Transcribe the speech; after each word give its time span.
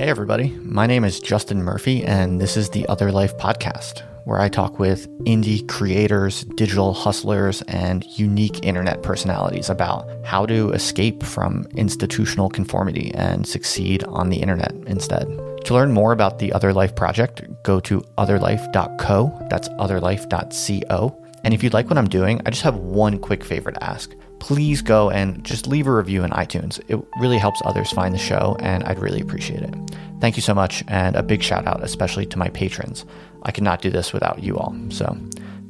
Hey, 0.00 0.08
everybody. 0.08 0.48
My 0.62 0.86
name 0.86 1.04
is 1.04 1.20
Justin 1.20 1.62
Murphy, 1.62 2.02
and 2.02 2.40
this 2.40 2.56
is 2.56 2.70
the 2.70 2.88
Other 2.88 3.12
Life 3.12 3.36
podcast, 3.36 4.00
where 4.24 4.40
I 4.40 4.48
talk 4.48 4.78
with 4.78 5.06
indie 5.24 5.68
creators, 5.68 6.44
digital 6.56 6.94
hustlers, 6.94 7.60
and 7.68 8.02
unique 8.18 8.64
internet 8.64 9.02
personalities 9.02 9.68
about 9.68 10.08
how 10.24 10.46
to 10.46 10.70
escape 10.70 11.22
from 11.22 11.66
institutional 11.76 12.48
conformity 12.48 13.12
and 13.14 13.46
succeed 13.46 14.02
on 14.04 14.30
the 14.30 14.38
internet 14.38 14.72
instead. 14.86 15.26
To 15.66 15.74
learn 15.74 15.92
more 15.92 16.12
about 16.12 16.38
the 16.38 16.50
Other 16.54 16.72
Life 16.72 16.96
project, 16.96 17.42
go 17.62 17.78
to 17.80 18.00
otherlife.co. 18.16 19.46
That's 19.50 19.68
otherlife.co. 19.68 21.26
And 21.44 21.52
if 21.52 21.62
you'd 21.62 21.74
like 21.74 21.90
what 21.90 21.98
I'm 21.98 22.08
doing, 22.08 22.40
I 22.46 22.50
just 22.50 22.62
have 22.62 22.76
one 22.76 23.18
quick 23.18 23.44
favor 23.44 23.70
to 23.70 23.84
ask 23.84 24.14
please 24.40 24.82
go 24.82 25.10
and 25.10 25.44
just 25.44 25.66
leave 25.66 25.86
a 25.86 25.94
review 25.94 26.24
in 26.24 26.30
iTunes. 26.30 26.80
It 26.88 26.98
really 27.20 27.38
helps 27.38 27.62
others 27.64 27.92
find 27.92 28.14
the 28.14 28.18
show, 28.18 28.56
and 28.58 28.82
I'd 28.84 28.98
really 28.98 29.20
appreciate 29.20 29.62
it. 29.62 29.74
Thank 30.20 30.36
you 30.36 30.42
so 30.42 30.54
much, 30.54 30.82
and 30.88 31.14
a 31.14 31.22
big 31.22 31.42
shout 31.42 31.66
out, 31.66 31.82
especially 31.82 32.26
to 32.26 32.38
my 32.38 32.48
patrons. 32.48 33.06
I 33.42 33.52
could 33.52 33.64
not 33.64 33.80
do 33.80 33.90
this 33.90 34.12
without 34.12 34.42
you 34.42 34.56
all. 34.56 34.74
So, 34.88 35.16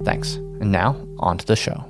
thanks. 0.05 0.37
And 0.37 0.73
now, 0.73 0.97
on 1.19 1.39
to 1.39 1.47
the 1.47 1.57
show. 1.57 1.85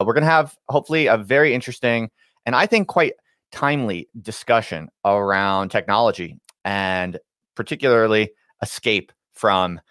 We're 0.00 0.14
going 0.14 0.24
to 0.24 0.30
have 0.30 0.56
hopefully 0.68 1.06
a 1.06 1.18
very 1.18 1.52
interesting 1.52 2.08
and 2.48 2.56
I 2.56 2.64
think 2.64 2.88
quite 2.88 3.12
timely 3.52 4.08
discussion 4.18 4.88
around 5.04 5.68
technology 5.68 6.38
and 6.64 7.18
particularly 7.54 8.30
escape 8.62 9.12
from 9.34 9.82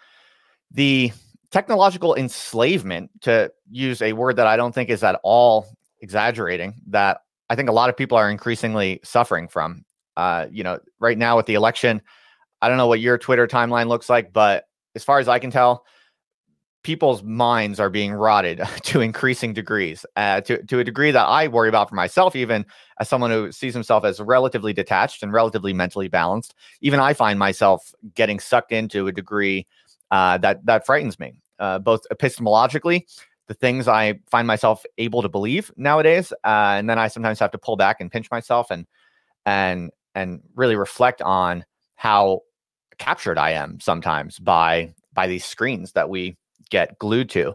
the 0.70 1.12
technological 1.50 2.14
enslavement, 2.14 3.10
to 3.22 3.50
use 3.70 4.02
a 4.02 4.12
word 4.12 4.36
that 4.36 4.46
I 4.46 4.56
don't 4.56 4.74
think 4.74 4.90
is 4.90 5.02
at 5.02 5.18
all 5.22 5.66
exaggerating, 6.00 6.74
that 6.88 7.22
I 7.50 7.54
think 7.54 7.68
a 7.68 7.72
lot 7.72 7.88
of 7.88 7.96
people 7.96 8.18
are 8.18 8.30
increasingly 8.30 9.00
suffering 9.02 9.48
from. 9.48 9.84
Uh, 10.16 10.46
you 10.50 10.64
know, 10.64 10.78
right 10.98 11.16
now 11.16 11.36
with 11.36 11.46
the 11.46 11.54
election, 11.54 12.02
I 12.60 12.68
don't 12.68 12.76
know 12.76 12.88
what 12.88 13.00
your 13.00 13.18
Twitter 13.18 13.46
timeline 13.46 13.86
looks 13.86 14.10
like, 14.10 14.32
but 14.32 14.64
as 14.94 15.04
far 15.04 15.20
as 15.20 15.28
I 15.28 15.38
can 15.38 15.50
tell, 15.50 15.84
people's 16.82 17.22
minds 17.22 17.78
are 17.80 17.90
being 17.90 18.12
rotted 18.12 18.62
to 18.82 19.00
increasing 19.00 19.52
degrees, 19.52 20.04
uh, 20.16 20.40
to 20.42 20.62
to 20.64 20.80
a 20.80 20.84
degree 20.84 21.10
that 21.10 21.26
I 21.26 21.48
worry 21.48 21.68
about 21.68 21.88
for 21.88 21.94
myself, 21.94 22.34
even 22.36 22.66
as 23.00 23.08
someone 23.08 23.30
who 23.30 23.52
sees 23.52 23.74
himself 23.74 24.04
as 24.04 24.20
relatively 24.20 24.72
detached 24.72 25.22
and 25.22 25.32
relatively 25.32 25.72
mentally 25.72 26.08
balanced. 26.08 26.54
Even 26.80 27.00
I 27.00 27.14
find 27.14 27.38
myself 27.38 27.92
getting 28.14 28.40
sucked 28.40 28.72
into 28.72 29.06
a 29.06 29.12
degree 29.12 29.66
uh, 30.10 30.38
that 30.38 30.64
that 30.66 30.86
frightens 30.86 31.18
me, 31.18 31.40
uh, 31.58 31.78
both 31.78 32.02
epistemologically, 32.12 33.02
the 33.46 33.54
things 33.54 33.88
I 33.88 34.20
find 34.30 34.46
myself 34.46 34.84
able 34.98 35.22
to 35.22 35.28
believe 35.28 35.70
nowadays, 35.76 36.32
uh, 36.44 36.76
and 36.78 36.88
then 36.88 36.98
I 36.98 37.08
sometimes 37.08 37.38
have 37.40 37.50
to 37.52 37.58
pull 37.58 37.76
back 37.76 38.00
and 38.00 38.10
pinch 38.10 38.30
myself 38.30 38.70
and 38.70 38.86
and 39.46 39.90
and 40.14 40.40
really 40.54 40.76
reflect 40.76 41.22
on 41.22 41.64
how 41.96 42.42
captured 42.98 43.38
I 43.38 43.52
am 43.52 43.80
sometimes 43.80 44.38
by 44.38 44.94
by 45.12 45.26
these 45.26 45.44
screens 45.44 45.92
that 45.92 46.08
we 46.10 46.36
get 46.70 46.98
glued 46.98 47.30
to. 47.30 47.54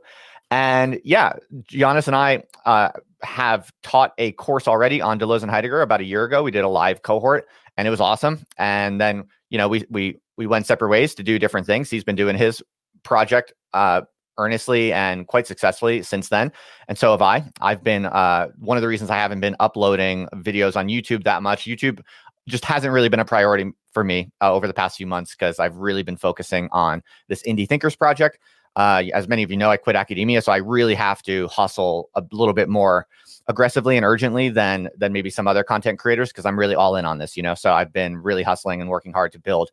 And 0.51 0.99
yeah, 1.03 1.33
Johannes 1.67 2.07
and 2.07 2.15
I 2.15 2.43
uh, 2.65 2.89
have 3.23 3.71
taught 3.81 4.13
a 4.17 4.33
course 4.33 4.67
already 4.67 5.01
on 5.01 5.19
Deleuze 5.19 5.41
and 5.41 5.49
Heidegger 5.49 5.81
about 5.81 6.01
a 6.01 6.03
year 6.03 6.23
ago. 6.25 6.43
We 6.43 6.51
did 6.51 6.63
a 6.63 6.69
live 6.69 7.01
cohort, 7.01 7.47
and 7.77 7.87
it 7.87 7.91
was 7.91 8.01
awesome. 8.01 8.45
And 8.57 8.99
then 8.99 9.25
you 9.49 9.57
know 9.57 9.67
we 9.67 9.85
we 9.89 10.19
we 10.37 10.47
went 10.47 10.65
separate 10.65 10.89
ways 10.89 11.15
to 11.15 11.23
do 11.23 11.39
different 11.39 11.67
things. 11.67 11.89
He's 11.89 12.03
been 12.03 12.15
doing 12.15 12.35
his 12.35 12.61
project 13.03 13.53
uh, 13.73 14.01
earnestly 14.37 14.91
and 14.93 15.27
quite 15.27 15.47
successfully 15.47 16.01
since 16.01 16.29
then. 16.29 16.51
And 16.87 16.97
so 16.97 17.11
have 17.11 17.21
I. 17.21 17.45
I've 17.61 17.83
been 17.83 18.05
uh, 18.05 18.47
one 18.57 18.77
of 18.77 18.81
the 18.81 18.87
reasons 18.87 19.09
I 19.09 19.17
haven't 19.17 19.41
been 19.41 19.55
uploading 19.59 20.27
videos 20.35 20.75
on 20.75 20.87
YouTube 20.87 21.23
that 21.25 21.43
much. 21.43 21.65
YouTube 21.65 22.01
just 22.47 22.65
hasn't 22.65 22.93
really 22.93 23.09
been 23.09 23.19
a 23.19 23.25
priority 23.25 23.71
for 23.91 24.03
me 24.03 24.31
uh, 24.41 24.51
over 24.51 24.67
the 24.67 24.73
past 24.73 24.97
few 24.97 25.07
months 25.07 25.31
because 25.31 25.59
I've 25.59 25.75
really 25.77 26.03
been 26.03 26.17
focusing 26.17 26.67
on 26.71 27.03
this 27.27 27.43
Indie 27.43 27.67
Thinkers 27.67 27.95
project. 27.95 28.39
Uh, 28.75 29.03
as 29.13 29.27
many 29.27 29.43
of 29.43 29.51
you 29.51 29.57
know, 29.57 29.69
I 29.69 29.77
quit 29.77 29.95
academia, 29.95 30.41
so 30.41 30.51
I 30.51 30.57
really 30.57 30.95
have 30.95 31.21
to 31.23 31.47
hustle 31.47 32.09
a 32.15 32.23
little 32.31 32.55
bit 32.55 32.69
more 32.69 33.05
aggressively 33.47 33.97
and 33.97 34.05
urgently 34.05 34.49
than 34.49 34.89
than 34.97 35.13
maybe 35.13 35.29
some 35.29 35.47
other 35.47 35.63
content 35.63 35.99
creators 35.99 36.29
because 36.29 36.45
I'm 36.45 36.57
really 36.57 36.73
all 36.73 36.95
in 36.95 37.05
on 37.05 37.19
this. 37.19 37.37
You 37.37 37.43
know, 37.43 37.53
so 37.53 37.71
I've 37.71 37.93
been 37.93 38.17
really 38.17 38.41
hustling 38.41 38.81
and 38.81 38.89
working 38.89 39.13
hard 39.13 39.31
to 39.33 39.39
build 39.39 39.69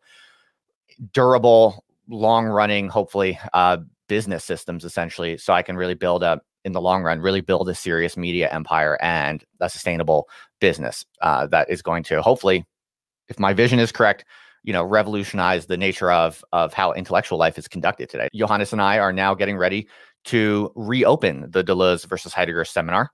durable, 1.12 1.84
long 2.08 2.46
running, 2.46 2.88
hopefully, 2.88 3.38
uh, 3.52 3.78
business 4.08 4.44
systems 4.44 4.84
essentially. 4.84 5.38
So 5.38 5.52
I 5.52 5.62
can 5.62 5.76
really 5.76 5.94
build 5.94 6.22
up 6.22 6.42
in 6.64 6.72
the 6.72 6.80
long 6.80 7.02
run, 7.02 7.20
really 7.20 7.40
build 7.40 7.68
a 7.68 7.74
serious 7.74 8.16
media 8.16 8.50
empire 8.50 8.98
and 9.00 9.44
a 9.60 9.70
sustainable 9.70 10.28
business 10.60 11.04
uh, 11.22 11.46
that 11.46 11.70
is 11.70 11.80
going 11.82 12.02
to 12.04 12.20
hopefully, 12.20 12.66
if 13.28 13.38
my 13.38 13.52
vision 13.52 13.78
is 13.78 13.92
correct, 13.92 14.24
you 14.62 14.72
know, 14.72 14.82
revolutionize 14.82 15.66
the 15.66 15.76
nature 15.76 16.10
of 16.10 16.44
of 16.52 16.74
how 16.74 16.92
intellectual 16.92 17.38
life 17.38 17.56
is 17.56 17.66
conducted 17.66 18.10
today. 18.10 18.28
Johannes 18.34 18.72
and 18.72 18.82
I 18.82 18.98
are 18.98 19.12
now 19.12 19.34
getting 19.34 19.56
ready 19.56 19.88
to 20.24 20.70
reopen 20.74 21.50
the 21.50 21.64
Deleuze 21.64 22.06
versus 22.06 22.34
Heidegger 22.34 22.64
seminar. 22.66 23.10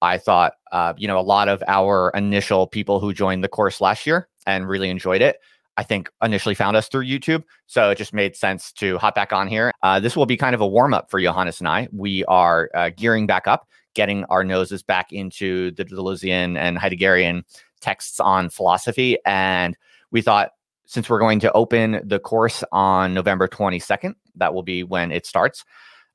I 0.00 0.16
thought, 0.16 0.54
uh, 0.72 0.94
you 0.96 1.06
know, 1.06 1.18
a 1.18 1.20
lot 1.20 1.48
of 1.48 1.62
our 1.66 2.10
initial 2.14 2.66
people 2.66 3.00
who 3.00 3.12
joined 3.12 3.44
the 3.44 3.48
course 3.48 3.80
last 3.80 4.06
year 4.06 4.28
and 4.46 4.68
really 4.68 4.88
enjoyed 4.88 5.20
it 5.20 5.36
I 5.76 5.82
think 5.82 6.10
initially 6.22 6.54
found 6.54 6.76
us 6.76 6.88
through 6.88 7.04
YouTube. 7.04 7.44
So 7.66 7.90
it 7.90 7.98
just 7.98 8.14
made 8.14 8.34
sense 8.34 8.72
to 8.72 8.96
hop 8.98 9.14
back 9.14 9.32
on 9.32 9.46
here. 9.46 9.72
Uh, 9.82 10.00
this 10.00 10.16
will 10.16 10.26
be 10.26 10.36
kind 10.36 10.54
of 10.54 10.60
a 10.60 10.66
warm 10.66 10.94
up 10.94 11.10
for 11.10 11.20
Johannes 11.20 11.60
and 11.60 11.68
I. 11.68 11.88
We 11.92 12.24
are 12.24 12.70
uh, 12.74 12.90
gearing 12.96 13.26
back 13.26 13.46
up, 13.46 13.68
getting 13.94 14.24
our 14.24 14.42
noses 14.42 14.82
back 14.82 15.12
into 15.12 15.72
the 15.72 15.84
Deleuzian 15.84 16.56
and 16.56 16.78
Heideggerian 16.78 17.42
texts 17.80 18.20
on 18.20 18.48
philosophy. 18.48 19.18
And 19.26 19.76
we 20.10 20.22
thought, 20.22 20.52
since 20.86 21.10
we're 21.10 21.18
going 21.18 21.40
to 21.40 21.52
open 21.52 22.00
the 22.04 22.20
course 22.20 22.62
on 22.72 23.12
November 23.12 23.48
22nd, 23.48 24.14
that 24.36 24.54
will 24.54 24.62
be 24.62 24.82
when 24.82 25.10
it 25.12 25.26
starts. 25.26 25.64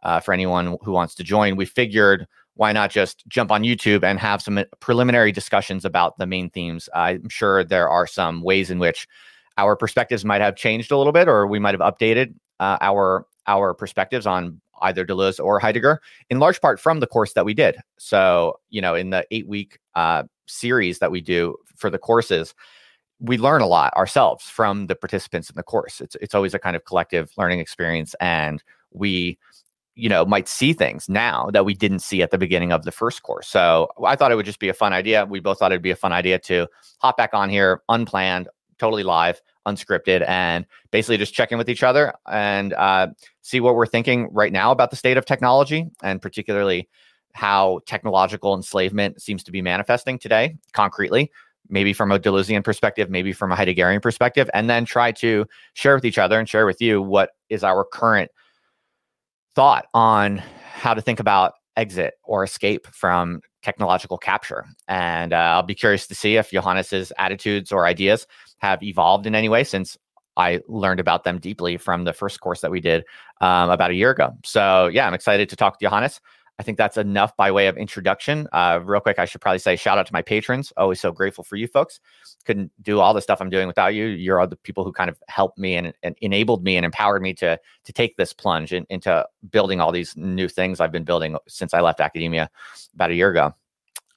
Uh, 0.03 0.19
for 0.19 0.33
anyone 0.33 0.77
who 0.81 0.91
wants 0.91 1.13
to 1.13 1.23
join, 1.23 1.55
we 1.55 1.66
figured 1.66 2.25
why 2.55 2.71
not 2.71 2.89
just 2.89 3.23
jump 3.27 3.51
on 3.51 3.63
YouTube 3.63 4.03
and 4.03 4.19
have 4.19 4.41
some 4.41 4.63
preliminary 4.79 5.31
discussions 5.31 5.85
about 5.85 6.17
the 6.17 6.25
main 6.25 6.50
themes? 6.50 6.89
I'm 6.94 7.29
sure 7.29 7.63
there 7.63 7.88
are 7.88 8.07
some 8.07 8.41
ways 8.41 8.71
in 8.71 8.79
which 8.79 9.07
our 9.57 9.75
perspectives 9.75 10.25
might 10.25 10.41
have 10.41 10.56
changed 10.56 10.91
a 10.91 10.97
little 10.97 11.13
bit, 11.13 11.28
or 11.28 11.47
we 11.47 11.59
might 11.59 11.73
have 11.73 11.81
updated 11.81 12.34
uh, 12.59 12.78
our 12.81 13.25
our 13.47 13.73
perspectives 13.73 14.25
on 14.25 14.62
either 14.81 15.06
Deleuze 15.06 15.44
or 15.44 15.59
Heidegger, 15.59 16.01
in 16.29 16.39
large 16.39 16.62
part 16.62 16.79
from 16.79 17.00
the 17.00 17.07
course 17.07 17.34
that 17.34 17.45
we 17.45 17.53
did. 17.53 17.78
So, 17.97 18.59
you 18.69 18.81
know, 18.81 18.95
in 18.95 19.12
the 19.12 19.25
eight 19.31 19.47
week 19.47 19.79
uh, 19.95 20.23
series 20.47 21.00
that 21.00 21.12
we 21.12 21.22
do 21.22 21.56
for 21.75 21.89
the 21.89 22.00
courses, 22.00 22.53
we 23.19 23.38
learn 23.38 23.62
a 23.62 23.67
lot 23.67 23.94
ourselves 23.95 24.45
from 24.45 24.88
the 24.88 24.95
participants 24.95 25.50
in 25.50 25.56
the 25.56 25.63
course. 25.63 26.01
It's 26.01 26.16
it's 26.22 26.35
always 26.35 26.53
a 26.53 26.59
kind 26.59 26.75
of 26.75 26.85
collective 26.85 27.31
learning 27.38 27.59
experience, 27.59 28.16
and 28.19 28.63
we 28.91 29.38
you 29.95 30.07
know 30.07 30.25
might 30.25 30.47
see 30.47 30.73
things 30.73 31.09
now 31.09 31.50
that 31.51 31.66
we 31.66 31.73
didn't 31.73 32.00
see 32.00 32.22
at 32.22 32.31
the 32.31 32.38
beginning 32.38 32.72
of 32.72 32.85
the 32.85 32.91
first 32.91 33.23
course 33.23 33.47
so 33.47 33.89
i 34.06 34.16
thought 34.16 34.31
it 34.31 34.35
would 34.35 34.45
just 34.45 34.59
be 34.59 34.69
a 34.69 34.73
fun 34.73 34.94
idea 34.94 35.25
we 35.25 35.41
both 35.41 35.59
thought 35.59 35.72
it'd 35.72 35.81
be 35.81 35.91
a 35.91 35.95
fun 35.97 36.13
idea 36.13 36.39
to 36.39 36.66
hop 37.00 37.18
back 37.18 37.33
on 37.33 37.50
here 37.50 37.81
unplanned 37.89 38.47
totally 38.81 39.03
live, 39.03 39.42
unscripted, 39.68 40.28
and 40.28 40.66
basically 40.92 41.18
just 41.18 41.34
check 41.34 41.52
in 41.52 41.58
with 41.58 41.69
each 41.69 41.84
other 41.84 42.14
and 42.28 42.74
uh, 42.74 43.08
see 43.42 43.59
what 43.59 43.75
we're 43.75 43.86
thinking 43.86 44.28
right 44.31 44.52
now 44.52 44.72
about 44.72 44.90
the 44.90 44.97
state 44.97 45.18
of 45.18 45.25
technology 45.25 45.88
and 46.03 46.22
particularly 46.22 46.90
how 47.34 47.80
technological 47.86 48.56
enslavement 48.56 49.22
seems 49.22 49.44
to 49.44 49.52
be 49.52 49.62
manifesting 49.62 50.18
today 50.19 50.58
concretely 50.74 51.31
maybe 51.69 51.94
from 51.94 52.12
a 52.12 52.19
Deleuzian 52.19 52.64
perspective, 52.64 53.09
maybe 53.09 53.31
from 53.31 53.52
a 53.52 53.56
Heideggerian 53.56 54.02
perspective, 54.02 54.50
and 54.53 54.69
then 54.69 54.84
try 54.84 55.12
to 55.13 55.46
share 55.74 55.96
with 55.96 56.03
each 56.03 56.18
other 56.18 56.38
and 56.38 56.50
share 56.50 56.66
with 56.66 56.81
you 56.81 57.02
what 57.02 57.30
is 57.50 57.63
our 57.63 57.86
current 57.86 58.30
thought 59.56 59.86
on 59.94 60.38
how 60.74 60.94
to 60.94 61.01
think 61.01 61.19
about 61.19 61.54
exit 61.77 62.16
or 62.24 62.44
escape 62.44 62.88
from 62.88 63.42
technological 63.62 64.18
capture. 64.18 64.66
And 64.88 65.34
uh, 65.34 65.38
I'll 65.38 65.63
be 65.63 65.75
curious 65.75 66.08
to 66.08 66.16
see 66.16 66.38
if 66.38 66.52
Johannes's 66.52 67.12
attitudes 67.18 67.72
or 67.72 67.86
ideas 67.86 68.28
have 68.60 68.81
evolved 68.84 69.25
in 69.25 69.36
any 69.36 69.50
way 69.50 69.63
since 69.63 69.98
I 70.38 70.62
learned 70.68 71.00
about 71.00 71.24
them 71.24 71.40
deeply 71.40 71.78
from 71.78 72.04
the 72.04 72.13
first 72.13 72.40
course 72.40 72.62
that 72.62 72.72
we 72.72 72.80
did 72.80 73.04
um, 73.42 73.69
about 73.69 73.92
a 73.92 73.96
year 73.96 74.12
ago. 74.12 74.36
So 74.46 74.88
yeah, 74.88 75.06
I'm 75.06 75.13
excited 75.13 75.50
to 75.50 75.56
talk 75.56 75.80
to 75.80 75.86
Johannes. 75.86 76.22
I 76.62 76.63
think 76.63 76.78
that's 76.78 76.96
enough 76.96 77.36
by 77.36 77.52
way 77.52 77.66
of 77.66 77.75
introduction. 77.75 78.48
Uh, 78.54 78.80
real 78.84 79.02
quick, 79.02 79.18
I 79.18 79.25
should 79.25 79.42
probably 79.42 79.58
say 79.58 79.75
shout 79.75 79.98
out 79.98 80.06
to 80.06 80.13
my 80.13 80.22
patrons. 80.22 80.72
Always 80.78 81.02
so 81.02 81.12
grateful 81.12 81.44
for 81.44 81.56
you 81.56 81.68
folks. 81.68 82.00
Couldn't 82.46 82.72
do 82.84 83.00
all 83.00 83.16
the 83.16 83.22
stuff 83.22 83.42
I'm 83.42 83.50
doing 83.50 83.66
without 83.66 83.96
you. 83.96 84.06
You're 84.06 84.40
all 84.40 84.46
the 84.46 84.58
people 84.58 84.84
who 84.84 84.92
kind 84.92 85.10
of 85.10 85.18
helped 85.28 85.58
me 85.58 85.74
and, 85.74 85.92
and 86.04 86.16
enabled 86.22 86.63
me 86.63 86.78
and 86.78 86.86
empowered 86.86 87.24
me 87.24 87.34
to 87.34 87.60
to 87.84 87.94
take 87.94 88.16
this 88.16 88.31
plunge 88.31 88.74
in, 88.74 88.86
into 88.92 89.25
building 89.50 89.81
all 89.81 89.92
these 89.92 90.16
new 90.16 90.48
things 90.48 90.80
I've 90.80 90.92
been 90.92 91.04
building 91.04 91.36
since 91.48 91.74
I 91.74 91.81
left 91.81 92.00
academia 92.00 92.48
about 92.94 93.10
a 93.10 93.16
year 93.16 93.31
ago. 93.31 93.56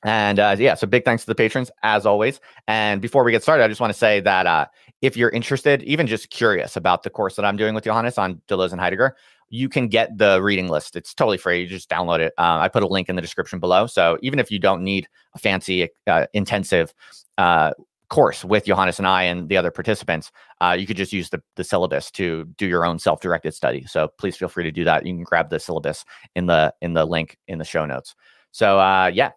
And 0.03 0.39
uh, 0.39 0.55
yeah, 0.59 0.75
so 0.75 0.87
big 0.87 1.07
thanks 1.07 1.23
to 1.23 1.31
the 1.31 1.35
patrons 1.35 1.71
as 1.83 2.05
always. 2.05 2.41
And 2.69 3.01
before 3.01 3.25
we 3.25 3.33
get 3.33 3.43
started, 3.43 3.65
I 3.65 3.69
just 3.69 3.81
want 3.81 3.91
to 3.91 3.99
say 3.99 4.21
that 4.21 4.47
uh, 4.47 4.67
if 5.01 5.17
you're 5.17 5.31
interested, 5.31 5.83
even 5.85 6.07
just 6.07 6.29
curious 6.29 6.77
about 6.77 7.05
the 7.05 7.11
course 7.11 7.37
that 7.37 7.47
I'm 7.47 7.57
doing 7.57 7.75
with 7.75 7.85
Johannes 7.85 8.19
on 8.19 8.43
Deleuze 8.49 8.73
and 8.73 8.81
Heidegger, 8.83 9.17
you 9.55 9.69
can 9.69 9.87
get 9.87 10.19
the 10.19 10.43
reading 10.43 10.69
list. 10.69 10.97
It's 10.97 11.15
totally 11.15 11.39
free. 11.39 11.61
You 11.61 11.69
just 11.69 11.89
download 11.89 12.19
it. 12.19 12.33
Uh, 12.37 12.59
I 12.59 12.69
put 12.69 12.83
a 12.83 12.89
link 12.89 13.09
in 13.09 13.15
the 13.15 13.23
description 13.23 13.61
below. 13.61 13.87
So 13.87 14.19
even 14.21 14.41
if 14.41 14.51
you 14.51 14.59
don't 14.59 14.83
need 14.83 15.07
a 15.37 15.39
fancy, 15.39 15.91
uh, 16.09 16.27
intensive 16.33 16.93
uh, 17.39 17.71
course 18.11 18.45
with 18.45 18.65
Johannes 18.65 18.99
and 18.99 19.07
I 19.07 19.23
and 19.23 19.49
the 19.49 19.57
other 19.57 19.71
participants, 19.71 20.33
uh, 20.61 20.77
you 20.77 20.89
could 20.89 20.97
just 20.97 21.13
use 21.13 21.31
the, 21.31 21.41
the 21.55 21.63
syllabus 21.63 22.11
to 22.13 22.47
do 22.59 22.67
your 22.67 22.85
own 22.85 22.99
self-directed 22.99 23.55
study. 23.55 23.85
So 23.87 24.09
please 24.19 24.37
feel 24.37 24.49
free 24.49 24.65
to 24.65 24.73
do 24.73 24.83
that. 24.85 25.07
You 25.07 25.15
can 25.15 25.23
grab 25.23 25.51
the 25.51 25.61
syllabus 25.61 26.05
in 26.35 26.47
the 26.47 26.75
in 26.83 26.95
the 26.95 27.05
link 27.05 27.39
in 27.47 27.59
the 27.59 27.65
show 27.65 27.87
notes. 27.87 28.17
So 28.51 28.81
uh, 28.81 29.13
yeah, 29.15 29.31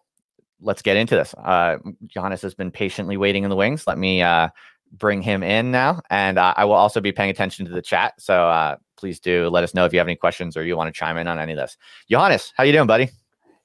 let's 0.61 0.81
get 0.81 0.97
into 0.97 1.15
this. 1.15 1.35
Uh, 1.35 1.77
Johannes 2.07 2.41
has 2.41 2.55
been 2.55 2.71
patiently 2.71 3.17
waiting 3.17 3.43
in 3.43 3.51
the 3.51 3.55
wings. 3.55 3.85
Let 3.85 3.99
me 3.99 4.23
uh, 4.23 4.49
bring 4.91 5.21
him 5.21 5.43
in 5.43 5.71
now, 5.71 6.01
and 6.09 6.37
uh, 6.37 6.53
I 6.55 6.65
will 6.65 6.73
also 6.73 7.01
be 7.01 7.11
paying 7.11 7.29
attention 7.29 7.65
to 7.65 7.71
the 7.71 7.81
chat. 7.81 8.13
So 8.19 8.47
uh, 8.47 8.77
please 8.97 9.19
do 9.19 9.49
let 9.49 9.63
us 9.63 9.73
know 9.73 9.85
if 9.85 9.93
you 9.93 9.99
have 9.99 10.07
any 10.07 10.15
questions 10.15 10.57
or 10.57 10.63
you 10.63 10.75
want 10.77 10.93
to 10.93 10.97
chime 10.97 11.17
in 11.17 11.27
on 11.27 11.39
any 11.39 11.53
of 11.53 11.57
this. 11.57 11.77
Johannes, 12.09 12.53
how 12.55 12.63
you 12.63 12.71
doing, 12.71 12.87
buddy? 12.87 13.09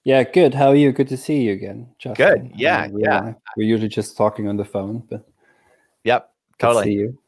Yeah, 0.05 0.25
good. 0.25 0.53
How 0.53 0.69
are 0.69 0.77
you? 0.77 0.91
Good 0.93 1.09
to 1.09 1.17
see 1.17 1.43
you 1.43 1.53
again, 1.53 1.89
Justin. 1.99 2.27
Good. 2.27 2.53
Yeah, 2.57 2.89
we're, 2.89 3.01
yeah. 3.01 3.35
We're 3.57 3.69
usually 3.69 3.89
just 3.89 4.17
talking 4.17 4.49
on 4.49 4.57
the 4.57 4.65
phone, 4.65 5.05
but 5.09 5.29
yep, 6.05 6.31
totally. 6.59 6.85
see 6.85 6.93
you. 6.93 7.19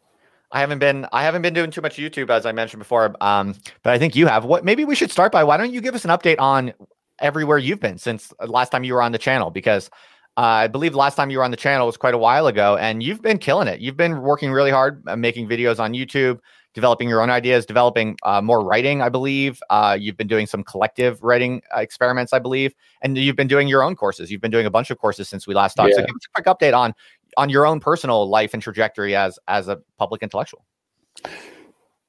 I 0.51 0.61
haven't 0.61 0.79
been 0.79 1.07
I 1.13 1.25
haven't 1.25 1.43
been 1.43 1.55
doing 1.55 1.71
too 1.71 1.81
much 1.81 1.97
YouTube 1.97 2.31
as 2.31 2.47
I 2.47 2.53
mentioned 2.53 2.81
before, 2.81 3.15
um, 3.21 3.55
but 3.83 3.93
I 3.93 3.99
think 3.99 4.15
you 4.15 4.27
have. 4.27 4.45
What 4.45 4.65
maybe 4.65 4.85
we 4.85 4.95
should 4.95 5.11
start 5.11 5.33
by 5.33 5.45
why 5.45 5.57
don't 5.57 5.73
you 5.73 5.81
give 5.81 5.95
us 5.95 6.05
an 6.05 6.11
update 6.11 6.39
on 6.39 6.73
everywhere 7.21 7.59
you've 7.59 7.81
been 7.81 7.99
since 7.99 8.33
last 8.47 8.71
time 8.71 8.85
you 8.85 8.95
were 8.95 9.03
on 9.03 9.13
the 9.13 9.19
channel 9.19 9.51
because 9.51 9.91
uh, 10.37 10.41
I 10.41 10.67
believe 10.67 10.93
the 10.93 10.99
last 10.99 11.15
time 11.15 11.31
you 11.31 11.39
were 11.39 11.45
on 11.45 11.53
the 11.53 11.57
channel 11.57 11.87
was 11.87 11.97
quite 11.97 12.15
a 12.15 12.19
while 12.19 12.49
ago, 12.49 12.77
and 12.77 13.03
you've 13.03 13.23
been 13.23 13.39
killing 13.39 13.69
it. 13.69 13.81
You've 13.81 13.97
been 13.97 14.21
working 14.21 14.51
really 14.51 14.71
hard, 14.71 15.03
uh, 15.07 15.17
making 15.17 15.49
videos 15.49 15.79
on 15.79 15.93
YouTube, 15.93 16.41
developing 16.75 17.09
your 17.09 17.23
own 17.23 17.31
ideas, 17.31 17.65
developing 17.65 18.17
uh, 18.25 18.41
more 18.43 18.65
writing. 18.65 19.01
I 19.01 19.09
believe 19.09 19.63
uh, 19.71 19.97
you've 19.99 20.17
been 20.17 20.27
doing 20.27 20.47
some 20.47 20.65
collective 20.65 21.23
writing 21.23 21.63
uh, 21.75 21.81
experiments, 21.81 22.33
I 22.33 22.41
believe, 22.41 22.75
and 23.03 23.17
you've 23.17 23.37
been 23.37 23.47
doing 23.47 23.69
your 23.69 23.85
own 23.85 23.95
courses. 23.95 24.31
You've 24.31 24.41
been 24.41 24.51
doing 24.51 24.67
a 24.67 24.71
bunch 24.71 24.91
of 24.91 24.99
courses 24.99 25.29
since 25.29 25.47
we 25.47 25.55
last 25.55 25.75
talked. 25.75 25.91
Yeah. 25.91 25.99
So 25.99 26.07
give 26.07 26.17
us 26.17 26.27
a 26.37 26.43
quick 26.43 26.47
update 26.47 26.77
on 26.77 26.95
on 27.37 27.49
your 27.49 27.67
own 27.67 27.79
personal 27.81 28.29
life 28.29 28.55
and 28.55 28.63
trajectory 28.63 29.15
as 29.15 29.39
as 29.47 29.69
a 29.69 29.81
public 29.99 30.23
intellectual. 30.23 30.65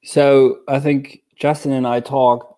So 0.02 0.60
I 0.68 0.80
think 0.80 1.22
Justin 1.36 1.72
and 1.72 1.86
I 1.86 2.00
talked 2.00 2.55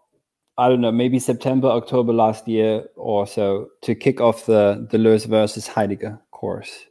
I 0.58 0.68
don't 0.68 0.80
know, 0.80 0.90
maybe 0.90 1.20
September, 1.20 1.68
October 1.68 2.12
last 2.12 2.48
year 2.48 2.84
or 2.96 3.26
so 3.28 3.68
to 3.82 3.94
kick 3.94 4.20
off 4.20 4.46
the 4.46 4.86
Deleuze 4.90 5.26
versus 5.26 5.68
Heidegger 5.68 6.18
course, 6.32 6.86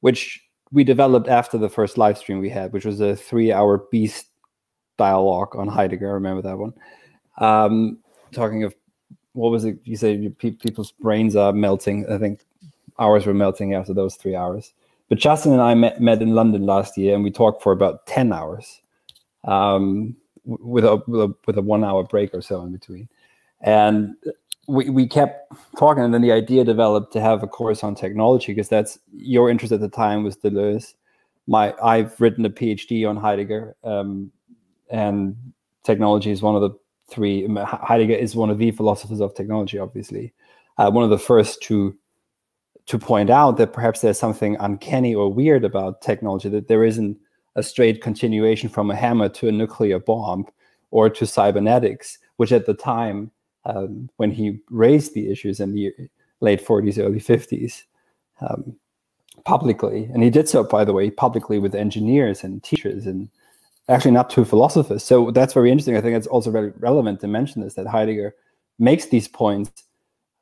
which 0.00 0.42
we 0.72 0.84
developed 0.84 1.28
after 1.28 1.58
the 1.58 1.68
first 1.68 1.98
live 1.98 2.16
stream 2.16 2.38
we 2.38 2.48
had, 2.48 2.72
which 2.72 2.86
was 2.86 3.00
a 3.00 3.14
three-hour 3.14 3.84
beast 3.90 4.28
dialogue 4.96 5.54
on 5.54 5.68
Heidegger. 5.68 6.08
I 6.08 6.14
remember 6.14 6.42
that 6.42 6.58
one. 6.58 6.72
Um, 7.38 7.98
talking 8.32 8.64
of 8.64 8.74
what 9.32 9.50
was 9.50 9.64
it? 9.64 9.78
You 9.84 9.96
say 9.96 10.28
people's 10.30 10.92
brains 10.92 11.36
are 11.36 11.52
melting. 11.52 12.10
I 12.10 12.18
think 12.18 12.40
ours 12.98 13.26
were 13.26 13.34
melting 13.34 13.74
after 13.74 13.94
those 13.94 14.16
three 14.16 14.34
hours. 14.34 14.72
But 15.08 15.18
Justin 15.18 15.52
and 15.52 15.62
I 15.62 15.74
met, 15.74 16.00
met 16.00 16.20
in 16.20 16.34
London 16.34 16.66
last 16.66 16.98
year, 16.98 17.14
and 17.14 17.22
we 17.22 17.30
talked 17.30 17.62
for 17.62 17.72
about 17.72 18.06
ten 18.06 18.32
hours. 18.32 18.80
Um, 19.44 20.16
with 20.48 20.84
a, 20.84 21.02
with 21.46 21.58
a, 21.58 21.62
one 21.62 21.84
hour 21.84 22.02
break 22.02 22.34
or 22.34 22.40
so 22.40 22.62
in 22.62 22.72
between. 22.72 23.08
And 23.60 24.14
we, 24.66 24.90
we 24.90 25.06
kept 25.06 25.52
talking, 25.78 26.02
and 26.02 26.12
then 26.12 26.22
the 26.22 26.32
idea 26.32 26.64
developed 26.64 27.12
to 27.12 27.20
have 27.20 27.42
a 27.42 27.46
course 27.46 27.84
on 27.84 27.94
technology 27.94 28.52
because 28.52 28.68
that's 28.68 28.98
your 29.12 29.50
interest 29.50 29.72
at 29.72 29.80
the 29.80 29.88
time 29.88 30.24
was 30.24 30.36
Deleuze. 30.36 30.94
My 31.46 31.74
I've 31.82 32.20
written 32.20 32.44
a 32.44 32.50
PhD 32.50 33.08
on 33.08 33.16
Heidegger, 33.16 33.74
um, 33.82 34.30
and 34.90 35.36
technology 35.84 36.30
is 36.30 36.42
one 36.42 36.54
of 36.54 36.60
the 36.60 36.70
three. 37.08 37.46
Heidegger 37.64 38.14
is 38.14 38.36
one 38.36 38.50
of 38.50 38.58
the 38.58 38.70
philosophers 38.70 39.20
of 39.20 39.34
technology, 39.34 39.78
obviously, 39.78 40.34
uh, 40.76 40.90
one 40.90 41.04
of 41.04 41.10
the 41.10 41.18
first 41.18 41.62
to 41.62 41.96
to 42.86 42.98
point 42.98 43.28
out 43.28 43.58
that 43.58 43.74
perhaps 43.74 44.00
there's 44.00 44.18
something 44.18 44.56
uncanny 44.60 45.14
or 45.14 45.32
weird 45.32 45.62
about 45.62 46.00
technology 46.00 46.48
that 46.48 46.68
there 46.68 46.84
isn't 46.84 47.18
a 47.56 47.62
straight 47.62 48.02
continuation 48.02 48.68
from 48.68 48.90
a 48.90 48.96
hammer 48.96 49.28
to 49.28 49.48
a 49.48 49.52
nuclear 49.52 49.98
bomb 49.98 50.46
or 50.90 51.10
to 51.10 51.26
cybernetics, 51.26 52.18
which 52.36 52.52
at 52.52 52.66
the 52.66 52.74
time, 52.74 53.30
um, 53.64 54.08
when 54.16 54.30
he 54.30 54.58
raised 54.70 55.14
the 55.14 55.30
issues 55.30 55.60
in 55.60 55.74
the 55.74 55.92
late 56.40 56.64
40s, 56.64 57.02
early 57.02 57.20
50s, 57.20 57.82
um, 58.40 58.74
publicly, 59.44 60.08
and 60.12 60.22
he 60.22 60.30
did 60.30 60.48
so, 60.48 60.62
by 60.64 60.84
the 60.84 60.92
way, 60.92 61.10
publicly 61.10 61.58
with 61.58 61.74
engineers 61.74 62.44
and 62.44 62.62
teachers 62.62 63.06
and 63.06 63.28
actually 63.88 64.10
not 64.10 64.30
two 64.30 64.44
philosophers. 64.44 65.02
So 65.02 65.30
that's 65.30 65.54
very 65.54 65.70
interesting. 65.70 65.96
I 65.96 66.00
think 66.00 66.16
it's 66.16 66.26
also 66.26 66.50
very 66.50 66.72
relevant 66.78 67.20
to 67.20 67.26
mention 67.26 67.62
this 67.62 67.74
that 67.74 67.86
Heidegger 67.86 68.34
makes 68.78 69.06
these 69.06 69.28
points 69.28 69.84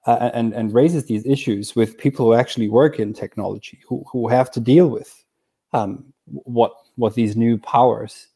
uh, 0.06 0.30
and, 0.34 0.52
and 0.52 0.72
raises 0.72 1.06
these 1.06 1.26
issues 1.26 1.74
with 1.74 1.98
people 1.98 2.26
who 2.26 2.34
actually 2.34 2.68
work 2.68 3.00
in 3.00 3.12
technology, 3.12 3.80
who, 3.88 4.04
who 4.10 4.28
have 4.28 4.50
to 4.52 4.60
deal 4.60 4.88
with 4.88 5.24
um, 5.72 6.12
what 6.26 6.72
what 6.96 7.14
these 7.14 7.36
new 7.36 7.58
powers 7.58 8.28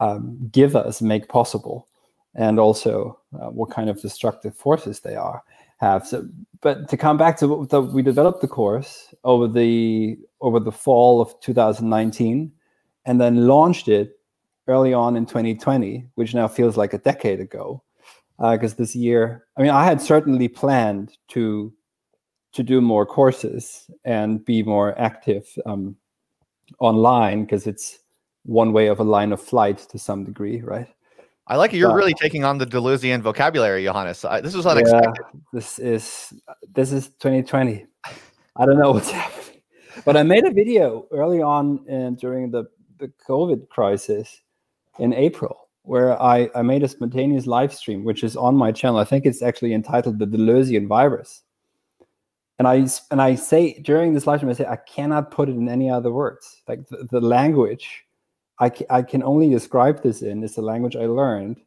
um, 0.00 0.38
give 0.52 0.76
us, 0.76 1.00
make 1.02 1.28
possible, 1.28 1.88
and 2.34 2.58
also 2.58 3.18
uh, 3.40 3.50
what 3.50 3.70
kind 3.70 3.90
of 3.90 4.00
destructive 4.00 4.54
forces 4.54 5.00
they 5.00 5.16
are 5.16 5.42
have. 5.78 6.06
So, 6.06 6.26
but 6.60 6.88
to 6.88 6.96
come 6.96 7.16
back 7.16 7.38
to 7.38 7.66
the, 7.70 7.80
we 7.80 8.02
developed 8.02 8.40
the 8.40 8.48
course 8.48 9.14
over 9.24 9.48
the 9.48 10.18
over 10.40 10.60
the 10.60 10.72
fall 10.72 11.20
of 11.20 11.38
2019, 11.40 12.52
and 13.06 13.20
then 13.20 13.46
launched 13.46 13.88
it 13.88 14.18
early 14.68 14.94
on 14.94 15.16
in 15.16 15.26
2020, 15.26 16.06
which 16.14 16.34
now 16.34 16.48
feels 16.48 16.76
like 16.76 16.92
a 16.94 16.98
decade 16.98 17.40
ago. 17.40 17.82
Because 18.38 18.72
uh, 18.72 18.76
this 18.78 18.96
year, 18.96 19.44
I 19.58 19.62
mean, 19.62 19.70
I 19.70 19.84
had 19.84 20.00
certainly 20.00 20.48
planned 20.48 21.16
to 21.28 21.72
to 22.52 22.62
do 22.62 22.80
more 22.80 23.06
courses 23.06 23.88
and 24.04 24.44
be 24.44 24.62
more 24.62 24.98
active 24.98 25.46
um, 25.66 25.96
online 26.80 27.44
because 27.44 27.66
it's 27.66 27.99
one 28.44 28.72
way 28.72 28.88
of 28.88 29.00
a 29.00 29.04
line 29.04 29.32
of 29.32 29.40
flight 29.40 29.78
to 29.90 29.98
some 29.98 30.24
degree, 30.24 30.60
right? 30.60 30.88
I 31.46 31.56
like 31.56 31.74
it. 31.74 31.78
You're 31.78 31.94
really 31.94 32.14
taking 32.14 32.44
on 32.44 32.58
the 32.58 32.66
Deleuzian 32.66 33.22
vocabulary, 33.22 33.84
Johannes. 33.84 34.24
I, 34.24 34.40
this 34.40 34.54
was 34.54 34.66
unexpected. 34.66 35.24
Yeah, 35.34 35.40
this 35.52 35.78
is 35.80 36.32
this 36.72 36.92
is 36.92 37.08
2020. 37.18 37.86
I 38.56 38.66
don't 38.66 38.78
know 38.78 38.92
what's 38.92 39.10
happening, 39.22 39.60
but 40.04 40.16
I 40.16 40.22
made 40.22 40.44
a 40.44 40.52
video 40.52 41.08
early 41.10 41.42
on 41.42 41.84
in, 41.88 42.14
during 42.14 42.50
the 42.50 42.66
the 42.98 43.10
COVID 43.28 43.68
crisis 43.68 44.42
in 44.98 45.12
April 45.12 45.68
where 45.82 46.20
I, 46.22 46.48
I 46.54 46.62
made 46.62 46.82
a 46.82 46.88
spontaneous 46.88 47.46
live 47.46 47.74
stream, 47.74 48.04
which 48.04 48.22
is 48.22 48.36
on 48.36 48.54
my 48.54 48.70
channel. 48.70 48.98
I 48.98 49.04
think 49.04 49.26
it's 49.26 49.42
actually 49.42 49.74
entitled 49.74 50.18
the 50.18 50.26
Deleuzian 50.26 50.86
virus. 50.86 51.42
And 52.58 52.68
I 52.68 52.86
and 53.10 53.22
I 53.22 53.34
say 53.34 53.80
during 53.80 54.12
this 54.12 54.26
live 54.26 54.40
stream, 54.40 54.50
I 54.50 54.54
say 54.54 54.66
I 54.66 54.76
cannot 54.76 55.30
put 55.30 55.48
it 55.48 55.56
in 55.56 55.68
any 55.68 55.90
other 55.90 56.12
words. 56.12 56.62
Like 56.68 56.86
the, 56.88 57.08
the 57.10 57.20
language 57.20 58.04
I, 58.60 58.70
I 58.90 59.02
can 59.02 59.22
only 59.22 59.48
describe 59.48 60.02
this 60.02 60.22
in 60.22 60.44
is 60.44 60.54
the 60.54 60.62
language 60.62 60.94
I 60.94 61.06
learned 61.06 61.60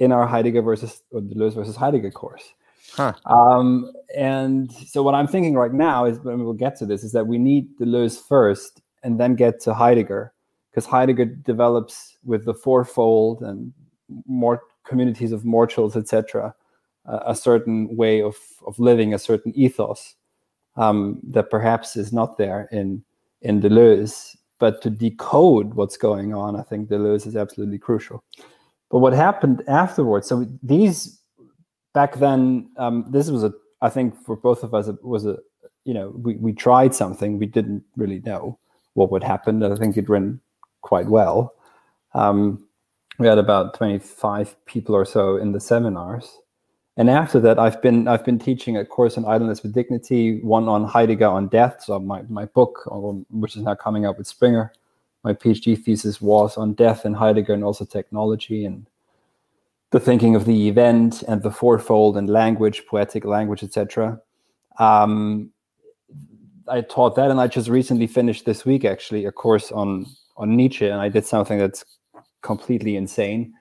in 0.00 0.12
our 0.12 0.26
Heidegger 0.26 0.62
versus 0.62 1.02
or 1.12 1.20
Deleuze 1.20 1.54
versus 1.54 1.76
Heidegger 1.76 2.10
course. 2.10 2.52
Huh. 2.92 3.12
Um, 3.26 3.92
and 4.16 4.72
so 4.72 5.02
what 5.02 5.14
I'm 5.14 5.28
thinking 5.28 5.54
right 5.54 5.72
now 5.72 6.06
is 6.06 6.18
when 6.18 6.42
we'll 6.42 6.54
get 6.54 6.76
to 6.78 6.86
this 6.86 7.04
is 7.04 7.12
that 7.12 7.28
we 7.28 7.38
need 7.38 7.78
Deleuze 7.78 8.20
first 8.20 8.80
and 9.04 9.20
then 9.20 9.36
get 9.36 9.60
to 9.60 9.74
Heidegger 9.74 10.32
because 10.70 10.86
Heidegger 10.86 11.26
develops 11.26 12.16
with 12.24 12.44
the 12.44 12.54
fourfold 12.54 13.42
and 13.42 13.72
more 14.26 14.62
communities 14.84 15.30
of 15.30 15.44
mortals, 15.44 15.96
etc., 15.96 16.54
uh, 17.06 17.20
a 17.26 17.34
certain 17.34 17.96
way 17.96 18.20
of 18.20 18.36
of 18.66 18.78
living, 18.78 19.14
a 19.14 19.18
certain 19.18 19.52
ethos 19.54 20.16
um, 20.76 21.20
that 21.22 21.50
perhaps 21.50 21.96
is 21.96 22.12
not 22.12 22.36
there 22.36 22.68
in 22.72 23.04
in 23.42 23.60
Deleuze 23.60 24.36
but 24.60 24.80
to 24.82 24.90
decode 24.90 25.74
what's 25.74 25.96
going 25.96 26.32
on, 26.32 26.54
I 26.54 26.62
think 26.62 26.88
Deleuze 26.88 27.26
is 27.26 27.34
absolutely 27.34 27.78
crucial. 27.78 28.22
But 28.90 28.98
what 28.98 29.12
happened 29.12 29.62
afterwards? 29.66 30.28
So 30.28 30.46
these 30.62 31.20
back 31.94 32.18
then, 32.18 32.70
um, 32.76 33.06
this 33.10 33.30
was 33.30 33.42
a, 33.42 33.52
I 33.80 33.88
think 33.88 34.14
for 34.24 34.36
both 34.36 34.62
of 34.62 34.74
us, 34.74 34.86
it 34.86 35.02
was 35.02 35.26
a, 35.26 35.38
you 35.84 35.94
know, 35.94 36.10
we, 36.10 36.36
we 36.36 36.52
tried 36.52 36.94
something 36.94 37.38
we 37.38 37.46
didn't 37.46 37.82
really 37.96 38.20
know 38.20 38.58
what 38.94 39.10
would 39.10 39.24
happen. 39.24 39.62
I 39.62 39.74
think 39.76 39.96
it 39.96 40.08
went 40.08 40.40
quite 40.82 41.06
well. 41.06 41.54
Um, 42.14 42.66
we 43.18 43.26
had 43.26 43.38
about 43.38 43.74
25 43.74 44.56
people 44.66 44.94
or 44.94 45.04
so 45.04 45.36
in 45.36 45.52
the 45.52 45.60
seminars 45.60 46.38
and 47.00 47.08
after 47.08 47.40
that 47.40 47.58
i've 47.58 47.80
been 47.82 48.06
i've 48.06 48.24
been 48.24 48.38
teaching 48.38 48.76
a 48.76 48.84
course 48.84 49.16
on 49.16 49.24
idleness 49.24 49.62
with 49.62 49.72
dignity 49.72 50.40
one 50.42 50.68
on 50.68 50.84
heidegger 50.84 51.26
on 51.26 51.48
death. 51.48 51.82
So 51.84 51.98
my, 51.98 52.22
my 52.28 52.44
book 52.44 52.82
which 53.30 53.56
is 53.56 53.62
now 53.62 53.74
coming 53.74 54.04
out 54.04 54.18
with 54.18 54.26
springer 54.26 54.72
my 55.24 55.32
phd 55.32 55.82
thesis 55.82 56.20
was 56.20 56.56
on 56.56 56.74
death 56.74 57.04
and 57.04 57.16
heidegger 57.16 57.54
and 57.54 57.64
also 57.64 57.84
technology 57.84 58.64
and 58.64 58.86
the 59.90 60.00
thinking 60.00 60.36
of 60.36 60.44
the 60.44 60.68
event 60.68 61.22
and 61.26 61.42
the 61.42 61.50
fourfold 61.50 62.16
and 62.16 62.28
language 62.28 62.84
poetic 62.86 63.24
language 63.24 63.62
etc 63.62 64.20
um, 64.78 65.50
i 66.68 66.80
taught 66.80 67.16
that 67.16 67.30
and 67.30 67.40
i 67.40 67.46
just 67.46 67.68
recently 67.68 68.06
finished 68.06 68.44
this 68.44 68.64
week 68.64 68.84
actually 68.84 69.24
a 69.24 69.32
course 69.32 69.72
on 69.72 70.06
on 70.36 70.56
nietzsche 70.56 70.86
and 70.86 71.00
i 71.00 71.08
did 71.08 71.24
something 71.26 71.58
that's 71.58 71.84
completely 72.42 72.96
insane. 72.96 73.54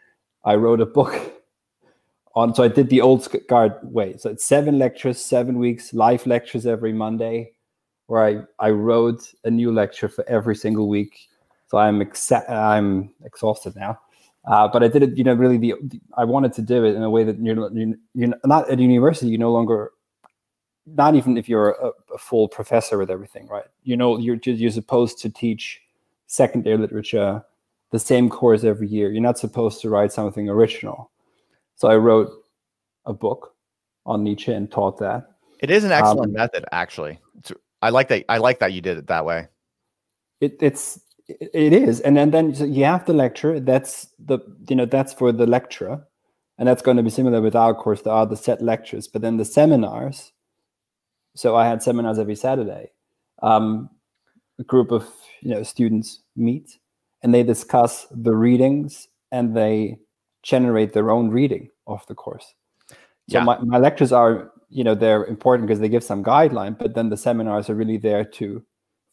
I 0.45 0.55
wrote 0.55 0.81
a 0.81 0.85
book 0.85 1.13
on. 2.39 2.55
So 2.55 2.63
I 2.63 2.67
did 2.67 2.89
the 2.89 3.01
old 3.01 3.27
guard 3.47 3.73
way. 3.83 4.17
So 4.17 4.29
it's 4.29 4.45
seven 4.45 4.79
lectures, 4.79 5.19
seven 5.19 5.59
weeks, 5.59 5.93
live 5.93 6.25
lectures 6.25 6.65
every 6.65 6.93
Monday, 6.93 7.51
where 8.07 8.23
I 8.25 8.65
I 8.67 8.71
wrote 8.71 9.33
a 9.43 9.51
new 9.51 9.71
lecture 9.71 10.09
for 10.09 10.27
every 10.27 10.55
single 10.55 10.87
week. 10.89 11.29
So 11.67 11.77
I'm 11.77 11.99
exa- 11.99 12.49
I'm 12.49 13.13
exhausted 13.23 13.75
now. 13.75 13.99
Uh, 14.45 14.67
but 14.67 14.81
I 14.81 14.87
did 14.87 15.03
it, 15.03 15.17
you 15.17 15.23
know, 15.23 15.33
really 15.33 15.57
the, 15.57 15.75
the, 15.83 16.01
I 16.17 16.23
wanted 16.23 16.53
to 16.53 16.61
do 16.61 16.83
it 16.85 16.95
in 16.95 17.03
a 17.03 17.09
way 17.09 17.23
that 17.23 17.37
you're, 17.39 17.69
you're 18.15 18.33
not 18.45 18.69
at 18.69 18.79
university. 18.79 19.29
You 19.29 19.37
no 19.37 19.51
longer, 19.51 19.91
not 20.87 21.13
even 21.15 21.37
if 21.37 21.47
you're 21.47 21.71
a, 21.71 21.91
a 22.13 22.17
full 22.17 22.47
professor 22.47 22.97
with 22.97 23.11
everything, 23.11 23.47
right? 23.47 23.65
You 23.83 23.97
know, 23.97 24.17
you're 24.17 24.37
just 24.37 24.59
you're 24.59 24.71
supposed 24.71 25.19
to 25.19 25.29
teach 25.29 25.81
secondary 26.27 26.77
literature, 26.77 27.43
the 27.91 27.99
same 27.99 28.29
course 28.29 28.63
every 28.63 28.87
year. 28.87 29.11
You're 29.11 29.21
not 29.21 29.37
supposed 29.37 29.81
to 29.81 29.89
write 29.89 30.13
something 30.13 30.49
original. 30.49 31.11
So 31.79 31.87
I 31.87 31.95
wrote 31.95 32.29
a 33.05 33.13
book 33.13 33.55
on 34.05 34.23
Nietzsche 34.23 34.51
and 34.51 34.69
taught 34.69 34.97
that. 34.99 35.31
It 35.61 35.71
is 35.71 35.85
an 35.85 35.93
excellent 35.93 36.31
um, 36.31 36.33
method, 36.33 36.65
actually. 36.73 37.19
It's, 37.37 37.53
I 37.81 37.89
like 37.89 38.09
that. 38.09 38.25
I 38.27 38.37
like 38.37 38.59
that 38.59 38.73
you 38.73 38.81
did 38.81 38.97
it 38.97 39.07
that 39.07 39.25
way. 39.25 39.47
It, 40.41 40.57
it's 40.61 40.99
it 41.27 41.73
is, 41.73 42.01
and 42.01 42.17
then 42.17 42.31
then 42.31 42.53
you 42.53 42.83
have 42.83 43.05
the 43.05 43.13
lecture. 43.13 43.61
That's 43.61 44.07
the 44.19 44.39
you 44.67 44.75
know 44.75 44.85
that's 44.85 45.13
for 45.13 45.31
the 45.31 45.47
lecturer, 45.47 46.05
and 46.57 46.67
that's 46.67 46.81
going 46.81 46.97
to 46.97 47.03
be 47.03 47.09
similar 47.09 47.41
with 47.41 47.55
our 47.55 47.73
course. 47.73 48.01
There 48.01 48.13
are 48.13 48.25
the 48.25 48.35
set 48.35 48.61
lectures, 48.61 49.07
but 49.07 49.21
then 49.21 49.37
the 49.37 49.45
seminars. 49.45 50.33
So 51.35 51.55
I 51.55 51.65
had 51.65 51.81
seminars 51.81 52.19
every 52.19 52.35
Saturday. 52.35 52.91
Um, 53.41 53.89
a 54.59 54.63
group 54.63 54.91
of 54.91 55.07
you 55.41 55.51
know 55.51 55.63
students 55.63 56.19
meet 56.35 56.77
and 57.23 57.33
they 57.33 57.43
discuss 57.43 58.07
the 58.11 58.35
readings 58.35 59.07
and 59.31 59.55
they 59.55 59.97
generate 60.43 60.93
their 60.93 61.11
own 61.11 61.29
reading 61.29 61.69
of 61.87 62.05
the 62.07 62.15
course. 62.15 62.53
So 63.29 63.37
yeah. 63.37 63.43
my, 63.43 63.59
my 63.59 63.77
lectures 63.77 64.11
are, 64.11 64.51
you 64.69 64.83
know, 64.83 64.95
they're 64.95 65.25
important 65.25 65.67
because 65.67 65.79
they 65.79 65.89
give 65.89 66.03
some 66.03 66.23
guideline, 66.23 66.77
but 66.77 66.95
then 66.95 67.09
the 67.09 67.17
seminars 67.17 67.69
are 67.69 67.75
really 67.75 67.97
there 67.97 68.25
to 68.25 68.63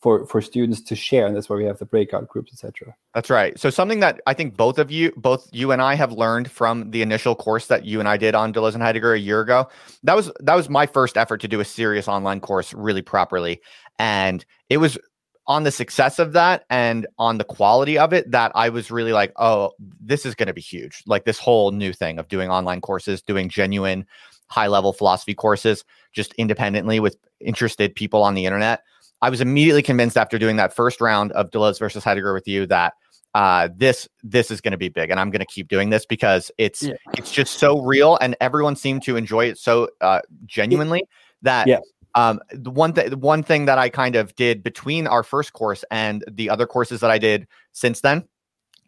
for 0.00 0.26
for 0.26 0.42
students 0.42 0.80
to 0.82 0.94
share 0.94 1.26
and 1.26 1.34
that's 1.34 1.48
why 1.48 1.56
we 1.56 1.64
have 1.64 1.78
the 1.78 1.86
breakout 1.86 2.28
groups 2.28 2.52
etc 2.52 2.94
that's 3.14 3.30
right 3.30 3.58
so 3.58 3.70
something 3.70 4.00
that 4.00 4.20
i 4.26 4.34
think 4.34 4.56
both 4.56 4.78
of 4.78 4.90
you 4.90 5.10
both 5.16 5.48
you 5.52 5.72
and 5.72 5.80
i 5.80 5.94
have 5.94 6.12
learned 6.12 6.50
from 6.50 6.90
the 6.90 7.00
initial 7.00 7.34
course 7.34 7.66
that 7.66 7.84
you 7.86 7.98
and 7.98 8.08
i 8.08 8.16
did 8.16 8.34
on 8.34 8.52
deleuze 8.52 8.74
and 8.74 8.82
heidegger 8.82 9.14
a 9.14 9.18
year 9.18 9.40
ago 9.40 9.66
that 10.02 10.14
was 10.14 10.30
that 10.40 10.54
was 10.54 10.68
my 10.68 10.86
first 10.86 11.16
effort 11.16 11.40
to 11.40 11.48
do 11.48 11.60
a 11.60 11.64
serious 11.64 12.08
online 12.08 12.40
course 12.40 12.74
really 12.74 13.02
properly 13.02 13.60
and 13.98 14.44
it 14.68 14.76
was 14.76 14.98
on 15.48 15.62
the 15.62 15.70
success 15.70 16.18
of 16.18 16.32
that 16.32 16.64
and 16.70 17.06
on 17.18 17.38
the 17.38 17.44
quality 17.44 17.98
of 17.98 18.12
it 18.12 18.30
that 18.32 18.52
I 18.54 18.68
was 18.68 18.90
really 18.90 19.12
like, 19.12 19.32
oh, 19.36 19.72
this 20.00 20.26
is 20.26 20.34
going 20.34 20.48
to 20.48 20.52
be 20.52 20.60
huge. 20.60 21.02
Like 21.06 21.24
this 21.24 21.38
whole 21.38 21.70
new 21.70 21.92
thing 21.92 22.18
of 22.18 22.28
doing 22.28 22.50
online 22.50 22.80
courses, 22.80 23.22
doing 23.22 23.48
genuine 23.48 24.06
high 24.48 24.66
level 24.66 24.92
philosophy 24.92 25.34
courses 25.34 25.84
just 26.12 26.32
independently 26.34 27.00
with 27.00 27.16
interested 27.40 27.94
people 27.94 28.22
on 28.22 28.34
the 28.34 28.46
internet. 28.46 28.82
I 29.22 29.30
was 29.30 29.40
immediately 29.40 29.82
convinced 29.82 30.16
after 30.16 30.38
doing 30.38 30.56
that 30.56 30.74
first 30.74 31.00
round 31.00 31.32
of 31.32 31.50
Deleuze 31.50 31.78
versus 31.78 32.04
Heidegger 32.04 32.34
with 32.34 32.46
you 32.46 32.66
that 32.66 32.94
uh, 33.34 33.68
this 33.76 34.08
this 34.22 34.50
is 34.50 34.60
going 34.60 34.72
to 34.72 34.78
be 34.78 34.88
big, 34.88 35.10
and 35.10 35.20
I'm 35.20 35.30
going 35.30 35.40
to 35.40 35.46
keep 35.46 35.68
doing 35.68 35.90
this 35.90 36.06
because 36.06 36.50
it's 36.56 36.82
yeah. 36.82 36.94
it's 37.18 37.30
just 37.30 37.58
so 37.58 37.80
real, 37.82 38.16
and 38.20 38.34
everyone 38.40 38.76
seemed 38.76 39.02
to 39.04 39.16
enjoy 39.16 39.46
it 39.46 39.58
so 39.58 39.88
uh, 40.00 40.20
genuinely 40.46 41.02
that 41.42 41.66
yeah. 41.66 41.80
Um, 42.16 42.40
the 42.50 42.70
one 42.70 42.94
one 43.20 43.42
thing 43.42 43.66
that 43.66 43.76
I 43.76 43.90
kind 43.90 44.16
of 44.16 44.34
did 44.36 44.62
between 44.62 45.06
our 45.06 45.22
first 45.22 45.52
course 45.52 45.84
and 45.90 46.24
the 46.26 46.48
other 46.48 46.66
courses 46.66 47.00
that 47.00 47.10
I 47.10 47.18
did 47.18 47.46
since 47.72 48.00
then, 48.00 48.24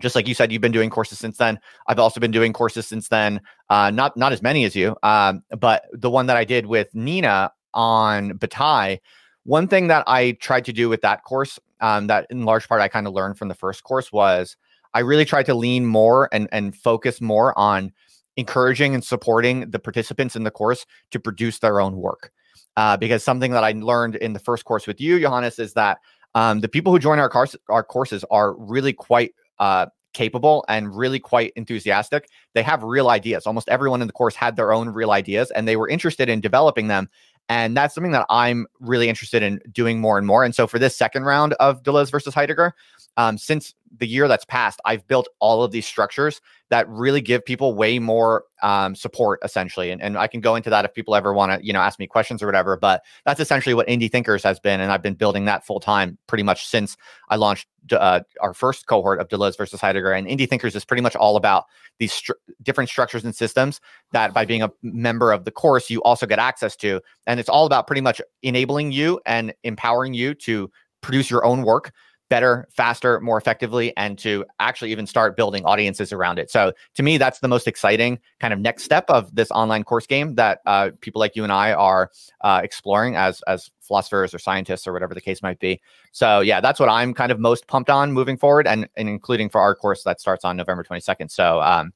just 0.01 0.15
like 0.15 0.27
you 0.27 0.35
said, 0.35 0.51
you've 0.51 0.63
been 0.63 0.73
doing 0.73 0.89
courses 0.89 1.19
since 1.19 1.37
then. 1.37 1.61
I've 1.87 1.99
also 1.99 2.21
been 2.21 2.31
doing 2.31 2.55
courses 2.55 2.87
since 2.87 3.09
then. 3.09 3.43
Uh, 3.69 3.91
not 3.91 4.17
not 4.17 4.33
as 4.33 4.41
many 4.41 4.65
as 4.65 4.75
you, 4.75 4.97
um, 5.03 5.43
but 5.61 5.85
the 5.93 6.11
one 6.11 6.27
that 6.27 6.39
I 6.39 6.45
did 6.45 6.67
with 6.67 6.95
Nina 6.95 7.53
on 7.75 8.39
Bataille. 8.39 8.97
One 9.45 9.69
thing 9.69 9.89
that 9.89 10.05
I 10.07 10.33
tried 10.41 10.65
to 10.65 10.73
do 10.73 10.89
with 10.89 11.03
that 11.03 11.23
course, 11.23 11.59
um, 11.81 12.07
that 12.07 12.27
in 12.31 12.45
large 12.45 12.67
part 12.67 12.81
I 12.81 12.89
kind 12.89 13.07
of 13.07 13.13
learned 13.13 13.37
from 13.37 13.49
the 13.49 13.55
first 13.55 13.85
course, 13.85 14.11
was 14.11 14.57
I 14.95 15.01
really 15.01 15.27
tried 15.27 15.47
to 15.47 15.55
lean 15.55 15.85
more 15.85 16.31
and 16.33 16.49
and 16.51 16.75
focus 16.75 17.21
more 17.21 17.57
on 17.59 17.93
encouraging 18.39 18.95
and 18.95 19.05
supporting 19.05 19.71
the 19.71 19.79
participants 19.79 20.35
in 20.35 20.45
the 20.45 20.51
course 20.51 20.87
to 21.11 21.21
produce 21.21 21.59
their 21.59 21.79
own 21.79 21.97
work 21.97 22.33
uh, 22.79 22.97
because 22.97 23.25
something 23.25 23.51
that 23.51 23.65
I 23.65 23.73
learned 23.73 24.15
in 24.15 24.35
the 24.35 24.39
first 24.39 24.65
course 24.65 24.87
with 24.87 25.01
you, 25.01 25.19
Johannes, 25.19 25.59
is 25.59 25.73
that 25.73 25.99
um, 26.37 26.61
the 26.61 26.69
people 26.69 26.93
who 26.93 27.01
join 27.01 27.19
our, 27.19 27.29
course, 27.29 27.57
our 27.69 27.83
courses 27.83 28.25
are 28.31 28.55
really 28.55 28.93
quite 28.93 29.35
uh, 29.59 29.87
capable 30.13 30.65
and 30.69 30.97
really 30.97 31.19
quite 31.19 31.53
enthusiastic. 31.57 32.29
They 32.55 32.63
have 32.63 32.85
real 32.85 33.11
ideas. 33.11 33.49
Almost 33.49 33.69
everyone 33.69 34.01
in 34.01 34.07
the 34.07 34.13
course 34.13 34.37
had 34.37 34.55
their 34.55 34.73
own 34.73 34.91
real 34.91 35.11
ideas 35.11 35.51
and 35.51 35.67
they 35.67 35.75
were 35.75 35.89
interested 35.89 36.29
in 36.29 36.41
developing 36.41 36.87
them. 36.87 37.11
And 37.49 37.77
that's 37.77 37.97
something 37.97 38.13
that 38.13 38.27
I'm 38.31 38.69
really 38.79 39.09
interested 39.09 39.43
in 39.43 39.59
doing 39.73 40.01
more 40.01 40.17
and 40.17 40.27
more. 40.27 40.45
And 40.45 40.55
so 40.55 40.69
for 40.69 40.79
this 40.79 40.97
second 40.97 41.25
round 41.25 41.55
of 41.55 41.83
Deleuze 41.83 42.13
versus 42.13 42.33
Heidegger, 42.33 42.75
um, 43.19 43.37
since 43.37 43.75
the 43.99 44.07
year 44.07 44.29
that's 44.29 44.45
passed, 44.45 44.81
I've 44.85 45.07
built 45.09 45.29
all 45.41 45.63
of 45.63 45.73
these 45.73 45.87
structures 45.87 46.41
that 46.71 46.89
really 46.89 47.21
give 47.21 47.45
people 47.45 47.75
way 47.75 47.99
more 47.99 48.45
um, 48.63 48.95
support, 48.95 49.41
essentially. 49.43 49.91
And, 49.91 50.01
and 50.01 50.17
I 50.17 50.29
can 50.29 50.41
go 50.41 50.55
into 50.55 50.71
that 50.71 50.85
if 50.85 50.95
people 50.95 51.15
ever 51.15 51.33
want 51.33 51.51
to, 51.53 51.67
you 51.67 51.73
know, 51.73 51.81
ask 51.81 51.99
me 51.99 52.07
questions 52.07 52.43
or 52.43 52.47
whatever. 52.47 52.77
But 52.77 53.03
that's 53.25 53.41
essentially 53.41 53.75
what 53.75 53.89
Indie 53.89 54.11
Thinkers 54.11 54.45
has 54.45 54.61
been, 54.61 54.81
and 54.81 54.93
I've 54.93 55.03
been 55.03 55.15
building 55.15 55.47
that 55.47 55.67
full 55.67 55.81
time 55.81 56.17
pretty 56.29 56.45
much 56.45 56.67
since 56.67 56.97
I 57.29 57.37
launched 57.37 57.67
uh, 57.91 58.21
our 58.41 58.55
first 58.55 58.87
cohort 58.87 59.21
of 59.21 59.29
Deleuze 59.29 59.57
versus 59.57 59.81
Heidegger. 59.81 60.13
And 60.13 60.29
Indie 60.29 60.49
Thinkers 60.49 60.77
is 60.77 60.85
pretty 60.85 61.03
much 61.03 61.17
all 61.17 61.37
about 61.37 61.65
these 61.99 62.13
stru- 62.13 62.39
different 62.63 62.91
structures 62.91 63.25
and 63.25 63.35
systems 63.35 63.81
that, 64.13 64.33
by 64.33 64.45
being 64.45 64.63
a 64.63 64.71
member 64.83 65.33
of 65.33 65.45
the 65.45 65.51
course, 65.51 65.91
you 65.91 66.01
also 66.03 66.27
get 66.27 66.39
access 66.39 66.77
to. 66.77 67.01
And 67.27 67.41
it's 67.41 67.49
all 67.49 67.67
about 67.67 67.87
pretty 67.87 68.03
much 68.03 68.21
enabling 68.43 68.93
you 68.93 69.21
and 69.27 69.53
empowering 69.65 70.15
you 70.15 70.35
to 70.35 70.71
produce 71.01 71.31
your 71.31 71.45
own 71.45 71.63
work 71.63 71.93
better, 72.29 72.69
faster, 72.71 73.21
more 73.21 73.39
effectively, 73.39 73.97
and 73.97 74.19
to 74.19 74.45
actually 74.61 74.91
even 74.91 75.07
start 75.07 75.37
building 75.37 75.65
audiences 75.65 76.13
around 76.13 76.39
it. 76.39 76.51
So 76.51 76.73
to 76.95 77.03
me, 77.03 77.19
that's 77.19 77.41
the 77.41 77.49
most 77.49 77.67
exciting 77.67 78.19
kind 78.41 78.53
of 78.53 78.61
next 78.61 78.85
step 78.85 79.05
of 79.09 79.35
this 79.35 79.51
online 79.51 79.85
course 79.85 80.07
game 80.07 80.35
that 80.37 80.61
uh, 80.67 80.91
people 81.01 81.21
like 81.21 81.37
you 81.37 81.45
and 81.45 81.53
I 81.53 81.73
are 81.73 82.11
uh, 82.43 82.61
exploring 82.63 83.17
as 83.17 83.43
as 83.47 83.71
philosophers 83.81 84.35
or 84.35 84.39
scientists 84.39 84.87
or 84.87 84.93
whatever 84.93 85.15
the 85.15 85.21
case 85.21 85.43
might 85.43 85.59
be. 85.59 85.81
So 86.13 86.41
yeah, 86.41 86.61
that's 86.61 86.79
what 86.79 86.89
I'm 86.89 87.15
kind 87.15 87.33
of 87.33 87.41
most 87.41 87.67
pumped 87.67 87.91
on 87.91 88.13
moving 88.13 88.37
forward, 88.37 88.67
and, 88.67 88.89
and 88.97 89.09
including 89.09 89.49
for 89.49 89.61
our 89.61 89.75
course 89.75 90.03
that 90.05 90.21
starts 90.21 90.45
on 90.45 90.57
November 90.57 90.85
22nd. 90.85 91.31
So 91.31 91.61
um, 91.63 91.93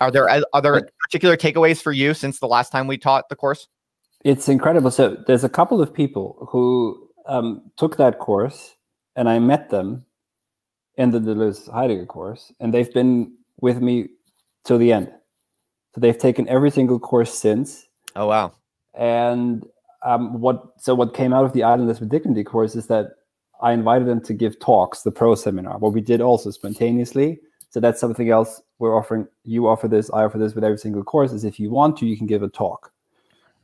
are 0.00 0.10
there 0.10 0.28
other 0.52 0.88
particular 1.00 1.36
takeaways 1.36 1.82
for 1.82 1.92
you 1.92 2.14
since 2.14 2.38
the 2.38 2.46
last 2.46 2.70
time 2.70 2.86
we 2.86 2.96
taught 2.96 3.28
the 3.28 3.36
course? 3.36 3.68
It's 4.24 4.48
incredible. 4.48 4.92
So 4.92 5.16
there's 5.26 5.42
a 5.42 5.48
couple 5.48 5.82
of 5.82 5.92
people 5.92 6.46
who 6.50 7.08
um, 7.26 7.70
took 7.76 7.96
that 7.96 8.20
course 8.20 8.76
and 9.16 9.28
I 9.28 9.38
met 9.38 9.70
them 9.70 10.04
in 10.96 11.10
the 11.10 11.18
Deleuze 11.18 11.70
Heidegger 11.70 12.06
course, 12.06 12.52
and 12.60 12.72
they've 12.72 12.92
been 12.92 13.32
with 13.60 13.80
me 13.80 14.08
till 14.64 14.78
the 14.78 14.92
end. 14.92 15.10
So 15.94 16.00
they've 16.00 16.18
taken 16.18 16.48
every 16.48 16.70
single 16.70 16.98
course 16.98 17.32
since. 17.32 17.86
Oh 18.16 18.26
wow! 18.26 18.52
And 18.94 19.66
um, 20.04 20.40
what 20.40 20.62
so 20.78 20.94
what 20.94 21.14
came 21.14 21.32
out 21.32 21.44
of 21.44 21.52
the 21.52 21.62
Idleness 21.62 22.00
with 22.00 22.10
Dignity 22.10 22.44
course 22.44 22.74
is 22.74 22.86
that 22.88 23.12
I 23.62 23.72
invited 23.72 24.08
them 24.08 24.20
to 24.22 24.34
give 24.34 24.58
talks, 24.58 25.02
the 25.02 25.12
pro 25.12 25.34
seminar, 25.34 25.78
what 25.78 25.92
we 25.92 26.00
did 26.00 26.20
also 26.20 26.50
spontaneously. 26.50 27.40
So 27.70 27.80
that's 27.80 28.00
something 28.00 28.28
else 28.28 28.60
we're 28.78 28.96
offering. 28.96 29.26
You 29.44 29.68
offer 29.68 29.88
this, 29.88 30.10
I 30.10 30.24
offer 30.24 30.36
this 30.36 30.54
with 30.54 30.64
every 30.64 30.78
single 30.78 31.04
course. 31.04 31.32
Is 31.32 31.44
if 31.44 31.58
you 31.58 31.70
want 31.70 31.96
to, 31.98 32.06
you 32.06 32.16
can 32.16 32.26
give 32.26 32.42
a 32.42 32.48
talk. 32.48 32.92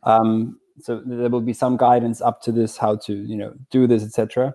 Um, 0.04 0.60
so 0.80 1.02
there 1.04 1.28
will 1.28 1.40
be 1.40 1.52
some 1.52 1.76
guidance 1.76 2.20
up 2.20 2.40
to 2.42 2.52
this, 2.52 2.76
how 2.76 2.96
to 2.96 3.12
you 3.12 3.36
know 3.36 3.52
do 3.70 3.86
this, 3.86 4.04
etc. 4.04 4.54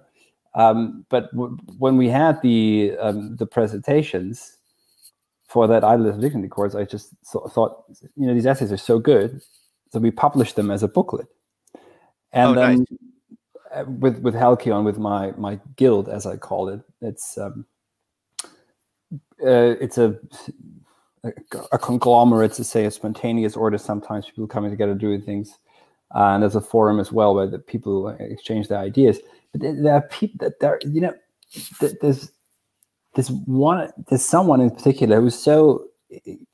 Um, 0.56 1.06
but 1.10 1.30
when 1.34 1.98
we 1.98 2.10
had 2.10 2.42
the 2.42 2.96
um, 3.00 3.36
the 3.38 3.46
presentations 3.46 4.58
for 5.48 5.68
that 5.68 5.84
idleness 5.84 6.18
dignity 6.18 6.48
course, 6.48 6.76
I 6.76 6.84
just 6.84 7.10
th- 7.32 7.46
thought, 7.52 7.84
you 8.16 8.28
know, 8.28 8.34
these 8.34 8.46
essays 8.46 8.72
are 8.72 8.78
so 8.78 9.00
good, 9.00 9.42
so 9.92 10.00
we 10.00 10.12
published 10.12 10.56
them 10.56 10.70
as 10.70 10.84
a 10.84 10.88
booklet. 10.88 11.28
And 12.32 12.52
oh, 12.52 12.54
then 12.54 12.78
nice. 12.78 12.88
Uh, 13.74 13.86
with 13.86 14.20
with 14.20 14.36
Halkyon, 14.36 14.84
with 14.84 15.00
my 15.00 15.32
my 15.38 15.60
guild, 15.76 16.08
as 16.08 16.28
I 16.28 16.38
call 16.38 16.70
it, 16.70 16.82
it's 17.02 17.38
um, 17.40 17.66
uh, 19.44 19.74
it's 19.82 19.98
a 19.98 20.20
a 21.72 21.80
conglomerate 21.80 22.54
to 22.54 22.64
say 22.64 22.86
a 22.86 22.92
spontaneous 22.92 23.56
order. 23.56 23.80
Sometimes 23.80 24.28
people 24.28 24.46
coming 24.46 24.70
together 24.70 24.94
doing 24.94 25.22
things, 25.22 25.58
uh, 26.14 26.34
and 26.34 26.44
there's 26.44 26.56
a 26.56 26.62
forum 26.62 27.00
as 27.00 27.12
well 27.12 27.34
where 27.34 27.48
the 27.48 27.58
people 27.58 28.10
exchange 28.10 28.68
their 28.68 28.80
ideas 28.80 29.20
there 29.54 29.94
are 29.94 30.02
people 30.02 30.38
that 30.40 30.60
there, 30.60 30.80
you 30.86 31.02
know, 31.02 31.14
there's 31.80 32.32
there's 33.16 33.32
one 33.46 33.92
there's 34.10 34.26
someone 34.26 34.62
in 34.62 34.72
particular 34.72 35.22
who's 35.22 35.38
so 35.38 35.86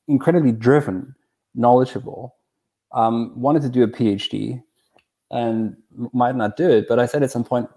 incredibly 0.08 0.52
driven, 0.52 1.16
knowledgeable, 1.56 2.36
um, 2.94 3.40
wanted 3.40 3.62
to 3.62 3.70
do 3.70 3.84
a 3.84 3.88
PhD, 3.88 4.62
and 5.32 5.76
might 6.14 6.36
not 6.36 6.58
do 6.58 6.70
it. 6.70 6.88
But 6.88 7.00
I 7.00 7.06
said 7.06 7.24
at 7.24 7.32
some 7.32 7.44
point, 7.44 7.70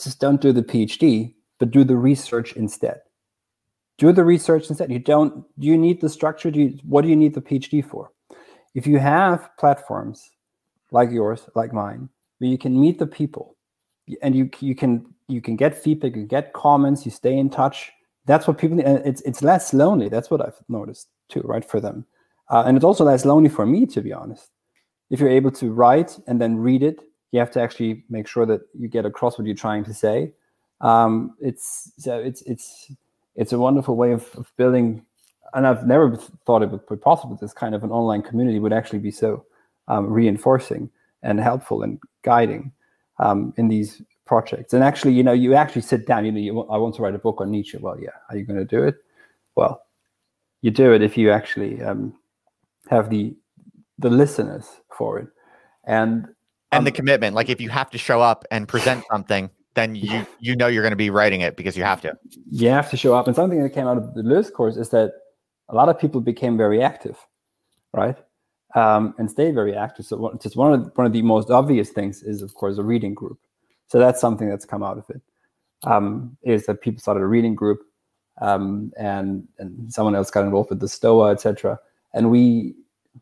just 0.00 0.20
don't 0.20 0.40
do 0.40 0.52
the 0.52 0.62
PhD, 0.62 1.34
but 1.58 1.70
do 1.70 1.84
the 1.84 1.96
research 1.96 2.52
instead. 2.52 3.00
Do 3.98 4.12
the 4.12 4.24
research 4.24 4.68
instead. 4.68 4.90
You 4.90 4.98
don't. 4.98 5.44
Do 5.58 5.66
you 5.66 5.76
need 5.76 6.00
the 6.00 6.08
structure? 6.08 6.50
Do 6.50 6.60
you, 6.60 6.78
what 6.84 7.02
do 7.02 7.08
you 7.08 7.16
need 7.16 7.34
the 7.34 7.42
PhD 7.42 7.84
for? 7.84 8.10
if 8.74 8.86
you 8.86 8.98
have 8.98 9.50
platforms 9.58 10.30
like 10.92 11.10
yours, 11.10 11.48
like 11.54 11.72
mine, 11.72 12.08
where 12.38 12.50
you 12.50 12.58
can 12.58 12.80
meet 12.80 12.98
the 12.98 13.06
people 13.06 13.56
and 14.22 14.34
you 14.34 14.50
you 14.60 14.74
can 14.74 15.06
you 15.28 15.40
can 15.40 15.56
get 15.56 15.76
feedback, 15.76 16.16
you 16.16 16.24
get 16.24 16.52
comments, 16.52 17.04
you 17.04 17.10
stay 17.10 17.36
in 17.36 17.50
touch. 17.50 17.92
That's 18.26 18.46
what 18.46 18.58
people 18.58 18.78
it's 18.80 19.20
it's 19.22 19.42
less 19.42 19.72
lonely. 19.72 20.08
That's 20.08 20.30
what 20.30 20.44
I've 20.44 20.60
noticed 20.68 21.08
too, 21.28 21.42
right? 21.44 21.64
For 21.64 21.80
them. 21.80 22.06
Uh, 22.48 22.64
and 22.66 22.76
it's 22.76 22.84
also 22.84 23.04
less 23.04 23.24
lonely 23.24 23.48
for 23.48 23.64
me, 23.64 23.86
to 23.86 24.00
be 24.00 24.12
honest. 24.12 24.50
If 25.10 25.20
you're 25.20 25.28
able 25.28 25.52
to 25.52 25.72
write 25.72 26.18
and 26.26 26.40
then 26.40 26.56
read 26.56 26.82
it, 26.82 27.00
you 27.32 27.38
have 27.38 27.50
to 27.52 27.60
actually 27.60 28.04
make 28.10 28.26
sure 28.26 28.46
that 28.46 28.62
you 28.78 28.88
get 28.88 29.06
across 29.06 29.38
what 29.38 29.46
you're 29.46 29.56
trying 29.56 29.84
to 29.84 29.94
say. 29.94 30.32
Um, 30.80 31.36
it's 31.40 31.92
so 31.98 32.18
it's 32.18 32.42
it's 32.42 32.92
it's 33.36 33.52
a 33.52 33.58
wonderful 33.58 33.96
way 33.96 34.12
of, 34.12 34.28
of 34.36 34.52
building 34.56 35.04
and 35.54 35.66
I've 35.66 35.86
never 35.86 36.16
thought 36.46 36.62
it 36.62 36.70
would 36.70 36.86
be 36.86 36.96
possible. 36.96 37.36
This 37.36 37.52
kind 37.52 37.74
of 37.74 37.84
an 37.84 37.90
online 37.90 38.22
community 38.22 38.58
would 38.58 38.72
actually 38.72 39.00
be 39.00 39.10
so 39.10 39.44
um, 39.88 40.06
reinforcing 40.10 40.90
and 41.22 41.40
helpful 41.40 41.82
and 41.82 41.98
guiding 42.22 42.72
um, 43.20 43.54
in 43.56 43.68
these 43.68 44.02
projects. 44.26 44.72
And 44.72 44.82
actually, 44.82 45.12
you 45.12 45.22
know, 45.22 45.32
you 45.32 45.54
actually 45.54 45.82
sit 45.82 46.06
down. 46.06 46.24
You 46.24 46.32
know, 46.32 46.40
you, 46.40 46.60
I 46.62 46.76
want 46.76 46.96
to 46.96 47.02
write 47.02 47.14
a 47.14 47.18
book 47.18 47.40
on 47.40 47.50
Nietzsche. 47.50 47.78
Well, 47.78 47.98
yeah, 48.00 48.10
are 48.28 48.36
you 48.36 48.44
going 48.44 48.58
to 48.58 48.64
do 48.64 48.82
it? 48.82 48.96
Well, 49.54 49.82
you 50.62 50.70
do 50.72 50.92
it 50.92 51.02
if 51.02 51.16
you 51.16 51.30
actually 51.30 51.80
um, 51.82 52.12
have 52.88 53.10
the 53.10 53.36
the 53.98 54.10
listeners 54.10 54.66
for 54.96 55.18
it, 55.18 55.28
and 55.84 56.26
and 56.72 56.84
the 56.84 56.90
um, 56.90 56.96
commitment. 56.96 57.36
Like 57.36 57.48
if 57.48 57.60
you 57.60 57.68
have 57.68 57.90
to 57.90 57.98
show 57.98 58.20
up 58.20 58.44
and 58.50 58.66
present 58.66 59.04
something 59.10 59.50
then 59.74 59.94
you 59.94 60.26
you 60.40 60.56
know 60.56 60.66
you're 60.66 60.82
going 60.82 60.92
to 60.92 60.96
be 60.96 61.10
writing 61.10 61.40
it 61.40 61.56
because 61.56 61.76
you 61.76 61.84
have 61.84 62.00
to. 62.02 62.16
You 62.50 62.70
have 62.70 62.90
to 62.90 62.96
show 62.96 63.14
up. 63.14 63.26
And 63.26 63.36
something 63.36 63.62
that 63.62 63.70
came 63.70 63.86
out 63.86 63.96
of 63.96 64.14
the 64.14 64.22
Deleuze 64.22 64.52
course 64.52 64.76
is 64.76 64.90
that 64.90 65.12
a 65.68 65.74
lot 65.74 65.88
of 65.88 65.98
people 65.98 66.20
became 66.20 66.56
very 66.56 66.82
active, 66.82 67.16
right? 67.92 68.16
Um, 68.74 69.14
and 69.18 69.28
stay 69.28 69.50
very 69.50 69.74
active. 69.74 70.06
So 70.06 70.38
just 70.40 70.56
one 70.56 70.72
of 70.72 70.84
the, 70.84 70.90
one 70.94 71.06
of 71.06 71.12
the 71.12 71.22
most 71.22 71.50
obvious 71.50 71.90
things 71.90 72.22
is, 72.22 72.40
of 72.40 72.54
course, 72.54 72.78
a 72.78 72.84
reading 72.84 73.14
group. 73.14 73.38
So 73.88 73.98
that's 73.98 74.20
something 74.20 74.48
that's 74.48 74.64
come 74.64 74.84
out 74.84 74.96
of 74.96 75.04
it. 75.10 75.20
Um, 75.84 76.36
is 76.42 76.66
that 76.66 76.80
people 76.80 77.00
started 77.00 77.20
a 77.20 77.26
reading 77.26 77.54
group, 77.56 77.80
um, 78.40 78.92
and 78.96 79.48
and 79.58 79.92
someone 79.92 80.14
else 80.14 80.30
got 80.30 80.44
involved 80.44 80.70
with 80.70 80.78
the 80.78 80.88
Stoa, 80.88 81.32
etc. 81.32 81.80
And 82.14 82.30
we 82.30 82.74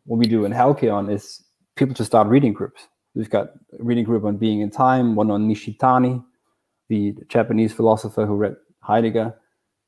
what 0.05 0.17
we 0.17 0.27
do 0.27 0.45
in 0.45 0.51
Halkyon 0.51 1.11
is 1.11 1.43
people 1.75 1.95
to 1.95 2.05
start 2.05 2.27
reading 2.27 2.53
groups. 2.53 2.87
We've 3.15 3.29
got 3.29 3.47
a 3.79 3.83
reading 3.83 4.03
group 4.03 4.23
on 4.25 4.37
Being 4.37 4.61
and 4.61 4.71
Time, 4.71 5.15
one 5.15 5.31
on 5.31 5.49
Nishitani, 5.49 6.23
the 6.89 7.15
Japanese 7.27 7.73
philosopher 7.73 8.25
who 8.25 8.35
read 8.35 8.55
Heidegger, 8.81 9.33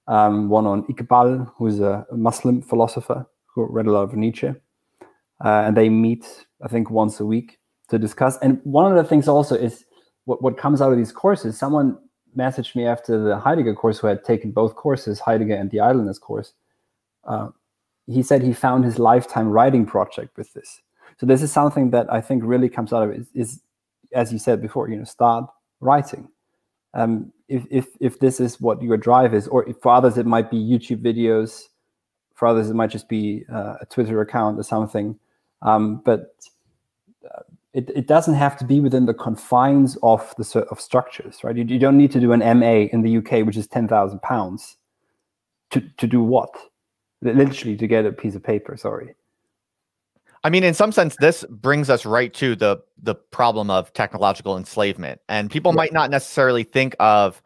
um, 0.08 0.50
one 0.50 0.66
on 0.66 0.84
Iqbal, 0.86 1.52
who's 1.58 1.80
a 1.80 2.06
Muslim 2.12 2.62
philosopher 2.62 3.28
who 3.54 3.66
read 3.66 3.88
a 3.88 3.92
lot 3.92 4.04
of 4.04 4.16
Nietzsche. 4.16 4.54
Uh, 5.44 5.64
and 5.66 5.78
they 5.78 5.90
meet, 5.90 6.46
I 6.64 6.68
think, 6.68 6.90
once 6.90 7.20
a 7.20 7.26
week 7.26 7.60
to 7.90 7.98
discuss. 7.98 8.38
And 8.40 8.60
one 8.64 8.92
of 8.92 8.98
the 8.98 9.04
things 9.04 9.28
also 9.28 9.56
is 9.56 9.86
what, 10.26 10.42
what 10.42 10.58
comes 10.58 10.82
out 10.82 10.92
of 10.92 10.98
these 10.98 11.12
courses. 11.12 11.58
Someone 11.58 11.98
messaged 12.38 12.76
me 12.76 12.86
after 12.86 13.22
the 13.22 13.38
Heidegger 13.38 13.74
course 13.74 14.00
who 14.00 14.08
had 14.08 14.24
taken 14.24 14.52
both 14.52 14.76
courses, 14.76 15.20
Heidegger 15.20 15.56
and 15.56 15.72
the 15.72 15.80
idleness 15.80 16.20
course. 16.20 16.54
Uh, 17.24 17.50
he 18.08 18.24
said 18.24 18.42
he 18.42 18.54
found 18.54 18.86
his 18.86 19.00
lifetime 19.00 19.50
writing 19.50 19.86
project 19.86 20.38
with 20.38 20.54
this. 20.54 20.82
So 21.20 21.26
this 21.26 21.42
is 21.42 21.52
something 21.52 21.92
that 21.92 22.12
I 22.12 22.22
think 22.22 22.44
really 22.46 22.70
comes 22.70 22.94
out 22.94 23.04
of 23.04 23.12
it 23.12 23.20
is, 23.20 23.28
is 23.34 23.62
as 24.14 24.32
you 24.32 24.40
said 24.40 24.62
before, 24.62 24.90
you 24.90 24.98
know, 24.98 25.04
start 25.04 25.50
writing 25.80 26.30
um, 26.94 27.32
if, 27.48 27.66
if, 27.70 27.88
if 28.00 28.20
this 28.20 28.40
is 28.40 28.60
what 28.60 28.82
your 28.82 28.98
drive 28.98 29.34
is, 29.34 29.48
or 29.48 29.66
for 29.82 29.94
others 29.94 30.18
it 30.18 30.26
might 30.26 30.50
be 30.50 30.58
YouTube 30.58 31.02
videos, 31.02 31.64
for 32.36 32.48
others 32.48 32.70
it 32.70 32.74
might 32.74 32.90
just 32.90 33.08
be 33.08 33.46
uh, 33.52 33.76
a 33.82 33.86
Twitter 33.86 34.22
account 34.22 34.60
or 34.60 34.64
something. 34.64 35.18
Um, 35.62 36.02
but 36.04 36.34
uh, 37.26 37.44
it, 37.74 37.90
it 37.90 38.08
doesn't 38.08 38.34
have 38.34 38.58
to 38.58 38.66
be 38.66 38.80
within 38.80 39.06
the 39.06 39.14
confines 39.14 39.98
of 40.04 40.34
the 40.38 40.66
of 40.70 40.80
structures, 40.80 41.44
right? 41.44 41.56
You, 41.56 41.64
you 41.64 41.80
don't 41.80 41.98
need 41.98 42.12
to 42.12 42.20
do 42.20 42.34
an 42.34 42.40
MA 42.60 42.88
in 42.92 43.02
the 43.02 43.18
UK, 43.18 43.46
which 43.46 43.58
is 43.58 43.68
ten 43.68 43.88
thousand 43.88 44.22
pounds, 44.22 44.78
to 45.72 45.82
to 45.98 46.08
do 46.08 46.22
what? 46.22 46.54
Literally 47.22 47.78
to 47.78 47.88
get 47.88 48.06
a 48.06 48.12
piece 48.12 48.36
of 48.36 48.44
paper. 48.44 48.76
Sorry. 48.76 49.14
I 50.44 50.50
mean, 50.50 50.64
in 50.64 50.74
some 50.74 50.92
sense, 50.92 51.16
this 51.20 51.46
brings 51.50 51.90
us 51.90 52.06
right 52.06 52.34
to 52.36 52.56
the 52.56 52.82
the 53.02 53.16
problem 53.16 53.70
of 53.70 53.94
technological 53.94 54.58
enslavement, 54.58 55.22
and 55.30 55.52
people 55.52 55.72
yeah. 55.72 55.78
might 55.78 55.94
not 55.94 56.10
necessarily 56.10 56.64
think 56.64 56.96
of 57.00 57.42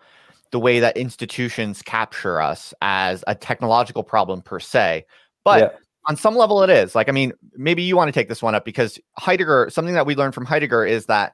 the 0.52 0.60
way 0.60 0.80
that 0.80 0.96
institutions 0.96 1.82
capture 1.82 2.42
us 2.42 2.74
as 2.82 3.24
a 3.28 3.36
technological 3.36 4.04
problem 4.04 4.42
per 4.42 4.60
se, 4.60 5.06
but 5.44 5.60
yeah. 5.60 5.80
On 6.08 6.16
some 6.16 6.36
level, 6.36 6.62
it 6.64 6.70
is. 6.70 6.96
Like, 6.96 7.10
I 7.10 7.12
mean, 7.12 7.34
maybe 7.56 7.84
you 7.84 7.96
want 7.96 8.08
to 8.08 8.12
take 8.12 8.30
this 8.30 8.42
one 8.42 8.56
up 8.56 8.66
because 8.66 9.00
Heidegger. 9.18 9.70
Something 9.70 9.96
that 9.96 10.06
we 10.06 10.16
learned 10.16 10.34
from 10.34 10.46
Heidegger 10.46 10.86
is 10.86 11.06
that 11.08 11.34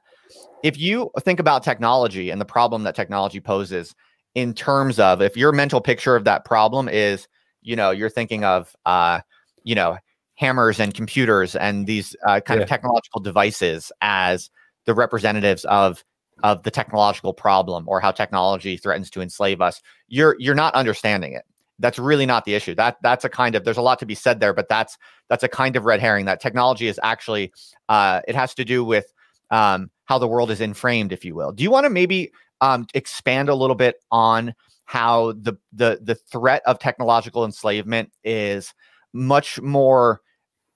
if 0.62 0.78
you 0.78 1.10
think 1.20 1.40
about 1.40 1.62
technology 1.62 2.30
and 2.30 2.40
the 2.40 2.46
problem 2.46 2.84
that 2.84 2.94
technology 2.94 3.40
poses 3.40 3.94
in 4.34 4.54
terms 4.54 4.98
of 4.98 5.20
if 5.20 5.36
your 5.36 5.52
mental 5.52 5.80
picture 5.80 6.16
of 6.16 6.24
that 6.24 6.44
problem 6.44 6.88
is, 6.88 7.28
you 7.60 7.76
know, 7.76 7.90
you're 7.90 8.10
thinking 8.10 8.44
of, 8.44 8.74
uh, 8.86 9.20
you 9.64 9.74
know 9.74 9.96
hammers 10.36 10.80
and 10.80 10.94
computers 10.94 11.54
and 11.56 11.86
these 11.86 12.16
uh, 12.26 12.40
kind 12.40 12.58
yeah. 12.58 12.62
of 12.62 12.68
technological 12.68 13.20
devices 13.20 13.92
as 14.00 14.50
the 14.86 14.94
representatives 14.94 15.64
of 15.66 16.04
of 16.42 16.62
the 16.62 16.70
technological 16.70 17.32
problem 17.32 17.84
or 17.86 18.00
how 18.00 18.10
technology 18.10 18.76
threatens 18.76 19.10
to 19.10 19.20
enslave 19.20 19.60
us 19.60 19.80
you're 20.08 20.36
you're 20.38 20.54
not 20.54 20.74
understanding 20.74 21.32
it 21.34 21.44
that's 21.82 21.98
really 21.98 22.24
not 22.24 22.44
the 22.44 22.54
issue 22.54 22.74
that 22.74 22.96
that's 23.02 23.24
a 23.24 23.28
kind 23.28 23.54
of 23.54 23.64
there's 23.64 23.76
a 23.76 23.82
lot 23.82 23.98
to 23.98 24.06
be 24.06 24.14
said 24.14 24.40
there 24.40 24.54
but 24.54 24.68
that's 24.68 24.96
that's 25.28 25.42
a 25.42 25.48
kind 25.48 25.76
of 25.76 25.84
red 25.84 26.00
herring 26.00 26.24
that 26.24 26.40
technology 26.40 26.86
is 26.86 26.98
actually 27.02 27.52
uh, 27.88 28.20
it 28.26 28.34
has 28.34 28.54
to 28.54 28.64
do 28.64 28.84
with 28.84 29.12
um, 29.50 29.90
how 30.06 30.18
the 30.18 30.26
world 30.26 30.50
is 30.50 30.60
enframed 30.60 31.12
if 31.12 31.24
you 31.24 31.34
will 31.34 31.52
do 31.52 31.62
you 31.62 31.70
want 31.70 31.84
to 31.84 31.90
maybe 31.90 32.32
um, 32.62 32.86
expand 32.94 33.48
a 33.48 33.54
little 33.54 33.76
bit 33.76 33.96
on 34.10 34.54
how 34.84 35.32
the 35.32 35.54
the 35.72 36.00
the 36.02 36.14
threat 36.14 36.62
of 36.66 36.78
technological 36.78 37.44
enslavement 37.44 38.10
is 38.24 38.72
much 39.12 39.60
more 39.60 40.20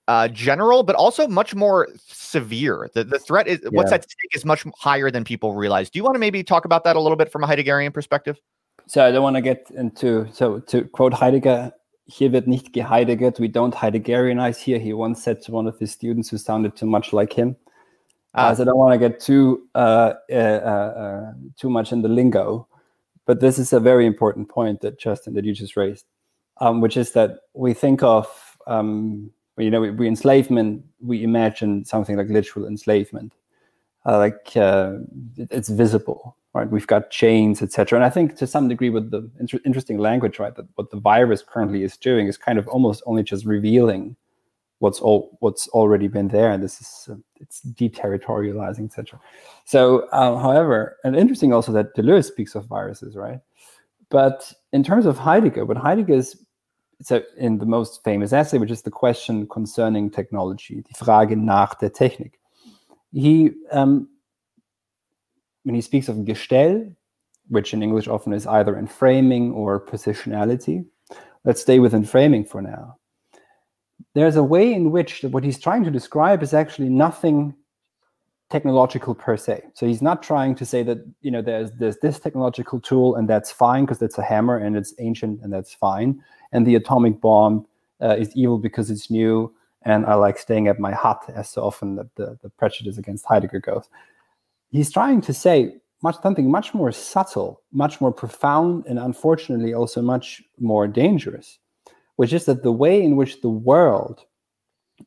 uh, 0.08 0.28
general, 0.28 0.82
but 0.82 0.94
also 0.96 1.26
much 1.26 1.54
more 1.54 1.88
severe. 2.06 2.88
The 2.94 3.04
the 3.04 3.18
threat 3.18 3.48
is 3.48 3.60
yeah. 3.62 3.70
what's 3.72 3.92
at 3.92 4.04
stake 4.04 4.34
is 4.34 4.44
much 4.44 4.64
higher 4.78 5.10
than 5.10 5.24
people 5.24 5.54
realize. 5.54 5.90
Do 5.90 5.98
you 5.98 6.04
want 6.04 6.14
to 6.14 6.18
maybe 6.18 6.42
talk 6.42 6.64
about 6.64 6.84
that 6.84 6.96
a 6.96 7.00
little 7.00 7.16
bit 7.16 7.30
from 7.30 7.44
a 7.44 7.46
Heideggerian 7.46 7.92
perspective? 7.92 8.40
So 8.86 9.04
I 9.04 9.10
don't 9.10 9.22
want 9.22 9.36
to 9.36 9.42
get 9.42 9.70
into 9.70 10.28
so 10.32 10.60
to 10.60 10.84
quote 10.84 11.14
Heidegger. 11.14 11.72
Hier 12.08 12.32
wird 12.32 12.46
nicht 12.46 12.72
geheidegert. 12.72 13.40
We 13.40 13.48
don't 13.48 13.74
Heideggerianize 13.74 14.58
here. 14.58 14.78
He 14.78 14.92
once 14.92 15.22
said 15.22 15.42
to 15.42 15.52
one 15.52 15.66
of 15.66 15.76
his 15.80 15.90
students 15.90 16.28
who 16.28 16.38
sounded 16.38 16.76
too 16.76 16.86
much 16.86 17.12
like 17.12 17.32
him. 17.32 17.56
Uh, 18.32 18.54
so 18.54 18.62
I 18.62 18.66
don't 18.66 18.76
want 18.76 18.92
to 18.92 18.98
get 18.98 19.18
too 19.18 19.66
uh, 19.74 20.12
uh, 20.30 20.34
uh, 20.34 21.32
too 21.58 21.70
much 21.70 21.90
in 21.90 22.02
the 22.02 22.08
lingo, 22.08 22.68
but 23.24 23.40
this 23.40 23.58
is 23.58 23.72
a 23.72 23.80
very 23.80 24.06
important 24.06 24.48
point 24.48 24.82
that 24.82 25.00
Justin 25.00 25.32
that 25.34 25.44
you 25.44 25.54
just 25.54 25.74
raised, 25.74 26.04
um, 26.58 26.80
which 26.82 26.96
is 26.98 27.12
that 27.12 27.38
we 27.54 27.72
think 27.72 28.02
of 28.02 28.28
um, 28.66 29.32
you 29.58 29.70
know, 29.70 29.80
we, 29.80 29.90
we 29.90 30.08
enslavement, 30.08 30.84
we 31.00 31.22
imagine 31.22 31.84
something 31.84 32.16
like 32.16 32.28
literal 32.28 32.66
enslavement, 32.66 33.32
uh, 34.06 34.18
like 34.18 34.56
uh, 34.56 34.94
it, 35.36 35.48
it's 35.50 35.68
visible, 35.68 36.36
right? 36.54 36.70
We've 36.70 36.86
got 36.86 37.10
chains, 37.10 37.60
etc. 37.60 37.98
And 37.98 38.04
I 38.04 38.10
think 38.10 38.36
to 38.36 38.46
some 38.46 38.68
degree, 38.68 38.90
with 38.90 39.10
the 39.10 39.28
inter- 39.40 39.60
interesting 39.66 39.98
language, 39.98 40.38
right, 40.38 40.54
that 40.54 40.66
what 40.76 40.90
the 40.90 40.98
virus 40.98 41.42
currently 41.42 41.82
is 41.82 41.96
doing 41.96 42.26
is 42.28 42.36
kind 42.36 42.58
of 42.58 42.68
almost 42.68 43.02
only 43.06 43.22
just 43.22 43.44
revealing 43.44 44.16
what's 44.78 45.00
all 45.00 45.36
what's 45.40 45.68
already 45.68 46.06
been 46.08 46.28
there, 46.28 46.50
and 46.50 46.62
this 46.62 46.80
is 46.80 47.08
uh, 47.10 47.16
it's 47.40 47.60
deterritorializing, 47.62 48.84
etc. 48.84 49.20
So, 49.64 50.08
um, 50.12 50.40
however, 50.40 50.96
and 51.02 51.16
interesting 51.16 51.52
also 51.52 51.72
that 51.72 51.96
Deleuze 51.96 52.26
speaks 52.26 52.54
of 52.54 52.66
viruses, 52.66 53.16
right? 53.16 53.40
But 54.08 54.52
in 54.72 54.84
terms 54.84 55.04
of 55.04 55.18
Heidegger, 55.18 55.64
what 55.64 55.76
Heidegger 55.76 56.14
is 56.14 56.40
so 57.02 57.22
in 57.36 57.58
the 57.58 57.66
most 57.66 58.02
famous 58.04 58.32
essay, 58.32 58.58
which 58.58 58.70
is 58.70 58.82
the 58.82 58.90
question 58.90 59.46
concerning 59.48 60.10
technology, 60.10 60.82
die 60.82 60.94
Frage 60.94 61.36
nach 61.36 61.78
der 61.78 61.90
Technik. 61.90 62.38
He, 63.16 63.52
um, 63.72 64.10
when 65.62 65.74
he 65.74 65.80
speaks 65.80 66.08
of 66.08 66.16
Gestell, 66.16 66.94
which 67.48 67.72
in 67.72 67.82
English 67.82 68.08
often 68.08 68.34
is 68.34 68.46
either 68.46 68.74
enframing 68.74 69.54
or 69.54 69.80
positionality, 69.80 70.84
let's 71.44 71.62
stay 71.62 71.78
with 71.78 71.94
enframing 71.94 72.46
for 72.46 72.60
now. 72.60 72.98
There's 74.14 74.36
a 74.36 74.42
way 74.42 74.70
in 74.70 74.90
which 74.90 75.22
what 75.22 75.44
he's 75.44 75.58
trying 75.58 75.84
to 75.84 75.90
describe 75.90 76.42
is 76.42 76.52
actually 76.52 76.90
nothing 76.90 77.54
technological 78.50 79.14
per 79.14 79.38
se. 79.38 79.62
So 79.72 79.86
he's 79.86 80.02
not 80.02 80.22
trying 80.22 80.54
to 80.56 80.66
say 80.66 80.82
that 80.82 80.98
you 81.22 81.30
know 81.30 81.40
there's 81.40 81.72
there's 81.72 81.98
this 81.98 82.20
technological 82.20 82.80
tool 82.80 83.16
and 83.16 83.28
that's 83.28 83.50
fine 83.50 83.86
because 83.86 84.02
it's 84.02 84.18
a 84.18 84.22
hammer 84.22 84.58
and 84.58 84.76
it's 84.76 84.94
ancient 84.98 85.40
and 85.42 85.52
that's 85.52 85.74
fine 85.74 86.22
and 86.52 86.66
the 86.66 86.76
atomic 86.76 87.20
bomb 87.20 87.66
uh, 88.00 88.16
is 88.16 88.30
evil 88.36 88.58
because 88.58 88.90
it's 88.90 89.10
new 89.10 89.52
and 89.86 90.04
I 90.04 90.14
like 90.14 90.36
staying 90.36 90.66
at 90.66 90.80
my 90.80 90.92
hut 90.92 91.22
as 91.34 91.48
so 91.48 91.62
often 91.62 91.94
the, 91.94 92.10
the, 92.16 92.38
the 92.42 92.50
prejudice 92.50 92.98
against 92.98 93.24
Heidegger 93.24 93.60
goes. 93.60 93.88
He's 94.70 94.92
trying 94.92 95.20
to 95.22 95.32
say 95.32 95.76
much 96.02 96.20
something 96.20 96.50
much 96.50 96.74
more 96.74 96.90
subtle, 96.90 97.62
much 97.72 98.00
more 98.00 98.12
profound, 98.12 98.84
and 98.86 98.98
unfortunately 98.98 99.72
also 99.72 100.02
much 100.02 100.42
more 100.58 100.88
dangerous, 100.88 101.60
which 102.16 102.32
is 102.32 102.46
that 102.46 102.64
the 102.64 102.72
way 102.72 103.00
in 103.00 103.14
which 103.14 103.40
the 103.40 103.48
world 103.48 104.24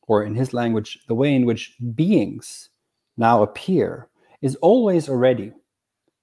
or 0.08 0.24
in 0.24 0.34
his 0.34 0.54
language, 0.54 0.98
the 1.08 1.14
way 1.14 1.34
in 1.34 1.44
which 1.44 1.76
beings 1.94 2.70
now 3.18 3.42
appear, 3.42 4.08
is 4.40 4.56
always 4.56 5.10
already 5.10 5.52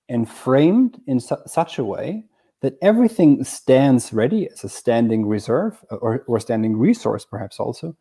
and 0.10 0.28
framed 0.28 1.00
in 1.06 1.20
su- 1.20 1.38
such 1.46 1.78
a 1.78 1.86
way 1.86 2.24
that 2.62 2.78
everything 2.82 3.44
stands 3.44 4.12
ready 4.12 4.50
as 4.50 4.64
a 4.64 4.70
standing 4.70 5.28
reserve 5.28 5.86
or, 5.92 6.24
or 6.28 6.40
standing 6.40 6.76
resource, 6.76 7.24
perhaps 7.24 7.60
also, 7.60 7.96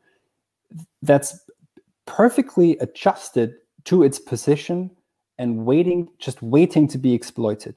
that's 1.02 1.38
perfectly 2.06 2.76
adjusted 2.78 3.54
to 3.84 4.02
its 4.02 4.18
position 4.18 4.90
and 5.38 5.64
waiting, 5.64 6.08
just 6.18 6.42
waiting 6.42 6.88
to 6.88 6.98
be 6.98 7.12
exploited. 7.12 7.76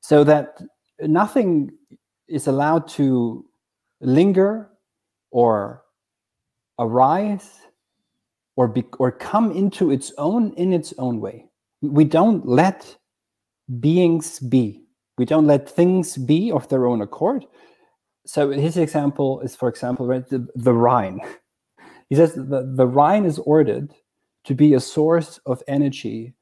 So 0.00 0.24
that 0.24 0.60
nothing 1.00 1.70
is 2.28 2.46
allowed 2.46 2.88
to 2.88 3.44
linger 4.00 4.68
or 5.30 5.82
arise 6.78 7.60
or 8.56 8.68
be, 8.68 8.84
or 8.98 9.10
come 9.10 9.52
into 9.52 9.90
its 9.90 10.12
own 10.18 10.52
in 10.54 10.72
its 10.72 10.92
own 10.98 11.20
way. 11.20 11.46
We 11.80 12.04
don't 12.04 12.46
let 12.46 12.96
beings 13.80 14.38
be. 14.40 14.84
We 15.18 15.24
don't 15.24 15.46
let 15.46 15.68
things 15.68 16.16
be 16.16 16.50
of 16.52 16.68
their 16.68 16.86
own 16.86 17.00
accord. 17.00 17.46
So 18.26 18.50
his 18.50 18.76
example 18.76 19.40
is, 19.40 19.56
for 19.56 19.68
example, 19.68 20.06
right, 20.06 20.26
the, 20.28 20.46
the 20.54 20.72
Rhine. 20.72 21.20
He 22.12 22.16
says 22.16 22.34
the, 22.34 22.70
the 22.76 22.86
Rhine 22.86 23.24
is 23.24 23.38
ordered 23.38 23.94
to 24.44 24.54
be 24.54 24.74
a 24.74 24.80
source 24.80 25.40
of 25.46 25.62
energy 25.66 26.34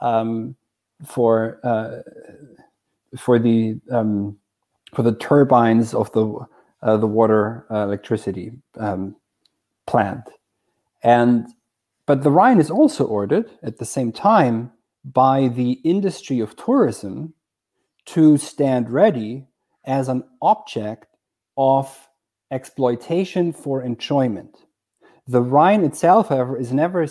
um, 0.00 0.54
for 1.04 1.58
uh, 1.64 2.02
for 3.18 3.40
the 3.40 3.80
um, 3.90 4.38
for 4.94 5.02
the 5.02 5.16
turbines 5.16 5.94
of 5.94 6.12
the 6.12 6.46
uh, 6.82 6.96
the 6.98 7.08
water 7.08 7.66
uh, 7.72 7.82
electricity 7.82 8.52
um, 8.78 9.16
plant, 9.88 10.22
and 11.02 11.48
but 12.06 12.22
the 12.22 12.30
Rhine 12.30 12.60
is 12.60 12.70
also 12.70 13.04
ordered 13.04 13.50
at 13.64 13.78
the 13.78 13.84
same 13.84 14.12
time 14.12 14.70
by 15.02 15.48
the 15.48 15.72
industry 15.82 16.38
of 16.38 16.54
tourism 16.54 17.34
to 18.14 18.38
stand 18.38 18.90
ready 18.90 19.44
as 19.86 20.08
an 20.08 20.22
object 20.40 21.16
of 21.56 22.08
exploitation 22.52 23.52
for 23.52 23.82
enjoyment. 23.82 24.65
The 25.26 25.42
Rhine 25.42 25.84
itself, 25.84 26.28
however, 26.28 26.56
is 26.56 26.72
never 26.72 27.06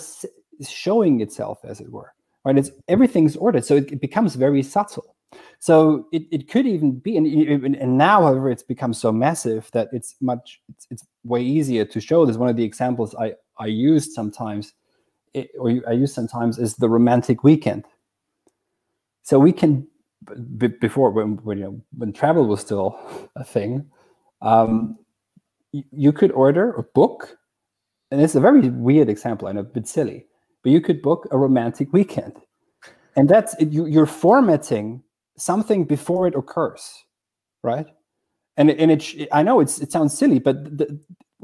showing 0.67 1.21
itself, 1.21 1.59
as 1.63 1.81
it 1.81 1.91
were. 1.91 2.13
Right? 2.43 2.57
It's 2.57 2.71
everything's 2.87 3.35
ordered, 3.35 3.65
so 3.65 3.75
it, 3.75 3.91
it 3.91 4.01
becomes 4.01 4.35
very 4.35 4.63
subtle. 4.63 5.15
So 5.59 6.07
it, 6.11 6.23
it 6.31 6.49
could 6.49 6.67
even 6.67 6.99
be, 6.99 7.17
and, 7.17 7.75
and 7.75 7.97
now, 7.97 8.21
however, 8.21 8.49
it's 8.49 8.63
become 8.63 8.93
so 8.93 9.11
massive 9.11 9.69
that 9.73 9.89
it's 9.91 10.15
much 10.21 10.61
it's, 10.69 10.87
it's 10.91 11.03
way 11.23 11.41
easier 11.41 11.85
to 11.85 11.99
show. 11.99 12.25
This 12.25 12.37
one 12.37 12.49
of 12.49 12.55
the 12.55 12.63
examples 12.63 13.15
I 13.15 13.33
I 13.57 13.67
used 13.67 14.11
sometimes, 14.11 14.73
it, 15.33 15.49
or 15.57 15.71
I 15.87 15.93
use 15.93 16.13
sometimes, 16.13 16.57
is 16.57 16.75
the 16.75 16.89
romantic 16.89 17.43
weekend. 17.43 17.85
So 19.23 19.39
we 19.39 19.51
can 19.51 19.87
before 20.79 21.09
when 21.11 21.37
when, 21.37 21.57
you 21.57 21.63
know, 21.65 21.81
when 21.97 22.13
travel 22.13 22.45
was 22.45 22.61
still 22.61 22.99
a 23.35 23.43
thing, 23.43 23.89
um, 24.41 24.97
you 25.71 26.11
could 26.13 26.31
order 26.31 26.73
a 26.73 26.83
book, 26.83 27.37
and 28.15 28.23
it's 28.23 28.35
a 28.35 28.39
very 28.39 28.69
weird 28.69 29.09
example. 29.09 29.49
and 29.49 29.59
a 29.59 29.63
bit 29.63 29.87
silly, 29.89 30.25
but 30.63 30.71
you 30.71 30.79
could 30.79 31.01
book 31.01 31.27
a 31.31 31.37
romantic 31.37 31.91
weekend, 31.91 32.33
and 33.17 33.27
that's 33.27 33.53
you, 33.59 33.85
you're 33.87 34.05
formatting 34.05 35.03
something 35.37 35.83
before 35.83 36.25
it 36.25 36.33
occurs, 36.33 37.03
right? 37.61 37.87
And 38.55 38.71
and 38.71 38.89
it 38.89 39.27
I 39.33 39.43
know 39.43 39.59
it's 39.59 39.81
it 39.81 39.91
sounds 39.91 40.17
silly, 40.17 40.39
but 40.39 40.77
the, 40.77 40.97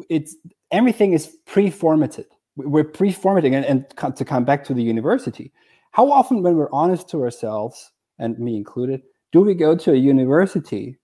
it's 0.07 0.38
everything 0.71 1.12
is 1.12 1.27
pre-formatted. 1.45 2.27
We're 2.55 2.86
pre-formatting, 2.86 3.53
and, 3.53 3.65
and 3.65 4.15
to 4.15 4.23
come 4.23 4.45
back 4.45 4.63
to 4.65 4.73
the 4.73 4.84
university, 4.84 5.51
how 5.91 6.10
often, 6.10 6.41
when 6.41 6.55
we're 6.55 6.71
honest 6.71 7.10
to 7.10 7.21
ourselves, 7.21 7.91
and 8.17 8.39
me 8.39 8.55
included, 8.55 9.01
do 9.34 9.41
we 9.41 9.53
go 9.53 9.75
to 9.75 9.91
a 9.91 9.95
university 9.95 10.97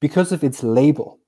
because 0.00 0.32
of 0.32 0.44
its 0.44 0.62
label? 0.62 1.18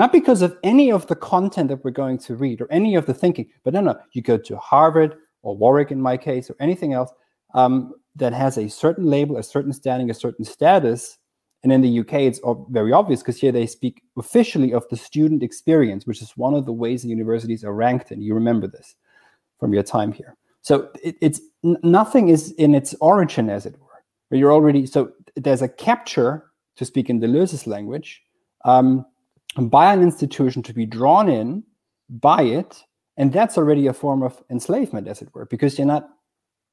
Not 0.00 0.12
because 0.12 0.40
of 0.40 0.56
any 0.62 0.90
of 0.90 1.06
the 1.08 1.14
content 1.14 1.68
that 1.68 1.84
we're 1.84 1.90
going 1.90 2.16
to 2.20 2.34
read 2.34 2.62
or 2.62 2.72
any 2.72 2.94
of 2.94 3.04
the 3.04 3.12
thinking, 3.12 3.50
but 3.64 3.74
no, 3.74 3.82
no, 3.82 3.98
you 4.12 4.22
go 4.22 4.38
to 4.38 4.56
Harvard 4.56 5.14
or 5.42 5.54
Warwick 5.54 5.90
in 5.90 6.00
my 6.00 6.16
case 6.16 6.48
or 6.48 6.56
anything 6.58 6.94
else 6.94 7.10
um, 7.52 7.92
that 8.16 8.32
has 8.32 8.56
a 8.56 8.66
certain 8.66 9.04
label, 9.04 9.36
a 9.36 9.42
certain 9.42 9.74
standing, 9.74 10.08
a 10.08 10.14
certain 10.14 10.46
status. 10.46 11.18
And 11.62 11.70
in 11.70 11.82
the 11.82 12.00
UK, 12.00 12.14
it's 12.14 12.40
very 12.70 12.92
obvious 12.92 13.20
because 13.20 13.38
here 13.38 13.52
they 13.52 13.66
speak 13.66 14.02
officially 14.16 14.72
of 14.72 14.88
the 14.88 14.96
student 14.96 15.42
experience, 15.42 16.06
which 16.06 16.22
is 16.22 16.30
one 16.34 16.54
of 16.54 16.64
the 16.64 16.72
ways 16.72 17.02
the 17.02 17.10
universities 17.10 17.62
are 17.62 17.74
ranked 17.74 18.10
in. 18.10 18.22
You 18.22 18.32
remember 18.32 18.68
this 18.68 18.96
from 19.58 19.74
your 19.74 19.82
time 19.82 20.12
here. 20.12 20.34
So 20.62 20.88
it, 21.04 21.16
it's 21.20 21.42
nothing 21.62 22.30
is 22.30 22.52
in 22.52 22.74
its 22.74 22.94
origin, 23.02 23.50
as 23.50 23.66
it 23.66 23.78
were. 23.78 24.02
But 24.30 24.38
you're 24.38 24.54
already 24.54 24.86
so 24.86 25.12
there's 25.36 25.60
a 25.60 25.68
capture, 25.68 26.46
to 26.76 26.86
speak 26.86 27.10
in 27.10 27.20
Deleuze's 27.20 27.66
language, 27.66 28.22
um, 28.64 29.04
by 29.56 29.92
an 29.92 30.02
institution 30.02 30.62
to 30.62 30.72
be 30.72 30.86
drawn 30.86 31.28
in 31.28 31.64
by 32.08 32.42
it, 32.42 32.84
and 33.16 33.32
that's 33.32 33.58
already 33.58 33.86
a 33.86 33.92
form 33.92 34.22
of 34.22 34.42
enslavement, 34.50 35.08
as 35.08 35.22
it 35.22 35.28
were, 35.34 35.46
because 35.46 35.78
you're 35.78 35.86
not 35.86 36.08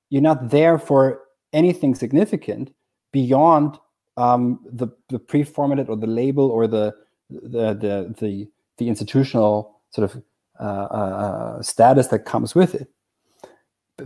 you're 0.09 0.21
not 0.21 0.49
there 0.49 0.77
for 0.77 1.21
anything 1.53 1.95
significant 1.95 2.73
beyond 3.11 3.77
um, 4.15 4.59
the 4.65 4.87
the 5.09 5.19
pre-formatted 5.19 5.89
or 5.89 5.97
the 5.97 6.07
label 6.07 6.49
or 6.49 6.67
the 6.67 6.93
the 7.29 7.73
the 7.73 8.15
the, 8.19 8.47
the 8.77 8.89
institutional 8.89 9.81
sort 9.89 10.11
of 10.11 10.23
uh, 10.59 10.63
uh, 10.63 11.61
status 11.61 12.07
that 12.07 12.25
comes 12.25 12.55
with 12.55 12.75
it. 12.75 12.89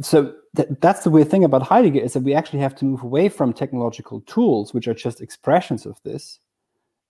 So 0.02 0.34
th- 0.56 0.70
that's 0.80 1.04
the 1.04 1.10
weird 1.10 1.30
thing 1.30 1.44
about 1.44 1.64
Heidegger 1.64 2.00
is 2.00 2.14
that 2.14 2.24
we 2.24 2.34
actually 2.34 2.60
have 2.60 2.76
to 2.76 2.86
move 2.86 3.04
away 3.04 3.30
from 3.30 3.54
technological 3.54 4.22
tools, 4.22 4.74
which 4.74 4.88
are 4.88 4.94
just 4.94 5.22
expressions 5.22 5.86
of 5.86 6.02
this, 6.04 6.40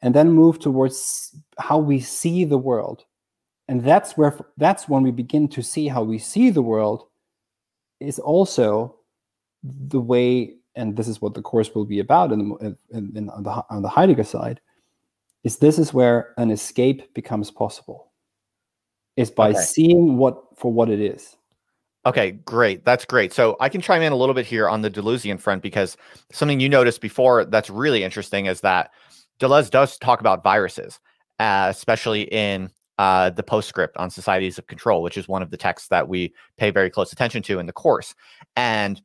and 0.01 0.15
then 0.15 0.31
move 0.31 0.59
towards 0.59 1.35
how 1.59 1.77
we 1.77 1.99
see 1.99 2.43
the 2.43 2.57
world. 2.57 3.05
And 3.67 3.83
that's 3.83 4.17
where 4.17 4.37
that's 4.57 4.89
when 4.89 5.03
we 5.03 5.11
begin 5.11 5.47
to 5.49 5.61
see 5.61 5.87
how 5.87 6.03
we 6.03 6.17
see 6.17 6.49
the 6.49 6.61
world 6.61 7.05
is 7.99 8.19
also 8.19 8.95
the 9.63 10.01
way, 10.01 10.55
and 10.75 10.97
this 10.97 11.07
is 11.07 11.21
what 11.21 11.35
the 11.35 11.41
course 11.41 11.73
will 11.73 11.85
be 11.85 11.99
about 11.99 12.31
in 12.31 12.49
the, 12.49 12.77
in, 12.89 13.11
in, 13.15 13.29
on, 13.29 13.43
the, 13.43 13.65
on 13.69 13.81
the 13.83 13.89
Heidegger 13.89 14.23
side, 14.23 14.59
is 15.43 15.57
this 15.57 15.77
is 15.77 15.93
where 15.93 16.33
an 16.37 16.51
escape 16.51 17.13
becomes 17.13 17.51
possible. 17.51 18.11
Is 19.17 19.29
by 19.29 19.49
okay. 19.49 19.59
seeing 19.59 20.17
what 20.17 20.57
for 20.57 20.71
what 20.71 20.89
it 20.89 20.99
is. 20.99 21.35
Okay, 22.05 22.31
great. 22.31 22.83
That's 22.83 23.05
great. 23.05 23.31
So 23.31 23.55
I 23.59 23.69
can 23.69 23.81
chime 23.81 24.01
in 24.01 24.11
a 24.11 24.15
little 24.15 24.33
bit 24.33 24.45
here 24.45 24.67
on 24.67 24.81
the 24.81 24.89
Deleuzian 24.89 25.39
front 25.39 25.61
because 25.61 25.97
something 26.31 26.59
you 26.59 26.69
noticed 26.69 27.01
before 27.01 27.45
that's 27.45 27.69
really 27.69 28.03
interesting 28.03 28.47
is 28.47 28.61
that 28.61 28.91
Deleuze 29.41 29.69
does 29.69 29.97
talk 29.97 30.19
about 30.19 30.43
viruses, 30.43 30.99
uh, 31.39 31.67
especially 31.69 32.23
in 32.23 32.69
uh, 32.99 33.31
the 33.31 33.43
postscript 33.43 33.97
on 33.97 34.11
societies 34.11 34.59
of 34.59 34.67
control, 34.67 35.01
which 35.01 35.17
is 35.17 35.27
one 35.27 35.41
of 35.41 35.49
the 35.49 35.57
texts 35.57 35.89
that 35.89 36.07
we 36.07 36.33
pay 36.57 36.69
very 36.69 36.89
close 36.89 37.11
attention 37.11 37.41
to 37.41 37.57
in 37.57 37.65
the 37.65 37.73
course. 37.73 38.13
And 38.55 39.01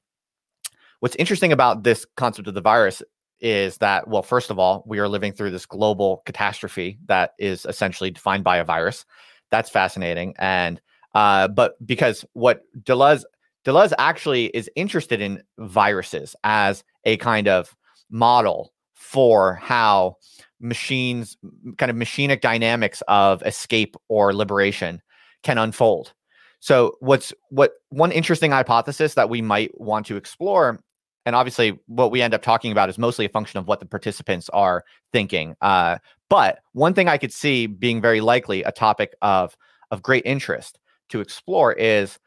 what's 1.00 1.16
interesting 1.16 1.52
about 1.52 1.82
this 1.82 2.06
concept 2.16 2.46
of 2.46 2.54
the 2.54 2.60
virus 2.60 3.02
is 3.40 3.78
that, 3.78 4.08
well, 4.08 4.22
first 4.22 4.50
of 4.50 4.58
all, 4.58 4.84
we 4.86 4.98
are 4.98 5.08
living 5.08 5.32
through 5.32 5.50
this 5.50 5.66
global 5.66 6.22
catastrophe 6.26 6.98
that 7.06 7.32
is 7.38 7.64
essentially 7.64 8.10
defined 8.10 8.44
by 8.44 8.58
a 8.58 8.64
virus. 8.64 9.06
That's 9.50 9.70
fascinating. 9.70 10.34
And 10.38 10.80
uh, 11.14 11.48
but 11.48 11.74
because 11.86 12.26
what 12.34 12.62
Deleuze 12.82 13.24
Deleuze 13.64 13.94
actually 13.98 14.46
is 14.46 14.70
interested 14.76 15.20
in 15.20 15.42
viruses 15.58 16.36
as 16.44 16.84
a 17.04 17.16
kind 17.16 17.48
of 17.48 17.74
model 18.10 18.72
for 18.96 19.54
how 19.54 20.16
machines, 20.60 21.36
kind 21.78 21.90
of 21.90 21.96
machinic 21.96 22.40
dynamics 22.40 23.02
of 23.08 23.42
escape 23.42 23.94
or 24.08 24.34
liberation 24.34 25.00
can 25.42 25.58
unfold. 25.58 26.12
So 26.60 26.96
what's 27.00 27.32
what 27.50 27.74
one 27.90 28.10
interesting 28.10 28.50
hypothesis 28.50 29.14
that 29.14 29.30
we 29.30 29.42
might 29.42 29.78
want 29.80 30.06
to 30.06 30.16
explore, 30.16 30.80
and 31.24 31.36
obviously 31.36 31.78
what 31.86 32.10
we 32.10 32.22
end 32.22 32.34
up 32.34 32.42
talking 32.42 32.72
about 32.72 32.88
is 32.88 32.98
mostly 32.98 33.26
a 33.26 33.28
function 33.28 33.58
of 33.58 33.68
what 33.68 33.78
the 33.78 33.86
participants 33.86 34.48
are 34.50 34.82
thinking. 35.12 35.54
Uh, 35.60 35.98
but 36.28 36.58
one 36.72 36.94
thing 36.94 37.08
I 37.08 37.18
could 37.18 37.32
see 37.32 37.66
being 37.66 38.00
very 38.00 38.20
likely 38.20 38.62
a 38.62 38.72
topic 38.72 39.14
of 39.22 39.56
of 39.90 40.02
great 40.02 40.24
interest 40.26 40.78
to 41.10 41.20
explore 41.20 41.72
is 41.74 42.18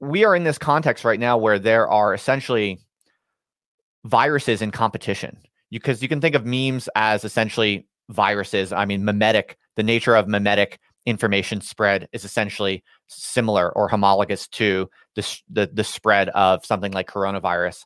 we 0.00 0.24
are 0.24 0.36
in 0.36 0.44
this 0.44 0.58
context 0.58 1.04
right 1.04 1.20
now 1.20 1.36
where 1.36 1.58
there 1.58 1.88
are 1.88 2.14
essentially 2.14 2.78
viruses 4.04 4.62
in 4.62 4.70
competition 4.70 5.36
because 5.70 6.02
you, 6.02 6.08
can 6.08 6.20
think 6.20 6.34
of 6.34 6.46
memes 6.46 6.88
as 6.94 7.24
essentially 7.24 7.86
viruses. 8.10 8.72
I 8.72 8.84
mean 8.84 9.02
memetic 9.02 9.54
the 9.76 9.82
nature 9.84 10.16
of 10.16 10.26
memetic 10.26 10.78
information 11.06 11.60
spread 11.60 12.08
is 12.12 12.24
essentially 12.24 12.82
similar 13.06 13.70
or 13.76 13.88
homologous 13.88 14.48
to 14.48 14.90
the, 15.14 15.40
the, 15.48 15.70
the 15.72 15.84
spread 15.84 16.28
of 16.30 16.66
something 16.66 16.92
like 16.92 17.08
coronavirus. 17.08 17.84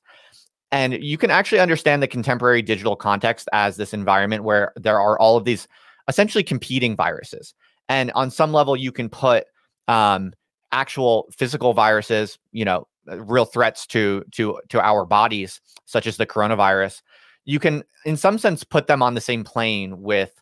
And 0.72 0.94
you 0.94 1.18
can 1.18 1.30
actually 1.30 1.60
understand 1.60 2.02
the 2.02 2.08
contemporary 2.08 2.62
digital 2.62 2.96
context 2.96 3.46
as 3.52 3.76
this 3.76 3.92
environment 3.92 4.42
where 4.42 4.72
there 4.74 4.98
are 4.98 5.18
all 5.18 5.36
of 5.36 5.44
these 5.44 5.68
essentially 6.08 6.42
competing 6.42 6.96
viruses. 6.96 7.54
And 7.90 8.10
on 8.12 8.30
some 8.30 8.52
level 8.52 8.74
you 8.74 8.90
can 8.90 9.10
put 9.10 9.44
um, 9.86 10.32
actual 10.72 11.28
physical 11.36 11.74
viruses, 11.74 12.38
you 12.52 12.64
know, 12.64 12.88
uh, 13.10 13.20
real 13.22 13.44
threats 13.44 13.86
to 13.88 14.24
to 14.32 14.58
to 14.68 14.80
our 14.80 15.04
bodies, 15.04 15.60
such 15.84 16.06
as 16.06 16.16
the 16.16 16.26
coronavirus, 16.26 17.02
you 17.44 17.58
can, 17.58 17.82
in 18.04 18.16
some 18.16 18.38
sense, 18.38 18.64
put 18.64 18.86
them 18.86 19.02
on 19.02 19.14
the 19.14 19.20
same 19.20 19.44
plane 19.44 20.02
with 20.02 20.40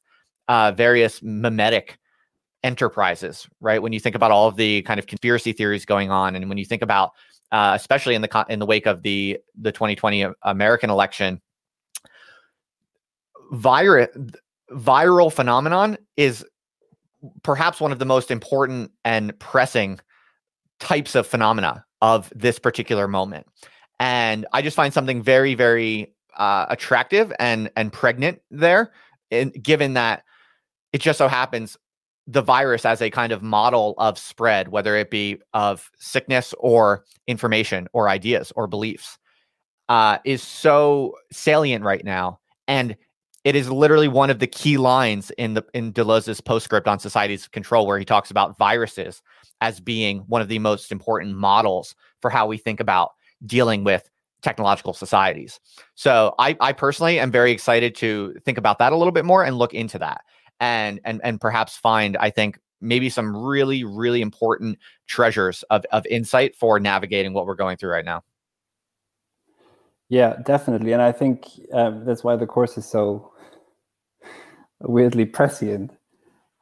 uh, 0.48 0.72
various 0.72 1.20
memetic 1.20 1.98
enterprises, 2.62 3.48
right? 3.60 3.80
When 3.80 3.92
you 3.92 4.00
think 4.00 4.16
about 4.16 4.30
all 4.30 4.48
of 4.48 4.56
the 4.56 4.82
kind 4.82 5.00
of 5.00 5.06
conspiracy 5.06 5.52
theories 5.52 5.84
going 5.84 6.10
on, 6.10 6.36
and 6.36 6.48
when 6.48 6.58
you 6.58 6.64
think 6.64 6.82
about, 6.82 7.12
uh, 7.52 7.72
especially 7.74 8.14
in 8.14 8.22
the 8.22 8.46
in 8.48 8.58
the 8.58 8.66
wake 8.66 8.86
of 8.86 9.02
the 9.02 9.38
the 9.58 9.72
2020 9.72 10.26
American 10.42 10.90
election, 10.90 11.40
virus 13.52 14.08
viral 14.70 15.32
phenomenon 15.32 15.98
is 16.16 16.44
perhaps 17.42 17.80
one 17.80 17.92
of 17.92 17.98
the 17.98 18.04
most 18.04 18.30
important 18.30 18.90
and 19.04 19.36
pressing 19.38 19.98
types 20.78 21.14
of 21.14 21.26
phenomena 21.26 21.84
of 22.00 22.32
this 22.34 22.58
particular 22.58 23.06
moment. 23.08 23.46
And 23.98 24.46
I 24.52 24.62
just 24.62 24.76
find 24.76 24.94
something 24.94 25.22
very, 25.22 25.54
very 25.54 26.14
uh, 26.40 26.66
attractive 26.70 27.32
and 27.38 27.70
and 27.76 27.92
pregnant 27.92 28.40
there, 28.50 28.92
and 29.30 29.52
given 29.62 29.94
that 29.94 30.24
it 30.92 31.00
just 31.00 31.18
so 31.18 31.28
happens 31.28 31.76
the 32.26 32.42
virus 32.42 32.84
as 32.84 33.02
a 33.02 33.10
kind 33.10 33.32
of 33.32 33.42
model 33.42 33.94
of 33.98 34.18
spread, 34.18 34.68
whether 34.68 34.96
it 34.96 35.10
be 35.10 35.38
of 35.52 35.90
sickness 35.98 36.54
or 36.58 37.04
information 37.26 37.88
or 37.92 38.08
ideas 38.08 38.52
or 38.56 38.66
beliefs, 38.66 39.18
uh, 39.88 40.18
is 40.24 40.42
so 40.42 41.14
salient 41.30 41.84
right 41.84 42.04
now, 42.04 42.40
and 42.66 42.96
it 43.44 43.54
is 43.54 43.70
literally 43.70 44.08
one 44.08 44.30
of 44.30 44.38
the 44.38 44.46
key 44.46 44.78
lines 44.78 45.30
in 45.36 45.54
the 45.54 45.64
in 45.74 45.92
Deleuze's 45.92 46.40
postscript 46.40 46.88
on 46.88 46.98
society's 46.98 47.48
control, 47.48 47.86
where 47.86 47.98
he 47.98 48.04
talks 48.06 48.30
about 48.30 48.56
viruses 48.56 49.22
as 49.60 49.78
being 49.78 50.20
one 50.20 50.40
of 50.40 50.48
the 50.48 50.58
most 50.58 50.90
important 50.90 51.36
models 51.36 51.94
for 52.22 52.30
how 52.30 52.46
we 52.46 52.56
think 52.56 52.80
about 52.80 53.10
dealing 53.44 53.84
with 53.84 54.08
technological 54.42 54.94
societies. 54.94 55.60
So 55.94 56.34
I, 56.38 56.56
I 56.60 56.72
personally 56.72 57.18
am 57.18 57.30
very 57.30 57.52
excited 57.52 57.94
to 57.96 58.34
think 58.44 58.58
about 58.58 58.78
that 58.78 58.92
a 58.92 58.96
little 58.96 59.12
bit 59.12 59.24
more 59.24 59.44
and 59.44 59.56
look 59.56 59.74
into 59.74 59.98
that 59.98 60.22
and 60.60 61.00
and 61.04 61.20
and 61.24 61.40
perhaps 61.40 61.76
find, 61.76 62.16
I 62.18 62.30
think, 62.30 62.58
maybe 62.80 63.08
some 63.08 63.36
really, 63.36 63.84
really 63.84 64.22
important 64.22 64.78
treasures 65.06 65.62
of, 65.64 65.84
of 65.92 66.06
insight 66.06 66.54
for 66.56 66.80
navigating 66.80 67.32
what 67.32 67.46
we're 67.46 67.54
going 67.54 67.76
through 67.76 67.90
right 67.90 68.04
now. 68.04 68.22
Yeah, 70.08 70.36
definitely. 70.44 70.92
And 70.92 71.02
I 71.02 71.12
think 71.12 71.46
um, 71.72 72.04
that's 72.04 72.24
why 72.24 72.36
the 72.36 72.46
course 72.46 72.76
is 72.76 72.86
so 72.86 73.32
weirdly 74.80 75.24
prescient 75.24 75.92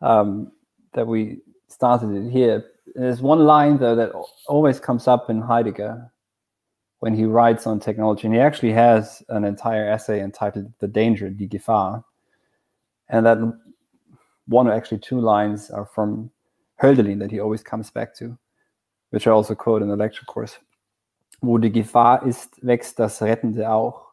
um, 0.03 0.53
that 0.93 1.07
we 1.07 1.39
started 1.69 2.11
it 2.11 2.31
here. 2.31 2.65
There's 2.95 3.23
one 3.23 3.41
line, 3.41 3.79
though, 3.79 3.95
that 3.95 4.13
always 4.49 4.81
comes 4.81 5.09
up 5.09 5.31
in 5.31 5.41
Heidegger 5.41 6.11
when 7.01 7.15
he 7.15 7.25
writes 7.25 7.67
on 7.67 7.81
technology. 7.81 8.27
And 8.27 8.35
he 8.35 8.41
actually 8.41 8.73
has 8.73 9.23
an 9.29 9.45
entire 9.45 9.89
essay 9.89 10.21
entitled 10.21 10.73
The 10.81 10.89
Danger, 10.89 11.31
Die 11.31 11.47
Gefahr. 11.47 12.05
And 13.09 13.25
that 13.27 13.39
one 14.47 14.69
or 14.69 14.73
actually 14.73 14.99
two 14.99 15.21
lines 15.21 15.71
are 15.71 15.87
from 15.87 16.31
Hölderlin 16.83 17.19
that 17.21 17.31
he 17.31 17.41
always 17.41 17.63
comes 17.63 17.91
back 17.91 18.15
to, 18.17 18.37
which 19.11 19.27
I 19.27 19.31
also 19.31 19.55
quote 19.55 19.83
in 19.83 19.89
the 19.89 19.97
lecture 19.97 20.25
course. 20.25 20.59
Wo 21.41 21.59
die 21.59 21.71
Gefahr 21.71 22.27
ist, 22.27 22.61
wächst 22.63 22.99
das 22.99 23.21
Rettende 23.21 23.69
auch. 23.69 24.07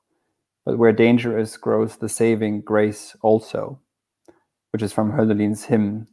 But 0.64 0.78
where 0.78 0.94
danger 0.94 1.38
is, 1.38 1.58
grows 1.58 1.98
the 1.98 2.10
saving 2.10 2.62
grace 2.62 3.16
also, 3.22 3.80
which 4.72 4.82
is 4.82 4.92
from 4.92 5.12
Hölderlin's 5.12 5.64
hymn 5.64 6.08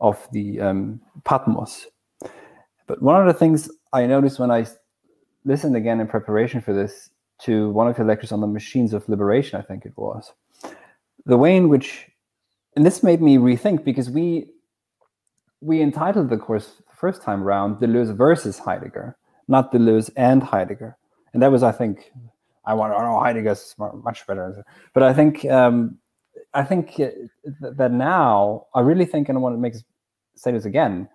of 0.00 0.28
the 0.32 0.60
um, 0.60 1.00
Patmos. 1.24 1.86
But 2.86 3.02
one 3.02 3.20
of 3.20 3.26
the 3.26 3.38
things 3.38 3.70
I 3.92 4.06
noticed 4.06 4.38
when 4.38 4.50
I 4.50 4.66
listened 5.48 5.76
again 5.76 5.98
in 6.00 6.06
preparation 6.06 6.60
for 6.60 6.72
this 6.72 7.10
to 7.40 7.70
one 7.70 7.88
of 7.88 7.96
your 7.96 8.06
lectures 8.06 8.32
on 8.32 8.40
the 8.40 8.46
machines 8.46 8.92
of 8.92 9.08
liberation, 9.08 9.58
I 9.58 9.62
think 9.62 9.84
it 9.86 9.96
was, 9.96 10.32
the 11.24 11.38
way 11.38 11.56
in 11.56 11.68
which, 11.68 12.08
and 12.76 12.84
this 12.86 13.02
made 13.02 13.20
me 13.20 13.38
rethink 13.38 13.84
because 13.84 14.10
we 14.10 14.50
we 15.60 15.82
entitled 15.82 16.30
the 16.30 16.36
course 16.36 16.66
the 16.88 16.96
first 16.96 17.20
time 17.22 17.42
around 17.42 17.78
Deleuze 17.80 18.14
versus 18.16 18.58
Heidegger, 18.58 19.16
not 19.48 19.72
Deleuze 19.72 20.10
and 20.16 20.40
Heidegger. 20.42 20.96
And 21.32 21.42
that 21.42 21.50
was, 21.50 21.62
I 21.64 21.72
think, 21.72 22.12
I 22.64 22.74
want 22.74 22.92
to 22.92 22.98
know 23.02 23.18
Heidegger's 23.18 23.74
much 24.08 24.24
better. 24.26 24.64
But 24.94 25.02
I 25.02 25.12
think 25.12 25.44
um, 25.46 25.98
I 26.54 26.62
think 26.64 26.96
that 27.60 27.92
now 27.92 28.66
I 28.74 28.80
really 28.80 29.06
think, 29.06 29.28
and 29.28 29.36
I 29.38 29.40
want 29.40 29.54
to 29.56 29.60
make 29.60 29.74
say 30.36 30.52
this 30.52 30.64
again, 30.64 31.08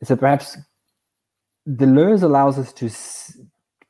is 0.00 0.08
that 0.08 0.18
perhaps 0.18 0.58
Deleuze 1.68 2.22
allows 2.22 2.58
us 2.58 2.72
to, 2.72 2.88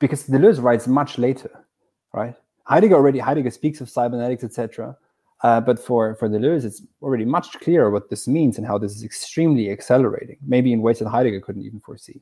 because 0.01 0.27
Deleuze 0.27 0.61
writes 0.61 0.87
much 0.87 1.17
later, 1.17 1.65
right? 2.13 2.35
Heidegger 2.65 2.95
already 2.95 3.19
Heidegger 3.19 3.51
speaks 3.51 3.79
of 3.79 3.89
cybernetics, 3.89 4.43
etc. 4.43 4.97
Uh, 5.43 5.61
but 5.61 5.79
for 5.79 6.15
for 6.15 6.27
Deleuze, 6.27 6.65
it's 6.65 6.81
already 7.01 7.25
much 7.25 7.53
clearer 7.61 7.89
what 7.89 8.09
this 8.09 8.27
means 8.27 8.57
and 8.57 8.67
how 8.67 8.77
this 8.77 8.95
is 8.95 9.03
extremely 9.03 9.71
accelerating, 9.71 10.37
maybe 10.45 10.73
in 10.73 10.81
ways 10.81 10.99
that 10.99 11.07
Heidegger 11.07 11.39
couldn't 11.39 11.63
even 11.63 11.79
foresee. 11.79 12.21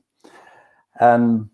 Um, 0.99 1.49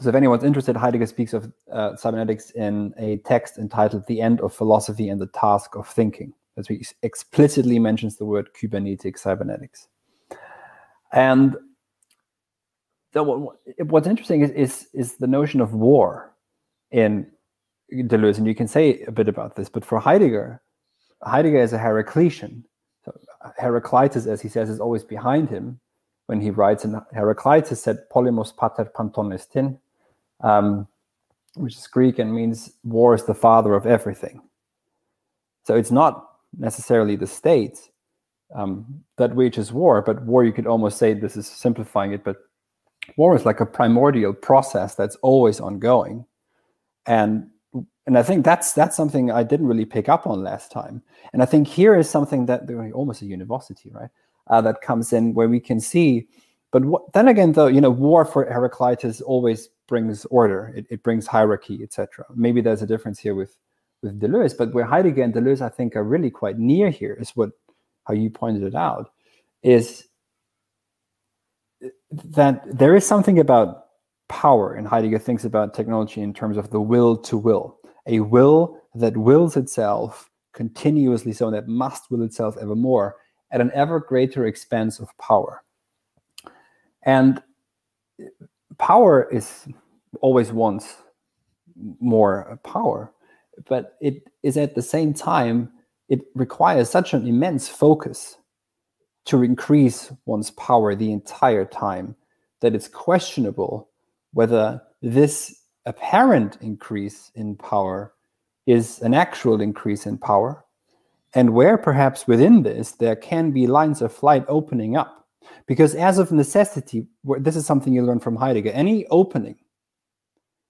so 0.00 0.08
if 0.08 0.14
anyone's 0.14 0.44
interested, 0.44 0.76
Heidegger 0.76 1.06
speaks 1.06 1.32
of 1.32 1.52
uh, 1.72 1.96
cybernetics 1.96 2.50
in 2.50 2.94
a 2.98 3.16
text 3.18 3.58
entitled 3.58 4.06
"The 4.06 4.20
End 4.20 4.40
of 4.40 4.52
Philosophy 4.52 5.08
and 5.08 5.20
the 5.20 5.26
Task 5.28 5.74
of 5.74 5.88
Thinking." 5.88 6.32
As 6.56 6.68
he 6.68 6.84
explicitly 7.02 7.80
mentions 7.80 8.16
the 8.16 8.24
word 8.24 8.48
Kybernetik 8.54 9.18
cybernetics. 9.18 9.88
And 11.12 11.56
what's 13.22 14.06
interesting 14.06 14.42
is, 14.42 14.50
is, 14.50 14.88
is 14.92 15.16
the 15.16 15.26
notion 15.26 15.60
of 15.60 15.72
war 15.72 16.32
in 16.90 17.26
Deleuze, 17.92 18.38
and 18.38 18.46
you 18.46 18.54
can 18.54 18.68
say 18.68 19.02
a 19.02 19.12
bit 19.12 19.28
about 19.28 19.56
this. 19.56 19.68
But 19.68 19.84
for 19.84 19.98
Heidegger, 20.00 20.60
Heidegger 21.22 21.62
is 21.62 21.72
a 21.72 21.78
Heraclitean. 21.78 22.64
So 23.04 23.12
Heraclitus, 23.58 24.26
as 24.26 24.40
he 24.40 24.48
says, 24.48 24.68
is 24.68 24.80
always 24.80 25.04
behind 25.04 25.48
him 25.48 25.78
when 26.26 26.40
he 26.40 26.50
writes. 26.50 26.84
And 26.84 27.00
Heraclitus 27.12 27.82
said, 27.82 28.08
"Polemos 28.10 28.56
pater 28.56 28.86
panton 28.86 29.32
estin," 29.32 29.78
um, 30.40 30.88
which 31.54 31.76
is 31.76 31.86
Greek 31.86 32.18
and 32.18 32.34
means 32.34 32.72
war 32.82 33.14
is 33.14 33.24
the 33.24 33.34
father 33.34 33.74
of 33.74 33.86
everything. 33.86 34.42
So 35.64 35.76
it's 35.76 35.90
not 35.90 36.30
necessarily 36.58 37.16
the 37.16 37.26
state 37.26 37.90
um, 38.54 39.04
that 39.16 39.34
wages 39.34 39.72
war, 39.72 40.02
but 40.02 40.22
war, 40.22 40.44
you 40.44 40.52
could 40.52 40.66
almost 40.66 40.98
say 40.98 41.14
this 41.14 41.36
is 41.36 41.46
simplifying 41.46 42.12
it, 42.12 42.24
but 42.24 42.36
war 43.16 43.36
is 43.36 43.44
like 43.44 43.60
a 43.60 43.66
primordial 43.66 44.32
process 44.32 44.94
that's 44.94 45.16
always 45.16 45.60
ongoing. 45.60 46.24
And 47.06 47.50
and 48.06 48.18
I 48.18 48.22
think 48.22 48.44
that's 48.44 48.72
that's 48.72 48.96
something 48.96 49.30
I 49.30 49.42
didn't 49.42 49.66
really 49.66 49.86
pick 49.86 50.08
up 50.08 50.26
on 50.26 50.42
last 50.42 50.70
time. 50.70 51.02
And 51.32 51.42
I 51.42 51.46
think 51.46 51.66
here 51.66 51.96
is 51.96 52.08
something 52.08 52.46
that 52.46 52.70
almost 52.94 53.22
a 53.22 53.26
university, 53.26 53.90
right? 53.92 54.10
Uh, 54.48 54.60
that 54.60 54.82
comes 54.82 55.12
in 55.12 55.32
where 55.32 55.48
we 55.48 55.60
can 55.60 55.80
see. 55.80 56.28
But 56.70 56.84
what, 56.84 57.12
then 57.14 57.28
again, 57.28 57.52
though, 57.52 57.66
you 57.66 57.80
know, 57.80 57.90
war 57.90 58.24
for 58.24 58.44
Heraclitus 58.44 59.20
always 59.22 59.68
brings 59.86 60.26
order. 60.26 60.72
It, 60.76 60.86
it 60.90 61.02
brings 61.02 61.26
hierarchy, 61.26 61.82
etc. 61.82 62.26
Maybe 62.34 62.60
there's 62.60 62.82
a 62.82 62.86
difference 62.86 63.18
here 63.18 63.34
with 63.34 63.56
with 64.02 64.20
Deleuze, 64.20 64.56
but 64.56 64.74
where 64.74 64.84
Heidegger 64.84 65.22
and 65.22 65.32
Deleuze, 65.32 65.62
I 65.62 65.70
think, 65.70 65.96
are 65.96 66.04
really 66.04 66.30
quite 66.30 66.58
near 66.58 66.90
here 66.90 67.14
is 67.14 67.30
what 67.30 67.50
how 68.06 68.12
you 68.12 68.28
pointed 68.28 68.62
it 68.64 68.74
out 68.74 69.10
is 69.62 70.06
that 72.24 72.62
there 72.66 72.94
is 72.94 73.06
something 73.06 73.38
about 73.38 73.86
power, 74.28 74.74
and 74.74 74.86
Heidegger 74.86 75.18
thinks 75.18 75.44
about 75.44 75.74
technology 75.74 76.20
in 76.20 76.34
terms 76.34 76.56
of 76.56 76.70
the 76.70 76.80
will 76.80 77.16
to 77.18 77.36
will, 77.36 77.78
a 78.06 78.20
will 78.20 78.80
that 78.94 79.16
wills 79.16 79.56
itself 79.56 80.30
continuously, 80.52 81.32
so 81.32 81.50
that 81.50 81.68
must 81.68 82.10
will 82.10 82.22
itself 82.22 82.56
evermore 82.60 83.16
at 83.50 83.60
an 83.60 83.70
ever 83.74 84.00
greater 84.00 84.46
expanse 84.46 84.98
of 84.98 85.16
power. 85.18 85.62
And 87.02 87.42
power 88.78 89.28
is 89.30 89.66
always 90.20 90.52
wants 90.52 90.96
more 92.00 92.58
power 92.62 93.12
but 93.68 93.96
it 94.00 94.28
is 94.42 94.56
at 94.56 94.74
the 94.74 94.82
same 94.82 95.14
time 95.14 95.70
it 96.08 96.20
requires 96.34 96.90
such 96.90 97.14
an 97.14 97.26
immense 97.26 97.68
focus 97.68 98.36
to 99.26 99.42
increase 99.42 100.12
one's 100.26 100.50
power 100.52 100.94
the 100.94 101.12
entire 101.12 101.64
time 101.64 102.14
that 102.60 102.74
it's 102.74 102.88
questionable 102.88 103.88
whether 104.32 104.82
this 105.02 105.62
apparent 105.86 106.58
increase 106.60 107.30
in 107.34 107.56
power 107.56 108.12
is 108.66 109.00
an 109.02 109.14
actual 109.14 109.60
increase 109.60 110.06
in 110.06 110.16
power 110.16 110.64
and 111.34 111.50
where 111.50 111.76
perhaps 111.76 112.26
within 112.26 112.62
this 112.62 112.92
there 112.92 113.16
can 113.16 113.50
be 113.50 113.66
lines 113.66 114.00
of 114.00 114.12
flight 114.12 114.44
opening 114.48 114.96
up 114.96 115.26
because 115.66 115.94
as 115.94 116.18
of 116.18 116.32
necessity 116.32 117.06
this 117.38 117.56
is 117.56 117.66
something 117.66 117.92
you 117.92 118.02
learn 118.02 118.20
from 118.20 118.36
heidegger 118.36 118.70
any 118.70 119.06
opening 119.08 119.56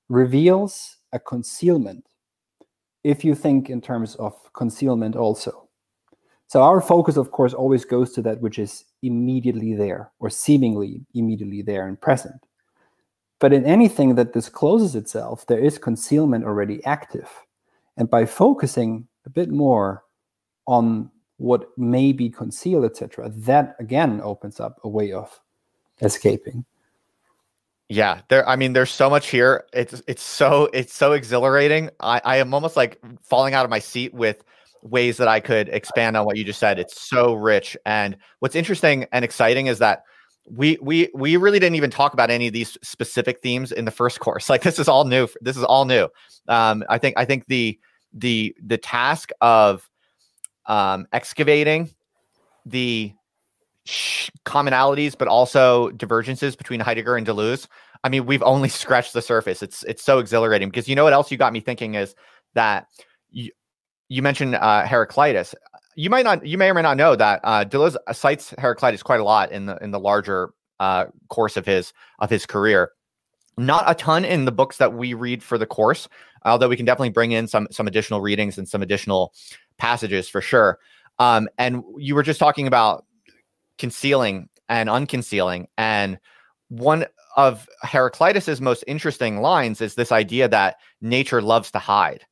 reveals 0.08 0.98
a 1.12 1.18
concealment 1.18 2.04
if 3.04 3.24
you 3.24 3.34
think 3.34 3.70
in 3.70 3.80
terms 3.80 4.16
of 4.16 4.34
concealment 4.54 5.14
also. 5.14 5.63
So 6.46 6.62
our 6.62 6.80
focus, 6.80 7.16
of 7.16 7.30
course, 7.30 7.54
always 7.54 7.84
goes 7.84 8.12
to 8.12 8.22
that 8.22 8.40
which 8.40 8.58
is 8.58 8.84
immediately 9.02 9.74
there 9.74 10.10
or 10.20 10.30
seemingly 10.30 11.04
immediately 11.14 11.62
there 11.62 11.86
and 11.86 12.00
present. 12.00 12.46
But 13.40 13.52
in 13.52 13.64
anything 13.64 14.14
that 14.14 14.32
discloses 14.32 14.94
itself, 14.94 15.46
there 15.46 15.58
is 15.58 15.78
concealment 15.78 16.44
already 16.44 16.84
active. 16.84 17.30
And 17.96 18.08
by 18.08 18.26
focusing 18.26 19.06
a 19.26 19.30
bit 19.30 19.50
more 19.50 20.04
on 20.66 21.10
what 21.38 21.76
may 21.76 22.12
be 22.12 22.30
concealed, 22.30 22.84
etc., 22.84 23.30
that 23.30 23.76
again 23.80 24.20
opens 24.22 24.60
up 24.60 24.78
a 24.84 24.88
way 24.88 25.12
of 25.12 25.40
escaping. 26.00 26.64
Yeah, 27.88 28.22
there. 28.28 28.48
I 28.48 28.56
mean, 28.56 28.72
there's 28.72 28.90
so 28.90 29.10
much 29.10 29.28
here. 29.28 29.64
It's 29.72 30.02
it's 30.06 30.22
so 30.22 30.70
it's 30.72 30.94
so 30.94 31.12
exhilarating. 31.12 31.90
I, 32.00 32.20
I 32.24 32.36
am 32.38 32.54
almost 32.54 32.76
like 32.76 32.98
falling 33.22 33.52
out 33.52 33.64
of 33.64 33.70
my 33.70 33.78
seat 33.78 34.14
with 34.14 34.42
ways 34.84 35.16
that 35.16 35.28
I 35.28 35.40
could 35.40 35.68
expand 35.70 36.16
on 36.16 36.24
what 36.24 36.36
you 36.36 36.44
just 36.44 36.60
said. 36.60 36.78
It's 36.78 37.00
so 37.00 37.34
rich. 37.34 37.76
And 37.84 38.16
what's 38.38 38.54
interesting 38.54 39.06
and 39.12 39.24
exciting 39.24 39.66
is 39.66 39.78
that 39.78 40.04
we 40.48 40.76
we 40.82 41.08
we 41.14 41.36
really 41.38 41.58
didn't 41.58 41.76
even 41.76 41.90
talk 41.90 42.12
about 42.12 42.30
any 42.30 42.46
of 42.46 42.52
these 42.52 42.76
specific 42.82 43.40
themes 43.40 43.72
in 43.72 43.86
the 43.86 43.90
first 43.90 44.20
course. 44.20 44.48
Like 44.54 44.62
this 44.62 44.78
is 44.78 44.88
all 44.88 45.04
new. 45.04 45.26
This 45.40 45.56
is 45.56 45.64
all 45.64 45.86
new. 45.86 46.08
Um, 46.48 46.84
I 46.88 46.98
think 46.98 47.18
I 47.18 47.24
think 47.24 47.46
the 47.46 47.78
the 48.12 48.54
the 48.64 48.78
task 48.78 49.30
of 49.40 49.88
um, 50.66 51.06
excavating 51.12 51.90
the 52.66 53.12
sh- 53.84 54.30
commonalities, 54.44 55.16
but 55.16 55.28
also 55.28 55.90
divergences 55.90 56.56
between 56.56 56.80
Heidegger 56.80 57.16
and 57.16 57.26
Deleuze. 57.26 57.66
I 58.04 58.10
mean, 58.10 58.26
we've 58.26 58.42
only 58.42 58.68
scratched 58.82 59.14
the 59.14 59.22
surface. 59.22 59.62
It's 59.62 59.82
it's 59.84 60.02
so 60.02 60.18
exhilarating 60.18 60.68
because 60.68 60.88
you 60.88 60.94
know 60.94 61.04
what 61.04 61.14
else 61.14 61.30
you 61.30 61.38
got 61.38 61.54
me 61.54 61.60
thinking 61.60 61.94
is 61.94 62.14
that 62.52 62.86
you 63.30 63.50
you 64.08 64.22
mentioned 64.22 64.54
uh, 64.54 64.86
Heraclitus. 64.86 65.54
You 65.96 66.10
might 66.10 66.24
not, 66.24 66.44
you 66.44 66.58
may 66.58 66.70
or 66.70 66.74
may 66.74 66.82
not 66.82 66.96
know 66.96 67.16
that 67.16 67.40
uh, 67.44 67.64
Deleuze 67.64 67.96
cites 68.12 68.52
Heraclitus 68.58 69.02
quite 69.02 69.20
a 69.20 69.24
lot 69.24 69.52
in 69.52 69.66
the 69.66 69.76
in 69.78 69.92
the 69.92 70.00
larger 70.00 70.52
uh, 70.80 71.06
course 71.28 71.56
of 71.56 71.66
his 71.66 71.92
of 72.18 72.30
his 72.30 72.46
career. 72.46 72.90
Not 73.56 73.84
a 73.86 73.94
ton 73.94 74.24
in 74.24 74.44
the 74.44 74.52
books 74.52 74.78
that 74.78 74.94
we 74.94 75.14
read 75.14 75.42
for 75.42 75.56
the 75.56 75.66
course, 75.66 76.08
although 76.44 76.68
we 76.68 76.76
can 76.76 76.84
definitely 76.84 77.10
bring 77.10 77.32
in 77.32 77.46
some 77.46 77.68
some 77.70 77.86
additional 77.86 78.20
readings 78.20 78.58
and 78.58 78.68
some 78.68 78.82
additional 78.82 79.32
passages 79.78 80.28
for 80.28 80.40
sure. 80.40 80.78
Um, 81.20 81.48
and 81.58 81.82
you 81.96 82.16
were 82.16 82.24
just 82.24 82.40
talking 82.40 82.66
about 82.66 83.04
concealing 83.78 84.48
and 84.68 84.88
unconcealing, 84.88 85.66
and 85.78 86.18
one 86.68 87.06
of 87.36 87.68
Heraclitus's 87.82 88.60
most 88.60 88.84
interesting 88.86 89.40
lines 89.40 89.80
is 89.80 89.94
this 89.94 90.12
idea 90.12 90.48
that 90.48 90.76
nature 91.00 91.42
loves 91.42 91.70
to 91.72 91.78
hide. 91.78 92.24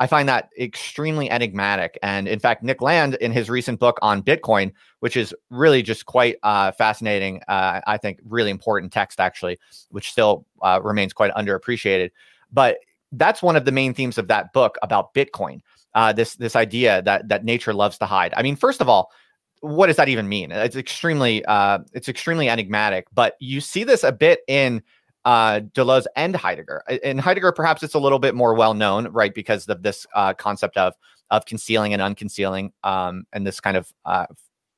I 0.00 0.06
find 0.06 0.28
that 0.28 0.50
extremely 0.58 1.30
enigmatic. 1.30 1.98
And 2.02 2.26
in 2.26 2.40
fact, 2.40 2.62
Nick 2.62 2.82
Land, 2.82 3.14
in 3.14 3.30
his 3.30 3.48
recent 3.48 3.78
book 3.78 3.98
on 4.02 4.22
Bitcoin, 4.22 4.72
which 5.00 5.16
is 5.16 5.34
really 5.50 5.82
just 5.82 6.06
quite 6.06 6.36
uh, 6.42 6.72
fascinating, 6.72 7.40
uh, 7.46 7.80
I 7.86 7.96
think 7.96 8.18
really 8.24 8.50
important 8.50 8.92
text 8.92 9.20
actually, 9.20 9.58
which 9.90 10.10
still 10.10 10.46
uh, 10.62 10.80
remains 10.82 11.12
quite 11.12 11.32
underappreciated. 11.34 12.10
But 12.52 12.78
that's 13.12 13.42
one 13.42 13.54
of 13.54 13.64
the 13.64 13.72
main 13.72 13.94
themes 13.94 14.18
of 14.18 14.28
that 14.28 14.52
book 14.52 14.76
about 14.82 15.14
Bitcoin. 15.14 15.60
Uh, 15.94 16.12
this 16.12 16.34
this 16.34 16.56
idea 16.56 17.00
that 17.02 17.28
that 17.28 17.44
nature 17.44 17.72
loves 17.72 17.98
to 17.98 18.06
hide. 18.06 18.34
I 18.36 18.42
mean, 18.42 18.56
first 18.56 18.80
of 18.80 18.88
all, 18.88 19.12
what 19.60 19.86
does 19.86 19.96
that 19.96 20.08
even 20.08 20.28
mean? 20.28 20.50
It's 20.50 20.74
extremely 20.74 21.44
uh, 21.44 21.78
it's 21.92 22.08
extremely 22.08 22.48
enigmatic. 22.48 23.06
But 23.14 23.36
you 23.38 23.60
see 23.60 23.84
this 23.84 24.02
a 24.02 24.10
bit 24.10 24.40
in 24.48 24.82
uh, 25.24 25.60
Deleuze 25.72 26.06
and 26.16 26.36
Heidegger. 26.36 26.82
In 27.02 27.18
Heidegger, 27.18 27.52
perhaps 27.52 27.82
it's 27.82 27.94
a 27.94 27.98
little 27.98 28.18
bit 28.18 28.34
more 28.34 28.54
well 28.54 28.74
known, 28.74 29.08
right, 29.08 29.34
because 29.34 29.68
of 29.68 29.82
this 29.82 30.06
uh, 30.14 30.34
concept 30.34 30.76
of 30.76 30.94
of 31.30 31.46
concealing 31.46 31.94
and 31.94 32.02
unconcealing, 32.02 32.70
um, 32.84 33.24
and 33.32 33.46
this 33.46 33.60
kind 33.60 33.76
of 33.76 33.92
uh, 34.04 34.26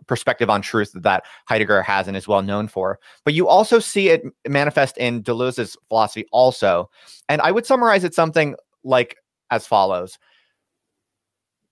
perspective 0.07 0.49
on 0.49 0.63
truth 0.63 0.93
that 0.95 1.25
Heidegger 1.47 1.83
has 1.83 2.07
and 2.07 2.17
is 2.17 2.29
well 2.29 2.43
known 2.43 2.69
for. 2.69 3.01
But 3.25 3.35
you 3.35 3.49
also 3.49 3.81
see 3.81 4.11
it 4.11 4.23
manifest 4.49 4.97
in 4.97 5.23
Deleuze's 5.23 5.77
philosophy, 5.89 6.27
also. 6.31 6.89
And 7.29 7.41
I 7.41 7.51
would 7.51 7.67
summarize 7.67 8.05
it 8.05 8.15
something 8.15 8.55
like 8.85 9.17
as 9.51 9.67
follows 9.67 10.19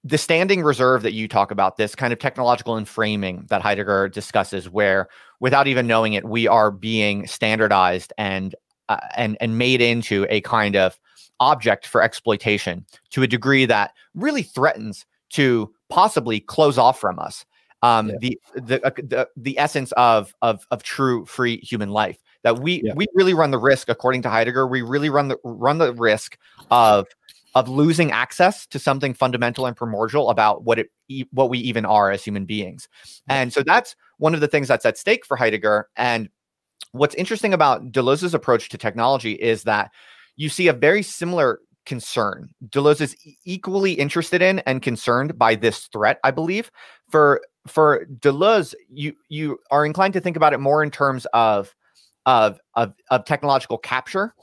the 0.04 0.18
standing 0.18 0.62
reserve 0.62 1.02
that 1.02 1.14
you 1.14 1.26
talk 1.26 1.50
about, 1.50 1.78
this 1.78 1.94
kind 1.94 2.12
of 2.12 2.18
technological 2.18 2.74
enframing 2.74 3.48
that 3.48 3.62
Heidegger 3.62 4.10
discusses, 4.10 4.68
where 4.68 5.08
without 5.40 5.66
even 5.66 5.87
knowing 5.87 6.12
it, 6.12 6.26
we 6.26 6.46
are 6.46 6.70
being 6.70 7.26
standardized 7.26 8.12
and 8.18 8.54
uh, 8.88 8.99
and 9.16 9.37
and 9.40 9.59
made 9.59 9.81
into 9.81 10.27
a 10.31 10.40
kind 10.42 10.77
of 10.77 10.99
object 11.40 11.87
for 11.87 12.03
exploitation 12.03 12.85
to 13.11 13.23
a 13.23 13.27
degree 13.27 13.66
that 13.66 13.92
really 14.14 14.42
threatens 14.42 15.05
to 15.31 15.73
possibly 15.88 16.40
close 16.40 16.79
off 16.79 17.01
from 17.01 17.18
us 17.18 17.44
um, 17.85 18.09
yeah. 18.09 18.16
the 18.20 18.40
the, 18.55 18.87
uh, 18.87 18.90
the 18.97 19.29
the 19.37 19.59
essence 19.59 19.92
of 19.92 20.35
of 20.40 20.66
of 20.70 20.83
true 20.83 21.27
free 21.27 21.59
human 21.59 21.90
life. 21.90 22.18
That 22.42 22.61
we 22.61 22.83
yeah. 22.83 22.94
we 22.97 23.07
really 23.14 23.35
run 23.35 23.51
the 23.51 23.59
risk, 23.59 23.88
according 23.88 24.23
to 24.23 24.31
Heidegger, 24.31 24.66
we 24.66 24.81
really 24.81 25.11
run 25.11 25.29
the 25.29 25.37
run 25.44 25.79
the 25.79 25.92
risk 25.92 26.38
of 26.70 27.07
of 27.55 27.68
losing 27.68 28.11
access 28.11 28.66
to 28.68 28.79
something 28.79 29.14
fundamental 29.14 29.66
and 29.66 29.77
primordial 29.77 30.31
about 30.31 30.64
what 30.64 30.79
it 30.79 30.88
what 31.31 31.51
we 31.51 31.59
even 31.59 31.85
are 31.85 32.11
as 32.11 32.25
human 32.25 32.47
beings. 32.47 32.88
And 33.29 33.53
so 33.53 33.62
that's 33.62 33.97
one 34.16 34.35
of 34.35 34.40
the 34.40 34.49
things 34.49 34.66
that's 34.66 34.87
at 34.87 34.97
stake 34.97 35.27
for 35.27 35.37
Heidegger. 35.37 35.88
And 35.94 36.31
what's 36.92 37.14
interesting 37.14 37.52
about 37.52 37.92
Deleuze's 37.92 38.34
approach 38.34 38.68
to 38.70 38.78
technology 38.78 39.32
is 39.32 39.64
that 39.64 39.90
you 40.37 40.48
see 40.48 40.68
a 40.68 40.72
very 40.72 41.02
similar 41.02 41.60
concern. 41.87 42.48
Deleuze 42.68 43.00
is 43.00 43.16
equally 43.44 43.92
interested 43.92 44.40
in 44.40 44.60
and 44.60 44.80
concerned 44.80 45.38
by 45.38 45.54
this 45.54 45.87
threat, 45.88 46.18
I 46.24 46.30
believe. 46.30 46.70
For 47.10 47.42
for 47.66 48.06
Deleuze, 48.18 48.74
you 48.88 49.14
you 49.28 49.58
are 49.70 49.84
inclined 49.84 50.14
to 50.14 50.20
think 50.20 50.37
about 50.37 50.52
it 50.52 50.58
more 50.58 50.82
in 50.82 50.90
terms 50.90 51.26
of 51.32 51.74
of 52.26 52.58
of, 52.74 52.94
of 53.10 53.24
technological 53.24 53.76
capture 53.76 54.34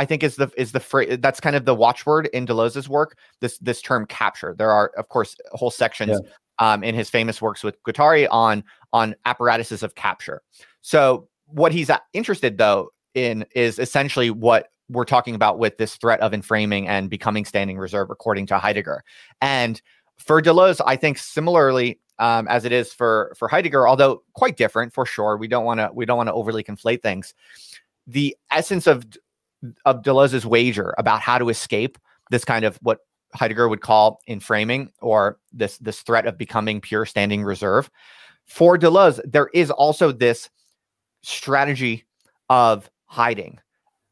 I 0.00 0.06
think 0.06 0.22
is 0.22 0.36
the 0.36 0.50
is 0.56 0.72
the 0.72 0.80
phrase 0.80 1.18
that's 1.20 1.40
kind 1.40 1.54
of 1.54 1.66
the 1.66 1.74
watchword 1.74 2.28
in 2.28 2.46
Deleuze's 2.46 2.88
work. 2.88 3.18
This 3.40 3.58
this 3.58 3.82
term 3.82 4.06
capture. 4.06 4.54
There 4.56 4.70
are 4.70 4.92
of 4.96 5.08
course 5.08 5.36
whole 5.52 5.70
sections 5.70 6.18
yeah. 6.22 6.72
um, 6.72 6.82
in 6.82 6.94
his 6.94 7.10
famous 7.10 7.42
works 7.42 7.62
with 7.62 7.76
Guattari 7.82 8.26
on 8.30 8.64
on 8.94 9.14
apparatuses 9.26 9.82
of 9.82 9.94
capture. 9.96 10.40
So 10.80 11.28
what 11.52 11.72
he's 11.72 11.90
interested 12.12 12.58
though 12.58 12.90
in 13.14 13.44
is 13.54 13.78
essentially 13.78 14.30
what 14.30 14.68
we're 14.88 15.04
talking 15.04 15.34
about 15.34 15.58
with 15.58 15.78
this 15.78 15.96
threat 15.96 16.20
of 16.20 16.32
enframing 16.32 16.86
and 16.86 17.08
becoming 17.08 17.44
standing 17.44 17.78
reserve, 17.78 18.10
according 18.10 18.46
to 18.46 18.58
Heidegger. 18.58 19.04
And 19.40 19.80
for 20.18 20.42
Deleuze, 20.42 20.80
I 20.84 20.96
think 20.96 21.16
similarly 21.18 21.98
um, 22.18 22.46
as 22.48 22.64
it 22.64 22.72
is 22.72 22.92
for 22.92 23.32
for 23.36 23.48
Heidegger, 23.48 23.88
although 23.88 24.22
quite 24.34 24.56
different 24.56 24.92
for 24.92 25.06
sure. 25.06 25.36
We 25.36 25.48
don't 25.48 25.64
want 25.64 25.80
to 25.80 25.90
we 25.92 26.04
don't 26.04 26.18
want 26.18 26.28
to 26.28 26.34
overly 26.34 26.62
conflate 26.62 27.02
things. 27.02 27.34
The 28.06 28.36
essence 28.50 28.86
of 28.86 29.06
of 29.84 30.02
Deleuze's 30.02 30.46
wager 30.46 30.94
about 30.98 31.20
how 31.20 31.38
to 31.38 31.48
escape 31.48 31.98
this 32.30 32.44
kind 32.44 32.64
of 32.64 32.76
what 32.82 33.00
Heidegger 33.34 33.68
would 33.68 33.80
call 33.80 34.20
enframing 34.28 34.90
or 35.00 35.38
this 35.52 35.78
this 35.78 36.02
threat 36.02 36.26
of 36.26 36.36
becoming 36.36 36.80
pure 36.80 37.06
standing 37.06 37.42
reserve. 37.42 37.90
For 38.44 38.76
Deleuze, 38.76 39.20
there 39.24 39.48
is 39.54 39.70
also 39.70 40.12
this 40.12 40.50
strategy 41.22 42.04
of 42.48 42.90
hiding, 43.06 43.58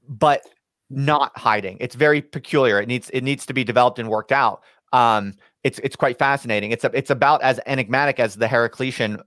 but 0.08 0.42
not 0.90 1.36
hiding. 1.36 1.76
It's 1.80 1.94
very 1.94 2.22
peculiar. 2.22 2.80
It 2.80 2.88
needs 2.88 3.10
it 3.10 3.22
needs 3.22 3.46
to 3.46 3.52
be 3.52 3.64
developed 3.64 3.98
and 3.98 4.08
worked 4.08 4.32
out. 4.32 4.62
Um, 4.92 5.34
it's 5.64 5.78
it's 5.80 5.96
quite 5.96 6.18
fascinating. 6.18 6.70
It's 6.72 6.84
a, 6.84 6.90
it's 6.94 7.10
about 7.10 7.42
as 7.42 7.60
enigmatic 7.66 8.20
as 8.20 8.36
the 8.36 8.46
Heraclitean 8.46 9.22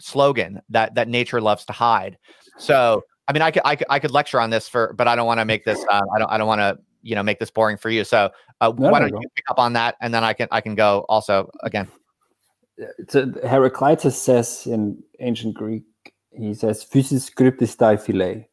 slogan 0.00 0.60
that 0.70 0.94
that 0.94 1.08
nature 1.08 1.40
loves 1.40 1.64
to 1.66 1.72
hide. 1.72 2.18
So 2.58 3.02
I 3.26 3.32
mean, 3.32 3.42
I 3.42 3.50
could, 3.50 3.62
I 3.64 3.76
could, 3.76 3.86
I 3.90 3.98
could 3.98 4.10
lecture 4.10 4.40
on 4.40 4.50
this 4.50 4.68
for, 4.68 4.92
but 4.92 5.08
I 5.08 5.16
don't 5.16 5.26
want 5.26 5.40
to 5.40 5.44
make 5.44 5.64
this, 5.64 5.82
uh, 5.90 6.02
I 6.14 6.18
don't, 6.18 6.30
I 6.30 6.38
don't 6.38 6.46
want 6.46 6.60
to, 6.60 6.78
you 7.02 7.14
know, 7.14 7.22
make 7.22 7.38
this 7.38 7.50
boring 7.50 7.76
for 7.76 7.90
you. 7.90 8.04
So 8.04 8.30
uh, 8.60 8.72
no, 8.76 8.90
why 8.90 9.00
don't 9.00 9.12
no. 9.12 9.18
you 9.20 9.28
pick 9.34 9.44
up 9.50 9.58
on 9.58 9.72
that, 9.74 9.96
and 10.00 10.12
then 10.12 10.24
I 10.24 10.32
can, 10.32 10.48
I 10.50 10.60
can 10.60 10.74
go 10.74 11.06
also 11.08 11.50
again. 11.62 11.88
So 13.08 13.32
Heraclitus 13.42 14.20
says 14.20 14.66
in 14.66 15.02
ancient 15.20 15.54
Greek, 15.54 15.84
he 16.36 16.54
says, 16.54 16.84
"Physis 16.84 17.30
dai 17.76 17.96
phile." 17.96 18.46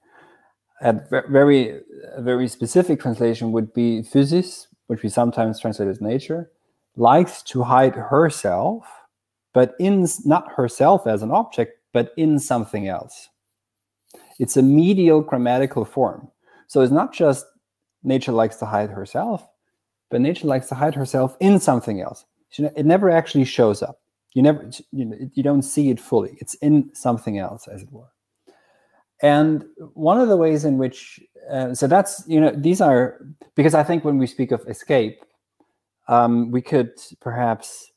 A 0.82 0.94
very, 1.30 1.82
very 2.20 2.48
specific 2.48 3.00
translation 3.00 3.52
would 3.52 3.72
be 3.74 4.02
physis, 4.02 4.68
which 4.88 5.04
we 5.04 5.10
sometimes 5.10 5.60
translate 5.60 5.90
as 5.90 6.02
nature, 6.02 6.52
likes 6.96 7.44
to 7.44 7.62
hide 7.64 7.96
herself, 7.96 8.86
but 9.54 9.76
in 9.80 10.08
not 10.26 10.52
herself 10.52 11.06
as 11.06 11.22
an 11.22 11.32
object, 11.32 11.78
but 11.94 12.14
in 12.18 12.40
something 12.40 12.88
else. 12.88 13.30
It's 14.40 14.58
a 14.58 14.64
medial 14.64 15.22
grammatical 15.22 15.86
form. 15.86 16.32
So 16.68 16.82
it's 16.82 16.92
not 16.92 17.14
just 17.14 17.46
nature 18.04 18.32
likes 18.32 18.56
to 18.58 18.66
hide 18.66 18.90
herself, 18.90 19.48
but 20.10 20.22
nature 20.22 20.48
likes 20.48 20.68
to 20.70 20.76
hide 20.76 20.96
herself 20.96 21.38
in 21.40 21.60
something 21.60 22.02
else. 22.02 22.26
It 22.58 22.86
never 22.86 23.10
actually 23.12 23.46
shows 23.46 23.84
up. 23.84 24.00
You 24.34 24.42
never, 24.42 24.70
you, 24.92 25.06
know, 25.06 25.18
you 25.34 25.44
don't 25.44 25.62
see 25.62 25.90
it 25.90 26.00
fully. 26.00 26.38
It's 26.40 26.54
in 26.56 26.90
something 26.94 27.38
else, 27.38 27.68
as 27.68 27.84
it 27.84 27.92
were. 27.92 28.12
And 29.22 29.66
one 29.94 30.20
of 30.20 30.30
the 30.30 30.38
ways 30.38 30.66
in 30.66 30.78
which, 30.78 31.20
uh, 31.50 31.76
so 31.76 31.86
that's, 31.88 32.24
you 32.28 32.40
know, 32.40 32.52
these 32.56 32.82
are, 32.82 33.20
because 33.56 33.74
I 33.74 33.84
think 33.84 34.04
when 34.04 34.18
we 34.18 34.26
speak 34.28 34.52
of 34.52 34.68
escape, 34.68 35.24
um, 36.08 36.50
we 36.50 36.62
could 36.62 36.92
perhaps 37.20 37.92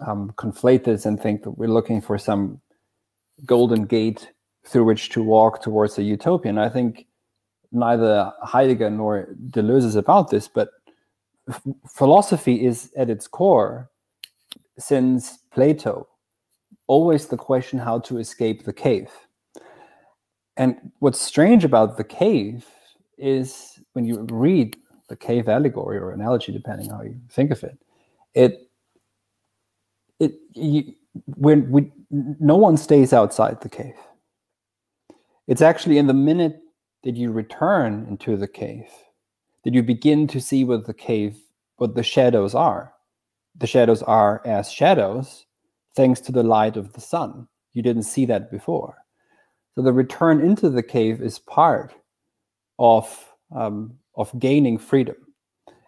um, 0.00 0.32
conflate 0.36 0.84
this 0.84 1.06
and 1.06 1.20
think 1.20 1.42
that 1.42 1.52
we're 1.52 1.68
looking 1.68 2.00
for 2.00 2.18
some 2.18 2.60
golden 3.44 3.84
gate 3.84 4.30
through 4.66 4.84
which 4.84 5.10
to 5.10 5.22
walk 5.22 5.62
towards 5.62 5.98
a 5.98 6.02
utopian. 6.02 6.58
I 6.58 6.68
think 6.68 7.06
neither 7.70 8.32
Heidegger 8.42 8.90
nor 8.90 9.28
Deleuze 9.50 9.84
is 9.84 9.96
about 9.96 10.30
this, 10.30 10.48
but 10.48 10.70
philosophy 11.88 12.64
is 12.64 12.90
at 12.96 13.10
its 13.10 13.26
core, 13.26 13.90
since 14.78 15.38
Plato, 15.52 16.08
always 16.86 17.26
the 17.26 17.36
question 17.36 17.78
how 17.78 17.98
to 18.00 18.18
escape 18.18 18.64
the 18.64 18.72
cave. 18.72 19.10
And 20.56 20.92
what's 21.00 21.20
strange 21.20 21.64
about 21.64 21.96
the 21.96 22.04
cave 22.04 22.66
is 23.18 23.80
when 23.92 24.04
you 24.04 24.26
read 24.30 24.76
the 25.08 25.16
cave 25.16 25.48
allegory 25.48 25.98
or 25.98 26.12
analogy, 26.12 26.52
depending 26.52 26.90
how 26.90 27.02
you 27.02 27.16
think 27.30 27.50
of 27.50 27.62
it, 27.64 27.78
it 28.34 28.68
it 30.20 30.34
you, 30.52 30.94
when 31.36 31.70
we 31.70 31.92
no 32.10 32.56
one 32.56 32.76
stays 32.76 33.12
outside 33.12 33.60
the 33.60 33.68
cave. 33.68 33.96
It's 35.46 35.62
actually 35.62 35.98
in 35.98 36.06
the 36.06 36.14
minute 36.14 36.60
that 37.02 37.16
you 37.16 37.30
return 37.30 38.06
into 38.08 38.36
the 38.36 38.48
cave 38.48 38.88
that 39.64 39.74
you 39.74 39.82
begin 39.82 40.26
to 40.28 40.40
see 40.40 40.64
what 40.64 40.86
the 40.86 40.94
cave, 40.94 41.36
what 41.76 41.94
the 41.94 42.02
shadows 42.02 42.54
are. 42.54 42.93
The 43.56 43.66
shadows 43.66 44.02
are 44.02 44.42
as 44.44 44.70
shadows, 44.70 45.46
thanks 45.94 46.20
to 46.22 46.32
the 46.32 46.42
light 46.42 46.76
of 46.76 46.92
the 46.92 47.00
sun. 47.00 47.48
You 47.72 47.82
didn't 47.82 48.02
see 48.04 48.26
that 48.26 48.50
before. 48.50 48.96
So 49.74 49.82
the 49.82 49.92
return 49.92 50.40
into 50.40 50.70
the 50.70 50.82
cave 50.82 51.20
is 51.20 51.38
part 51.38 51.94
of 52.78 53.32
um, 53.54 53.98
of 54.16 54.36
gaining 54.38 54.78
freedom. 54.78 55.16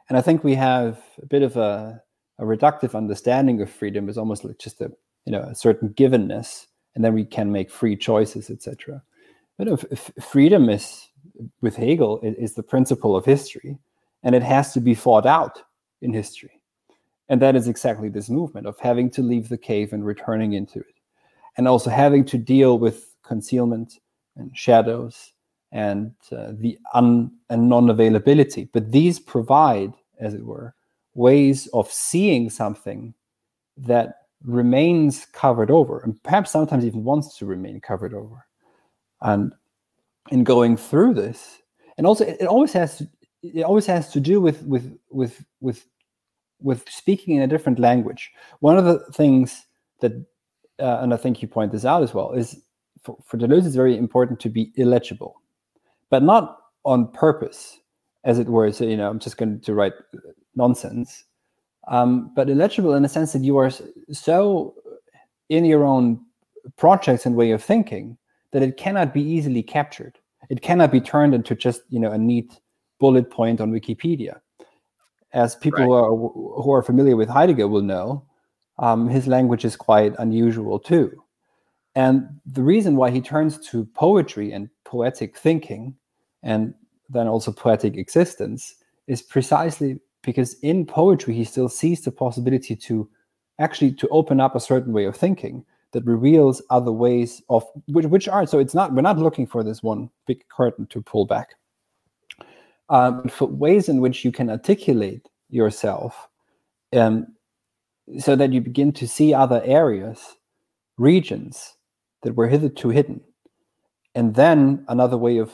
And 0.09 0.19
I 0.19 0.21
think 0.21 0.43
we 0.43 0.55
have 0.55 1.01
a 1.23 1.27
bit 1.27 1.43
of 1.43 1.57
a, 1.57 2.03
a 2.39 2.45
reductive 2.45 2.95
understanding 2.95 3.61
of 3.61 3.71
freedom 3.71 4.09
is 4.09 4.19
almost 4.19 4.45
like 4.45 4.59
just 4.59 4.81
a 4.81 4.91
you 5.25 5.33
know 5.33 5.41
a 5.43 5.55
certain 5.55 5.91
givenness, 5.91 6.67
and 6.95 7.05
then 7.05 7.15
we 7.15 7.25
can 7.25 7.53
make 7.53 7.71
free 7.71 7.97
choices, 7.97 8.51
etc. 8.51 9.03
But 9.59 9.69
if, 9.69 10.11
freedom 10.21 10.69
is 10.69 11.09
with 11.61 11.77
Hegel 11.77 12.21
is 12.23 12.55
the 12.55 12.63
principle 12.63 13.17
of 13.17 13.25
history, 13.25 13.79
and 14.23 14.35
it 14.35 14.43
has 14.43 14.73
to 14.75 14.81
be 14.81 14.95
fought 14.95 15.27
out 15.27 15.63
in 16.03 16.13
history. 16.13 16.61
And 17.29 17.43
that 17.43 17.57
is 17.57 17.67
exactly 17.67 18.09
this 18.09 18.31
movement 18.31 18.67
of 18.67 18.79
having 18.79 19.11
to 19.11 19.23
leave 19.23 19.49
the 19.49 19.59
cave 19.59 19.93
and 19.93 20.07
returning 20.07 20.53
into 20.53 20.79
it, 20.79 20.95
and 21.57 21.67
also 21.67 21.91
having 21.91 22.25
to 22.27 22.39
deal 22.39 22.79
with 22.79 23.15
concealment 23.23 23.99
and 24.37 24.57
shadows 24.57 25.33
and 25.73 26.13
uh, 26.31 26.53
the 26.53 26.79
un 26.95 27.33
and 27.51 27.69
non-availability. 27.69 28.69
But 28.73 28.93
these 28.93 29.19
provide, 29.19 29.93
as 30.21 30.35
it 30.35 30.45
were, 30.45 30.75
ways 31.15 31.67
of 31.69 31.91
seeing 31.91 32.51
something 32.51 33.15
that 33.77 34.27
remains 34.45 35.27
covered 35.33 35.71
over, 35.71 36.01
and 36.01 36.23
perhaps 36.23 36.53
sometimes 36.53 36.85
even 36.85 37.03
wants 37.03 37.37
to 37.39 37.47
remain 37.47 37.81
covered 37.81 38.15
over. 38.15 38.47
And 39.23 39.53
in 40.31 40.45
going 40.45 40.77
through 40.77 41.15
this, 41.15 41.59
and 41.99 42.07
also 42.07 42.25
it 42.25 42.47
always 42.47 42.73
has 42.73 42.99
to, 42.99 43.09
it 43.43 43.63
always 43.63 43.87
has 43.87 44.13
to 44.13 44.21
do 44.21 44.41
with 44.41 44.63
with 44.63 44.97
with 45.11 45.45
with 45.61 45.87
with 46.61 46.89
speaking 46.89 47.37
in 47.37 47.43
a 47.43 47.47
different 47.47 47.79
language. 47.79 48.31
One 48.61 48.79
of 48.79 48.85
the 48.85 49.01
things 49.13 49.67
that, 50.01 50.13
uh, 50.79 50.99
and 51.01 51.13
I 51.13 51.17
think 51.17 51.43
you 51.43 51.49
point 51.49 51.73
this 51.73 51.85
out 51.85 52.03
as 52.03 52.15
well, 52.15 52.33
is 52.33 52.61
for, 53.03 53.17
for 53.25 53.37
Deleuze, 53.37 53.67
it's 53.67 53.77
very 53.77 53.97
important 53.97 54.41
to 54.41 54.49
be 54.49 54.73
illegible 54.77 55.41
but 56.11 56.23
not 56.23 56.59
on 56.85 57.09
purpose, 57.09 57.79
as 58.25 58.39
it 58.39 58.49
were. 58.49 58.71
So, 58.73 58.85
you 58.85 58.97
know, 58.97 59.11
I'm 59.11 59.19
just 59.19 59.37
going 59.37 59.61
to 59.61 59.75
write 59.75 59.95
nonsense, 60.55 61.25
um, 61.89 62.33
but 62.35 62.49
illegible 62.49 62.95
in 62.95 63.03
the 63.03 63.09
sense 63.09 63.33
that 63.33 63.43
you 63.43 63.57
are 63.59 63.71
so 64.13 64.75
in 65.49 65.65
your 65.65 65.85
own 65.85 66.21
projects 66.77 67.27
and 67.27 67.37
way 67.37 67.53
of 67.53 67.63
thinking 67.63 68.17
that 68.53 68.63
it 68.63 68.77
cannot 68.77 69.13
be 69.13 69.23
easily 69.23 69.63
captured. 69.63 70.19
It 70.49 70.63
cannot 70.63 70.93
be 70.93 71.01
turned 71.01 71.35
into 71.35 71.55
just, 71.55 71.83
you 71.91 72.01
know, 72.01 72.13
a 72.13 72.19
neat 72.19 72.59
bullet 72.99 73.31
point 73.31 73.61
on 73.61 73.73
Wikipedia. 73.73 74.41
As 75.33 75.57
people 75.57 75.81
right. 75.81 75.87
who, 75.87 75.93
are, 75.93 76.63
who 76.63 76.73
are 76.73 76.83
familiar 76.83 77.17
with 77.17 77.29
Heidegger 77.29 77.69
will 77.69 77.83
know, 77.83 78.25
um, 78.79 79.09
his 79.09 79.27
language 79.27 79.65
is 79.65 79.77
quite 79.77 80.15
unusual 80.19 80.79
too. 80.79 81.23
And 81.95 82.29
the 82.45 82.63
reason 82.63 82.97
why 82.97 83.11
he 83.11 83.21
turns 83.21 83.59
to 83.71 83.87
poetry 83.87 84.53
and 84.53 84.69
poetic 84.85 85.37
thinking 85.37 85.95
and 86.43 86.75
then 87.09 87.27
also 87.27 87.53
poetic 87.53 87.97
existence 87.97 88.77
is 89.07 89.23
precisely 89.23 89.99
because 90.23 90.55
in 90.61 90.85
poetry 90.85 91.35
he 91.35 91.45
still 91.45 91.69
sees 91.69 92.03
the 92.03 92.13
possibility 92.13 92.77
to 92.77 93.09
actually 93.59 93.93
to 93.93 94.09
open 94.09 94.41
up 94.41 94.55
a 94.55 94.61
certain 94.61 94.93
way 94.93 95.05
of 95.05 95.17
thinking 95.17 95.65
that 95.93 96.05
reveals 96.05 96.61
other 96.69 96.93
ways 96.93 97.43
of 97.49 97.65
which, 97.89 98.07
which 98.07 98.29
are 98.29 98.47
so 98.47 98.59
it's 98.59 98.75
not 98.75 98.93
we're 98.93 99.01
not 99.01 99.19
looking 99.19 99.47
for 99.47 99.65
this 99.65 99.83
one 99.83 100.11
big 100.27 100.47
curtain 100.49 100.87
to 100.89 101.01
pull 101.01 101.25
back 101.25 101.55
um, 102.89 103.29
for 103.29 103.47
ways 103.47 103.89
in 103.89 104.01
which 104.01 104.25
you 104.25 104.33
can 104.33 104.51
articulate 104.51 105.29
yourself 105.51 106.29
um, 106.95 107.27
so 108.19 108.37
that 108.37 108.53
you 108.53 108.61
begin 108.61 108.93
to 108.93 109.09
see 109.09 109.35
other 109.35 109.63
areas 109.65 110.37
regions 110.97 111.77
that 112.23 112.35
were 112.35 112.49
hitherto 112.49 112.89
hidden. 112.89 113.21
And 114.15 114.35
then 114.35 114.85
another 114.89 115.17
way 115.17 115.39
of 115.39 115.53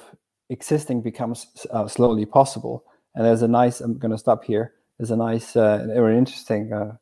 existing 0.50 1.02
becomes 1.02 1.46
uh, 1.70 1.88
slowly 1.88 2.26
possible. 2.26 2.84
And 3.14 3.24
there's 3.24 3.42
a 3.42 3.48
nice, 3.48 3.80
I'm 3.80 3.98
going 3.98 4.12
to 4.12 4.18
stop 4.18 4.44
here. 4.44 4.74
There's 4.98 5.10
a 5.10 5.16
nice, 5.16 5.56
uh, 5.56 5.86
very 5.88 6.16
interesting 6.16 6.72
uh, 6.72 6.96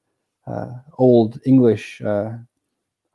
uh 0.46 0.72
old 0.96 1.38
English 1.44 2.00
uh, 2.00 2.32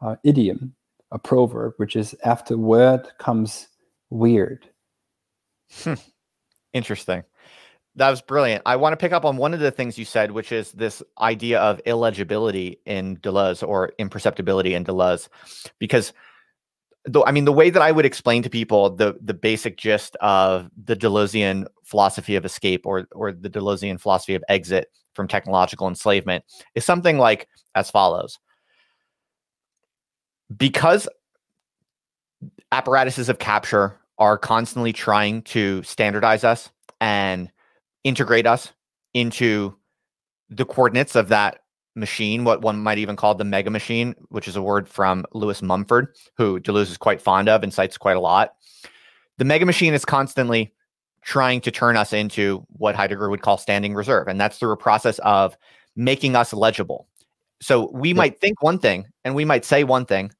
uh, 0.01 0.15
idiom, 0.23 0.75
a 1.11 1.17
proverb, 1.17 1.73
which 1.77 1.95
is 1.95 2.15
after 2.23 2.57
word 2.57 3.07
comes 3.17 3.67
weird. 4.09 4.69
Interesting. 6.75 7.23
That 7.95 8.09
was 8.09 8.21
brilliant. 8.21 8.63
I 8.65 8.75
want 8.75 8.91
to 8.91 8.97
pick 8.97 9.13
up 9.13 9.23
on 9.23 9.37
one 9.37 9.53
of 9.53 9.61
the 9.61 9.71
things 9.71 9.97
you 9.97 10.03
said, 10.03 10.31
which 10.31 10.51
is 10.51 10.73
this 10.73 11.01
idea 11.21 11.61
of 11.61 11.79
illegibility 11.85 12.81
in 12.85 13.15
Deleuze 13.17 13.65
or 13.65 13.93
imperceptibility 13.97 14.73
in 14.73 14.83
Deleuze, 14.83 15.29
because 15.79 16.11
though 17.05 17.23
I 17.23 17.31
mean 17.31 17.45
the 17.45 17.53
way 17.53 17.69
that 17.69 17.81
I 17.81 17.93
would 17.93 18.05
explain 18.05 18.43
to 18.43 18.49
people 18.49 18.89
the 18.89 19.17
the 19.21 19.33
basic 19.33 19.77
gist 19.77 20.17
of 20.17 20.69
the 20.83 20.97
Deleuzean 20.97 21.65
philosophy 21.85 22.35
of 22.35 22.43
escape 22.43 22.85
or 22.85 23.07
or 23.13 23.31
the 23.31 23.49
Deleuzean 23.49 23.97
philosophy 23.97 24.35
of 24.35 24.43
exit 24.49 24.89
from 25.13 25.29
technological 25.29 25.87
enslavement 25.87 26.43
is 26.75 26.83
something 26.83 27.17
like 27.17 27.47
as 27.75 27.89
follows. 27.89 28.37
Because 30.55 31.07
apparatuses 32.73 33.29
of 33.29 33.39
capture 33.39 33.97
are 34.17 34.37
constantly 34.37 34.93
trying 34.93 35.41
to 35.43 35.83
standardize 35.83 36.43
us 36.43 36.69
and 37.01 37.51
integrate 38.03 38.47
us 38.47 38.71
into 39.13 39.75
the 40.49 40.65
coordinates 40.65 41.15
of 41.15 41.29
that 41.29 41.59
machine, 41.95 42.43
what 42.43 42.61
one 42.61 42.77
might 42.81 42.97
even 42.97 43.15
call 43.15 43.35
the 43.35 43.43
mega 43.43 43.69
machine, 43.69 44.15
which 44.29 44.47
is 44.47 44.55
a 44.55 44.61
word 44.61 44.87
from 44.87 45.25
Lewis 45.33 45.61
Mumford, 45.61 46.15
who 46.37 46.59
Deleuze 46.59 46.91
is 46.91 46.97
quite 46.97 47.21
fond 47.21 47.49
of 47.49 47.63
and 47.63 47.73
cites 47.73 47.97
quite 47.97 48.17
a 48.17 48.21
lot. 48.21 48.55
The 49.37 49.45
mega 49.45 49.65
machine 49.65 49.93
is 49.93 50.05
constantly 50.05 50.73
trying 51.23 51.59
to 51.61 51.71
turn 51.71 51.97
us 51.97 52.13
into 52.13 52.65
what 52.73 52.95
Heidegger 52.95 53.29
would 53.29 53.41
call 53.41 53.57
standing 53.57 53.95
reserve. 53.95 54.27
And 54.27 54.39
that's 54.39 54.57
through 54.57 54.71
a 54.71 54.77
process 54.77 55.19
of 55.19 55.57
making 55.95 56.35
us 56.35 56.53
legible. 56.53 57.07
So 57.61 57.89
we 57.91 58.09
yeah. 58.09 58.15
might 58.15 58.39
think 58.39 58.61
one 58.61 58.79
thing 58.79 59.07
and 59.23 59.33
we 59.33 59.45
might 59.45 59.65
say 59.65 59.83
one 59.83 60.05
thing, 60.05 60.31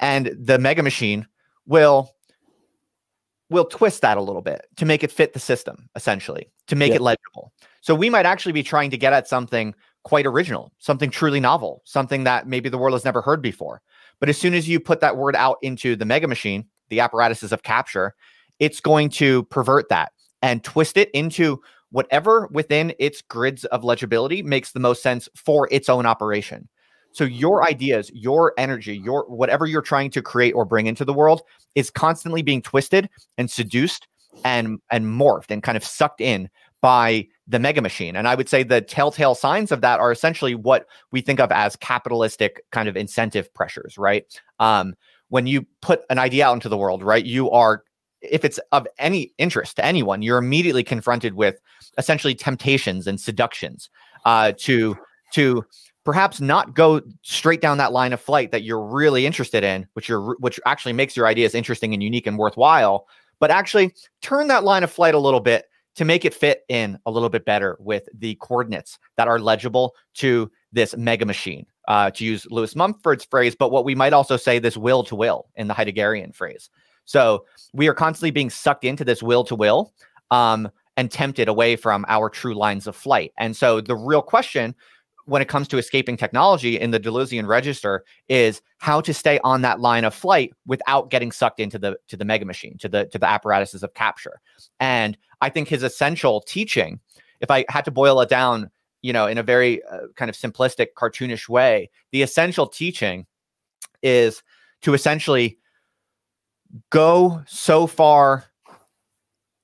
and 0.00 0.34
the 0.38 0.58
mega 0.58 0.82
machine 0.82 1.26
will 1.66 2.14
will 3.50 3.64
twist 3.64 4.02
that 4.02 4.16
a 4.16 4.22
little 4.22 4.42
bit 4.42 4.66
to 4.76 4.84
make 4.84 5.04
it 5.04 5.12
fit 5.12 5.32
the 5.32 5.38
system, 5.38 5.88
essentially, 5.94 6.50
to 6.66 6.76
make 6.76 6.90
yeah. 6.90 6.96
it 6.96 7.02
legible. 7.02 7.52
So 7.80 7.94
we 7.94 8.10
might 8.10 8.26
actually 8.26 8.52
be 8.52 8.62
trying 8.62 8.90
to 8.90 8.98
get 8.98 9.12
at 9.12 9.28
something 9.28 9.74
quite 10.04 10.26
original, 10.26 10.72
something 10.78 11.10
truly 11.10 11.40
novel, 11.40 11.82
something 11.84 12.24
that 12.24 12.46
maybe 12.46 12.68
the 12.68 12.78
world 12.78 12.94
has 12.94 13.04
never 13.04 13.22
heard 13.22 13.42
before. 13.42 13.82
But 14.20 14.28
as 14.28 14.38
soon 14.38 14.54
as 14.54 14.68
you 14.68 14.80
put 14.80 15.00
that 15.00 15.16
word 15.16 15.36
out 15.36 15.58
into 15.62 15.96
the 15.96 16.04
mega 16.04 16.26
machine, 16.26 16.66
the 16.88 17.00
apparatuses 17.00 17.52
of 17.52 17.62
capture, 17.62 18.14
it's 18.58 18.80
going 18.80 19.10
to 19.10 19.44
pervert 19.44 19.88
that 19.88 20.12
and 20.42 20.64
twist 20.64 20.96
it 20.96 21.10
into 21.12 21.60
whatever 21.90 22.48
within 22.52 22.94
its 22.98 23.22
grids 23.22 23.64
of 23.66 23.84
legibility 23.84 24.42
makes 24.42 24.72
the 24.72 24.80
most 24.80 25.02
sense 25.02 25.28
for 25.34 25.68
its 25.70 25.88
own 25.88 26.06
operation. 26.06 26.68
So 27.16 27.24
your 27.24 27.66
ideas, 27.66 28.10
your 28.12 28.52
energy, 28.58 28.98
your 28.98 29.24
whatever 29.28 29.64
you're 29.64 29.80
trying 29.80 30.10
to 30.10 30.20
create 30.20 30.52
or 30.52 30.66
bring 30.66 30.86
into 30.86 31.02
the 31.02 31.14
world 31.14 31.40
is 31.74 31.88
constantly 31.88 32.42
being 32.42 32.60
twisted 32.60 33.08
and 33.38 33.50
seduced 33.50 34.06
and 34.44 34.78
and 34.90 35.06
morphed 35.06 35.50
and 35.50 35.62
kind 35.62 35.78
of 35.78 35.84
sucked 35.84 36.20
in 36.20 36.50
by 36.82 37.26
the 37.48 37.58
mega 37.58 37.80
machine. 37.80 38.16
And 38.16 38.28
I 38.28 38.34
would 38.34 38.50
say 38.50 38.62
the 38.62 38.82
telltale 38.82 39.34
signs 39.34 39.72
of 39.72 39.80
that 39.80 39.98
are 39.98 40.12
essentially 40.12 40.54
what 40.54 40.84
we 41.10 41.22
think 41.22 41.40
of 41.40 41.50
as 41.50 41.74
capitalistic 41.76 42.60
kind 42.70 42.86
of 42.86 42.98
incentive 42.98 43.52
pressures, 43.54 43.96
right? 43.96 44.26
Um, 44.58 44.94
when 45.30 45.46
you 45.46 45.66
put 45.80 46.02
an 46.10 46.18
idea 46.18 46.46
out 46.46 46.52
into 46.52 46.68
the 46.68 46.76
world, 46.76 47.02
right, 47.02 47.24
you 47.24 47.50
are, 47.50 47.82
if 48.20 48.44
it's 48.44 48.60
of 48.72 48.86
any 48.98 49.32
interest 49.38 49.76
to 49.76 49.84
anyone, 49.86 50.20
you're 50.20 50.36
immediately 50.36 50.84
confronted 50.84 51.32
with 51.32 51.58
essentially 51.96 52.34
temptations 52.34 53.06
and 53.06 53.18
seductions 53.18 53.88
uh, 54.26 54.52
to 54.58 54.98
to 55.32 55.64
perhaps 56.06 56.40
not 56.40 56.74
go 56.74 57.02
straight 57.22 57.60
down 57.60 57.76
that 57.78 57.92
line 57.92 58.12
of 58.12 58.20
flight 58.20 58.52
that 58.52 58.62
you're 58.62 58.80
really 58.80 59.26
interested 59.26 59.64
in, 59.64 59.86
which 59.92 60.08
you're 60.08 60.36
which 60.36 60.58
actually 60.64 60.94
makes 60.94 61.16
your 61.16 61.26
ideas 61.26 61.54
interesting 61.54 61.92
and 61.92 62.02
unique 62.02 62.26
and 62.26 62.38
worthwhile, 62.38 63.06
but 63.40 63.50
actually 63.50 63.92
turn 64.22 64.46
that 64.46 64.64
line 64.64 64.84
of 64.84 64.90
flight 64.90 65.14
a 65.14 65.18
little 65.18 65.40
bit 65.40 65.66
to 65.96 66.04
make 66.04 66.24
it 66.24 66.32
fit 66.32 66.62
in 66.68 66.98
a 67.06 67.10
little 67.10 67.28
bit 67.28 67.44
better 67.44 67.76
with 67.80 68.08
the 68.16 68.36
coordinates 68.36 68.98
that 69.16 69.26
are 69.28 69.40
legible 69.40 69.94
to 70.14 70.50
this 70.72 70.96
mega 70.96 71.26
machine, 71.26 71.66
uh, 71.88 72.10
to 72.10 72.24
use 72.24 72.46
Lewis 72.50 72.76
Mumford's 72.76 73.24
phrase, 73.24 73.56
but 73.56 73.72
what 73.72 73.84
we 73.84 73.94
might 73.94 74.12
also 74.12 74.36
say 74.36 74.58
this 74.58 74.76
will 74.76 75.02
to 75.04 75.16
will 75.16 75.46
in 75.56 75.68
the 75.68 75.74
Heideggerian 75.74 76.34
phrase. 76.34 76.70
So 77.06 77.46
we 77.72 77.88
are 77.88 77.94
constantly 77.94 78.30
being 78.30 78.50
sucked 78.50 78.84
into 78.84 79.04
this 79.04 79.22
will 79.22 79.42
to 79.44 79.54
will 79.54 79.92
um, 80.30 80.70
and 80.96 81.10
tempted 81.10 81.48
away 81.48 81.76
from 81.76 82.04
our 82.08 82.28
true 82.28 82.54
lines 82.54 82.86
of 82.86 82.94
flight. 82.94 83.32
And 83.38 83.56
so 83.56 83.80
the 83.80 83.96
real 83.96 84.22
question 84.22 84.74
when 85.26 85.42
it 85.42 85.48
comes 85.48 85.68
to 85.68 85.78
escaping 85.78 86.16
technology 86.16 86.78
in 86.78 86.90
the 86.90 87.00
Deleuzian 87.00 87.46
register 87.46 88.04
is 88.28 88.62
how 88.78 89.00
to 89.00 89.12
stay 89.12 89.38
on 89.44 89.62
that 89.62 89.80
line 89.80 90.04
of 90.04 90.14
flight 90.14 90.52
without 90.66 91.10
getting 91.10 91.30
sucked 91.30 91.60
into 91.60 91.78
the 91.78 91.96
to 92.08 92.16
the 92.16 92.24
mega 92.24 92.44
machine, 92.44 92.78
to 92.78 92.88
the 92.88 93.06
to 93.06 93.18
the 93.18 93.28
apparatuses 93.28 93.82
of 93.82 93.94
capture. 93.94 94.40
And 94.80 95.18
I 95.40 95.50
think 95.50 95.68
his 95.68 95.82
essential 95.82 96.40
teaching, 96.40 97.00
if 97.40 97.50
I 97.50 97.64
had 97.68 97.84
to 97.84 97.90
boil 97.90 98.20
it 98.20 98.28
down, 98.28 98.70
you 99.02 99.12
know, 99.12 99.26
in 99.26 99.38
a 99.38 99.42
very 99.42 99.82
uh, 99.84 100.08
kind 100.16 100.28
of 100.28 100.36
simplistic, 100.36 100.88
cartoonish 100.96 101.48
way, 101.48 101.90
the 102.12 102.22
essential 102.22 102.66
teaching 102.66 103.26
is 104.02 104.42
to 104.82 104.94
essentially 104.94 105.58
go 106.90 107.42
so 107.46 107.86
far 107.86 108.44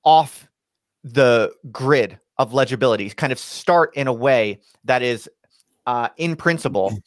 off 0.03 0.47
the 1.03 1.51
grid 1.71 2.19
of 2.37 2.53
legibility, 2.53 3.09
kind 3.09 3.31
of 3.31 3.39
start 3.39 3.95
in 3.95 4.07
a 4.07 4.13
way 4.13 4.59
that 4.83 5.01
is, 5.01 5.29
uh, 5.85 6.09
in 6.17 6.35
principle, 6.35 6.97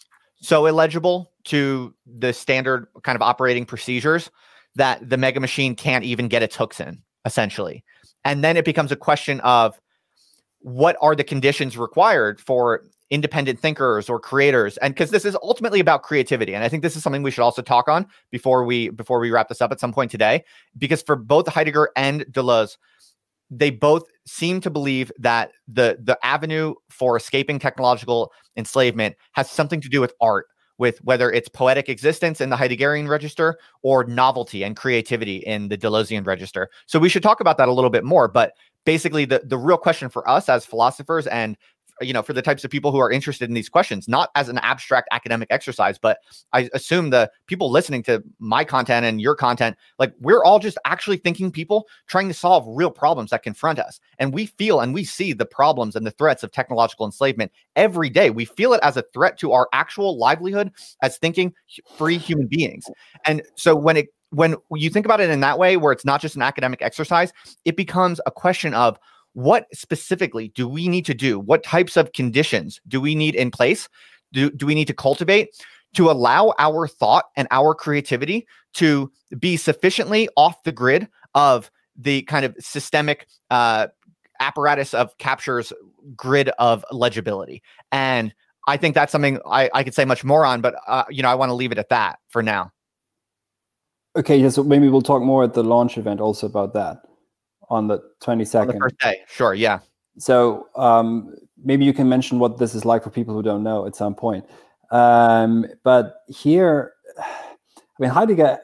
so 0.41 0.67
illegible 0.67 1.33
to 1.45 1.95
the 2.07 2.33
standard 2.33 2.87
kind 3.03 3.17
of 3.17 3.23
operating 3.23 3.65
procedures 3.65 4.31
that 4.75 5.09
the 5.09 5.17
mega 5.17 5.41
machine 5.41 5.75
can't 5.75 6.05
even 6.05 6.29
get 6.29 6.43
its 6.43 6.57
hooks 6.57 6.81
in, 6.81 7.03
essentially. 7.25 7.85
And 8.25 8.45
then 8.45 8.57
it 8.57 8.65
becomes 8.65 8.93
a 8.93 8.97
question 8.97 9.41
of 9.41 9.81
what 10.61 10.97
are 11.01 11.15
the 11.15 11.25
conditions 11.25 11.79
required 11.79 12.41
for 12.41 12.83
independent 13.11 13.61
thinkers 13.61 14.09
or 14.09 14.19
creators 14.19 14.77
and 14.79 14.93
because 14.93 15.11
this 15.11 15.25
is 15.25 15.37
ultimately 15.41 15.79
about 15.79 16.03
creativity 16.03 16.55
and 16.55 16.65
i 16.65 16.69
think 16.69 16.83
this 16.83 16.97
is 16.97 17.05
something 17.05 17.23
we 17.23 17.31
should 17.31 17.43
also 17.43 17.63
talk 17.63 17.87
on 17.87 18.05
before 18.33 18.65
we 18.65 18.89
before 18.89 19.21
we 19.21 19.31
wrap 19.31 19.49
this 19.49 19.61
up 19.61 19.71
at 19.71 19.79
some 19.79 19.93
point 19.93 20.11
today 20.11 20.43
because 20.77 21.03
for 21.03 21.15
both 21.15 21.47
heidegger 21.47 21.91
and 21.95 22.23
deleuze 22.33 22.79
they 23.49 23.71
both 23.71 24.03
seem 24.27 24.61
to 24.61 24.71
believe 24.71 25.11
that 25.19 25.53
the 25.69 25.99
the 26.03 26.19
avenue 26.25 26.75
for 26.91 27.17
escaping 27.17 27.59
technological 27.59 28.33
enslavement 28.57 29.17
has 29.33 29.51
something 29.51 29.81
to 29.81 29.89
do 29.89 30.01
with 30.01 30.13
art 30.21 30.47
with 30.79 30.99
whether 31.05 31.31
it's 31.31 31.49
poetic 31.49 31.89
existence 31.89 32.41
in 32.41 32.51
the 32.51 32.57
Heideggerian 32.57 33.09
register 33.09 33.59
or 33.83 34.05
novelty 34.05 34.63
and 34.63 34.77
creativity 34.77 35.37
in 35.37 35.69
the 35.69 35.79
Deleuzian 35.79 36.27
register. 36.27 36.69
So 36.87 36.99
we 36.99 37.09
should 37.09 37.23
talk 37.23 37.41
about 37.41 37.57
that 37.59 37.69
a 37.69 37.73
little 37.73 37.91
bit 37.91 38.05
more. 38.05 38.29
But 38.29 38.53
basically, 38.85 39.25
the, 39.25 39.43
the 39.45 39.59
real 39.59 39.79
question 39.79 40.09
for 40.09 40.29
us 40.29 40.49
as 40.49 40.67
philosophers 40.67 41.27
and 41.27 41.57
you 42.01 42.13
know 42.13 42.23
for 42.23 42.33
the 42.33 42.43
types 42.43 42.65
of 42.65 42.71
people 42.71 42.93
who 42.93 42.99
are 42.99 43.11
interested 43.11 43.49
in 43.49 43.55
these 43.55 43.69
questions 43.69 44.09
not 44.09 44.31
as 44.35 44.49
an 44.49 44.59
abstract 44.59 45.09
academic 45.13 45.49
exercise 45.51 45.99
but 45.99 46.19
i 46.53 46.69
assume 46.75 47.11
the 47.11 47.31
people 47.47 47.71
listening 47.71 48.03
to 48.03 48.23
my 48.39 48.65
content 48.65 49.07
and 49.07 49.21
your 49.21 49.35
content 49.35 49.77
like 49.99 50.13
we're 50.21 50.45
all 50.45 50.59
just 50.59 50.79
actually 50.85 51.17
thinking 51.17 51.51
people 51.51 51.87
trying 52.07 52.29
to 52.29 52.35
solve 52.35 52.65
real 52.69 52.91
problems 52.91 53.31
that 53.31 53.43
confront 53.43 53.79
us. 53.79 54.01
And 54.19 54.33
we 54.33 54.47
feel 54.47 54.81
and 54.81 54.95
we 54.95 55.05
see 55.05 55.33
the 55.33 55.47
problems 55.47 55.97
and 55.97 56.07
the 56.07 56.11
threats 56.11 56.43
of 56.43 56.53
technological 56.53 57.07
enslavement 57.07 57.53
every 57.75 58.11
day. 58.11 58.31
We 58.31 58.45
feel 58.45 58.73
it 58.73 58.81
as 58.83 58.97
a 58.97 59.05
threat 59.15 59.39
to 59.41 59.53
our 59.53 59.69
actual 59.73 60.19
livelihood 60.19 60.73
as 61.03 61.19
thinking 61.19 61.53
free 61.97 62.19
human 62.19 62.47
beings. 62.47 62.87
And 63.25 63.43
so 63.57 63.75
when 63.75 63.97
it 63.97 64.09
when 64.31 64.57
you 64.73 64.91
think 64.91 65.07
about 65.07 65.21
it 65.21 65.31
in 65.31 65.41
that 65.41 65.59
way 65.59 65.77
where 65.77 65.93
it's 65.93 66.05
not 66.05 66.21
just 66.21 66.35
an 66.35 66.43
academic 66.43 66.83
exercise 66.83 67.33
it 67.65 67.77
becomes 67.77 68.21
a 68.27 68.31
question 68.31 68.75
of 68.75 68.99
what 69.37 69.67
specifically 69.75 70.49
do 70.49 70.67
we 70.67 70.89
need 70.89 71.05
to 71.05 71.13
do? 71.13 71.39
What 71.39 71.63
types 71.63 71.99
of 71.99 72.15
conditions 72.15 72.81
do 72.89 73.03
we 73.03 73.15
need 73.15 73.35
in 73.35 73.51
place? 73.51 73.87
Do, 74.33 74.51
do 74.51 74.65
we 74.65 74.75
need 74.75 74.87
to 74.87 74.95
cultivate 74.95 75.63
to 75.95 76.11
allow 76.11 76.55
our 76.59 76.89
thought 76.89 77.27
and 77.37 77.47
our 77.51 77.75
creativity 77.75 78.47
to 78.75 79.13
be 79.39 79.59
sufficiently 79.59 80.27
off 80.39 80.63
the 80.63 80.73
grid 80.73 81.07
of 81.35 81.71
the 81.97 82.23
kind 82.23 82.47
of 82.47 82.57
systemic 82.59 83.27
uh, 83.51 83.89
apparatus 84.41 84.95
of 84.95 85.17
captures 85.19 85.71
grid 86.17 86.49
of 86.59 86.83
legibility? 86.91 87.63
And 87.93 88.35
I 88.67 88.79
think 88.79 88.95
that's 88.95 89.13
something 89.13 89.39
I, 89.45 89.69
I 89.75 89.85
could 89.85 89.95
say 89.95 90.07
much 90.07 90.25
more 90.25 90.47
on, 90.47 90.63
but 90.63 90.77
uh, 90.89 91.05
you 91.11 91.23
know, 91.23 91.29
I 91.29 91.35
want 91.35 91.51
to 91.51 91.55
leave 91.55 91.73
it 91.73 91.79
at 91.79 91.91
that 91.91 92.21
for 92.29 92.43
now. 92.43 92.73
Okay, 94.17 94.39
yeah, 94.39 94.49
so 94.49 94.65
maybe 94.65 94.89
we'll 94.89 95.03
talk 95.03 95.23
more 95.23 95.45
at 95.45 95.53
the 95.53 95.63
launch 95.63 95.99
event 95.99 96.23
also 96.23 96.47
about 96.47 96.73
that 96.73 97.03
on 97.69 97.89
the 97.89 97.99
22nd. 98.21 98.61
On 98.61 98.67
the 98.69 98.79
first 98.79 98.99
day, 98.99 99.23
sure, 99.29 99.55
yeah. 99.55 99.81
So 100.19 100.69
um, 100.77 101.35
maybe 101.63 101.85
you 101.85 101.93
can 101.93 102.09
mention 102.09 102.39
what 102.39 102.59
this 102.59 102.75
is 102.75 102.85
like 102.85 103.03
for 103.03 103.11
people 103.11 103.35
who 103.35 103.43
don't 103.43 103.63
know 103.63 103.87
at 103.87 103.97
some 103.97 104.15
point. 104.15 104.45
Um, 104.91 105.67
but 105.83 106.23
here, 106.29 106.95
I 107.19 107.99
mean, 107.99 108.11
Heidegger 108.11 108.59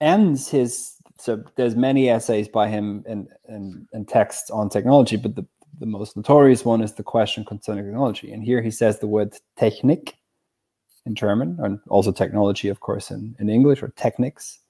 ends 0.00 0.48
his 0.48 0.92
so 1.18 1.42
there's 1.56 1.74
many 1.74 2.10
essays 2.10 2.48
by 2.48 2.68
him 2.68 3.02
and 3.06 3.28
and, 3.48 3.86
and 3.92 4.06
texts 4.08 4.50
on 4.50 4.68
technology, 4.68 5.16
but 5.16 5.34
the, 5.34 5.46
the 5.78 5.86
most 5.86 6.16
notorious 6.16 6.64
one 6.64 6.82
is 6.82 6.94
the 6.94 7.02
question 7.02 7.44
concerning 7.44 7.84
technology. 7.84 8.32
And 8.32 8.44
here 8.44 8.62
he 8.62 8.70
says 8.70 8.98
the 8.98 9.06
word 9.06 9.34
Technik 9.58 10.12
in 11.06 11.14
German, 11.14 11.58
and 11.60 11.80
also 11.88 12.12
technology, 12.12 12.68
of 12.68 12.80
course, 12.80 13.10
in, 13.10 13.34
in 13.38 13.48
English, 13.48 13.82
or 13.82 13.88
technics 13.96 14.60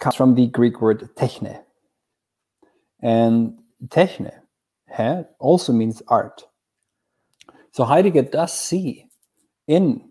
comes 0.00 0.14
from 0.14 0.34
the 0.34 0.46
Greek 0.48 0.80
word 0.80 1.08
techne. 1.16 1.62
And 3.00 3.58
techne 3.88 4.32
also 5.38 5.72
means 5.72 6.02
art. 6.08 6.42
So 7.72 7.84
Heidegger 7.84 8.22
does 8.22 8.52
see 8.52 9.06
in, 9.66 10.08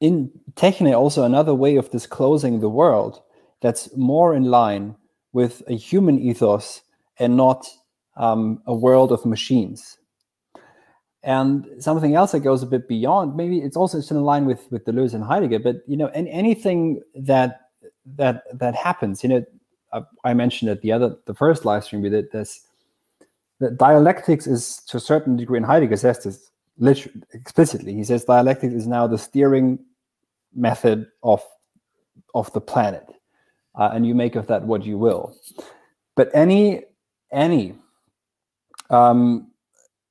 in 0.00 0.30
techne 0.54 0.96
also 0.96 1.24
another 1.24 1.54
way 1.54 1.76
of 1.76 1.90
disclosing 1.90 2.60
the 2.60 2.68
world 2.68 3.22
that's 3.62 3.94
more 3.96 4.34
in 4.34 4.44
line 4.44 4.96
with 5.32 5.62
a 5.68 5.74
human 5.74 6.18
ethos 6.18 6.82
and 7.18 7.36
not 7.36 7.66
um, 8.16 8.62
a 8.66 8.74
world 8.74 9.12
of 9.12 9.24
machines. 9.24 9.98
And 11.22 11.66
something 11.78 12.14
else 12.14 12.32
that 12.32 12.40
goes 12.40 12.62
a 12.62 12.66
bit 12.66 12.86
beyond, 12.86 13.34
maybe 13.34 13.58
it's 13.58 13.76
also 13.76 13.98
in 13.98 14.22
line 14.24 14.44
with 14.44 14.70
with 14.70 14.84
Deleuze 14.84 15.14
and 15.14 15.24
Heidegger, 15.24 15.58
but 15.58 15.76
you 15.86 15.96
know, 15.96 16.08
and 16.08 16.28
anything 16.28 17.00
that 17.14 17.63
that 18.16 18.44
that 18.52 18.74
happens. 18.74 19.22
You 19.22 19.28
know, 19.28 19.44
I, 20.24 20.34
mentioned 20.34 20.70
at 20.70 20.82
the 20.82 20.92
other 20.92 21.16
the 21.26 21.34
first 21.34 21.64
live 21.64 21.84
stream 21.84 22.02
we 22.02 22.10
did 22.10 22.30
this. 22.32 22.66
That 23.60 23.78
dialectics 23.78 24.46
is 24.46 24.82
to 24.88 24.96
a 24.96 25.00
certain 25.00 25.36
degree, 25.36 25.56
and 25.56 25.66
Heidegger 25.66 25.96
says 25.96 26.24
this 26.24 26.50
literally 26.78 27.22
explicitly. 27.32 27.94
He 27.94 28.04
says 28.04 28.24
dialectics 28.24 28.74
is 28.74 28.86
now 28.86 29.06
the 29.06 29.18
steering 29.18 29.78
method 30.54 31.06
of 31.22 31.42
of 32.34 32.52
the 32.52 32.60
planet, 32.60 33.06
uh, 33.76 33.90
and 33.92 34.06
you 34.06 34.14
make 34.14 34.34
of 34.34 34.46
that 34.48 34.64
what 34.64 34.84
you 34.84 34.98
will. 34.98 35.36
But 36.16 36.30
any 36.34 36.82
any 37.32 37.74
um, 38.90 39.50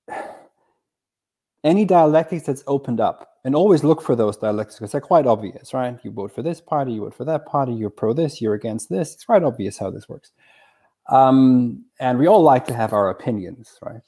any 1.63 1.85
dialectics 1.85 2.45
that's 2.45 2.63
opened 2.67 3.01
up 3.01 3.32
and 3.43 3.55
always 3.55 3.83
look 3.83 4.01
for 4.01 4.15
those 4.15 4.37
dialectics 4.37 4.79
because 4.79 4.91
they're 4.91 5.01
quite 5.01 5.25
obvious, 5.25 5.73
right? 5.73 5.97
You 6.03 6.11
vote 6.11 6.33
for 6.33 6.41
this 6.41 6.61
party, 6.61 6.93
you 6.93 7.01
vote 7.01 7.15
for 7.15 7.25
that 7.25 7.45
party, 7.45 7.73
you're 7.73 7.89
pro 7.89 8.13
this, 8.13 8.41
you're 8.41 8.53
against 8.53 8.89
this. 8.89 9.13
It's 9.13 9.25
quite 9.25 9.43
obvious 9.43 9.77
how 9.77 9.89
this 9.89 10.07
works. 10.07 10.31
Um, 11.09 11.83
and 11.99 12.17
we 12.17 12.27
all 12.27 12.41
like 12.41 12.65
to 12.67 12.73
have 12.73 12.93
our 12.93 13.09
opinions, 13.09 13.77
right? 13.81 14.01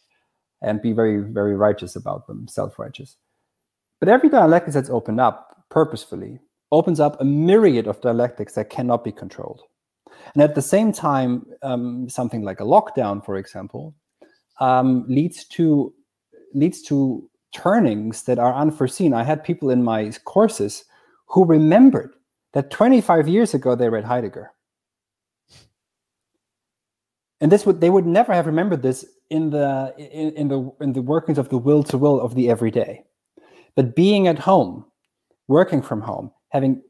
And 0.62 0.82
be 0.82 0.94
very, 0.94 1.20
very 1.20 1.56
righteous 1.56 1.96
about 1.96 2.28
them, 2.28 2.48
self 2.48 2.80
righteous. 2.80 3.18
But 4.00 4.10
every 4.10 4.30
dialectic 4.30 4.74
that's 4.74 4.90
opened 4.90 5.20
up 5.20 5.66
purposefully 5.70 6.40
opens 6.72 7.00
up 7.00 7.20
a 7.20 7.26
myriad 7.26 7.88
of 7.88 8.02
dialectics 8.02 8.54
that 8.54 8.70
cannot 8.70 9.04
be 9.04 9.12
controlled. 9.12 9.62
And 10.34 10.42
at 10.42 10.56
the 10.56 10.62
same 10.62 10.92
time, 10.92 11.46
um, 11.62 12.10
something 12.10 12.42
like 12.42 12.60
a 12.60 12.64
lockdown, 12.64 13.24
for 13.24 13.36
example, 13.36 13.94
um, 14.60 15.06
leads 15.08 15.46
to 15.46 15.94
leads 16.54 16.82
to 16.84 17.30
turnings 17.56 18.24
that 18.24 18.38
are 18.38 18.54
unforeseen. 18.54 19.14
I 19.14 19.24
had 19.24 19.44
people 19.44 19.70
in 19.70 19.82
my 19.82 20.12
courses 20.26 20.84
who 21.28 21.46
remembered 21.46 22.14
that 22.52 22.70
25 22.70 23.30
years 23.30 23.54
ago 23.54 23.76
they 23.76 23.88
read 23.88 24.04
Heidegger. 24.04 24.52
And 27.40 27.52
this 27.52 27.66
would 27.66 27.80
they 27.80 27.90
would 27.90 28.06
never 28.06 28.34
have 28.34 28.46
remembered 28.46 28.82
this 28.82 29.06
in 29.30 29.50
the 29.50 29.94
in, 29.98 30.32
in 30.34 30.48
the 30.48 30.72
in 30.82 30.94
the 30.94 31.02
workings 31.02 31.38
of 31.38 31.50
the 31.50 31.58
will 31.58 31.84
to 31.84 31.98
will 31.98 32.20
of 32.20 32.36
the 32.36 32.50
everyday. 32.50 33.04
But 33.76 33.96
being 33.96 34.28
at 34.28 34.40
home, 34.40 34.86
working 35.48 35.82
from 35.82 36.02
home, 36.02 36.32
having 36.50 36.82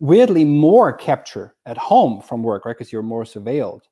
weirdly 0.00 0.44
more 0.44 0.92
capture 0.92 1.54
at 1.66 1.78
home 1.78 2.20
from 2.20 2.42
work, 2.42 2.64
right? 2.64 2.76
Because 2.76 2.92
you're 2.92 3.02
more 3.02 3.24
surveilled 3.24 3.82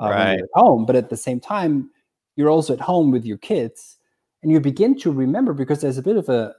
uh, 0.00 0.10
right. 0.10 0.38
at 0.38 0.48
home, 0.54 0.84
but 0.84 0.96
at 0.96 1.08
the 1.08 1.16
same 1.16 1.40
time, 1.40 1.90
you're 2.36 2.50
also 2.50 2.74
at 2.74 2.80
home 2.80 3.10
with 3.10 3.24
your 3.24 3.38
kids 3.38 3.96
and 4.44 4.52
you 4.52 4.60
begin 4.60 4.96
to 5.00 5.10
remember 5.10 5.52
because 5.52 5.80
there's 5.80 5.98
a 5.98 6.02
bit 6.02 6.16
of 6.16 6.28
a 6.28 6.54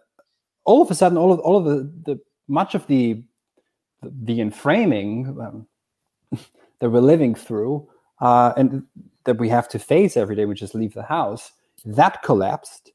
all 0.66 0.82
of 0.82 0.92
a 0.92 0.96
sudden 0.96 1.18
all 1.18 1.32
of 1.32 1.40
all 1.40 1.56
of 1.58 1.66
the, 1.66 1.92
the 2.06 2.20
much 2.48 2.76
of 2.76 2.86
the 2.88 3.24
the 4.02 4.40
enframing 4.40 5.28
um, 5.40 5.68
that 6.80 6.90
we're 6.90 7.00
living 7.00 7.36
through 7.36 7.88
uh, 8.22 8.54
and 8.58 8.84
that 9.26 9.38
we 9.38 9.50
have 9.50 9.68
to 9.70 9.80
face 9.80 10.18
every 10.18 10.36
day, 10.36 10.46
we 10.46 10.56
just 10.56 10.76
leave 10.76 10.94
the 10.94 11.04
house, 11.04 11.52
that 11.84 12.24
collapsed. 12.24 12.92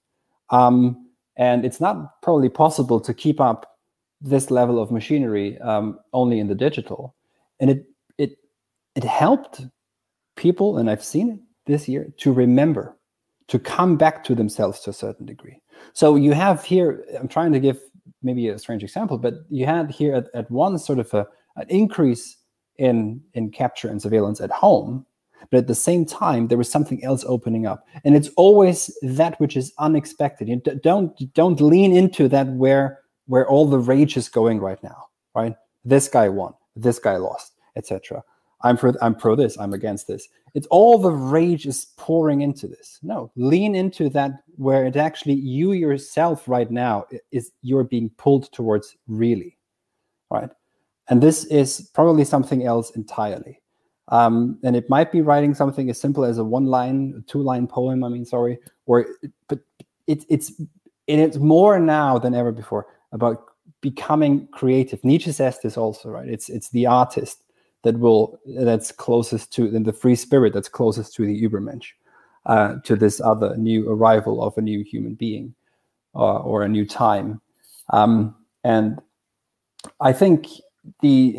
Um, 0.51 1.09
and 1.37 1.65
it's 1.65 1.81
not 1.81 2.21
probably 2.23 2.49
possible 2.49 3.01
to 3.01 3.15
keep 3.15 3.41
up 3.41 3.79
this 4.21 4.51
level 4.51 4.81
of 4.81 4.91
machinery 4.91 5.59
um, 5.61 5.99
only 6.13 6.39
in 6.39 6.49
the 6.49 6.55
digital. 6.55 7.15
And 7.61 7.71
it 7.71 7.87
it 8.19 8.39
it 8.95 9.05
helped 9.05 9.67
people, 10.37 10.79
and 10.79 10.91
I've 10.91 11.05
seen 11.05 11.31
it 11.31 11.41
this 11.67 11.89
year, 11.89 12.13
to 12.19 12.33
remember, 12.33 12.97
to 13.51 13.59
come 13.59 13.97
back 13.97 14.23
to 14.25 14.35
themselves 14.35 14.81
to 14.81 14.91
a 14.91 14.93
certain 14.93 15.27
degree. 15.27 15.61
So 15.93 16.15
you 16.15 16.33
have 16.33 16.65
here, 16.65 17.05
I'm 17.19 17.29
trying 17.29 17.53
to 17.53 17.61
give 17.61 17.81
maybe 18.23 18.49
a 18.49 18.59
strange 18.59 18.85
example, 18.85 19.19
but 19.19 19.35
you 19.51 19.67
had 19.67 19.91
here 19.91 20.15
at, 20.15 20.27
at 20.35 20.51
once 20.51 20.87
sort 20.87 21.01
of 21.01 21.13
a, 21.13 21.27
an 21.57 21.67
increase 21.69 22.37
in 22.79 23.21
in 23.35 23.51
capture 23.51 23.89
and 23.89 24.01
surveillance 24.01 24.41
at 24.41 24.51
home, 24.51 25.05
but 25.51 25.59
at 25.59 25.67
the 25.67 25.75
same 25.75 26.07
time 26.07 26.49
there 26.49 26.57
was 26.57 26.71
something 26.71 27.03
else 27.05 27.25
opening 27.27 27.67
up, 27.67 27.87
and 28.05 28.17
it's 28.17 28.31
always 28.37 28.97
that 29.03 29.39
which 29.41 29.57
is 29.57 29.73
unexpected. 29.79 30.49
You 30.49 30.63
don't 30.83 31.35
don't 31.35 31.61
lean 31.61 31.95
into 31.95 32.29
that 32.29 32.47
where 32.49 33.01
where 33.27 33.47
all 33.49 33.67
the 33.67 33.79
rage 33.79 34.17
is 34.17 34.29
going 34.29 34.61
right 34.61 34.83
now, 34.83 35.07
right? 35.35 35.55
This 35.85 36.09
guy 36.09 36.29
won, 36.29 36.55
this 36.77 36.99
guy 36.99 37.17
lost, 37.17 37.53
etc. 37.77 38.23
I'm 38.63 38.77
for 38.77 38.95
I'm 39.03 39.15
pro 39.15 39.35
this, 39.35 39.59
I'm 39.59 39.73
against 39.73 40.07
this. 40.07 40.29
It's 40.55 40.67
all 40.67 40.99
the 40.99 41.13
rage 41.13 41.67
is 41.67 41.87
pouring 41.97 42.43
into 42.43 42.67
this. 42.69 42.99
No, 43.03 43.31
lean 43.37 43.75
into 43.75 44.09
that 44.11 44.33
where 44.57 44.85
it 44.85 44.97
actually 44.97 45.35
you 45.35 45.73
yourself 45.73 46.49
right 46.49 46.71
now 46.71 47.07
is 47.31 47.53
you're 47.63 47.85
being 47.85 48.11
pulled 48.19 48.53
towards 48.53 48.97
really, 49.07 49.57
right? 50.31 50.51
And 51.09 51.23
this 51.23 51.45
is 51.47 51.91
probably 51.95 52.25
something 52.25 52.65
else 52.65 52.91
entirely. 52.91 53.61
Um, 54.09 54.59
and 54.65 54.77
it 54.77 54.91
might 54.91 55.13
be 55.13 55.23
writing 55.23 55.55
something 55.55 55.89
as 55.89 56.01
simple 56.01 56.25
as 56.25 56.39
a 56.39 56.45
one-line, 56.45 57.25
two-line 57.29 57.67
poem. 57.67 58.03
I 58.03 58.09
mean, 58.09 58.25
sorry, 58.25 58.59
or 58.87 59.07
but 59.49 59.61
it, 60.07 60.25
it's 60.29 60.53
it's 61.07 61.37
more 61.37 61.79
now 61.79 62.19
than 62.19 62.35
ever 62.35 62.53
before 62.53 62.87
about 63.13 63.45
becoming 63.81 64.49
creative. 64.49 65.03
Nietzsche 65.05 65.33
says 65.33 65.61
this 65.61 65.77
also, 65.77 66.11
right? 66.11 66.29
It's 66.29 66.49
it's 66.49 66.71
the 66.71 66.87
artist 66.87 67.45
that 67.83 67.99
will 67.99 68.39
that's 68.59 68.93
closest 68.93 69.53
to 69.55 69.69
the 69.69 69.93
free 69.93 70.15
spirit 70.15 70.53
that's 70.53 70.69
closest 70.69 71.15
to 71.15 71.27
the 71.27 71.43
Übermensch, 71.43 71.93
uh, 72.47 72.77
to 72.85 72.97
this 72.97 73.21
other 73.21 73.57
new 73.57 73.89
arrival 73.91 74.43
of 74.43 74.57
a 74.59 74.63
new 74.63 74.85
human 74.85 75.15
being, 75.15 75.55
uh, 76.15 76.39
or 76.39 76.63
a 76.63 76.69
new 76.69 76.87
time, 76.87 77.41
um, 77.91 78.35
and 78.65 79.01
I 80.01 80.13
think 80.13 80.47
the 81.01 81.39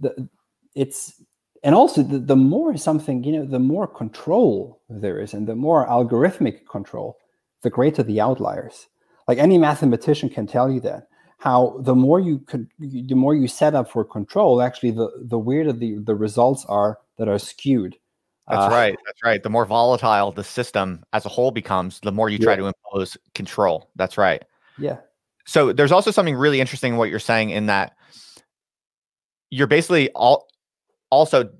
the 0.00 0.28
it's 0.74 1.22
and 1.62 1.74
also 1.74 2.02
the, 2.02 2.18
the 2.18 2.36
more 2.36 2.76
something 2.76 3.24
you 3.24 3.32
know 3.32 3.44
the 3.44 3.58
more 3.58 3.86
control 3.86 4.80
there 4.88 5.20
is 5.20 5.34
and 5.34 5.46
the 5.46 5.56
more 5.56 5.86
algorithmic 5.86 6.66
control 6.70 7.18
the 7.62 7.70
greater 7.70 8.02
the 8.02 8.20
outliers. 8.20 8.86
Like 9.26 9.38
any 9.38 9.58
mathematician 9.58 10.30
can 10.30 10.46
tell 10.46 10.70
you 10.70 10.80
that 10.80 11.08
how 11.38 11.76
the 11.80 11.94
more 11.94 12.20
you 12.20 12.40
could 12.40 12.68
the 12.78 13.14
more 13.14 13.34
you 13.34 13.48
set 13.48 13.74
up 13.74 13.90
for 13.90 14.04
control 14.04 14.60
actually 14.60 14.90
the 14.90 15.08
the 15.22 15.38
weirder 15.38 15.72
the 15.72 15.98
the 15.98 16.14
results 16.14 16.64
are 16.68 16.98
that 17.16 17.28
are 17.28 17.38
skewed. 17.38 17.96
That's 18.48 18.72
uh, 18.72 18.76
right 18.76 18.96
that's 19.06 19.22
right. 19.22 19.42
The 19.42 19.50
more 19.50 19.64
volatile 19.64 20.32
the 20.32 20.44
system 20.44 21.04
as 21.12 21.24
a 21.24 21.28
whole 21.28 21.50
becomes 21.50 22.00
the 22.00 22.12
more 22.12 22.28
you 22.28 22.38
try 22.38 22.56
to 22.56 22.66
impose 22.66 23.16
control. 23.34 23.90
That's 23.96 24.18
right. 24.18 24.42
Yeah. 24.78 24.98
So 25.46 25.72
there's 25.72 25.92
also 25.92 26.10
something 26.10 26.34
really 26.34 26.60
interesting 26.60 26.92
in 26.92 26.98
what 26.98 27.08
you're 27.08 27.18
saying 27.18 27.50
in 27.50 27.66
that 27.66 27.96
you're 29.50 29.66
basically 29.66 30.10
all 30.10 30.48
also 31.10 31.50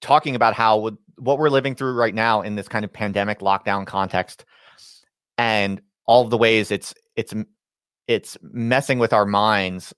talking 0.00 0.34
about 0.36 0.54
how 0.54 0.92
what 1.16 1.38
we're 1.38 1.50
living 1.50 1.74
through 1.74 1.94
right 1.94 2.14
now 2.14 2.42
in 2.42 2.54
this 2.54 2.68
kind 2.68 2.84
of 2.84 2.92
pandemic 2.92 3.40
lockdown 3.40 3.86
context 3.86 4.44
and 5.38 5.80
all 6.06 6.22
of 6.22 6.30
the 6.30 6.38
ways 6.38 6.70
it's 6.70 6.94
it's 7.16 7.34
it's 8.08 8.36
messing 8.42 8.98
with 8.98 9.12
our 9.12 9.26
minds 9.26 9.94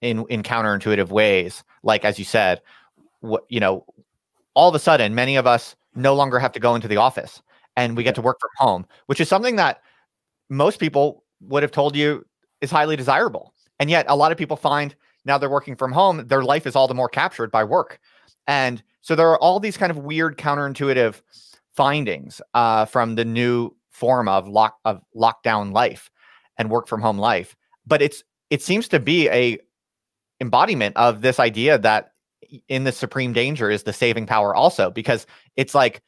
in 0.00 0.24
in 0.28 0.42
counterintuitive 0.42 1.08
ways 1.08 1.62
like 1.82 2.04
as 2.04 2.18
you 2.18 2.24
said 2.24 2.60
what 3.20 3.44
you 3.48 3.60
know 3.60 3.84
all 4.54 4.68
of 4.68 4.74
a 4.74 4.78
sudden 4.78 5.14
many 5.14 5.36
of 5.36 5.46
us 5.46 5.76
no 5.94 6.14
longer 6.14 6.38
have 6.38 6.52
to 6.52 6.60
go 6.60 6.74
into 6.74 6.88
the 6.88 6.96
office 6.96 7.42
and 7.76 7.96
we 7.96 8.02
get 8.02 8.14
to 8.14 8.22
work 8.22 8.38
from 8.40 8.50
home 8.56 8.86
which 9.06 9.20
is 9.20 9.28
something 9.28 9.56
that 9.56 9.82
most 10.48 10.78
people 10.80 11.24
would 11.40 11.62
have 11.62 11.72
told 11.72 11.96
you 11.96 12.26
is 12.60 12.70
highly 12.70 12.96
desirable. 12.96 13.54
And 13.78 13.88
yet 13.88 14.04
a 14.08 14.16
lot 14.16 14.32
of 14.32 14.38
people 14.38 14.56
find 14.56 14.94
now 15.24 15.38
they're 15.38 15.48
working 15.48 15.76
from 15.76 15.92
home 15.92 16.26
their 16.26 16.42
life 16.42 16.66
is 16.66 16.76
all 16.76 16.88
the 16.88 16.94
more 16.94 17.08
captured 17.08 17.50
by 17.50 17.64
work. 17.64 17.98
And 18.46 18.82
so 19.00 19.14
there 19.14 19.28
are 19.28 19.38
all 19.38 19.60
these 19.60 19.76
kind 19.76 19.90
of 19.90 19.98
weird 19.98 20.36
counterintuitive 20.36 21.20
findings 21.74 22.42
uh, 22.52 22.84
from 22.84 23.14
the 23.14 23.24
new 23.24 23.74
form 23.90 24.28
of 24.28 24.48
lock 24.48 24.78
of 24.84 25.02
lockdown 25.16 25.72
life 25.72 26.10
and 26.60 26.70
work 26.70 26.86
from 26.86 27.00
home 27.00 27.18
life. 27.18 27.56
But 27.86 28.02
it's 28.02 28.22
it 28.50 28.62
seems 28.62 28.86
to 28.88 29.00
be 29.00 29.28
a 29.30 29.58
embodiment 30.40 30.96
of 30.96 31.22
this 31.22 31.40
idea 31.40 31.78
that 31.78 32.12
in 32.68 32.84
the 32.84 32.92
supreme 32.92 33.32
danger 33.32 33.70
is 33.70 33.84
the 33.84 33.92
saving 33.92 34.26
power 34.26 34.54
also 34.54 34.90
because 34.90 35.26
it's 35.56 35.74
like 35.74 36.02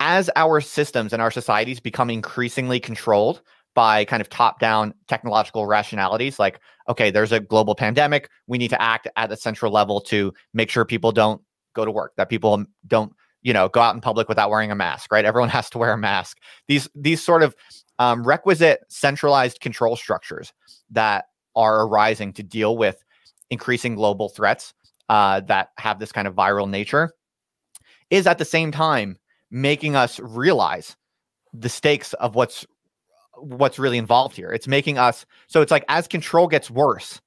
as 0.00 0.28
our 0.36 0.60
systems 0.60 1.12
and 1.12 1.22
our 1.22 1.30
societies 1.30 1.80
become 1.80 2.10
increasingly 2.10 2.80
controlled 2.80 3.40
by 3.74 4.04
kind 4.04 4.20
of 4.20 4.28
top 4.28 4.58
down 4.58 4.92
technological 5.06 5.66
rationalities 5.66 6.38
like 6.38 6.60
okay 6.88 7.10
there's 7.10 7.32
a 7.32 7.40
global 7.40 7.74
pandemic 7.74 8.28
we 8.48 8.58
need 8.58 8.68
to 8.68 8.82
act 8.82 9.06
at 9.16 9.32
a 9.32 9.36
central 9.36 9.72
level 9.72 10.00
to 10.00 10.34
make 10.52 10.68
sure 10.68 10.84
people 10.84 11.12
don't 11.12 11.40
go 11.74 11.84
to 11.84 11.90
work 11.90 12.12
that 12.16 12.28
people 12.28 12.64
don't 12.88 13.12
you 13.42 13.52
know 13.52 13.68
go 13.68 13.80
out 13.80 13.94
in 13.94 14.00
public 14.00 14.28
without 14.28 14.50
wearing 14.50 14.72
a 14.72 14.74
mask 14.74 15.12
right 15.12 15.24
everyone 15.24 15.48
has 15.58 15.70
to 15.70 15.78
wear 15.78 15.92
a 15.92 15.98
mask 15.98 16.38
these 16.66 16.88
these 16.94 17.22
sort 17.22 17.44
of 17.44 17.54
um, 18.00 18.26
requisite 18.26 18.80
centralized 18.88 19.60
control 19.60 19.94
structures 19.94 20.52
that 20.90 21.26
are 21.54 21.86
arising 21.86 22.32
to 22.32 22.42
deal 22.42 22.76
with 22.76 23.04
increasing 23.50 23.94
global 23.94 24.30
threats 24.30 24.72
uh, 25.10 25.40
that 25.40 25.70
have 25.76 25.98
this 25.98 26.10
kind 26.10 26.26
of 26.26 26.34
viral 26.34 26.68
nature 26.68 27.12
is 28.08 28.26
at 28.26 28.38
the 28.38 28.44
same 28.44 28.72
time 28.72 29.18
making 29.50 29.96
us 29.96 30.18
realize 30.18 30.96
the 31.52 31.68
stakes 31.68 32.14
of 32.14 32.34
what's 32.34 32.66
what's 33.36 33.78
really 33.78 33.98
involved 33.98 34.34
here. 34.34 34.50
It's 34.50 34.66
making 34.68 34.96
us 34.96 35.26
so 35.46 35.60
it's 35.60 35.70
like 35.70 35.84
as 35.88 36.08
control 36.08 36.48
gets 36.48 36.70
worse, 36.70 37.20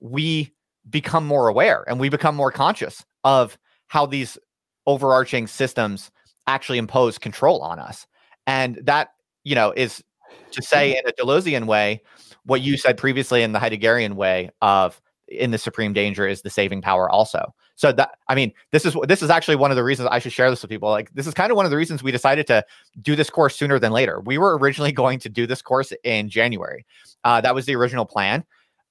we 0.00 0.52
become 0.88 1.26
more 1.26 1.48
aware 1.48 1.84
and 1.88 1.98
we 1.98 2.08
become 2.08 2.36
more 2.36 2.52
conscious 2.52 3.04
of 3.24 3.58
how 3.88 4.06
these 4.06 4.38
overarching 4.86 5.48
systems 5.48 6.12
actually 6.46 6.78
impose 6.78 7.18
control 7.18 7.60
on 7.60 7.78
us. 7.78 8.06
And 8.46 8.80
that, 8.84 9.08
you 9.44 9.54
know, 9.54 9.72
is 9.76 10.02
to 10.50 10.62
say 10.62 10.96
in 10.96 11.06
a 11.06 11.12
Deleuzian 11.12 11.66
way 11.66 12.02
what 12.44 12.60
you 12.60 12.76
said 12.76 12.96
previously 12.96 13.42
in 13.42 13.52
the 13.52 13.58
Heideggerian 13.58 14.14
way 14.14 14.50
of 14.60 15.00
in 15.28 15.50
the 15.50 15.58
supreme 15.58 15.92
danger 15.92 16.26
is 16.26 16.42
the 16.42 16.50
saving 16.50 16.82
power 16.82 17.08
also. 17.08 17.54
So 17.76 17.90
that 17.92 18.18
I 18.28 18.34
mean, 18.34 18.52
this 18.70 18.84
is 18.84 18.96
this 19.08 19.22
is 19.22 19.30
actually 19.30 19.56
one 19.56 19.70
of 19.70 19.76
the 19.76 19.84
reasons 19.84 20.08
I 20.12 20.18
should 20.18 20.32
share 20.32 20.50
this 20.50 20.62
with 20.62 20.70
people. 20.70 20.90
Like 20.90 21.12
this 21.14 21.26
is 21.26 21.34
kind 21.34 21.50
of 21.50 21.56
one 21.56 21.64
of 21.64 21.70
the 21.70 21.76
reasons 21.76 22.02
we 22.02 22.12
decided 22.12 22.46
to 22.48 22.64
do 23.00 23.16
this 23.16 23.30
course 23.30 23.56
sooner 23.56 23.78
than 23.78 23.92
later. 23.92 24.20
We 24.20 24.38
were 24.38 24.58
originally 24.58 24.92
going 25.02 25.18
to 25.20 25.28
do 25.28 25.46
this 25.46 25.62
course 25.62 25.92
in 26.04 26.28
January. 26.28 26.86
Uh, 27.24 27.40
that 27.40 27.54
was 27.54 27.66
the 27.66 27.74
original 27.76 28.04
plan. 28.04 28.44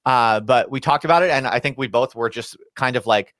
Uh, 0.04 0.40
but 0.40 0.70
we 0.70 0.80
talked 0.80 1.04
about 1.04 1.22
it, 1.22 1.30
and 1.30 1.46
I 1.46 1.60
think 1.60 1.78
we 1.78 1.86
both 1.86 2.14
were 2.16 2.28
just 2.28 2.56
kind 2.74 2.96
of 2.96 3.06
like, 3.06 3.34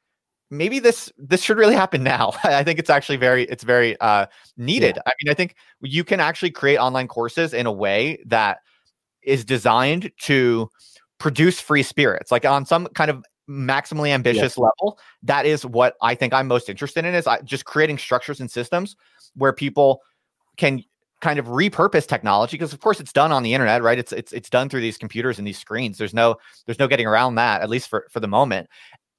maybe 0.52 0.78
this 0.78 1.10
this 1.16 1.42
should 1.42 1.56
really 1.56 1.74
happen 1.74 2.04
now. 2.04 2.32
I 2.44 2.62
think 2.62 2.78
it's 2.78 2.90
actually 2.90 3.16
very 3.16 3.44
it's 3.44 3.64
very 3.64 3.98
uh, 4.00 4.26
needed. 4.56 4.96
Yeah. 4.96 5.02
I 5.06 5.12
mean, 5.22 5.32
I 5.32 5.34
think 5.34 5.56
you 5.80 6.04
can 6.04 6.20
actually 6.20 6.50
create 6.50 6.76
online 6.76 7.08
courses 7.08 7.54
in 7.54 7.66
a 7.66 7.72
way 7.72 8.22
that 8.26 8.58
is 9.22 9.44
designed 9.44 10.12
to 10.20 10.68
produce 11.18 11.60
free 11.60 11.82
spirits, 11.82 12.30
like 12.30 12.44
on 12.44 12.66
some 12.66 12.86
kind 12.88 13.10
of 13.10 13.24
maximally 13.48 14.10
ambitious 14.10 14.56
yeah. 14.56 14.64
level. 14.64 14.98
That 15.22 15.46
is 15.46 15.64
what 15.64 15.94
I 16.02 16.14
think 16.14 16.34
I'm 16.34 16.46
most 16.46 16.68
interested 16.68 17.04
in 17.04 17.14
is 17.14 17.26
just 17.44 17.64
creating 17.64 17.98
structures 17.98 18.40
and 18.40 18.50
systems 18.50 18.94
where 19.34 19.52
people 19.52 20.02
can 20.58 20.84
kind 21.22 21.38
of 21.38 21.46
repurpose 21.46 22.06
technology 22.06 22.56
because 22.56 22.72
of 22.72 22.80
course 22.80 22.98
it's 22.98 23.12
done 23.12 23.30
on 23.30 23.44
the 23.44 23.54
internet 23.54 23.80
right 23.80 23.96
it's 23.96 24.10
it's 24.10 24.32
it's 24.32 24.50
done 24.50 24.68
through 24.68 24.80
these 24.80 24.98
computers 24.98 25.38
and 25.38 25.46
these 25.46 25.56
screens 25.56 25.96
there's 25.96 26.12
no 26.12 26.34
there's 26.66 26.80
no 26.80 26.88
getting 26.88 27.06
around 27.06 27.36
that 27.36 27.62
at 27.62 27.70
least 27.70 27.88
for 27.88 28.08
for 28.10 28.18
the 28.18 28.26
moment 28.26 28.68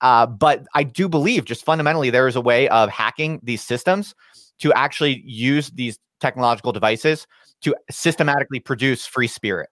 uh, 0.04 0.28
but 0.28 0.66
I 0.76 0.84
do 0.84 1.10
believe 1.10 1.45
just 1.45 1.66
fundamentally 1.66 2.12
there 2.12 2.28
is 2.28 2.36
a 2.36 2.41
way 2.41 2.68
of 2.70 2.89
hacking 2.89 3.39
these 3.41 3.64
systems 3.64 4.14
to 4.60 4.72
actually 4.74 5.24
use 5.26 5.72
these 5.72 5.97
technological 6.20 6.72
devices 6.72 7.26
to 7.62 7.76
systematically 7.89 8.60
produce 8.60 9.08
free 9.08 9.28
spirit. 9.28 9.70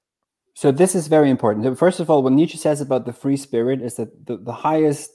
So 0.56 0.72
this 0.72 0.96
is 0.96 1.08
very 1.08 1.30
important. 1.30 1.78
First 1.78 2.00
of 2.00 2.10
all, 2.10 2.24
what 2.24 2.34
Nietzsche 2.34 2.58
says 2.58 2.82
about 2.82 3.06
the 3.06 3.14
free 3.14 3.38
spirit 3.38 3.82
is 3.82 3.96
that 3.96 4.26
the, 4.26 4.38
the 4.38 4.52
highest 4.52 5.12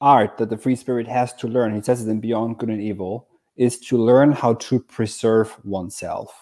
art 0.00 0.38
that 0.38 0.50
the 0.50 0.58
free 0.58 0.76
spirit 0.76 1.06
has 1.06 1.32
to 1.34 1.46
learn, 1.46 1.74
he 1.74 1.82
says 1.82 2.04
it 2.04 2.10
in 2.10 2.20
Beyond 2.20 2.58
Good 2.58 2.70
and 2.70 2.80
Evil, 2.80 3.28
is 3.56 3.78
to 3.78 3.96
learn 3.98 4.32
how 4.32 4.54
to 4.54 4.80
preserve 4.80 5.56
oneself. 5.64 6.32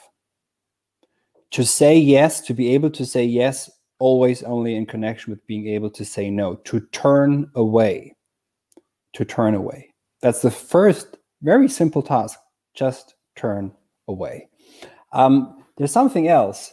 to 1.50 1.64
say 1.64 1.96
yes, 1.96 2.40
to 2.42 2.54
be 2.54 2.74
able 2.74 2.90
to 2.90 3.06
say 3.06 3.24
yes, 3.24 3.70
always 3.98 4.42
only 4.42 4.76
in 4.76 4.86
connection 4.86 5.30
with 5.30 5.46
being 5.46 5.68
able 5.68 5.90
to 5.90 6.04
say 6.04 6.30
no, 6.30 6.56
to 6.64 6.80
turn 6.92 7.50
away, 7.54 8.14
to 9.14 9.24
turn 9.24 9.54
away. 9.54 9.92
That's 10.20 10.42
the 10.42 10.50
first 10.50 11.18
very 11.42 11.68
simple 11.68 12.02
task. 12.02 12.38
Just 12.74 13.14
turn 13.36 13.72
away. 14.08 14.48
Um, 15.12 15.64
there's 15.76 15.92
something 15.92 16.28
else. 16.28 16.72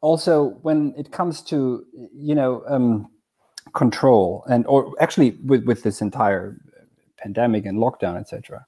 Also, 0.00 0.58
when 0.62 0.94
it 0.96 1.12
comes 1.12 1.42
to 1.42 1.84
you 2.14 2.34
know 2.34 2.62
um, 2.68 3.08
control 3.74 4.44
and 4.48 4.66
or 4.66 4.92
actually 5.00 5.38
with 5.44 5.64
with 5.64 5.82
this 5.82 6.00
entire 6.00 6.56
pandemic 7.18 7.66
and 7.66 7.78
lockdown, 7.78 8.18
etc. 8.18 8.64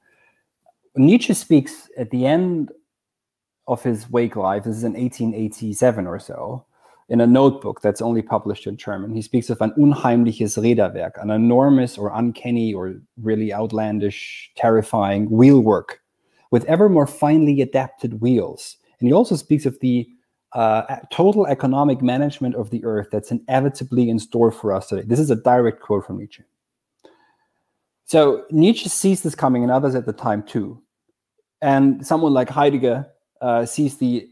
Nietzsche 0.96 1.34
speaks 1.34 1.88
at 1.98 2.10
the 2.10 2.24
end 2.26 2.70
of 3.66 3.82
his 3.82 4.08
wake 4.10 4.36
life. 4.36 4.64
This 4.64 4.76
is 4.76 4.84
in 4.84 4.92
1887 4.92 6.06
or 6.06 6.18
so. 6.20 6.66
In 7.10 7.20
a 7.20 7.26
notebook 7.26 7.82
that's 7.82 8.00
only 8.00 8.22
published 8.22 8.66
in 8.66 8.76
German, 8.78 9.14
he 9.14 9.20
speaks 9.20 9.50
of 9.50 9.60
an 9.60 9.72
unheimliches 9.72 10.56
Räderwerk, 10.56 11.22
an 11.22 11.30
enormous 11.30 11.98
or 11.98 12.10
uncanny 12.14 12.72
or 12.72 12.94
really 13.20 13.52
outlandish, 13.52 14.50
terrifying 14.56 15.28
wheelwork 15.30 16.00
with 16.50 16.64
ever 16.64 16.88
more 16.88 17.06
finely 17.06 17.60
adapted 17.60 18.20
wheels. 18.20 18.78
And 19.00 19.08
he 19.08 19.12
also 19.12 19.36
speaks 19.36 19.66
of 19.66 19.78
the 19.80 20.08
uh, 20.54 20.96
total 21.10 21.46
economic 21.46 22.00
management 22.00 22.54
of 22.54 22.70
the 22.70 22.82
earth 22.84 23.08
that's 23.10 23.30
inevitably 23.32 24.08
in 24.08 24.18
store 24.18 24.50
for 24.50 24.72
us 24.72 24.88
today. 24.88 25.02
This 25.02 25.18
is 25.18 25.30
a 25.30 25.36
direct 25.36 25.80
quote 25.82 26.06
from 26.06 26.18
Nietzsche. 26.18 26.44
So 28.06 28.44
Nietzsche 28.50 28.88
sees 28.88 29.22
this 29.22 29.34
coming, 29.34 29.62
and 29.62 29.72
others 29.72 29.94
at 29.94 30.06
the 30.06 30.12
time 30.12 30.42
too. 30.42 30.80
And 31.60 32.06
someone 32.06 32.32
like 32.32 32.48
Heidegger 32.48 33.06
uh, 33.40 33.66
sees 33.66 33.96
the 33.96 34.28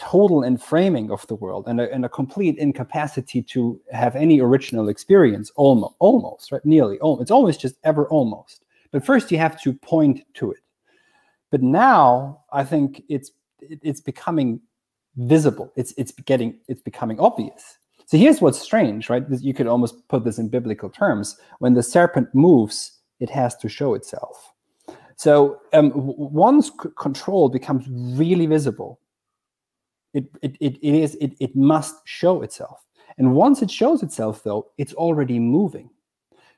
total 0.00 0.40
enframing 0.40 1.10
of 1.10 1.26
the 1.26 1.34
world 1.34 1.64
and 1.68 1.80
a, 1.80 1.92
and 1.92 2.04
a, 2.04 2.08
complete 2.08 2.56
incapacity 2.56 3.42
to 3.42 3.78
have 3.92 4.16
any 4.16 4.40
original 4.40 4.88
experience, 4.88 5.52
almost, 5.56 5.94
almost 5.98 6.50
right? 6.52 6.64
Nearly, 6.64 6.98
almost. 7.00 7.22
it's 7.22 7.30
always 7.30 7.56
just 7.56 7.76
ever 7.84 8.08
almost. 8.08 8.64
But 8.92 9.04
first, 9.04 9.30
you 9.30 9.38
have 9.38 9.60
to 9.62 9.74
point 9.74 10.22
to 10.34 10.52
it. 10.52 10.60
But 11.50 11.62
now, 11.62 12.44
I 12.52 12.64
think 12.64 13.02
it's 13.08 13.30
it's 13.60 14.00
becoming 14.00 14.60
visible. 15.16 15.70
It's 15.76 15.92
it's 15.96 16.12
getting 16.12 16.58
it's 16.66 16.82
becoming 16.82 17.20
obvious. 17.20 17.78
So 18.06 18.16
here's 18.16 18.40
what's 18.40 18.58
strange, 18.58 19.10
right? 19.10 19.24
You 19.28 19.54
could 19.54 19.66
almost 19.66 20.08
put 20.08 20.24
this 20.24 20.38
in 20.38 20.48
biblical 20.48 20.90
terms. 20.90 21.36
When 21.58 21.74
the 21.74 21.82
serpent 21.82 22.28
moves, 22.34 22.98
it 23.20 23.30
has 23.30 23.54
to 23.56 23.68
show 23.68 23.94
itself. 23.94 24.52
So 25.16 25.60
um, 25.74 25.92
once 25.94 26.70
control 26.98 27.50
becomes 27.50 27.86
really 28.18 28.46
visible, 28.46 28.98
it, 30.14 30.24
it, 30.42 30.56
it, 30.60 30.76
it 30.82 30.94
is 30.94 31.14
it, 31.16 31.34
it 31.40 31.56
must 31.56 31.96
show 32.04 32.42
itself. 32.42 32.84
And 33.18 33.34
once 33.34 33.62
it 33.62 33.70
shows 33.70 34.02
itself, 34.02 34.42
though, 34.42 34.68
it's 34.78 34.94
already 34.94 35.38
moving. 35.38 35.90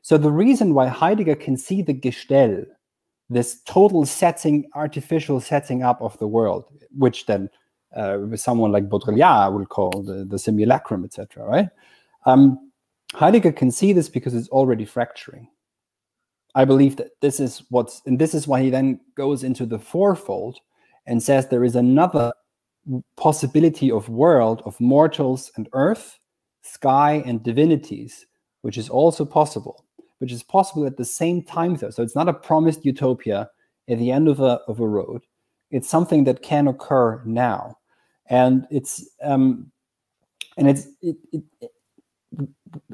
So 0.02 0.18
the 0.18 0.30
reason 0.30 0.74
why 0.74 0.88
Heidegger 0.88 1.36
can 1.36 1.56
see 1.56 1.82
the 1.82 1.94
Gestell, 1.94 2.66
this 3.28 3.60
total 3.62 4.04
setting, 4.04 4.68
artificial 4.74 5.40
setting 5.40 5.82
up 5.82 6.00
of 6.02 6.18
the 6.18 6.26
world, 6.26 6.64
which 6.96 7.26
then 7.26 7.48
uh, 7.96 8.18
someone 8.36 8.72
like 8.72 8.88
Baudrillard 8.88 9.52
will 9.52 9.66
call 9.66 9.90
the, 10.02 10.24
the 10.24 10.38
simulacrum, 10.38 11.04
etc. 11.04 11.44
Right? 11.44 11.68
Um, 12.26 12.70
Heidegger 13.14 13.52
can 13.52 13.70
see 13.70 13.92
this 13.92 14.08
because 14.08 14.34
it's 14.34 14.48
already 14.48 14.84
fracturing. 14.84 15.48
I 16.54 16.64
believe 16.64 16.96
that 16.96 17.12
this 17.20 17.40
is 17.40 17.62
what's, 17.70 18.02
and 18.06 18.18
this 18.18 18.34
is 18.34 18.46
why 18.46 18.62
he 18.62 18.70
then 18.70 19.00
goes 19.16 19.42
into 19.42 19.66
the 19.66 19.78
fourfold 19.78 20.58
and 21.06 21.22
says 21.22 21.48
there 21.48 21.64
is 21.64 21.76
another 21.76 22.32
possibility 23.16 23.90
of 23.90 24.08
world 24.08 24.62
of 24.64 24.80
mortals 24.80 25.50
and 25.56 25.68
earth, 25.72 26.18
sky 26.62 27.22
and 27.26 27.42
divinities, 27.42 28.26
which 28.62 28.78
is 28.78 28.88
also 28.88 29.24
possible, 29.24 29.84
which 30.18 30.32
is 30.32 30.42
possible 30.42 30.86
at 30.86 30.96
the 30.96 31.04
same 31.04 31.42
time 31.42 31.76
though. 31.76 31.90
So 31.90 32.02
it's 32.02 32.16
not 32.16 32.28
a 32.28 32.34
promised 32.34 32.84
utopia 32.84 33.50
at 33.88 33.98
the 33.98 34.10
end 34.10 34.28
of 34.28 34.40
a 34.40 34.60
of 34.68 34.80
a 34.80 34.88
road. 34.88 35.22
It's 35.70 35.88
something 35.88 36.24
that 36.24 36.42
can 36.42 36.68
occur 36.68 37.22
now, 37.24 37.78
and 38.26 38.66
it's 38.70 39.08
um, 39.22 39.70
and 40.56 40.68
it's 40.68 40.86
it, 41.00 41.16
it, 41.32 41.70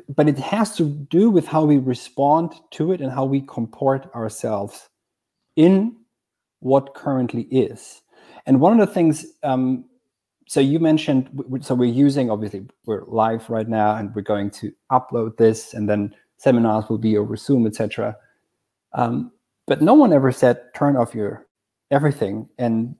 but 0.08 0.28
it 0.28 0.38
has 0.38 0.76
to 0.76 0.84
do 0.84 1.30
with 1.30 1.46
how 1.46 1.64
we 1.64 1.78
respond 1.78 2.54
to 2.72 2.92
it 2.92 3.00
and 3.00 3.12
how 3.12 3.24
we 3.24 3.40
comport 3.42 4.12
ourselves 4.14 4.88
in 5.56 5.96
what 6.60 6.94
currently 6.94 7.42
is. 7.42 8.02
And 8.48 8.60
one 8.60 8.72
of 8.72 8.84
the 8.84 8.92
things, 8.92 9.24
um, 9.44 9.84
so 10.48 10.58
you 10.58 10.80
mentioned, 10.80 11.30
so 11.60 11.76
we're 11.76 11.92
using, 11.92 12.30
obviously, 12.30 12.66
we're 12.86 13.04
live 13.04 13.48
right 13.48 13.68
now 13.68 13.94
and 13.94 14.12
we're 14.14 14.22
going 14.22 14.50
to 14.50 14.72
upload 14.90 15.36
this 15.36 15.72
and 15.72 15.88
then 15.88 16.12
seminars 16.38 16.88
will 16.88 16.98
be 16.98 17.16
over 17.16 17.36
Zoom, 17.36 17.64
etc. 17.66 18.16
Um, 18.94 19.30
but 19.68 19.80
no 19.80 19.94
one 19.94 20.12
ever 20.12 20.32
said 20.32 20.60
turn 20.74 20.96
off 20.96 21.14
your 21.14 21.46
everything. 21.92 22.48
And 22.58 22.96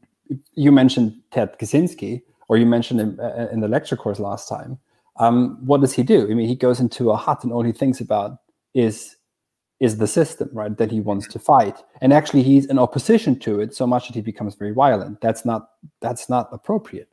you 0.55 0.71
mentioned 0.71 1.19
Ted 1.33 1.59
Kaczynski, 1.59 2.23
or 2.49 2.57
you 2.57 2.67
mentioned 2.67 3.01
him 3.01 3.19
uh, 3.21 3.49
in 3.49 3.61
the 3.61 3.69
lecture 3.69 3.97
course 3.97 4.21
last 4.21 4.49
time 4.49 4.79
um, 5.19 5.59
what 5.65 5.81
does 5.81 5.93
he 5.93 6.03
do? 6.03 6.31
I 6.31 6.35
mean, 6.35 6.49
he 6.49 6.55
goes 6.55 6.81
into 6.81 7.11
a 7.11 7.17
hut 7.17 7.45
and 7.45 7.53
all 7.53 7.63
he 7.63 7.73
thinks 7.73 8.01
about 8.01 8.39
is 8.75 9.17
is 9.81 9.99
the 9.99 10.07
system, 10.07 10.51
right? 10.53 10.77
That 10.77 10.91
he 10.91 11.01
wants 11.01 11.27
to 11.29 11.39
fight, 11.39 11.77
and 12.01 12.13
actually 12.13 12.43
he's 12.43 12.67
in 12.67 12.79
opposition 12.79 13.39
to 13.41 13.61
it 13.61 13.75
so 13.75 13.87
much 13.87 14.09
that 14.09 14.15
he 14.15 14.21
becomes 14.21 14.55
very 14.55 14.73
violent. 14.73 15.21
That's 15.21 15.45
not 15.45 15.71
that's 16.01 16.29
not 16.29 16.49
appropriate. 16.53 17.09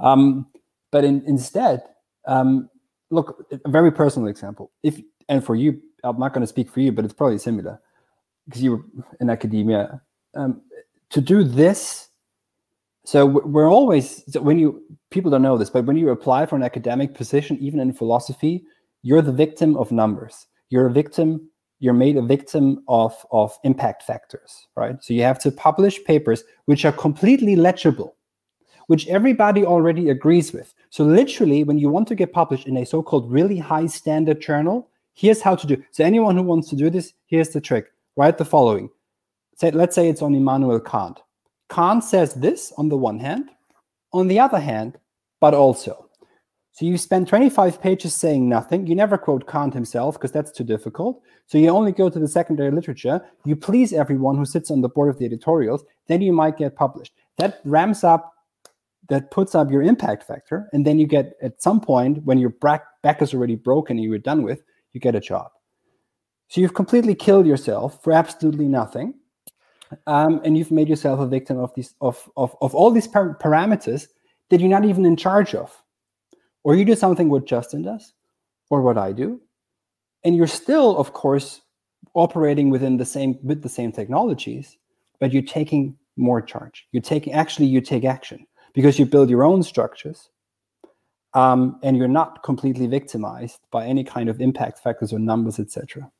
Um, 0.00 0.46
but 0.90 1.04
in, 1.04 1.22
instead, 1.26 1.82
um, 2.26 2.68
look, 3.10 3.46
a 3.64 3.68
very 3.70 3.92
personal 3.92 4.28
example. 4.28 4.70
If 4.82 5.00
and 5.28 5.44
for 5.44 5.54
you, 5.54 5.80
I'm 6.02 6.18
not 6.18 6.32
going 6.32 6.42
to 6.42 6.46
speak 6.46 6.70
for 6.70 6.80
you, 6.80 6.92
but 6.92 7.04
it's 7.04 7.14
probably 7.14 7.38
similar 7.38 7.80
because 8.46 8.62
you 8.62 8.72
were 8.72 8.84
in 9.20 9.30
academia. 9.30 10.00
Um, 10.34 10.62
to 11.10 11.20
do 11.20 11.44
this 11.44 12.08
so 13.04 13.26
we're 13.26 13.70
always 13.70 14.22
so 14.32 14.40
when 14.40 14.58
you 14.58 14.82
people 15.10 15.30
don't 15.30 15.42
know 15.42 15.58
this, 15.58 15.70
but 15.70 15.84
when 15.84 15.96
you 15.96 16.10
apply 16.10 16.46
for 16.46 16.56
an 16.56 16.62
academic 16.62 17.14
position, 17.14 17.58
even 17.58 17.80
in 17.80 17.92
philosophy, 17.92 18.64
you're 19.02 19.22
the 19.22 19.32
victim 19.32 19.76
of 19.76 19.90
numbers. 19.90 20.46
You're 20.68 20.86
a 20.86 20.92
victim. 20.92 21.48
You're 21.82 21.94
made 21.94 22.16
a 22.16 22.22
victim 22.22 22.84
of 22.86 23.12
of 23.32 23.58
impact 23.64 24.04
factors, 24.04 24.68
right? 24.76 25.02
So 25.02 25.14
you 25.14 25.22
have 25.22 25.40
to 25.40 25.50
publish 25.50 26.02
papers 26.04 26.44
which 26.66 26.84
are 26.84 26.92
completely 26.92 27.56
legible, 27.56 28.14
which 28.86 29.08
everybody 29.08 29.64
already 29.64 30.10
agrees 30.10 30.52
with. 30.52 30.72
So 30.90 31.02
literally, 31.02 31.64
when 31.64 31.78
you 31.78 31.90
want 31.90 32.06
to 32.08 32.14
get 32.14 32.32
published 32.32 32.68
in 32.68 32.76
a 32.76 32.86
so-called 32.86 33.28
really 33.30 33.58
high 33.58 33.86
standard 33.86 34.40
journal, 34.40 34.88
here's 35.14 35.42
how 35.42 35.56
to 35.56 35.66
do. 35.66 35.82
So 35.90 36.04
anyone 36.04 36.36
who 36.36 36.44
wants 36.44 36.70
to 36.70 36.76
do 36.76 36.88
this, 36.88 37.14
here's 37.26 37.48
the 37.48 37.60
trick. 37.60 37.86
Write 38.16 38.38
the 38.38 38.44
following. 38.44 38.88
Say, 39.56 39.72
let's 39.72 39.96
say 39.96 40.08
it's 40.08 40.22
on 40.22 40.36
Immanuel 40.36 40.80
Kant 40.80 41.18
Kant 41.72 42.04
says 42.04 42.34
this 42.34 42.72
on 42.76 42.90
the 42.90 42.96
one 42.98 43.18
hand, 43.18 43.50
on 44.12 44.28
the 44.28 44.38
other 44.38 44.60
hand, 44.60 44.98
but 45.40 45.54
also. 45.54 46.08
So 46.72 46.86
you 46.86 46.96
spend 46.96 47.28
25 47.28 47.82
pages 47.82 48.14
saying 48.14 48.48
nothing. 48.48 48.86
You 48.86 48.94
never 48.94 49.18
quote 49.18 49.46
Kant 49.46 49.74
himself 49.74 50.14
because 50.14 50.32
that's 50.32 50.50
too 50.50 50.64
difficult. 50.64 51.22
So 51.46 51.58
you 51.58 51.68
only 51.68 51.92
go 51.92 52.08
to 52.08 52.18
the 52.18 52.26
secondary 52.26 52.70
literature. 52.70 53.20
You 53.44 53.56
please 53.56 53.92
everyone 53.92 54.38
who 54.38 54.46
sits 54.46 54.70
on 54.70 54.80
the 54.80 54.88
board 54.88 55.10
of 55.10 55.18
the 55.18 55.26
editorials. 55.26 55.84
Then 56.06 56.22
you 56.22 56.32
might 56.32 56.56
get 56.56 56.74
published. 56.74 57.12
That 57.36 57.60
ramps 57.64 58.04
up, 58.04 58.32
that 59.10 59.30
puts 59.30 59.54
up 59.54 59.70
your 59.70 59.82
impact 59.82 60.24
factor. 60.24 60.68
And 60.72 60.86
then 60.86 60.98
you 60.98 61.06
get, 61.06 61.34
at 61.42 61.62
some 61.62 61.78
point, 61.78 62.24
when 62.24 62.38
your 62.38 62.50
back, 62.50 63.20
is 63.20 63.34
already 63.34 63.56
broken 63.56 63.98
and 63.98 64.04
you're 64.04 64.18
done 64.18 64.42
with, 64.42 64.62
you 64.92 65.00
get 65.00 65.14
a 65.14 65.20
job. 65.20 65.50
So 66.48 66.60
you've 66.60 66.74
completely 66.74 67.14
killed 67.14 67.46
yourself 67.46 68.02
for 68.02 68.12
absolutely 68.14 68.66
nothing 68.66 69.14
um, 70.06 70.40
and 70.44 70.56
you've 70.56 70.70
made 70.70 70.88
yourself 70.88 71.20
a 71.20 71.26
victim 71.26 71.58
of 71.58 71.74
these 71.74 71.94
of 72.00 72.30
of, 72.36 72.56
of 72.60 72.74
all 72.74 72.90
these 72.90 73.06
par- 73.06 73.36
parameters 73.40 74.08
that 74.50 74.60
you're 74.60 74.70
not 74.70 74.84
even 74.84 75.04
in 75.04 75.16
charge 75.16 75.54
of 75.54 75.81
or 76.64 76.74
you 76.74 76.84
do 76.84 76.94
something 76.94 77.28
what 77.28 77.46
justin 77.46 77.82
does 77.82 78.12
or 78.70 78.82
what 78.82 78.98
i 78.98 79.12
do 79.12 79.40
and 80.24 80.36
you're 80.36 80.46
still 80.46 80.96
of 80.96 81.12
course 81.12 81.62
operating 82.14 82.70
within 82.70 82.96
the 82.96 83.04
same 83.04 83.38
with 83.42 83.62
the 83.62 83.68
same 83.68 83.92
technologies 83.92 84.76
but 85.18 85.32
you're 85.32 85.42
taking 85.42 85.96
more 86.16 86.42
charge. 86.42 86.86
You're 86.92 87.02
taking 87.02 87.32
actually 87.32 87.66
you 87.66 87.80
take 87.80 88.04
action 88.04 88.46
because 88.74 88.98
you 88.98 89.06
build 89.06 89.30
your 89.30 89.44
own 89.44 89.62
structures 89.62 90.30
um, 91.34 91.78
and 91.82 91.96
you're 91.96 92.08
not 92.08 92.42
completely 92.42 92.86
victimized 92.86 93.60
by 93.70 93.86
any 93.86 94.04
kind 94.04 94.28
of 94.28 94.40
impact 94.40 94.78
factors 94.78 95.12
or 95.12 95.18
numbers 95.18 95.58
etc 95.58 96.10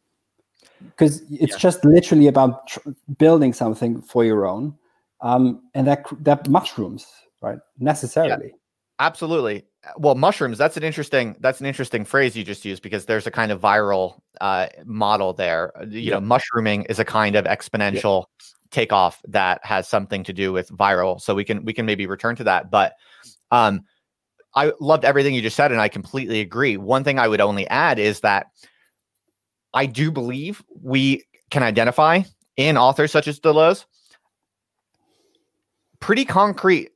because 0.91 1.23
it's 1.31 1.53
yeah. 1.53 1.59
just 1.59 1.85
literally 1.85 2.29
about 2.29 2.67
tr- 2.69 2.91
building 3.19 3.53
something 3.53 4.01
for 4.01 4.25
your 4.25 4.47
own 4.47 4.75
um, 5.21 5.63
and 5.75 5.87
that 5.87 6.05
that 6.21 6.49
mushrooms 6.49 7.07
right 7.41 7.59
necessarily. 7.79 8.47
Yeah, 8.47 8.57
absolutely 9.01 9.65
well 9.97 10.15
mushrooms 10.15 10.59
that's 10.59 10.77
an 10.77 10.83
interesting 10.83 11.37
that's 11.41 11.61
an 11.61 11.67
interesting 11.67 12.05
phrase 12.05 12.37
you 12.37 12.45
just 12.45 12.65
used 12.65 12.83
because 12.83 13.07
there's 13.07 13.27
a 13.27 13.31
kind 13.31 13.51
of 13.51 13.61
viral 13.61 14.21
uh, 14.41 14.69
model 14.85 15.33
there 15.33 15.73
uh, 15.81 15.85
you 15.87 16.01
yeah. 16.01 16.15
know 16.15 16.21
mushrooming 16.21 16.85
is 16.85 16.99
a 16.99 17.05
kind 17.05 17.37
of 17.37 17.45
exponential 17.47 18.27
takeoff 18.71 19.21
that 19.27 19.61
has 19.65 19.89
something 19.89 20.23
to 20.25 20.33
do 20.33 20.53
with 20.53 20.69
viral 20.71 21.21
so 21.21 21.35
we 21.35 21.45
can 21.45 21.65
we 21.65 21.73
can 21.73 21.85
maybe 21.85 22.07
return 22.07 22.37
to 22.37 22.45
that 22.45 22.71
but 22.71 22.95
Um, 23.53 23.85
I 24.55 24.73
loved 24.81 25.05
everything 25.05 25.35
you 25.35 25.43
just 25.43 25.57
said, 25.57 25.73
and 25.73 25.81
I 25.81 25.89
completely 25.89 26.41
agree. 26.41 26.77
One 26.77 27.05
thing 27.05 27.19
I 27.19 27.29
would 27.29 27.41
only 27.41 27.69
add 27.69 27.99
is 27.99 28.21
that 28.21 28.47
I 29.75 29.87
do 29.87 30.11
believe 30.11 30.63
we 30.83 31.25
can 31.51 31.63
identify 31.63 32.23
in 32.57 32.77
authors 32.77 33.13
such 33.13 33.29
as 33.29 33.41
Deleuze 33.41 33.85
pretty 36.01 36.25
concrete 36.25 36.91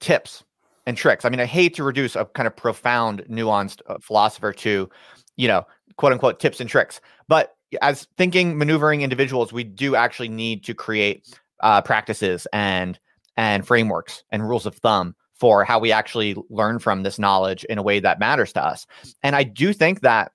tips 0.00 0.44
and 0.86 0.96
tricks. 0.96 1.24
I 1.24 1.28
mean, 1.28 1.40
I 1.40 1.46
hate 1.46 1.74
to 1.74 1.84
reduce 1.84 2.16
a 2.16 2.24
kind 2.24 2.46
of 2.46 2.56
profound, 2.56 3.24
nuanced 3.28 3.80
uh, 3.86 3.96
philosopher 4.00 4.52
to, 4.52 4.88
you 5.36 5.48
know, 5.48 5.66
quote 5.96 6.12
unquote 6.12 6.40
tips 6.40 6.60
and 6.60 6.68
tricks, 6.68 7.00
but 7.28 7.54
as 7.82 8.06
thinking, 8.16 8.56
maneuvering 8.56 9.02
individuals, 9.02 9.52
we 9.52 9.64
do 9.64 9.96
actually 9.96 10.28
need 10.28 10.64
to 10.64 10.74
create 10.74 11.26
uh, 11.60 11.80
practices 11.80 12.46
and 12.52 12.98
and 13.36 13.66
frameworks 13.66 14.22
and 14.30 14.48
rules 14.48 14.66
of 14.66 14.76
thumb 14.76 15.14
for 15.34 15.64
how 15.64 15.78
we 15.78 15.90
actually 15.90 16.36
learn 16.48 16.78
from 16.78 17.02
this 17.02 17.18
knowledge 17.18 17.64
in 17.64 17.78
a 17.78 17.82
way 17.82 17.98
that 17.98 18.20
matters 18.20 18.52
to 18.52 18.64
us. 18.64 18.86
And 19.24 19.34
I 19.34 19.42
do 19.42 19.72
think 19.72 20.02
that 20.02 20.30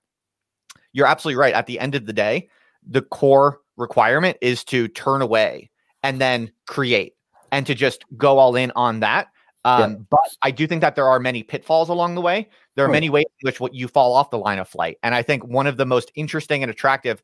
you're 0.92 1.06
absolutely 1.06 1.40
right. 1.40 1.54
At 1.54 1.66
the 1.66 1.80
end 1.80 1.94
of 1.94 2.04
the 2.04 2.12
day, 2.12 2.50
the 2.86 3.00
core 3.00 3.60
requirement 3.78 4.36
is 4.42 4.62
to 4.64 4.88
turn 4.88 5.22
away 5.22 5.70
and 6.02 6.20
then 6.20 6.52
create 6.66 7.14
and 7.50 7.66
to 7.66 7.74
just 7.74 8.04
go 8.18 8.38
all 8.38 8.54
in 8.54 8.70
on 8.76 9.00
that. 9.00 9.28
Um, 9.64 9.90
yeah. 9.90 9.96
But 10.10 10.36
I 10.42 10.50
do 10.50 10.66
think 10.66 10.80
that 10.80 10.94
there 10.94 11.06
are 11.06 11.20
many 11.20 11.42
pitfalls 11.42 11.88
along 11.88 12.14
the 12.14 12.20
way. 12.20 12.48
There 12.76 12.84
are 12.84 12.88
many 12.88 13.10
ways 13.10 13.26
in 13.26 13.46
which 13.46 13.60
what 13.60 13.74
you 13.74 13.88
fall 13.88 14.14
off 14.14 14.30
the 14.30 14.38
line 14.38 14.58
of 14.58 14.68
flight. 14.68 14.96
And 15.02 15.14
I 15.14 15.22
think 15.22 15.44
one 15.44 15.66
of 15.66 15.76
the 15.76 15.84
most 15.84 16.10
interesting 16.14 16.62
and 16.62 16.70
attractive 16.70 17.22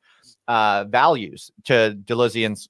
uh, 0.49 0.85
values 0.85 1.51
to 1.65 1.97
Deleuzean's 2.05 2.69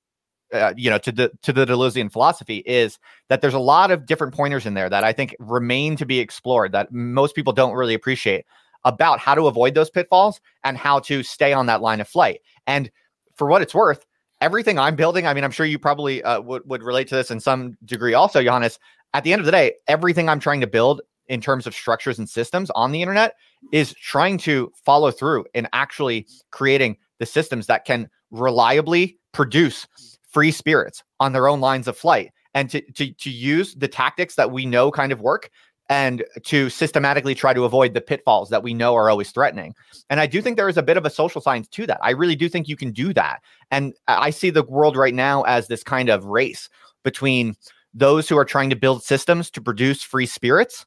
uh, 0.53 0.73
you 0.77 0.89
know 0.89 0.99
to 0.99 1.11
the 1.11 1.31
to 1.43 1.53
the 1.53 1.67
Deleuzean 1.67 2.11
philosophy 2.11 2.59
is 2.59 2.99
that 3.29 3.41
there's 3.41 3.55
a 3.55 3.59
lot 3.59 3.91
of 3.91 4.07
different 4.07 4.33
pointers 4.33 4.65
in 4.65 4.75
there 4.75 4.89
that 4.89 5.03
I 5.03 5.13
think 5.13 5.35
remain 5.41 5.97
to 5.97 6.07
be 6.07 6.21
explored 6.21 6.71
that 6.73 6.93
most 6.93 7.35
people 7.35 7.53
don't 7.53 7.75
really 7.75 7.95
appreciate 7.95 8.45
about 8.85 9.19
how 9.19 9.35
to 9.35 9.49
avoid 9.49 9.75
those 9.75 9.91
pitfalls 9.91 10.41
and 10.63 10.79
how 10.79 11.01
to 11.01 11.25
stay 11.25 11.53
on 11.53 11.67
that 11.67 11.83
line 11.83 12.01
of 12.01 12.07
flight. 12.07 12.41
And 12.69 12.91
for 13.35 13.49
what 13.49 13.61
it's 13.61 13.75
worth, 13.75 14.07
everything 14.41 14.79
I'm 14.79 14.95
building, 14.95 15.27
I 15.27 15.35
mean, 15.35 15.43
I'm 15.43 15.51
sure 15.51 15.67
you 15.67 15.79
probably 15.79 16.23
uh, 16.23 16.41
would 16.41 16.63
would 16.67 16.83
relate 16.83 17.09
to 17.09 17.17
this 17.17 17.31
in 17.31 17.41
some 17.41 17.77
degree, 17.85 18.15
also, 18.15 18.43
Johannes. 18.43 18.79
At 19.15 19.25
the 19.25 19.33
end 19.33 19.41
of 19.41 19.47
the 19.47 19.53
day, 19.53 19.75
everything 19.89 20.29
I'm 20.29 20.41
trying 20.41 20.61
to 20.61 20.67
build 20.67 21.01
in 21.29 21.41
terms 21.41 21.67
of 21.67 21.75
structures 21.75 22.19
and 22.19 22.29
systems 22.29 22.71
on 22.71 22.93
the 22.93 23.03
internet 23.03 23.35
is 23.73 23.95
trying 23.95 24.39
to 24.39 24.73
follow 24.85 25.11
through 25.11 25.45
and 25.55 25.69
actually 25.73 26.27
creating 26.51 26.97
the 27.19 27.27
systems 27.27 27.67
that 27.67 27.85
can 27.85 28.09
reliably 28.31 29.19
produce 29.33 29.87
free 30.31 30.51
spirits 30.51 31.03
on 31.21 31.33
their 31.33 31.49
own 31.49 31.61
lines 31.61 31.89
of 31.89 31.97
flight 31.97 32.31
and 32.55 32.71
to, 32.71 32.81
to, 32.93 33.13
to 33.15 33.31
use 33.31 33.75
the 33.75 33.89
tactics 33.89 34.35
that 34.35 34.51
we 34.51 34.67
know 34.67 34.91
kind 34.91 35.13
of 35.13 35.21
work 35.21 35.51
and 35.89 36.25
to 36.45 36.69
systematically 36.69 37.35
try 37.35 37.55
to 37.55 37.65
avoid 37.65 37.95
the 37.95 38.01
pitfalls 38.01 38.51
that 38.51 38.63
we 38.63 38.75
know 38.75 38.95
are 38.97 39.09
always 39.09 39.31
threatening. 39.31 39.75
And 40.11 40.19
I 40.19 40.27
do 40.27 40.43
think 40.43 40.57
there 40.57 40.69
is 40.69 40.77
a 40.77 40.83
bit 40.83 40.97
of 40.97 41.05
a 41.05 41.11
social 41.11 41.41
science 41.41 41.69
to 41.69 41.87
that. 41.87 42.01
I 42.03 42.11
really 42.11 42.35
do 42.35 42.49
think 42.49 42.69
you 42.69 42.77
can 42.77 42.91
do 42.91 43.13
that. 43.15 43.41
And 43.71 43.95
I 44.09 44.31
see 44.31 44.51
the 44.51 44.65
world 44.65 44.97
right 44.97 45.15
now 45.15 45.43
as 45.43 45.69
this 45.69 45.85
kind 45.85 46.09
of 46.09 46.25
race 46.25 46.69
between 47.05 47.55
those 47.97 48.29
who 48.29 48.37
are 48.37 48.45
trying 48.45 48.69
to 48.71 48.77
build 48.77 49.03
systems 49.03 49.51
to 49.51 49.61
produce 49.61 50.03
free 50.03 50.27
spirits 50.27 50.85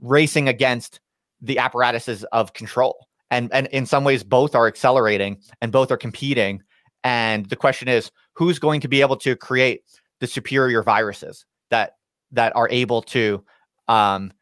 racing 0.00 0.48
against 0.48 0.98
the 1.40 1.58
apparatuses 1.58 2.24
of 2.32 2.52
control. 2.52 3.06
And 3.30 3.52
and 3.52 3.68
in 3.68 3.86
some 3.86 4.02
ways 4.04 4.24
both 4.24 4.54
are 4.54 4.66
accelerating 4.66 5.38
and 5.60 5.70
both 5.70 5.90
are 5.90 5.96
competing 5.96 6.62
and 7.04 7.46
the 7.46 7.56
question 7.56 7.88
is 7.88 8.10
who's 8.34 8.58
going 8.58 8.80
to 8.80 8.88
be 8.88 9.00
able 9.00 9.16
to 9.18 9.36
create 9.36 9.82
the 10.18 10.26
superior 10.26 10.82
viruses 10.82 11.46
that 11.70 11.96
that 12.32 12.54
are 12.56 12.68
able 12.70 13.02
to 13.02 13.42
um, 13.88 14.32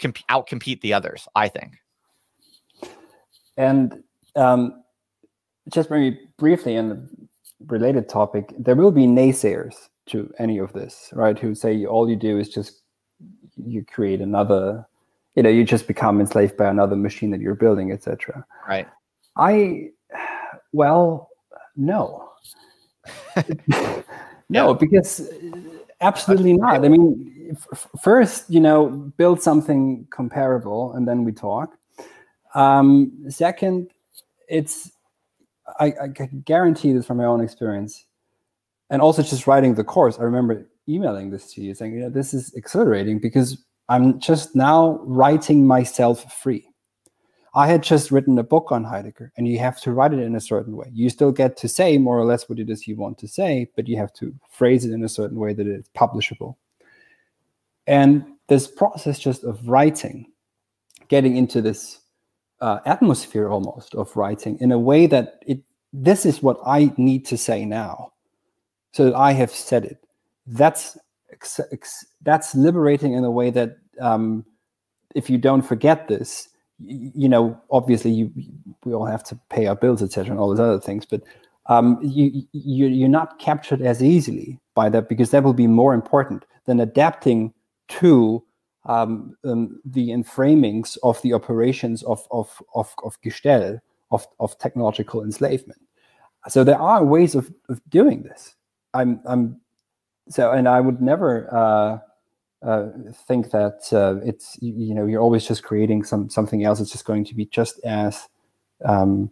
comp- 0.00 0.26
outcompete 0.30 0.80
the 0.80 0.94
others. 0.94 1.28
I 1.34 1.48
think. 1.48 1.74
And 3.56 4.02
um, 4.36 4.82
just 5.72 5.88
very 5.88 6.18
briefly, 6.38 6.76
in 6.76 6.88
the 6.88 7.08
related 7.66 8.08
topic, 8.08 8.52
there 8.58 8.76
will 8.76 8.92
be 8.92 9.06
naysayers 9.06 9.74
to 10.08 10.32
any 10.38 10.58
of 10.58 10.72
this, 10.72 11.10
right? 11.12 11.38
Who 11.38 11.54
say 11.54 11.84
all 11.84 12.08
you 12.08 12.16
do 12.16 12.38
is 12.38 12.48
just 12.48 12.82
you 13.56 13.84
create 13.84 14.20
another, 14.20 14.86
you 15.34 15.42
know, 15.42 15.50
you 15.50 15.64
just 15.64 15.86
become 15.86 16.20
enslaved 16.20 16.56
by 16.56 16.68
another 16.68 16.96
machine 16.96 17.30
that 17.30 17.40
you're 17.40 17.54
building, 17.54 17.92
etc. 17.92 18.44
Right. 18.68 18.88
I, 19.36 19.90
well, 20.72 21.30
no. 21.76 22.30
no, 24.48 24.74
because 24.74 25.28
absolutely 26.00 26.54
not. 26.54 26.84
I 26.84 26.88
mean, 26.88 27.56
f- 27.72 27.86
first, 28.00 28.50
you 28.50 28.60
know, 28.60 28.88
build 28.88 29.42
something 29.42 30.06
comparable, 30.10 30.92
and 30.94 31.06
then 31.06 31.24
we 31.24 31.32
talk. 31.32 31.76
Um, 32.54 33.12
second, 33.28 33.90
it's 34.48 34.90
I, 35.78 35.94
I 36.00 36.06
guarantee 36.08 36.92
this 36.92 37.06
from 37.06 37.18
my 37.18 37.24
own 37.24 37.40
experience, 37.40 38.06
and 38.90 39.02
also 39.02 39.22
just 39.22 39.46
writing 39.46 39.74
the 39.74 39.84
course. 39.84 40.18
I 40.18 40.22
remember 40.22 40.68
emailing 40.88 41.30
this 41.30 41.52
to 41.54 41.60
you 41.60 41.74
saying, 41.74 41.94
you 41.94 42.00
know, 42.00 42.10
this 42.10 42.32
is 42.32 42.52
exhilarating 42.54 43.18
because 43.18 43.64
I'm 43.88 44.18
just 44.20 44.54
now 44.54 45.00
writing 45.02 45.66
myself 45.66 46.32
free. 46.32 46.68
I 47.54 47.66
had 47.66 47.82
just 47.82 48.10
written 48.10 48.38
a 48.38 48.42
book 48.42 48.70
on 48.70 48.84
Heidegger, 48.84 49.32
and 49.36 49.48
you 49.48 49.58
have 49.58 49.80
to 49.80 49.92
write 49.92 50.12
it 50.12 50.20
in 50.20 50.36
a 50.36 50.40
certain 50.40 50.76
way. 50.76 50.90
You 50.92 51.08
still 51.10 51.32
get 51.32 51.56
to 51.58 51.68
say 51.68 51.98
more 51.98 52.18
or 52.18 52.24
less 52.24 52.48
what 52.48 52.58
it 52.58 52.70
is 52.70 52.86
you 52.86 52.94
want 52.94 53.18
to 53.18 53.28
say, 53.28 53.70
but 53.74 53.88
you 53.88 53.96
have 53.96 54.12
to 54.14 54.34
phrase 54.50 54.84
it 54.84 54.92
in 54.92 55.02
a 55.02 55.08
certain 55.08 55.38
way 55.38 55.54
that 55.54 55.66
it's 55.66 55.88
publishable. 55.90 56.56
And 57.86 58.24
this 58.48 58.68
process 58.68 59.18
just 59.18 59.44
of 59.44 59.66
writing, 59.66 60.30
getting 61.08 61.36
into 61.36 61.62
this 61.62 62.00
uh, 62.60 62.80
atmosphere 62.84 63.48
almost 63.48 63.94
of 63.94 64.14
writing 64.16 64.58
in 64.60 64.72
a 64.72 64.78
way 64.78 65.06
that 65.06 65.42
it 65.46 65.60
this 65.92 66.26
is 66.26 66.42
what 66.42 66.58
I 66.66 66.92
need 66.98 67.24
to 67.26 67.38
say 67.38 67.64
now, 67.64 68.12
so 68.92 69.04
that 69.04 69.14
I 69.14 69.32
have 69.32 69.50
said 69.50 69.84
it. 69.84 69.98
That's 70.46 70.96
that's 72.22 72.54
liberating 72.54 73.12
in 73.12 73.24
a 73.24 73.30
way 73.30 73.50
that 73.50 73.76
um, 74.00 74.44
if 75.14 75.28
you 75.28 75.38
don't 75.38 75.62
forget 75.62 76.08
this, 76.08 76.48
you 76.80 77.28
know, 77.28 77.60
obviously 77.70 78.10
you 78.10 78.32
we 78.84 78.94
all 78.94 79.06
have 79.06 79.24
to 79.24 79.38
pay 79.50 79.66
our 79.66 79.76
bills, 79.76 80.02
etc., 80.02 80.30
and 80.30 80.40
all 80.40 80.48
those 80.48 80.60
other 80.60 80.80
things, 80.80 81.04
but 81.04 81.22
um, 81.66 81.98
you, 82.02 82.42
you 82.52 82.86
you're 82.86 83.08
not 83.08 83.38
captured 83.38 83.82
as 83.82 84.02
easily 84.02 84.58
by 84.74 84.88
that 84.88 85.08
because 85.08 85.30
that 85.30 85.44
will 85.44 85.52
be 85.52 85.66
more 85.66 85.92
important 85.92 86.44
than 86.64 86.80
adapting 86.80 87.52
to 87.88 88.42
um, 88.86 89.36
um, 89.44 89.80
the 89.84 90.08
enframings 90.08 90.96
of 91.02 91.20
the 91.22 91.34
operations 91.34 92.02
of 92.04 92.26
of 92.30 92.62
of, 92.74 92.94
of 93.04 93.20
Gestell 93.20 93.80
of 94.10 94.26
of 94.40 94.58
technological 94.58 95.22
enslavement. 95.22 95.80
So 96.48 96.64
there 96.64 96.78
are 96.80 97.04
ways 97.04 97.34
of, 97.34 97.52
of 97.68 97.80
doing 97.90 98.22
this. 98.22 98.54
I'm 99.00 99.20
I'm 99.26 99.60
so, 100.28 100.52
and 100.52 100.68
I 100.68 100.80
would 100.80 101.00
never. 101.00 101.48
Uh, 101.54 101.98
uh, 102.60 102.88
think 103.28 103.52
that 103.52 103.88
uh, 103.92 104.16
it's 104.26 104.58
you 104.60 104.92
know 104.92 105.06
you're 105.06 105.20
always 105.20 105.46
just 105.46 105.62
creating 105.62 106.02
some 106.02 106.28
something 106.28 106.64
else. 106.64 106.80
It's 106.80 106.90
just 106.90 107.04
going 107.04 107.24
to 107.26 107.34
be 107.36 107.46
just 107.46 107.78
as 107.84 108.28
um, 108.84 109.30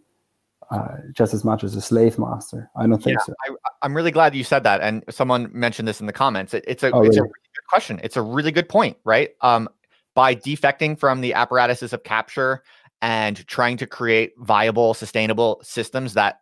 uh, 0.69 0.97
just 1.13 1.33
as 1.33 1.43
much 1.43 1.63
as 1.63 1.75
a 1.75 1.81
slave 1.81 2.17
master. 2.19 2.69
I 2.75 2.87
don't 2.87 3.01
think 3.01 3.19
yeah, 3.19 3.25
so. 3.25 3.33
I, 3.81 3.85
am 3.85 3.95
really 3.95 4.11
glad 4.11 4.35
you 4.35 4.43
said 4.43 4.63
that. 4.63 4.81
And 4.81 5.03
someone 5.09 5.49
mentioned 5.53 5.87
this 5.87 5.99
in 5.99 6.07
the 6.07 6.13
comments. 6.13 6.53
It, 6.53 6.63
it's 6.67 6.83
a 6.83 6.91
oh, 6.91 7.01
it's 7.01 7.15
really? 7.15 7.19
a 7.19 7.23
really 7.23 7.49
good 7.55 7.67
question. 7.69 7.99
It's 8.03 8.17
a 8.17 8.21
really 8.21 8.51
good 8.51 8.69
point, 8.69 8.97
right? 9.03 9.31
Um, 9.41 9.69
by 10.13 10.35
defecting 10.35 10.99
from 10.99 11.21
the 11.21 11.33
apparatuses 11.33 11.93
of 11.93 12.03
capture 12.03 12.63
and 13.01 13.45
trying 13.47 13.77
to 13.77 13.87
create 13.87 14.33
viable, 14.39 14.93
sustainable 14.93 15.59
systems 15.63 16.13
that 16.15 16.41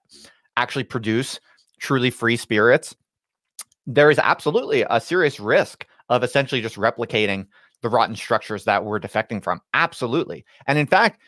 actually 0.58 0.86
produce 0.86 1.40
truly 1.80 2.10
free 2.10 2.38
spirits, 2.38 2.96
there 3.88 4.10
is 4.10 4.20
absolutely 4.20 4.86
a 4.90 5.00
serious 5.00 5.40
risk 5.40 5.86
of 6.10 6.24
essentially 6.24 6.62
just 6.62 6.76
replicating 6.76 7.48
the 7.82 7.90
rotten 7.90 8.16
structures 8.16 8.64
that 8.66 8.84
we're 8.84 9.00
defecting 9.00 9.44
from. 9.44 9.62
Absolutely. 9.74 10.46
And 10.68 10.78
in 10.78 10.88
fact, 10.88 11.20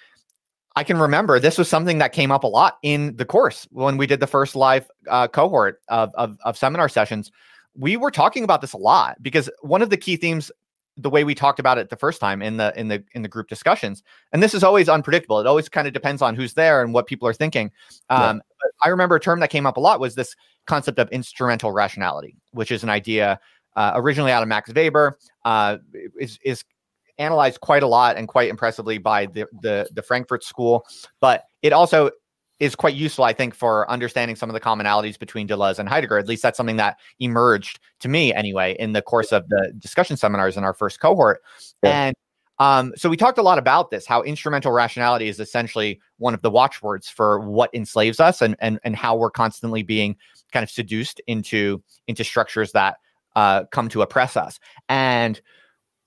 I 0.75 0.83
can 0.83 0.99
remember 0.99 1.39
this 1.39 1.57
was 1.57 1.67
something 1.67 1.97
that 1.97 2.13
came 2.13 2.31
up 2.31 2.43
a 2.43 2.47
lot 2.47 2.77
in 2.83 3.15
the 3.15 3.25
course 3.25 3.67
when 3.71 3.97
we 3.97 4.05
did 4.05 4.19
the 4.19 4.27
first 4.27 4.55
live 4.55 4.89
uh, 5.09 5.27
cohort 5.27 5.81
of, 5.87 6.11
of, 6.15 6.37
of 6.45 6.57
seminar 6.57 6.87
sessions. 6.89 7.31
We 7.75 7.97
were 7.97 8.11
talking 8.11 8.43
about 8.43 8.61
this 8.61 8.73
a 8.73 8.77
lot 8.77 9.21
because 9.21 9.49
one 9.61 9.81
of 9.81 9.89
the 9.89 9.97
key 9.97 10.17
themes 10.17 10.51
the 10.97 11.09
way 11.09 11.23
we 11.23 11.35
talked 11.35 11.59
about 11.59 11.77
it 11.77 11.89
the 11.89 11.95
first 11.95 12.19
time 12.19 12.41
in 12.41 12.57
the 12.57 12.73
in 12.77 12.87
the 12.87 13.03
in 13.13 13.21
the 13.21 13.27
group 13.27 13.47
discussions 13.47 14.01
and 14.33 14.41
this 14.41 14.55
is 14.55 14.63
always 14.63 14.89
unpredictable 14.89 15.39
it 15.39 15.45
always 15.45 15.69
kind 15.69 15.87
of 15.87 15.93
depends 15.93 16.21
on 16.21 16.35
who's 16.35 16.55
there 16.55 16.81
and 16.81 16.91
what 16.93 17.05
people 17.05 17.27
are 17.27 17.33
thinking 17.33 17.71
um, 18.09 18.37
yeah. 18.37 18.69
i 18.83 18.89
remember 18.89 19.15
a 19.15 19.19
term 19.19 19.39
that 19.39 19.51
came 19.51 19.67
up 19.67 19.77
a 19.77 19.79
lot 19.79 19.99
was 19.99 20.15
this 20.15 20.35
concept 20.65 20.97
of 20.97 21.07
instrumental 21.09 21.71
rationality 21.71 22.35
which 22.57 22.71
is 22.71 22.83
an 22.83 22.89
idea 22.89 23.39
uh, 23.75 23.93
originally 23.95 24.31
out 24.31 24.41
of 24.41 24.49
Max 24.49 24.73
Weber, 24.73 25.17
uh, 25.45 25.77
is 26.19 26.39
is 26.43 26.63
analyzed 27.19 27.61
quite 27.61 27.83
a 27.83 27.87
lot 27.87 28.17
and 28.17 28.27
quite 28.27 28.49
impressively 28.49 28.97
by 28.97 29.27
the, 29.27 29.47
the 29.61 29.87
the 29.93 30.01
Frankfurt 30.01 30.43
School, 30.43 30.85
but 31.21 31.43
it 31.61 31.73
also 31.73 32.11
is 32.59 32.75
quite 32.75 32.95
useful, 32.95 33.23
I 33.23 33.33
think, 33.33 33.53
for 33.53 33.89
understanding 33.89 34.35
some 34.35 34.49
of 34.49 34.55
the 34.55 34.59
commonalities 34.59 35.19
between 35.19 35.47
Deleuze 35.47 35.77
and 35.77 35.87
Heidegger. 35.87 36.17
At 36.17 36.27
least 36.27 36.41
that's 36.41 36.57
something 36.57 36.77
that 36.77 36.97
emerged 37.19 37.79
to 37.99 38.09
me 38.09 38.33
anyway 38.33 38.75
in 38.79 38.93
the 38.93 39.01
course 39.01 39.31
of 39.31 39.47
the 39.49 39.73
discussion 39.77 40.17
seminars 40.17 40.57
in 40.57 40.63
our 40.63 40.73
first 40.73 40.99
cohort. 40.99 41.41
Yeah. 41.83 42.07
And 42.07 42.15
Um, 42.59 42.93
so 42.95 43.09
we 43.09 43.17
talked 43.17 43.37
a 43.37 43.43
lot 43.43 43.59
about 43.59 43.91
this, 43.91 44.05
how 44.05 44.23
instrumental 44.23 44.71
rationality 44.71 45.27
is 45.27 45.39
essentially 45.39 45.99
one 46.17 46.33
of 46.33 46.41
the 46.41 46.49
watchwords 46.49 47.07
for 47.07 47.39
what 47.39 47.69
enslaves 47.73 48.19
us 48.19 48.41
and 48.41 48.55
and 48.59 48.79
and 48.83 48.95
how 48.95 49.15
we're 49.15 49.31
constantly 49.31 49.83
being 49.83 50.15
kind 50.51 50.63
of 50.63 50.69
seduced 50.69 51.21
into 51.27 51.81
into 52.07 52.23
structures 52.23 52.71
that 52.71 52.97
uh, 53.35 53.65
come 53.65 53.89
to 53.89 54.01
oppress 54.01 54.35
us. 54.35 54.59
And 54.89 55.39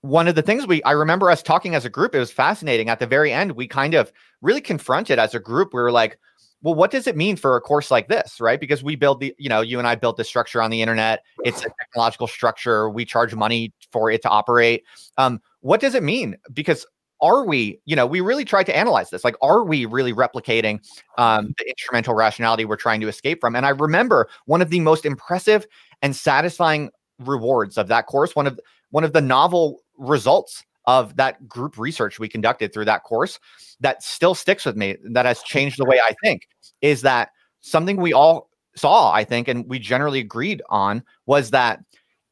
one 0.03 0.29
of 0.29 0.35
the 0.35 0.43
things 0.43 0.67
we 0.67 0.83
I 0.83 0.93
remember 0.93 1.31
us 1.31 1.43
talking 1.43 1.75
as 1.75 1.85
a 1.85 1.91
group, 1.91 2.15
it 2.15 2.19
was 2.19 2.33
fascinating. 2.33 2.89
At 2.89 2.99
the 2.99 3.07
very 3.07 3.33
end, 3.33 3.53
we 3.53 3.69
kind 3.69 3.95
of 3.95 4.13
really 4.41 4.61
confronted 4.61 5.19
as 5.19 5.35
a 5.35 5.41
group. 5.41 5.73
We 5.73 5.81
were 5.81 5.93
like, 5.93 6.19
well, 6.63 6.75
what 6.75 6.91
does 6.91 7.07
it 7.07 7.17
mean 7.17 7.37
for 7.37 7.57
a 7.57 7.61
course 7.61 7.91
like 7.91 8.09
this, 8.09 8.41
right? 8.41 8.61
Because 8.61 8.83
we 8.83 8.97
build 8.97 9.21
the, 9.21 9.35
you 9.39 9.49
know, 9.49 9.61
you 9.61 9.79
and 9.79 9.89
I 9.89 9.95
built 9.95 10.17
this 10.17 10.29
structure 10.29 10.61
on 10.61 10.71
the 10.71 10.83
internet. 10.83 11.23
It's 11.45 11.61
a 11.65 11.71
technological 11.81 12.27
structure. 12.27 12.91
We 12.91 13.05
charge 13.05 13.35
money 13.35 13.73
for 13.93 14.11
it 14.11 14.21
to 14.23 14.29
operate. 14.29 14.85
Um, 15.17 15.41
what 15.61 15.81
does 15.81 15.95
it 15.95 16.03
mean? 16.03 16.37
Because 16.53 16.87
are 17.23 17.45
we, 17.45 17.81
you 17.85 17.95
know, 17.95 18.07
we 18.07 18.21
really 18.21 18.45
tried 18.45 18.65
to 18.65 18.77
analyze 18.77 19.11
this. 19.11 19.25
Like, 19.25 19.37
are 19.43 19.65
we 19.65 19.85
really 19.85 20.13
replicating 20.13 20.81
um, 21.19 21.55
the 21.59 21.69
instrumental 21.69 22.15
rationality 22.15 22.65
we're 22.65 22.77
trying 22.77 23.01
to 23.03 23.09
escape 23.09 23.41
from? 23.41 23.55
And 23.55 23.67
I 23.67 23.71
remember 23.71 24.29
one 24.47 24.63
of 24.63 24.71
the 24.71 24.81
most 24.81 25.05
impressive 25.05 25.67
and 26.03 26.17
satisfying 26.17 26.91
rewards 27.19 27.77
of 27.77 27.89
that 27.89 28.07
course. 28.07 28.35
One 28.35 28.47
of 28.47 28.59
one 28.91 29.05
of 29.05 29.13
the 29.13 29.21
novel 29.21 29.81
results 29.99 30.65
of 30.87 31.17
that 31.17 31.47
group 31.47 31.79
research 31.79 32.19
we 32.19 32.29
conducted 32.29 32.73
through 32.73 32.87
that 32.87 33.05
course 33.05 33.39
that 33.81 34.03
still 34.03 34.35
sticks 34.35 34.65
with 34.65 34.77
me, 34.77 34.97
that 35.05 35.27
has 35.27 35.43
changed 35.43 35.79
the 35.79 35.85
way 35.85 36.01
I 36.03 36.15
think, 36.25 36.49
is 36.81 37.03
that 37.03 37.31
something 37.61 37.97
we 37.97 38.13
all 38.13 38.49
saw, 38.77 39.13
I 39.13 39.25
think, 39.25 39.47
and 39.47 39.69
we 39.69 39.79
generally 39.79 40.21
agreed 40.21 40.63
on 40.71 41.03
was 41.27 41.51
that 41.51 41.81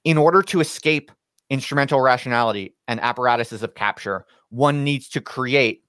in 0.04 0.16
order 0.16 0.42
to 0.42 0.60
escape 0.60 1.10
instrumental 1.50 2.00
rationality 2.00 2.74
and 2.86 3.00
apparatuses 3.00 3.62
of 3.62 3.74
capture, 3.74 4.24
one 4.50 4.84
needs 4.84 5.08
to 5.08 5.20
create 5.20 5.82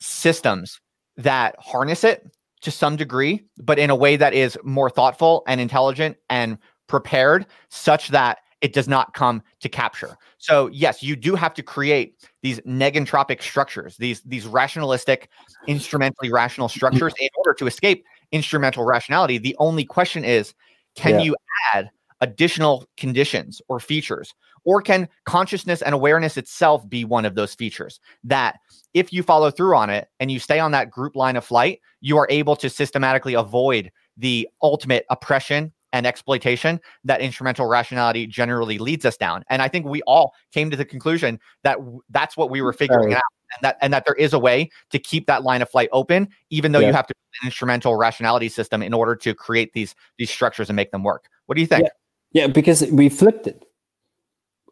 systems 0.00 0.80
that 1.16 1.56
harness 1.58 2.04
it 2.04 2.26
to 2.60 2.70
some 2.70 2.96
degree, 2.96 3.44
but 3.58 3.78
in 3.78 3.90
a 3.90 3.96
way 3.96 4.16
that 4.16 4.34
is 4.34 4.58
more 4.64 4.90
thoughtful 4.90 5.42
and 5.46 5.60
intelligent 5.60 6.16
and 6.28 6.58
prepared 6.86 7.46
such 7.68 8.08
that 8.08 8.38
it 8.60 8.72
does 8.72 8.88
not 8.88 9.14
come 9.14 9.40
to 9.60 9.68
capture. 9.68 10.16
So 10.38 10.68
yes, 10.68 11.02
you 11.02 11.14
do 11.14 11.36
have 11.36 11.54
to 11.54 11.62
create 11.62 12.28
these 12.42 12.58
negentropic 12.60 13.40
structures, 13.42 13.96
these 13.96 14.20
these 14.22 14.46
rationalistic, 14.46 15.28
instrumentally 15.68 16.32
rational 16.32 16.68
structures 16.68 17.14
in 17.20 17.28
order 17.36 17.54
to 17.54 17.66
escape 17.66 18.04
instrumental 18.32 18.84
rationality. 18.84 19.38
The 19.38 19.54
only 19.58 19.84
question 19.84 20.24
is, 20.24 20.54
can 20.96 21.14
yeah. 21.14 21.22
you 21.22 21.36
add 21.72 21.90
additional 22.20 22.86
conditions 22.96 23.60
or 23.68 23.80
features? 23.80 24.34
Or 24.64 24.82
can 24.82 25.08
consciousness 25.24 25.82
and 25.82 25.94
awareness 25.94 26.36
itself 26.36 26.88
be 26.88 27.04
one 27.04 27.24
of 27.24 27.34
those 27.34 27.54
features 27.54 28.00
that 28.24 28.58
if 28.92 29.12
you 29.12 29.22
follow 29.22 29.50
through 29.50 29.76
on 29.76 29.88
it 29.88 30.08
and 30.20 30.30
you 30.30 30.38
stay 30.38 30.58
on 30.58 30.72
that 30.72 30.90
group 30.90 31.16
line 31.16 31.36
of 31.36 31.44
flight, 31.44 31.80
you 32.00 32.18
are 32.18 32.26
able 32.30 32.56
to 32.56 32.68
systematically 32.68 33.34
avoid 33.34 33.90
the 34.16 34.48
ultimate 34.62 35.06
oppression 35.10 35.72
and 35.92 36.06
exploitation 36.06 36.80
that 37.04 37.20
instrumental 37.20 37.66
rationality 37.66 38.26
generally 38.26 38.78
leads 38.78 39.06
us 39.06 39.16
down. 39.16 39.42
And 39.48 39.62
I 39.62 39.68
think 39.68 39.86
we 39.86 40.02
all 40.02 40.34
came 40.52 40.70
to 40.70 40.76
the 40.76 40.84
conclusion 40.84 41.38
that 41.64 41.78
w- 41.78 42.00
that's 42.10 42.36
what 42.36 42.50
we 42.50 42.60
were 42.60 42.74
figuring 42.74 43.08
right. 43.08 43.16
out. 43.16 43.22
And 43.56 43.64
that, 43.64 43.78
and 43.80 43.92
that 43.94 44.04
there 44.04 44.14
is 44.16 44.34
a 44.34 44.38
way 44.38 44.68
to 44.90 44.98
keep 44.98 45.26
that 45.26 45.42
line 45.42 45.62
of 45.62 45.70
flight 45.70 45.88
open, 45.90 46.28
even 46.50 46.72
though 46.72 46.80
yeah. 46.80 46.88
you 46.88 46.92
have 46.92 47.06
to 47.06 47.14
an 47.42 47.46
instrumental 47.46 47.96
rationality 47.96 48.48
system 48.48 48.82
in 48.82 48.92
order 48.92 49.14
to 49.16 49.34
create 49.34 49.72
these 49.72 49.94
these 50.18 50.30
structures 50.30 50.68
and 50.68 50.76
make 50.76 50.90
them 50.90 51.02
work. 51.02 51.28
What 51.46 51.54
do 51.54 51.60
you 51.60 51.66
think? 51.66 51.84
Yeah, 51.84 51.90
yeah 52.32 52.46
because 52.46 52.86
we 52.90 53.08
flipped 53.08 53.46
it. 53.46 53.64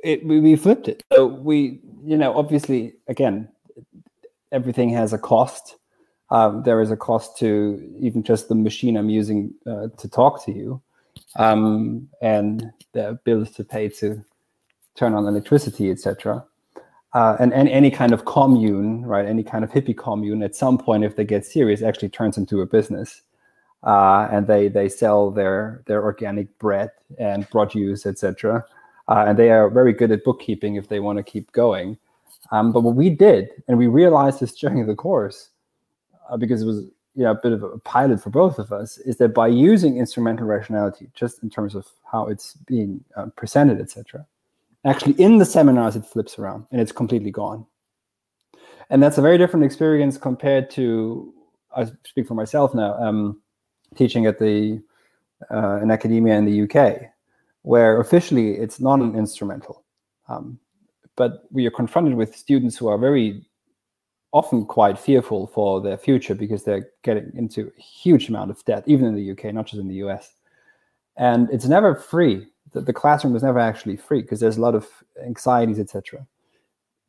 It 0.03 0.25
we, 0.25 0.41
we 0.41 0.57
flipped 0.57 0.89
it. 0.89 1.03
So 1.13 1.27
we, 1.27 1.81
you 2.05 2.17
know, 2.17 2.37
obviously, 2.37 2.95
again, 3.09 3.49
everything 4.53 4.91
has 4.91 5.13
a 5.13 5.19
cost. 5.19 5.77
Um, 6.31 6.63
there 6.65 6.81
is 6.81 6.91
a 6.91 6.97
cost 6.97 7.39
to 7.39 7.97
even 8.01 8.23
just 8.23 8.49
the 8.49 8.55
machine 8.55 8.97
I'm 8.97 9.11
using 9.11 9.55
uh, 9.67 9.89
to 9.97 10.09
talk 10.09 10.45
to 10.45 10.53
you 10.53 10.83
um, 11.37 12.09
and 12.21 12.73
the 12.93 13.19
bills 13.25 13.51
to 13.53 13.65
pay 13.65 13.89
to 13.89 14.25
turn 14.97 15.15
on 15.15 15.27
electricity, 15.27 15.91
etc. 15.91 16.45
Uh, 17.15 17.37
and, 17.39 17.53
and 17.53 17.69
any 17.69 17.91
kind 17.91 18.13
of 18.13 18.25
commune, 18.25 19.05
right? 19.07 19.27
Any 19.27 19.43
kind 19.43 19.65
of 19.65 19.71
hippie 19.71 19.97
commune, 19.97 20.43
at 20.43 20.57
some 20.57 20.79
point, 20.79 21.05
if 21.05 21.17
they 21.17 21.25
get 21.25 21.47
serious, 21.47 21.83
actually 21.83 22.09
turns 22.09 22.37
into 22.37 22.61
a 22.61 22.67
business, 22.67 23.23
uh, 23.87 24.29
and 24.31 24.47
they 24.47 24.69
they 24.69 24.89
sell 24.89 25.31
their 25.31 25.83
their 25.87 26.03
organic 26.03 26.59
bread 26.59 26.91
and 27.19 27.49
produce, 27.51 28.05
etc. 28.05 28.65
Uh, 29.09 29.25
and 29.29 29.39
they 29.39 29.51
are 29.51 29.71
very 29.71 29.93
good 29.93 30.11
at 30.11 30.25
bookkeeping 30.25 30.75
if 30.75 30.89
they 30.89 31.01
want 31.01 31.17
to 31.17 31.23
keep 31.23 31.51
going. 31.53 31.97
Um, 32.51 32.73
but 32.73 32.81
what 32.81 32.97
we 32.97 33.09
did, 33.09 33.49
and 33.69 33.79
we 33.79 33.87
realized 33.87 34.41
this 34.41 34.55
during 34.61 34.85
the 34.87 34.95
course, 34.95 35.51
uh, 36.29 36.37
because 36.37 36.63
it 36.63 36.67
was 36.67 36.85
you 37.15 37.23
know, 37.23 37.31
a 37.31 37.35
bit 37.35 37.53
of 37.53 37.63
a 37.63 37.79
pilot 37.79 38.21
for 38.23 38.31
both 38.31 38.59
of 38.59 38.73
us 38.73 38.99
is 38.99 39.17
that 39.17 39.33
by 39.33 39.47
using 39.47 39.97
instrumental 39.97 40.47
rationality, 40.47 41.09
just 41.15 41.43
in 41.43 41.49
terms 41.49 41.75
of 41.75 41.87
how 42.05 42.27
it's 42.27 42.55
being 42.67 43.03
uh, 43.17 43.27
presented, 43.37 43.81
etc., 43.81 44.27
actually 44.85 45.15
in 45.15 45.39
the 45.39 45.45
seminars 45.45 45.97
it 45.97 46.05
flips 46.05 46.39
around 46.39 46.67
and 46.71 46.81
it's 46.81 46.93
completely 46.93 47.31
gone. 47.31 47.65
And 48.91 49.03
that's 49.03 49.19
a 49.19 49.23
very 49.23 49.39
different 49.39 49.65
experience 49.65 50.19
compared 50.19 50.71
to 50.73 51.33
I 51.75 51.87
speak 52.05 52.27
for 52.27 52.35
myself 52.35 52.75
now, 52.75 52.95
um, 52.95 53.41
teaching 53.95 54.27
at 54.27 54.39
the 54.39 54.83
uh, 55.51 55.81
in 55.83 55.91
academia 55.91 56.35
in 56.35 56.45
the 56.45 56.63
UK, 56.63 57.03
where 57.63 58.01
officially 58.01 58.53
it's 58.53 58.81
not 58.81 59.01
an 59.01 59.15
instrumental, 59.15 59.85
um, 60.29 60.59
but 61.17 61.45
we 61.51 61.67
are 61.67 61.71
confronted 61.71 62.15
with 62.15 62.37
students 62.37 62.77
who 62.77 62.89
are 62.89 62.99
very 62.99 63.45
often 64.33 64.67
quite 64.67 64.99
fearful 64.99 65.47
for 65.47 65.81
their 65.81 65.97
future 65.97 66.35
because 66.35 66.63
they're 66.63 66.89
getting 67.03 67.31
into 67.35 67.73
a 67.79 67.81
huge 67.81 68.29
amount 68.29 68.51
of 68.51 68.63
debt, 68.65 68.85
even 68.87 69.07
in 69.07 69.15
the 69.15 69.31
UK, 69.31 69.55
not 69.55 69.67
just 69.67 69.81
in 69.81 69.89
the 69.89 69.95
US. 70.07 70.35
And 71.17 71.49
it's 71.51 71.67
never 71.67 71.95
free. 71.95 72.47
The, 72.73 72.83
the 72.83 72.93
classroom 72.93 73.35
is 73.35 73.43
never 73.43 73.59
actually 73.59 73.97
free 73.97 74.21
because 74.21 74.41
there's 74.41 74.59
a 74.59 74.61
lot 74.61 74.75
of 74.75 74.87
anxieties, 75.25 75.79
etc. 75.79 76.27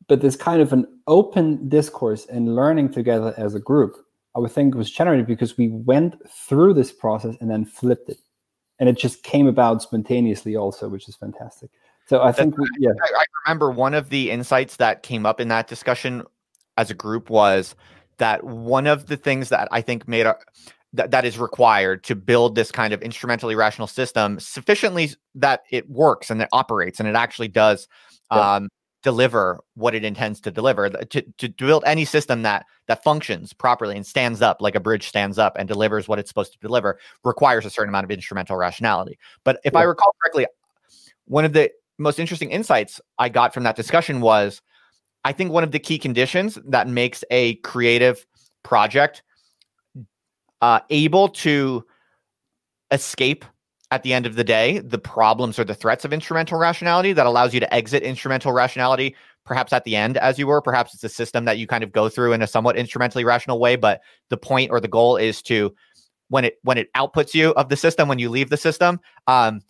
But 0.06 0.22
this 0.22 0.36
kind 0.36 0.62
of 0.62 0.72
an 0.72 0.86
open 1.06 1.68
discourse 1.68 2.24
and 2.26 2.56
learning 2.56 2.92
together 2.92 3.34
as 3.36 3.54
a 3.54 3.60
group, 3.60 3.96
I 4.38 4.40
would 4.40 4.52
think 4.52 4.76
was 4.76 4.88
generated 4.88 5.26
because 5.26 5.58
we 5.58 5.66
went 5.66 6.14
through 6.30 6.74
this 6.74 6.92
process 6.92 7.34
and 7.40 7.50
then 7.50 7.64
flipped 7.64 8.08
it. 8.08 8.18
And 8.78 8.88
it 8.88 8.96
just 8.96 9.24
came 9.24 9.48
about 9.48 9.82
spontaneously 9.82 10.54
also, 10.54 10.88
which 10.88 11.08
is 11.08 11.16
fantastic. 11.16 11.70
So 12.06 12.22
I 12.22 12.30
think, 12.30 12.56
we, 12.56 12.64
yeah. 12.78 12.92
I 13.02 13.24
remember 13.44 13.72
one 13.72 13.94
of 13.94 14.10
the 14.10 14.30
insights 14.30 14.76
that 14.76 15.02
came 15.02 15.26
up 15.26 15.40
in 15.40 15.48
that 15.48 15.66
discussion 15.66 16.22
as 16.76 16.88
a 16.88 16.94
group 16.94 17.30
was 17.30 17.74
that 18.18 18.44
one 18.44 18.86
of 18.86 19.06
the 19.06 19.16
things 19.16 19.48
that 19.48 19.66
I 19.72 19.80
think 19.80 20.06
made 20.06 20.24
a 20.24 20.36
that, 20.92 21.10
that 21.10 21.24
is 21.24 21.36
required 21.36 22.04
to 22.04 22.14
build 22.14 22.54
this 22.54 22.70
kind 22.70 22.94
of 22.94 23.02
instrumentally 23.02 23.56
rational 23.56 23.88
system 23.88 24.38
sufficiently 24.38 25.10
that 25.34 25.64
it 25.70 25.90
works 25.90 26.30
and 26.30 26.40
it 26.40 26.48
operates 26.52 27.00
and 27.00 27.08
it 27.08 27.16
actually 27.16 27.48
does 27.48 27.88
yeah. 28.32 28.54
um, 28.54 28.68
deliver 29.02 29.60
what 29.74 29.94
it 29.94 30.04
intends 30.04 30.40
to 30.40 30.50
deliver 30.50 30.90
to, 30.90 31.22
to 31.38 31.48
build 31.50 31.84
any 31.86 32.04
system 32.04 32.42
that 32.42 32.66
that 32.88 33.02
functions 33.04 33.52
properly 33.52 33.94
and 33.94 34.04
stands 34.04 34.42
up 34.42 34.60
like 34.60 34.74
a 34.74 34.80
bridge 34.80 35.06
stands 35.06 35.38
up 35.38 35.56
and 35.56 35.68
delivers 35.68 36.08
what 36.08 36.18
it's 36.18 36.28
supposed 36.28 36.52
to 36.52 36.58
deliver 36.58 36.98
requires 37.22 37.64
a 37.64 37.70
certain 37.70 37.90
amount 37.90 38.04
of 38.04 38.10
instrumental 38.10 38.56
rationality 38.56 39.16
but 39.44 39.60
if 39.64 39.72
yeah. 39.72 39.78
i 39.78 39.82
recall 39.82 40.14
correctly 40.20 40.46
one 41.26 41.44
of 41.44 41.52
the 41.52 41.70
most 41.98 42.18
interesting 42.18 42.50
insights 42.50 43.00
i 43.18 43.28
got 43.28 43.54
from 43.54 43.62
that 43.62 43.76
discussion 43.76 44.20
was 44.20 44.60
I 45.24 45.32
think 45.32 45.52
one 45.52 45.64
of 45.64 45.72
the 45.72 45.78
key 45.78 45.98
conditions 45.98 46.58
that 46.66 46.88
makes 46.88 47.24
a 47.30 47.56
creative 47.56 48.24
project 48.62 49.22
uh, 50.60 50.80
able 50.90 51.28
to 51.28 51.84
escape 52.90 53.44
at 53.90 54.02
the 54.02 54.12
end 54.12 54.26
of 54.26 54.34
the 54.34 54.44
day 54.44 54.80
the 54.80 54.98
problems 54.98 55.58
or 55.58 55.64
the 55.64 55.74
threats 55.74 56.04
of 56.04 56.12
instrumental 56.12 56.58
rationality 56.58 57.12
that 57.12 57.26
allows 57.26 57.54
you 57.54 57.60
to 57.60 57.74
exit 57.74 58.02
instrumental 58.02 58.52
rationality 58.52 59.16
perhaps 59.44 59.72
at 59.72 59.84
the 59.84 59.96
end 59.96 60.18
as 60.18 60.38
you 60.38 60.46
were. 60.46 60.60
Perhaps 60.60 60.92
it's 60.92 61.04
a 61.04 61.08
system 61.08 61.46
that 61.46 61.56
you 61.56 61.66
kind 61.66 61.82
of 61.82 61.90
go 61.90 62.10
through 62.10 62.34
in 62.34 62.42
a 62.42 62.46
somewhat 62.46 62.76
instrumentally 62.76 63.24
rational 63.24 63.58
way 63.58 63.76
but 63.76 64.00
the 64.28 64.36
point 64.36 64.70
or 64.70 64.80
the 64.80 64.88
goal 64.88 65.16
is 65.16 65.42
to 65.42 65.74
when 66.28 66.44
it 66.44 66.58
when 66.62 66.76
it 66.76 66.92
outputs 66.94 67.34
you 67.34 67.50
of 67.54 67.68
the 67.68 67.76
system 67.76 68.08
when 68.08 68.18
you 68.18 68.28
leave 68.28 68.50
the 68.50 68.56
system 68.56 69.00
um, 69.26 69.60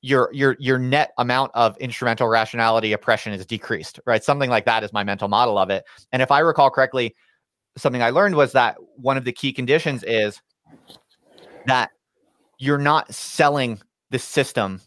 your 0.00 0.30
your 0.32 0.56
your 0.60 0.78
net 0.78 1.12
amount 1.18 1.50
of 1.54 1.76
instrumental 1.78 2.28
rationality 2.28 2.92
oppression 2.92 3.32
is 3.32 3.44
decreased 3.44 3.98
right? 4.06 4.22
Something 4.22 4.50
like 4.50 4.64
that 4.66 4.84
is 4.84 4.92
my 4.92 5.02
mental 5.02 5.28
model 5.28 5.58
of 5.58 5.70
it. 5.70 5.84
And 6.12 6.22
if 6.22 6.30
i 6.30 6.38
recall 6.38 6.70
correctly 6.70 7.14
something 7.76 8.02
i 8.02 8.10
learned 8.10 8.36
was 8.36 8.52
that 8.52 8.76
one 8.94 9.16
of 9.16 9.24
the 9.24 9.32
key 9.32 9.52
conditions 9.52 10.04
is 10.04 10.40
that 11.66 11.90
you're 12.58 12.78
not 12.78 13.12
selling 13.12 13.80
the 14.10 14.18
system 14.18 14.80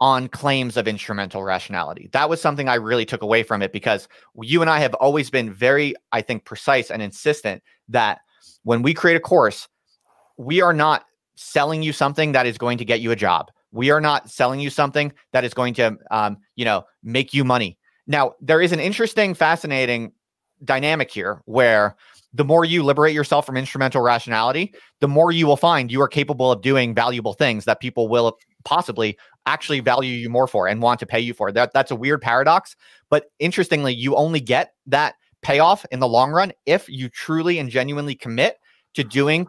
on 0.00 0.28
claims 0.28 0.76
of 0.76 0.88
instrumental 0.88 1.42
rationality 1.42 2.08
that 2.12 2.28
was 2.28 2.40
something 2.40 2.68
i 2.68 2.74
really 2.74 3.04
took 3.04 3.22
away 3.22 3.42
from 3.42 3.62
it 3.62 3.72
because 3.72 4.08
you 4.42 4.60
and 4.60 4.70
i 4.70 4.80
have 4.80 4.94
always 4.94 5.30
been 5.30 5.52
very 5.52 5.94
i 6.12 6.20
think 6.20 6.44
precise 6.44 6.90
and 6.90 7.02
insistent 7.02 7.62
that 7.88 8.20
when 8.64 8.82
we 8.82 8.92
create 8.92 9.16
a 9.16 9.20
course 9.20 9.68
we 10.38 10.60
are 10.60 10.72
not 10.72 11.04
selling 11.36 11.82
you 11.82 11.92
something 11.92 12.32
that 12.32 12.46
is 12.46 12.58
going 12.58 12.78
to 12.78 12.84
get 12.84 13.00
you 13.00 13.10
a 13.10 13.16
job 13.16 13.50
we 13.72 13.90
are 13.90 14.00
not 14.00 14.30
selling 14.30 14.60
you 14.60 14.70
something 14.70 15.12
that 15.32 15.44
is 15.44 15.54
going 15.54 15.74
to, 15.74 15.96
um, 16.10 16.36
you 16.56 16.64
know, 16.64 16.84
make 17.02 17.34
you 17.34 17.42
money. 17.42 17.78
Now, 18.06 18.34
there 18.40 18.60
is 18.60 18.72
an 18.72 18.80
interesting, 18.80 19.34
fascinating 19.34 20.12
dynamic 20.64 21.10
here 21.10 21.42
where 21.46 21.96
the 22.34 22.44
more 22.44 22.64
you 22.64 22.82
liberate 22.82 23.14
yourself 23.14 23.44
from 23.44 23.56
instrumental 23.56 24.00
rationality, 24.00 24.74
the 25.00 25.08
more 25.08 25.32
you 25.32 25.46
will 25.46 25.56
find 25.56 25.92
you 25.92 26.00
are 26.00 26.08
capable 26.08 26.50
of 26.50 26.62
doing 26.62 26.94
valuable 26.94 27.34
things 27.34 27.64
that 27.64 27.80
people 27.80 28.08
will 28.08 28.38
possibly 28.64 29.18
actually 29.46 29.80
value 29.80 30.14
you 30.14 30.30
more 30.30 30.46
for 30.46 30.66
and 30.66 30.80
want 30.80 31.00
to 31.00 31.06
pay 31.06 31.20
you 31.20 31.34
for. 31.34 31.52
That 31.52 31.72
that's 31.72 31.90
a 31.90 31.96
weird 31.96 32.22
paradox, 32.22 32.76
but 33.10 33.26
interestingly, 33.38 33.94
you 33.94 34.14
only 34.16 34.40
get 34.40 34.74
that 34.86 35.14
payoff 35.42 35.84
in 35.90 36.00
the 36.00 36.08
long 36.08 36.30
run 36.30 36.52
if 36.66 36.88
you 36.88 37.08
truly 37.08 37.58
and 37.58 37.68
genuinely 37.68 38.14
commit 38.14 38.58
to 38.94 39.04
doing 39.04 39.46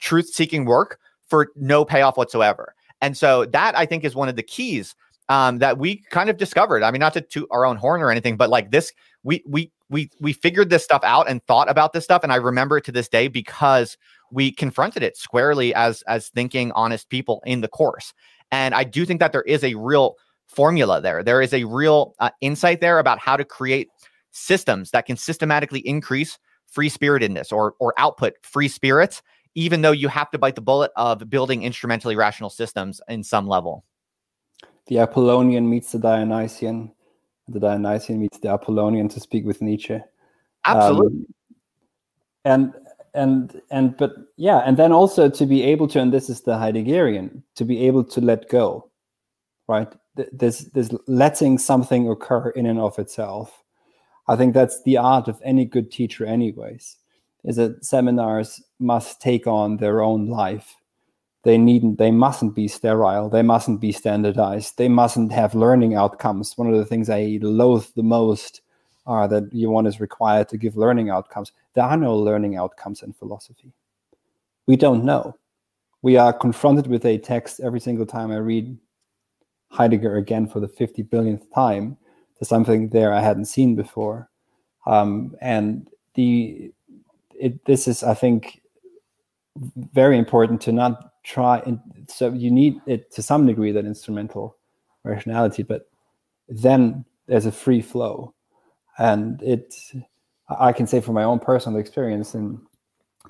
truth 0.00 0.26
seeking 0.26 0.64
work 0.64 0.98
for 1.28 1.48
no 1.56 1.84
payoff 1.84 2.16
whatsoever. 2.16 2.74
And 3.00 3.16
so 3.16 3.46
that 3.46 3.76
I 3.76 3.86
think 3.86 4.04
is 4.04 4.14
one 4.14 4.28
of 4.28 4.36
the 4.36 4.42
keys 4.42 4.94
um, 5.28 5.58
that 5.58 5.78
we 5.78 6.02
kind 6.10 6.28
of 6.28 6.36
discovered. 6.36 6.82
I 6.82 6.90
mean, 6.90 7.00
not 7.00 7.14
to 7.14 7.20
toot 7.20 7.48
our 7.50 7.64
own 7.64 7.76
horn 7.76 8.02
or 8.02 8.10
anything, 8.10 8.36
but 8.36 8.50
like 8.50 8.70
this, 8.70 8.92
we 9.22 9.42
we 9.46 9.72
we 9.92 10.10
we 10.20 10.32
figured 10.32 10.70
this 10.70 10.82
stuff 10.82 11.02
out 11.04 11.28
and 11.28 11.44
thought 11.44 11.70
about 11.70 11.92
this 11.92 12.02
stuff, 12.02 12.24
and 12.24 12.32
I 12.32 12.36
remember 12.36 12.78
it 12.78 12.84
to 12.84 12.92
this 12.92 13.08
day 13.08 13.28
because 13.28 13.98
we 14.32 14.50
confronted 14.50 15.02
it 15.02 15.16
squarely 15.16 15.74
as 15.74 16.02
as 16.08 16.30
thinking 16.30 16.72
honest 16.72 17.10
people 17.10 17.42
in 17.44 17.60
the 17.60 17.68
course. 17.68 18.14
And 18.50 18.74
I 18.74 18.84
do 18.84 19.04
think 19.04 19.20
that 19.20 19.32
there 19.32 19.42
is 19.42 19.62
a 19.62 19.74
real 19.74 20.16
formula 20.48 21.00
there. 21.00 21.22
There 21.22 21.42
is 21.42 21.52
a 21.52 21.64
real 21.64 22.14
uh, 22.18 22.30
insight 22.40 22.80
there 22.80 22.98
about 22.98 23.18
how 23.18 23.36
to 23.36 23.44
create 23.44 23.88
systems 24.32 24.90
that 24.90 25.06
can 25.06 25.16
systematically 25.16 25.80
increase 25.80 26.38
free 26.66 26.88
spiritedness 26.88 27.52
or 27.52 27.74
or 27.78 27.92
output 27.98 28.34
free 28.42 28.68
spirits, 28.68 29.22
even 29.54 29.82
though 29.82 29.92
you 29.92 30.08
have 30.08 30.30
to 30.30 30.38
bite 30.38 30.54
the 30.54 30.62
bullet 30.62 30.90
of 30.96 31.28
building 31.28 31.62
instrumentally 31.62 32.16
rational 32.16 32.50
systems 32.50 33.00
in 33.08 33.22
some 33.22 33.46
level. 33.46 33.84
The 34.86 34.98
Apollonian 34.98 35.68
meets 35.68 35.92
the 35.92 35.98
Dionysian 35.98 36.92
the 37.48 37.60
Dionysian 37.60 38.20
meets 38.20 38.38
the 38.38 38.48
Apollonian 38.48 39.08
to 39.10 39.20
speak 39.20 39.44
with 39.44 39.62
Nietzsche. 39.62 40.00
Absolutely. 40.64 41.18
Um, 41.18 41.26
and 42.44 42.74
and 43.14 43.60
and 43.70 43.96
but 43.96 44.12
yeah, 44.36 44.58
and 44.58 44.76
then 44.76 44.92
also 44.92 45.28
to 45.28 45.46
be 45.46 45.62
able 45.62 45.88
to, 45.88 46.00
and 46.00 46.12
this 46.12 46.30
is 46.30 46.42
the 46.42 46.52
Heideggerian, 46.52 47.42
to 47.56 47.64
be 47.64 47.86
able 47.86 48.04
to 48.04 48.20
let 48.20 48.48
go, 48.48 48.90
right? 49.68 49.92
This 50.32 50.60
this 50.74 50.90
letting 51.06 51.58
something 51.58 52.08
occur 52.08 52.50
in 52.50 52.66
and 52.66 52.78
of 52.78 52.98
itself. 52.98 53.62
I 54.28 54.36
think 54.36 54.54
that's 54.54 54.82
the 54.82 54.96
art 54.96 55.28
of 55.28 55.40
any 55.44 55.64
good 55.64 55.90
teacher, 55.90 56.24
anyways. 56.24 56.96
Is 57.44 57.56
that 57.56 57.84
seminars 57.84 58.62
must 58.78 59.20
take 59.20 59.46
on 59.46 59.78
their 59.78 60.00
own 60.00 60.26
life 60.28 60.76
they 61.42 61.58
needn't 61.58 61.98
they 61.98 62.10
mustn't 62.10 62.54
be 62.54 62.68
sterile 62.68 63.28
they 63.28 63.42
mustn't 63.42 63.80
be 63.80 63.92
standardized 63.92 64.78
they 64.78 64.88
mustn't 64.88 65.32
have 65.32 65.54
learning 65.54 65.94
outcomes. 65.94 66.56
One 66.56 66.72
of 66.72 66.78
the 66.78 66.84
things 66.84 67.10
i 67.10 67.38
loathe 67.42 67.86
the 67.96 68.02
most 68.02 68.62
are 69.06 69.26
that 69.28 69.52
one 69.52 69.86
is 69.86 70.00
required 70.00 70.48
to 70.48 70.56
give 70.56 70.76
learning 70.76 71.10
outcomes. 71.10 71.50
There 71.74 71.84
are 71.84 71.96
no 71.96 72.16
learning 72.16 72.56
outcomes 72.56 73.02
in 73.02 73.12
philosophy. 73.12 73.72
We 74.66 74.76
don't 74.76 75.04
know. 75.04 75.36
We 76.02 76.16
are 76.16 76.32
confronted 76.32 76.86
with 76.86 77.04
a 77.04 77.18
text 77.18 77.60
every 77.60 77.80
single 77.80 78.06
time 78.06 78.30
i 78.30 78.36
read 78.36 78.76
heidegger 79.70 80.16
again 80.16 80.46
for 80.46 80.60
the 80.60 80.68
50 80.68 81.02
billionth 81.02 81.50
time 81.54 81.96
there's 82.38 82.48
something 82.48 82.88
there 82.90 83.12
i 83.12 83.20
hadn't 83.20 83.46
seen 83.46 83.74
before. 83.74 84.28
Um, 84.86 85.36
and 85.40 85.88
the 86.14 86.72
it, 87.34 87.64
this 87.64 87.88
is 87.88 88.02
i 88.02 88.14
think 88.14 88.60
very 89.92 90.18
important 90.18 90.60
to 90.62 90.72
not 90.72 91.11
try 91.24 91.58
and 91.66 91.80
so 92.08 92.32
you 92.32 92.50
need 92.50 92.80
it 92.86 93.10
to 93.12 93.22
some 93.22 93.46
degree 93.46 93.72
that 93.72 93.84
instrumental 93.84 94.56
rationality 95.04 95.62
but 95.62 95.88
then 96.48 97.04
there's 97.26 97.46
a 97.46 97.52
free 97.52 97.80
flow. 97.80 98.34
And 98.98 99.42
it 99.42 99.74
i 100.60 100.72
can 100.72 100.86
say 100.86 101.00
from 101.00 101.14
my 101.14 101.24
own 101.24 101.38
personal 101.38 101.78
experience 101.78 102.34
in 102.34 102.60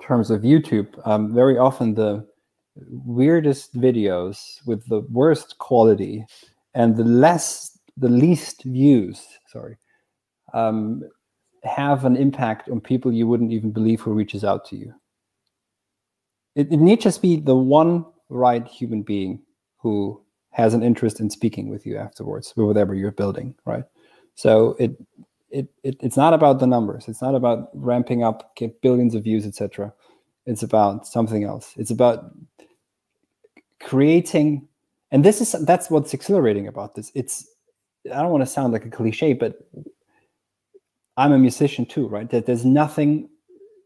terms 0.01 0.29
of 0.29 0.41
youtube 0.41 0.87
um, 1.07 1.33
very 1.33 1.57
often 1.57 1.93
the 1.93 2.27
weirdest 3.05 3.73
videos 3.79 4.65
with 4.65 4.85
the 4.89 5.01
worst 5.11 5.57
quality 5.59 6.25
and 6.73 6.97
the 6.97 7.03
less 7.03 7.77
the 7.95 8.09
least 8.09 8.63
views 8.63 9.25
sorry 9.47 9.77
um, 10.53 11.01
have 11.63 12.03
an 12.03 12.17
impact 12.17 12.67
on 12.69 12.81
people 12.81 13.13
you 13.13 13.25
wouldn't 13.25 13.53
even 13.53 13.71
believe 13.71 14.01
who 14.01 14.11
reaches 14.11 14.43
out 14.43 14.65
to 14.65 14.75
you 14.75 14.93
it, 16.55 16.71
it 16.71 16.77
need 16.77 17.01
just 17.01 17.21
be 17.21 17.37
the 17.37 17.55
one 17.55 18.05
right 18.29 18.67
human 18.67 19.01
being 19.01 19.41
who 19.77 20.21
has 20.51 20.73
an 20.73 20.83
interest 20.83 21.19
in 21.19 21.29
speaking 21.29 21.69
with 21.69 21.85
you 21.85 21.97
afterwards 21.97 22.53
with 22.55 22.67
whatever 22.67 22.93
you're 22.93 23.11
building 23.11 23.55
right? 23.65 23.83
So 24.35 24.75
it, 24.79 24.91
it, 25.49 25.67
it 25.83 25.97
it's 25.99 26.17
not 26.17 26.33
about 26.33 26.59
the 26.59 26.67
numbers. 26.67 27.07
It's 27.07 27.21
not 27.21 27.35
about 27.35 27.69
ramping 27.73 28.23
up 28.23 28.55
get 28.55 28.81
billions 28.81 29.15
of 29.15 29.23
views 29.23 29.45
etc 29.45 29.93
it's 30.45 30.63
about 30.63 31.07
something 31.07 31.43
else. 31.43 31.73
It's 31.77 31.91
about 31.91 32.31
creating 33.79 34.67
and 35.11 35.23
this 35.23 35.41
is 35.41 35.51
that's 35.65 35.89
what's 35.89 36.13
exhilarating 36.13 36.67
about 36.67 36.95
this. 36.95 37.11
It's 37.15 37.47
i 38.13 38.21
don't 38.21 38.31
want 38.31 38.41
to 38.41 38.45
sound 38.45 38.73
like 38.73 38.85
a 38.85 38.89
cliche 38.89 39.31
but 39.31 39.57
i'm 41.15 41.31
a 41.31 41.37
musician 41.37 41.85
too 41.85 42.07
right? 42.07 42.29
That 42.29 42.45
there's 42.45 42.65
nothing 42.65 43.29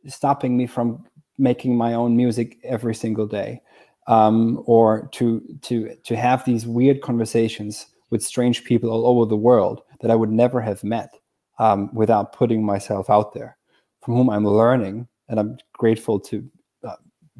stopping 0.07 0.57
me 0.57 0.65
from 0.65 1.05
making 1.37 1.75
my 1.75 1.93
own 1.93 2.15
music 2.15 2.57
every 2.63 2.95
single 2.95 3.27
day 3.27 3.61
um, 4.07 4.63
or 4.65 5.09
to 5.13 5.41
to 5.61 5.95
to 6.03 6.15
have 6.15 6.43
these 6.45 6.65
weird 6.65 7.01
conversations 7.01 7.87
with 8.09 8.23
strange 8.23 8.63
people 8.63 8.89
all 8.89 9.05
over 9.05 9.25
the 9.25 9.35
world 9.35 9.81
that 10.01 10.11
I 10.11 10.15
would 10.15 10.31
never 10.31 10.61
have 10.61 10.83
met 10.83 11.13
um, 11.59 11.93
without 11.93 12.33
putting 12.33 12.63
myself 12.63 13.09
out 13.09 13.33
there, 13.33 13.57
from 14.01 14.15
whom 14.15 14.29
I'm 14.29 14.45
learning 14.45 15.07
and 15.27 15.39
I'm 15.39 15.57
grateful 15.73 16.19
to 16.21 16.49
uh, 16.83 16.95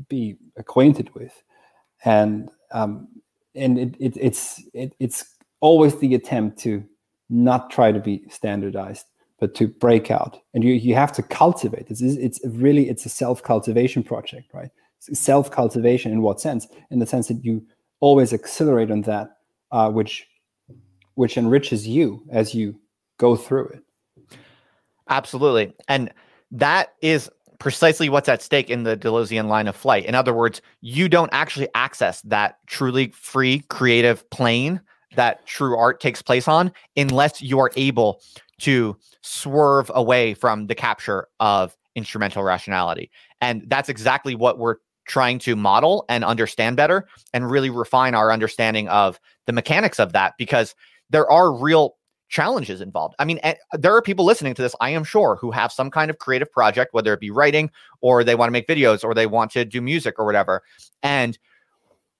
be 0.10 0.38
acquainted 0.58 1.14
with, 1.16 1.42
and 2.04 2.50
um, 2.72 3.08
and 3.56 3.80
it, 3.80 3.96
it 4.00 4.18
it's 4.20 4.62
it, 4.74 4.94
it's 5.00 5.36
always 5.62 5.98
the 6.00 6.16
attempt 6.16 6.60
to 6.60 6.84
not 7.30 7.70
try 7.70 7.92
to 7.92 8.00
be 8.00 8.24
standardized 8.30 9.06
but 9.40 9.56
to 9.56 9.68
break 9.68 10.10
out. 10.12 10.40
And 10.54 10.64
you 10.64 10.74
you 10.74 10.96
have 10.96 11.12
to 11.14 11.24
cultivate. 11.24 11.88
It's 11.90 12.02
it's 12.02 12.40
really 12.46 12.90
it's 12.90 13.06
a 13.06 13.10
self 13.10 13.44
cultivation 13.44 14.04
project 14.04 14.54
right? 14.54 14.70
Self 15.00 15.52
cultivation 15.52 16.12
in 16.12 16.22
what 16.22 16.42
sense? 16.42 16.68
In 16.92 17.00
the 17.00 17.06
sense 17.06 17.28
that 17.28 17.44
you 17.44 17.66
always 18.00 18.34
accelerate 18.34 18.92
on 18.92 19.02
that 19.04 19.38
uh, 19.72 19.90
which 19.90 20.28
which 21.16 21.38
enriches 21.38 21.88
you 21.88 22.24
as 22.32 22.54
you 22.54 22.80
go 23.18 23.36
through 23.36 23.68
it. 23.70 23.84
Absolutely. 25.10 25.74
And 25.88 26.14
that 26.52 26.94
is 27.02 27.30
precisely 27.60 28.08
what's 28.10 28.30
at 28.30 28.42
stake 28.42 28.70
in 28.70 28.84
the 28.84 28.96
Deleuzian 28.96 29.48
line 29.48 29.68
of 29.68 29.76
flight. 29.76 30.06
In 30.06 30.14
other 30.14 30.34
words, 30.34 30.62
you 30.82 31.10
don't 31.10 31.30
actually 31.34 31.70
access 31.74 32.22
that 32.22 32.60
truly 32.68 33.10
free 33.10 33.62
creative 33.70 34.30
plane 34.30 34.80
that 35.16 35.46
true 35.48 35.76
art 35.76 36.00
takes 36.00 36.22
place 36.22 36.48
on 36.48 36.72
unless 36.96 37.42
you 37.42 37.58
are 37.60 37.72
able 37.76 38.22
to 38.62 38.98
swerve 39.22 39.92
away 39.94 40.34
from 40.34 40.68
the 40.68 40.76
capture 40.76 41.28
of 41.40 41.76
instrumental 41.96 42.44
rationality. 42.44 43.12
And 43.42 43.64
that's 43.68 43.90
exactly 43.90 44.36
what 44.36 44.58
we're 44.58 44.78
trying 45.08 45.40
to 45.40 45.56
model 45.56 46.06
and 46.10 46.24
understand 46.24 46.76
better 46.76 47.08
and 47.34 47.50
really 47.50 47.70
refine 47.70 48.14
our 48.14 48.32
understanding 48.32 48.88
of 48.90 49.20
the 49.46 49.54
mechanics 49.54 50.00
of 50.00 50.14
that 50.14 50.34
because 50.38 50.76
there 51.10 51.30
are 51.32 51.52
real 51.52 51.96
challenges 52.30 52.82
involved. 52.82 53.16
I 53.20 53.26
mean, 53.26 53.40
eh, 53.44 53.56
there 53.74 53.96
are 53.96 54.02
people 54.02 54.26
listening 54.26 54.54
to 54.56 54.62
this, 54.62 54.76
I 54.82 54.90
am 54.90 55.06
sure, 55.06 55.38
who 55.40 55.52
have 55.52 55.72
some 55.72 55.90
kind 55.90 56.12
of 56.12 56.18
creative 56.18 56.52
project, 56.52 56.94
whether 56.94 57.14
it 57.14 57.22
be 57.22 57.32
writing 57.32 57.72
or 58.02 58.24
they 58.24 58.36
want 58.36 58.50
to 58.50 58.52
make 58.52 58.68
videos 58.68 59.04
or 59.04 59.14
they 59.14 59.28
want 59.28 59.52
to 59.52 59.64
do 59.64 59.82
music 59.82 60.16
or 60.20 60.26
whatever. 60.26 60.62
And 61.04 61.38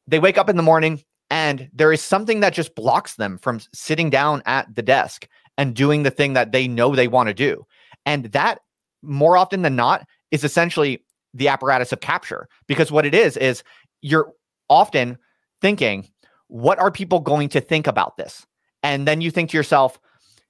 they 0.08 0.20
wake 0.20 0.38
up 0.38 0.50
in 0.50 0.56
the 0.56 0.64
morning 0.64 1.04
and 1.30 1.70
there 1.74 1.92
is 1.92 2.02
something 2.02 2.40
that 2.40 2.54
just 2.54 2.74
blocks 2.74 3.16
them 3.16 3.38
from 3.38 3.60
sitting 3.74 4.10
down 4.10 4.42
at 4.46 4.74
the 4.74 4.82
desk 4.82 5.28
and 5.58 5.76
doing 5.76 6.04
the 6.04 6.12
thing 6.12 6.34
that 6.34 6.52
they 6.52 6.68
know 6.68 6.96
they 6.96 7.08
want 7.08 7.28
to 7.28 7.34
do. 7.34 7.66
And 8.06 8.26
that 8.26 8.60
more 9.02 9.38
often 9.38 9.62
than 9.62 9.76
not 9.76 10.06
is 10.32 10.44
essentially 10.44 11.04
the 11.34 11.48
apparatus 11.48 11.92
of 11.92 12.00
capture 12.00 12.48
because 12.68 12.92
what 12.92 13.06
it 13.06 13.14
is 13.14 13.38
is 13.38 13.64
you're 14.02 14.32
often 14.70 15.18
thinking, 15.62 16.08
what 16.48 16.80
are 16.80 16.92
people 16.92 17.20
going 17.20 17.50
to 17.50 17.62
think 17.62 17.88
about 17.88 18.18
this? 18.18 18.46
And 18.84 19.08
then 19.08 19.22
you 19.22 19.32
think 19.32 19.50
to 19.52 19.58
yourself, 19.58 20.00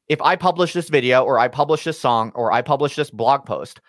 if 0.08 0.22
I 0.22 0.36
publish 0.36 0.74
this 0.74 0.90
video 0.90 1.24
or 1.24 1.40
I 1.40 1.48
publish 1.48 1.84
this 1.84 2.00
song 2.00 2.32
or 2.36 2.52
I 2.52 2.62
publish 2.62 2.96
this 2.96 3.10
blog 3.10 3.46
post, 3.46 3.82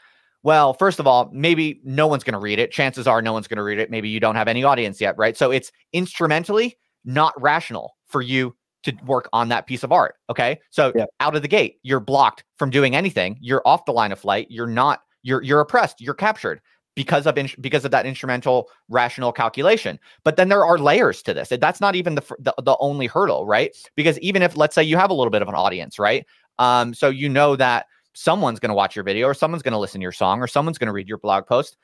well, 0.42 0.72
first 0.72 1.00
of 1.00 1.06
all, 1.06 1.30
maybe 1.32 1.80
no 1.84 2.06
one's 2.06 2.24
going 2.24 2.32
to 2.32 2.38
read 2.38 2.58
it. 2.58 2.70
Chances 2.70 3.06
are 3.06 3.20
no 3.20 3.32
one's 3.32 3.48
going 3.48 3.58
to 3.58 3.62
read 3.62 3.78
it. 3.78 3.90
Maybe 3.90 4.08
you 4.08 4.20
don't 4.20 4.36
have 4.36 4.48
any 4.48 4.64
audience 4.64 5.00
yet, 5.00 5.16
right? 5.18 5.36
So 5.36 5.50
it's 5.50 5.72
instrumentally 5.92 6.76
not 7.04 7.40
rational 7.40 7.96
for 8.06 8.22
you 8.22 8.54
to 8.84 8.92
work 9.05 9.28
on 9.32 9.48
that 9.48 9.66
piece 9.66 9.82
of 9.82 9.92
art. 9.92 10.16
Okay. 10.30 10.60
So 10.70 10.92
yeah. 10.94 11.06
out 11.20 11.34
of 11.34 11.42
the 11.42 11.48
gate, 11.48 11.78
you're 11.82 12.00
blocked 12.00 12.44
from 12.56 12.70
doing 12.70 12.94
anything. 12.94 13.36
You're 13.40 13.62
off 13.66 13.84
the 13.84 13.92
line 13.92 14.12
of 14.12 14.20
flight. 14.20 14.46
You're 14.50 14.66
not, 14.66 15.02
you're, 15.22 15.42
you're 15.42 15.60
oppressed. 15.60 16.00
You're 16.00 16.14
captured 16.14 16.60
because 16.94 17.26
of 17.26 17.38
in, 17.38 17.48
because 17.60 17.84
of 17.84 17.90
that 17.92 18.06
instrumental 18.06 18.68
rational 18.88 19.32
calculation. 19.32 19.98
But 20.24 20.36
then 20.36 20.48
there 20.48 20.64
are 20.64 20.78
layers 20.78 21.22
to 21.22 21.34
this. 21.34 21.48
That's 21.48 21.80
not 21.80 21.96
even 21.96 22.14
the, 22.16 22.22
the, 22.38 22.55
the 22.62 22.76
only 22.80 23.06
hurdle, 23.06 23.46
right? 23.46 23.76
Because 23.94 24.18
even 24.18 24.42
if 24.42 24.56
let's 24.56 24.74
say 24.74 24.82
you 24.82 24.96
have 24.96 25.10
a 25.10 25.14
little 25.14 25.30
bit 25.30 25.42
of 25.42 25.48
an 25.48 25.55
audience, 25.55 25.98
right? 25.98 26.26
Um, 26.59 26.94
so 26.94 27.09
you 27.09 27.28
know 27.28 27.56
that 27.56 27.86
someone's 28.14 28.59
going 28.59 28.70
to 28.70 28.74
watch 28.74 28.96
your 28.96 29.05
video 29.05 29.28
or 29.28 29.34
someone's 29.34 29.62
going 29.62 29.72
to 29.72 29.78
listen 29.78 30.00
to 30.00 30.02
your 30.02 30.12
song 30.12 30.40
or 30.40 30.48
someone's 30.48 30.76
going 30.76 30.88
to 30.88 30.92
read 30.92 31.09
your 31.09 31.18
blog 31.18 31.46
post. 31.46 31.76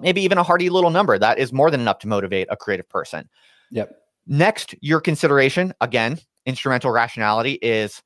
Maybe 0.00 0.22
even 0.22 0.38
a 0.38 0.42
hearty 0.42 0.70
little 0.70 0.90
number 0.90 1.18
that 1.18 1.38
is 1.38 1.52
more 1.52 1.70
than 1.70 1.80
enough 1.80 2.00
to 2.00 2.08
motivate 2.08 2.48
a 2.50 2.56
creative 2.56 2.88
person. 2.88 3.28
Yep. 3.70 3.96
Next, 4.26 4.74
your 4.80 5.00
consideration 5.00 5.72
again, 5.80 6.18
instrumental 6.46 6.90
rationality 6.90 7.58
is 7.62 8.02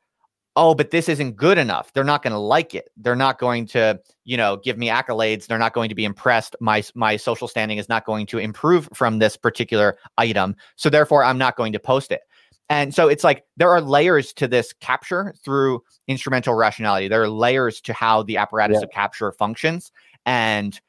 oh, 0.57 0.75
but 0.75 0.91
this 0.91 1.09
isn't 1.09 1.37
good 1.37 1.59
enough. 1.59 1.93
They're 1.93 2.03
not 2.03 2.23
going 2.23 2.33
to 2.33 2.39
like 2.39 2.75
it. 2.75 2.89
They're 2.97 3.15
not 3.15 3.39
going 3.39 3.67
to, 3.69 4.01
you 4.25 4.39
know, 4.39 4.57
give 4.57 4.79
me 4.79 4.89
accolades. 4.89 5.47
They're 5.47 5.59
not 5.59 5.75
going 5.75 5.91
to 5.91 5.95
be 5.95 6.05
impressed. 6.05 6.57
My 6.61 6.83
my 6.95 7.17
social 7.17 7.47
standing 7.47 7.79
is 7.79 7.89
not 7.89 8.07
going 8.07 8.27
to 8.29 8.39
improve 8.39 8.89
from 8.95 9.19
this 9.19 9.37
particular 9.37 9.99
item. 10.17 10.57
So 10.77 10.89
therefore, 10.89 11.25
I'm 11.25 11.39
not 11.39 11.57
going 11.57 11.73
to 11.75 11.79
post 11.79 12.11
it. 12.11 12.23
And 12.69 12.93
so 12.95 13.07
it's 13.07 13.23
like 13.23 13.45
there 13.57 13.71
are 13.71 13.81
layers 13.81 14.33
to 14.35 14.49
this 14.49 14.73
capture 14.81 15.35
through 15.45 15.83
instrumental 16.09 16.55
rationality. 16.55 17.07
There 17.07 17.23
are 17.23 17.29
layers 17.29 17.81
to 17.83 17.93
how 17.93 18.25
the 18.25 18.39
apparatus 18.39 18.79
yeah. 18.81 18.85
of 18.85 18.91
capture 18.91 19.31
functions, 19.33 19.93
and 20.25 20.81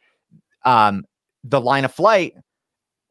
um, 0.65 1.03
the 1.43 1.61
line 1.61 1.85
of 1.85 1.93
flight 1.93 2.33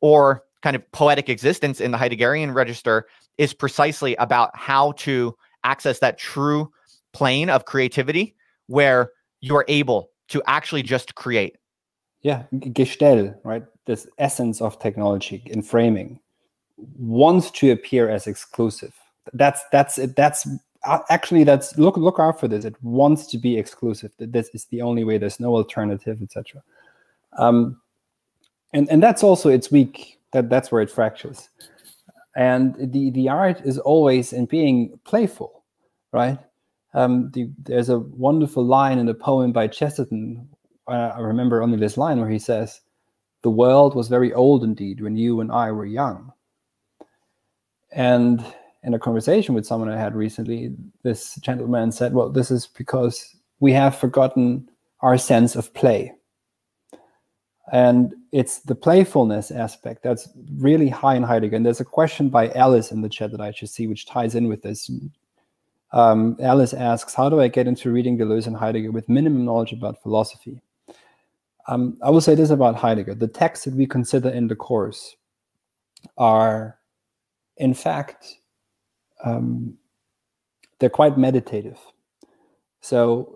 or 0.01 0.43
kind 0.67 0.75
of 0.75 0.91
poetic 0.91 1.29
existence 1.29 1.81
in 1.81 1.93
the 1.93 1.97
Heideggerian 1.97 2.53
register 2.53 3.07
is 3.39 3.55
precisely 3.55 4.17
about 4.17 4.51
how 4.53 4.91
to 5.07 5.33
access 5.63 6.01
that 6.01 6.19
true 6.19 6.73
plane 7.13 7.49
of 7.49 7.67
creativity 7.67 8.35
where 8.67 9.13
you're 9.41 9.65
able 9.69 10.11
to 10.27 10.43
actually 10.49 10.83
just 10.83 11.15
create. 11.15 11.57
Yeah, 12.23 12.43
Gestell, 12.53 13.37
right? 13.45 13.63
This 13.85 14.09
essence 14.19 14.61
of 14.61 14.77
technology 14.81 15.45
enframing 15.55 16.19
wants 16.99 17.53
to 17.53 17.71
appear 17.71 18.11
as 18.11 18.27
exclusive. 18.27 18.93
That's 19.35 19.61
that's 19.71 19.99
it. 19.99 20.17
That's 20.17 20.49
uh, 20.83 20.99
actually 21.11 21.45
that's 21.45 21.79
look 21.79 21.97
look 21.97 22.19
out 22.19 22.41
for 22.41 22.49
this. 22.49 22.65
It 22.65 22.75
wants 22.83 23.29
to 23.29 23.39
be 23.39 23.57
exclusive. 23.57 24.11
This 24.19 24.49
is 24.53 24.65
the 24.65 24.83
only 24.83 25.05
way. 25.05 25.17
There's 25.17 25.39
no 25.39 25.55
alternative, 25.55 26.21
etc. 26.21 26.61
Um, 27.39 27.81
and 28.73 28.91
and 28.91 29.01
that's 29.01 29.23
also 29.23 29.49
its 29.49 29.71
weak. 29.71 30.17
That 30.37 30.51
that's 30.51 30.71
where 30.71 30.83
it 30.83 30.91
fractures. 30.91 31.49
And 32.37 32.77
the 32.93 33.11
the 33.11 33.29
art 33.29 33.63
is 33.65 33.79
always 33.79 34.33
in 34.33 34.45
being 34.47 34.99
playful 35.05 35.57
right? 36.17 36.39
Um, 36.95 37.31
the, 37.33 37.51
there's 37.63 37.91
a 37.91 37.99
wonderful 37.99 38.65
line 38.65 38.99
in 38.99 39.09
a 39.09 39.15
poem 39.15 39.53
by 39.53 39.69
Chesterton. 39.69 40.49
Uh, 40.89 41.13
I 41.15 41.21
remember 41.21 41.63
only 41.63 41.79
this 41.79 41.99
line 41.99 42.19
where 42.19 42.31
he 42.31 42.39
says, 42.39 42.81
"The 43.43 43.51
world 43.51 43.95
was 43.95 44.09
very 44.09 44.33
old 44.33 44.65
indeed 44.65 45.01
when 45.01 45.17
you 45.17 45.41
and 45.41 45.53
I 45.53 45.71
were 45.73 45.85
young." 45.85 46.33
And 47.93 48.43
in 48.83 48.95
a 48.95 48.99
conversation 48.99 49.55
with 49.55 49.67
someone 49.67 49.91
I 49.91 49.99
had 49.99 50.15
recently, 50.15 50.75
this 51.03 51.35
gentleman 51.37 51.93
said, 51.93 52.15
"Well, 52.15 52.31
this 52.31 52.51
is 52.51 52.67
because 52.67 53.37
we 53.61 53.73
have 53.73 53.97
forgotten 53.97 54.69
our 55.01 55.19
sense 55.19 55.55
of 55.55 55.75
play." 55.75 56.13
And 57.73 58.15
it's 58.37 58.59
the 58.59 58.75
playfulness 58.75 59.51
aspect 59.51 60.03
that's 60.03 60.29
really 60.59 60.91
high 60.91 61.15
in 61.15 61.23
Heidegger. 61.23 61.57
And 61.57 61.65
there's 61.65 61.81
a 61.81 61.87
question 61.87 62.29
by 62.29 62.51
Alice 62.51 62.93
in 62.93 63.01
the 63.01 63.09
chat 63.09 63.31
that 63.31 63.41
I 63.41 63.51
should 63.51 63.71
see, 63.71 63.87
which 63.87 64.05
ties 64.05 64.35
in 64.35 64.47
with 64.47 64.61
this. 64.61 64.91
Um, 65.93 66.37
Alice 66.43 66.75
asks, 66.75 67.15
how 67.15 67.31
do 67.31 67.41
I 67.41 67.49
get 67.49 67.67
into 67.67 67.91
reading 67.91 68.19
Deleuze 68.19 68.47
and 68.47 68.55
Heidegger 68.55 68.93
with 68.93 69.09
minimum 69.09 69.47
knowledge 69.47 69.73
about 69.73 70.03
philosophy? 70.03 70.61
Um, 71.67 71.97
I 72.03 72.11
will 72.11 72.21
say 72.21 72.35
this 72.35 72.51
about 72.51 72.77
Heidegger. 72.77 73.15
The 73.15 73.27
texts 73.27 73.65
that 73.65 73.75
we 73.75 73.87
consider 73.87 74.29
in 74.29 74.49
the 74.49 74.55
course 74.55 75.17
are, 76.19 76.77
in 77.57 77.73
fact, 77.73 78.35
um, 79.25 79.79
they're 80.79 80.91
quite 80.91 81.17
meditative. 81.17 81.79
So 82.83 83.36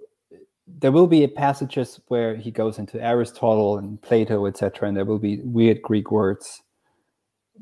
there 0.79 0.93
will 0.93 1.07
be 1.07 1.27
passages 1.27 2.01
where 2.09 2.37
he 2.37 2.51
goes 2.51 2.79
into 2.79 3.03
Aristotle 3.03 3.79
and 3.79 4.01
Plato, 4.01 4.47
etc., 4.47 4.89
and 4.89 4.97
there 4.97 5.05
will 5.05 5.19
be 5.19 5.41
weird 5.43 5.83
Greek 5.83 6.11
words. 6.11 6.63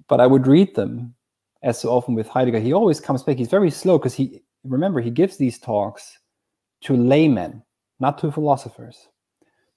But 0.08 0.20
I 0.20 0.26
would 0.26 0.46
read 0.46 0.74
them, 0.74 1.14
as 1.62 1.80
so 1.80 1.90
often 1.90 2.14
with 2.14 2.28
Heidegger. 2.28 2.60
He 2.60 2.72
always 2.72 3.00
comes 3.00 3.22
back. 3.22 3.36
He's 3.36 3.48
very 3.48 3.70
slow 3.70 3.98
because 3.98 4.14
he 4.14 4.42
remember, 4.64 5.00
he 5.00 5.10
gives 5.10 5.36
these 5.36 5.58
talks 5.58 6.18
to 6.82 6.96
laymen, 6.96 7.62
not 8.00 8.18
to 8.18 8.32
philosophers. 8.32 9.08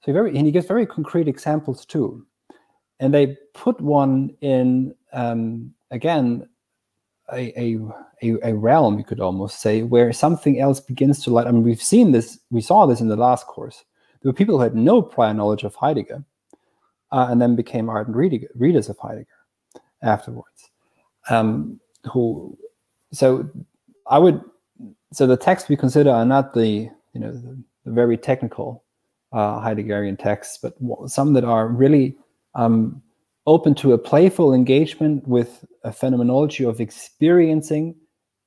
So 0.02 0.14
very, 0.14 0.36
and 0.36 0.46
he 0.46 0.52
gives 0.52 0.68
very 0.68 0.86
concrete 0.86 1.28
examples 1.28 1.86
too. 1.86 2.26
And 3.00 3.14
they 3.14 3.38
put 3.54 3.80
one 3.82 4.36
in, 4.42 4.94
um, 5.14 5.74
again, 5.92 6.48
a, 7.32 7.80
a, 8.22 8.38
a, 8.44 8.54
realm, 8.54 8.98
you 8.98 9.04
could 9.04 9.20
almost 9.20 9.62
say, 9.62 9.84
where 9.84 10.12
something 10.14 10.60
else 10.60 10.80
begins 10.80 11.24
to 11.24 11.30
light. 11.30 11.48
I 11.48 11.52
mean, 11.52 11.64
we've 11.64 11.82
seen 11.82 12.12
this, 12.12 12.40
we 12.50 12.62
saw 12.62 12.86
this 12.86 13.02
in 13.02 13.08
the 13.08 13.16
last 13.16 13.48
course. 13.48 13.84
There 14.22 14.30
were 14.30 14.36
people 14.36 14.58
who 14.58 14.64
had 14.64 14.76
no 14.76 15.02
prior 15.02 15.34
knowledge 15.34 15.64
of 15.64 15.76
Heidegger 15.76 16.24
uh, 17.12 17.28
and 17.30 17.42
then 17.42 17.56
became 17.56 17.90
ardent 17.90 18.16
readers 18.16 18.90
of 18.90 18.98
Heidegger 18.98 19.28
afterwards. 20.02 20.70
Um, 21.30 21.80
who, 22.12 22.58
so 23.12 23.50
I 24.08 24.18
would 24.18 24.42
so 25.14 25.28
the 25.28 25.38
texts 25.38 25.70
we 25.70 25.76
consider 25.76 26.10
are 26.10 26.26
not 26.26 26.54
the 26.54 26.90
you 27.14 27.20
know 27.20 27.32
the, 27.32 27.62
the 27.86 27.92
very 27.92 28.18
technical 28.18 28.84
uh, 29.32 29.60
Heideggerian 29.60 30.18
texts, 30.18 30.58
but 30.62 30.76
some 31.10 31.34
that 31.34 31.44
are 31.44 31.68
really 31.68 32.16
um, 32.56 33.02
open 33.48 33.74
to 33.76 33.94
a 33.94 33.98
playful 33.98 34.54
engagement 34.54 35.28
with 35.28 35.66
a 35.84 35.92
phenomenology 35.92 36.64
of 36.64 36.80
experiencing 36.80 37.96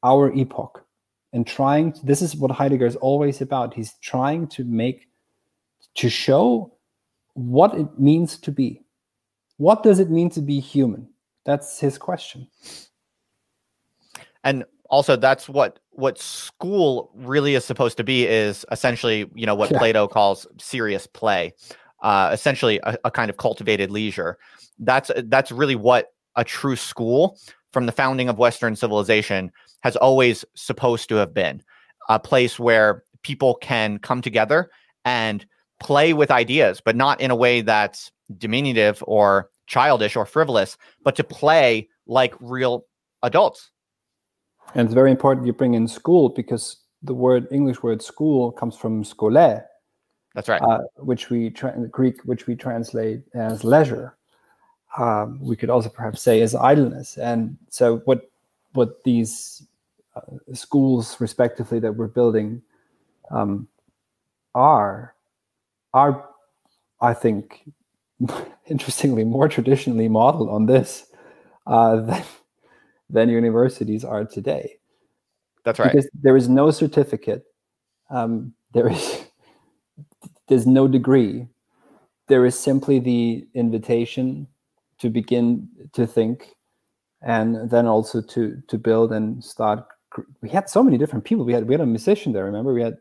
our 0.02 0.32
epoch 0.32 0.84
and 1.32 1.46
trying. 1.46 1.92
To, 1.92 2.06
this 2.06 2.22
is 2.22 2.36
what 2.36 2.50
Heidegger 2.50 2.86
is 2.86 2.96
always 2.96 3.40
about. 3.40 3.74
He's 3.74 3.94
trying 4.00 4.46
to 4.48 4.64
make 4.64 5.08
to 5.96 6.08
show 6.08 6.76
what 7.34 7.74
it 7.74 7.98
means 7.98 8.38
to 8.38 8.52
be. 8.52 8.82
What 9.56 9.82
does 9.82 9.98
it 9.98 10.10
mean 10.10 10.30
to 10.30 10.40
be 10.40 10.60
human? 10.60 11.08
That's 11.44 11.78
his 11.78 11.98
question. 11.98 12.48
And 14.42 14.64
also 14.90 15.16
that's 15.16 15.48
what 15.48 15.80
what 15.90 16.18
school 16.18 17.10
really 17.14 17.54
is 17.54 17.64
supposed 17.64 17.96
to 17.96 18.04
be 18.04 18.26
is 18.26 18.66
essentially 18.70 19.30
you 19.34 19.46
know 19.46 19.54
what 19.54 19.70
yeah. 19.70 19.78
plato 19.78 20.06
calls 20.06 20.46
serious 20.58 21.06
play 21.06 21.52
uh, 22.04 22.30
essentially 22.32 22.78
a, 22.84 22.96
a, 23.04 23.10
kind 23.10 23.30
of 23.30 23.38
cultivated 23.38 23.90
leisure 23.90 24.38
that's 24.78 25.10
that's 25.24 25.50
really 25.50 25.74
what 25.74 26.12
a 26.36 26.44
true 26.44 26.76
school 26.76 27.38
from 27.72 27.86
the 27.86 27.92
founding 27.92 28.28
of 28.28 28.38
western 28.38 28.76
civilization 28.76 29.50
has 29.82 29.96
always 29.96 30.44
supposed 30.54 31.08
to 31.08 31.16
have 31.16 31.34
been 31.34 31.62
a 32.08 32.20
place 32.20 32.58
where 32.58 33.02
people 33.22 33.54
can 33.56 33.98
come 33.98 34.20
together 34.20 34.70
and 35.04 35.46
play 35.80 36.12
with 36.12 36.30
ideas 36.30 36.80
but 36.84 36.94
not 36.94 37.20
in 37.20 37.30
a 37.30 37.36
way 37.36 37.62
that's 37.62 38.12
diminutive 38.38 39.02
or 39.06 39.50
childish 39.66 40.14
or 40.14 40.26
frivolous 40.26 40.76
but 41.02 41.16
to 41.16 41.24
play 41.24 41.88
like 42.06 42.34
real 42.38 42.84
adults 43.22 43.70
and 44.74 44.86
it's 44.86 44.94
very 44.94 45.10
important 45.10 45.46
you 45.46 45.52
bring 45.52 45.74
in 45.74 45.88
school 45.88 46.28
because 46.28 46.84
the 47.02 47.14
word 47.14 47.46
English 47.50 47.82
word 47.82 48.02
school 48.02 48.50
comes 48.50 48.76
from 48.76 49.04
skole. 49.04 49.62
That's 50.34 50.48
right. 50.48 50.60
Uh, 50.60 50.80
which 50.96 51.30
we 51.30 51.50
tra- 51.50 51.76
Greek, 51.90 52.20
which 52.24 52.46
we 52.46 52.56
translate 52.56 53.22
as 53.34 53.64
leisure. 53.64 54.16
Um, 54.98 55.38
we 55.40 55.56
could 55.56 55.70
also 55.70 55.88
perhaps 55.88 56.22
say 56.22 56.40
as 56.42 56.54
idleness. 56.54 57.16
And 57.18 57.56
so, 57.70 57.98
what 57.98 58.30
what 58.72 59.02
these 59.04 59.66
uh, 60.16 60.20
schools, 60.52 61.20
respectively, 61.20 61.78
that 61.78 61.92
we're 61.92 62.08
building, 62.08 62.62
um, 63.30 63.68
are 64.54 65.14
are, 65.92 66.28
I 67.00 67.14
think, 67.14 67.68
interestingly, 68.66 69.24
more 69.24 69.48
traditionally 69.48 70.08
modeled 70.08 70.50
on 70.50 70.66
this 70.66 71.06
uh, 71.66 71.96
than 72.00 72.24
than 73.10 73.28
universities 73.28 74.04
are 74.04 74.24
today. 74.24 74.78
That's 75.62 75.78
right. 75.78 75.92
Because 75.92 76.10
there 76.12 76.36
is 76.36 76.48
no 76.48 76.72
certificate. 76.72 77.44
Um, 78.10 78.52
there 78.72 78.88
is 78.88 79.23
there's 80.48 80.66
no 80.66 80.88
degree. 80.88 81.46
There 82.28 82.46
is 82.46 82.58
simply 82.58 82.98
the 82.98 83.46
invitation 83.54 84.46
to 84.98 85.10
begin 85.10 85.68
to 85.92 86.06
think, 86.06 86.54
and 87.22 87.70
then 87.70 87.86
also 87.86 88.20
to 88.20 88.62
to 88.68 88.78
build 88.78 89.12
and 89.12 89.42
start. 89.42 89.86
We 90.40 90.48
had 90.48 90.68
so 90.68 90.82
many 90.82 90.98
different 90.98 91.24
people. 91.24 91.44
We 91.44 91.52
had 91.52 91.66
we 91.66 91.74
had 91.74 91.80
a 91.80 91.86
musician 91.86 92.32
there. 92.32 92.44
Remember, 92.44 92.72
we 92.72 92.82
had 92.82 92.96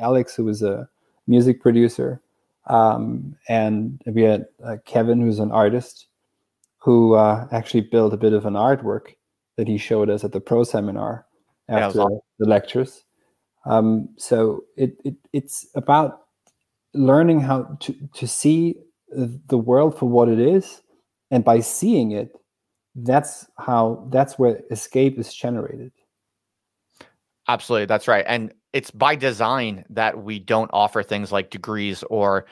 Alex, 0.00 0.34
who 0.34 0.44
was 0.44 0.62
a 0.62 0.88
music 1.26 1.60
producer, 1.60 2.20
um, 2.66 3.36
and 3.48 4.02
we 4.06 4.22
had 4.22 4.46
uh, 4.64 4.76
Kevin, 4.84 5.20
who's 5.20 5.38
an 5.38 5.52
artist, 5.52 6.06
who 6.78 7.14
uh, 7.14 7.46
actually 7.52 7.82
built 7.82 8.12
a 8.12 8.18
bit 8.18 8.32
of 8.32 8.46
an 8.46 8.54
artwork 8.54 9.14
that 9.56 9.68
he 9.68 9.78
showed 9.78 10.10
us 10.10 10.24
at 10.24 10.32
the 10.32 10.40
pro 10.40 10.64
seminar 10.64 11.26
after 11.68 12.00
yeah, 12.00 12.18
the 12.38 12.46
lectures. 12.46 13.04
Um, 13.66 14.08
so 14.18 14.64
it, 14.76 14.96
it 15.04 15.14
it's 15.32 15.66
about 15.74 16.23
learning 16.94 17.40
how 17.40 17.76
to 17.80 17.94
to 18.14 18.26
see 18.26 18.76
the 19.10 19.58
world 19.58 19.98
for 19.98 20.06
what 20.06 20.28
it 20.28 20.38
is, 20.38 20.82
and 21.30 21.44
by 21.44 21.60
seeing 21.60 22.12
it, 22.12 22.32
that's 22.94 23.46
how 23.58 24.06
that's 24.10 24.38
where 24.38 24.60
escape 24.70 25.18
is 25.18 25.34
generated. 25.34 25.92
Absolutely, 27.48 27.86
that's 27.86 28.08
right. 28.08 28.24
And 28.26 28.52
it's 28.72 28.90
by 28.90 29.14
design 29.14 29.84
that 29.90 30.22
we 30.22 30.38
don't 30.38 30.70
offer 30.72 31.02
things 31.02 31.30
like 31.30 31.50
degrees 31.50 32.02
or 32.04 32.46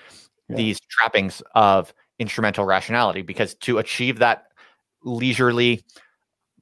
yeah. 0.49 0.57
these 0.57 0.81
trappings 0.91 1.43
of 1.55 1.95
instrumental 2.19 2.65
rationality 2.65 3.23
because 3.23 3.55
to 3.57 3.79
achieve 3.79 4.19
that 4.19 4.47
leisurely 5.03 5.83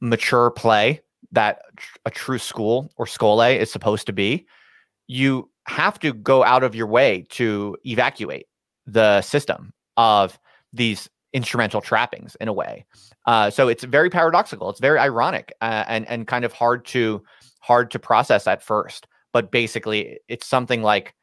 mature 0.01 0.51
play 0.51 1.01
that 1.33 1.63
a 2.07 2.11
true 2.11 2.39
school 2.39 2.91
or 2.97 3.05
skole 3.05 3.59
is 3.59 3.71
supposed 3.71 4.07
to 4.07 4.13
be 4.13 4.47
you 5.07 5.51
have 5.71 5.99
to 6.01 6.13
go 6.13 6.45
out 6.45 6.65
of 6.65 6.75
your 6.75 6.87
way 6.87 7.27
to 7.31 7.77
evacuate 7.85 8.47
the 8.87 9.23
system 9.23 9.73
of 9.97 10.39
these 10.73 11.09
instrumental 11.33 11.81
trappings 11.81 12.37
in 12.41 12.49
a 12.49 12.53
way. 12.53 12.85
Uh, 13.27 13.51
so 13.51 13.69
it's 13.69 13.85
very 13.85 14.11
paradoxical. 14.11 14.69
It's 14.69 14.81
very 14.81 14.99
ironic 14.99 15.53
uh, 15.61 15.85
and 15.87 16.09
and 16.09 16.27
kind 16.27 16.45
of 16.45 16.53
hard 16.53 16.85
to 16.87 17.23
hard 17.61 17.91
to 17.93 17.99
process 17.99 18.47
at 18.47 18.63
first. 18.63 19.07
But 19.33 19.53
basically, 19.53 20.19
it's 20.29 20.47
something 20.47 20.83
like 20.83 21.15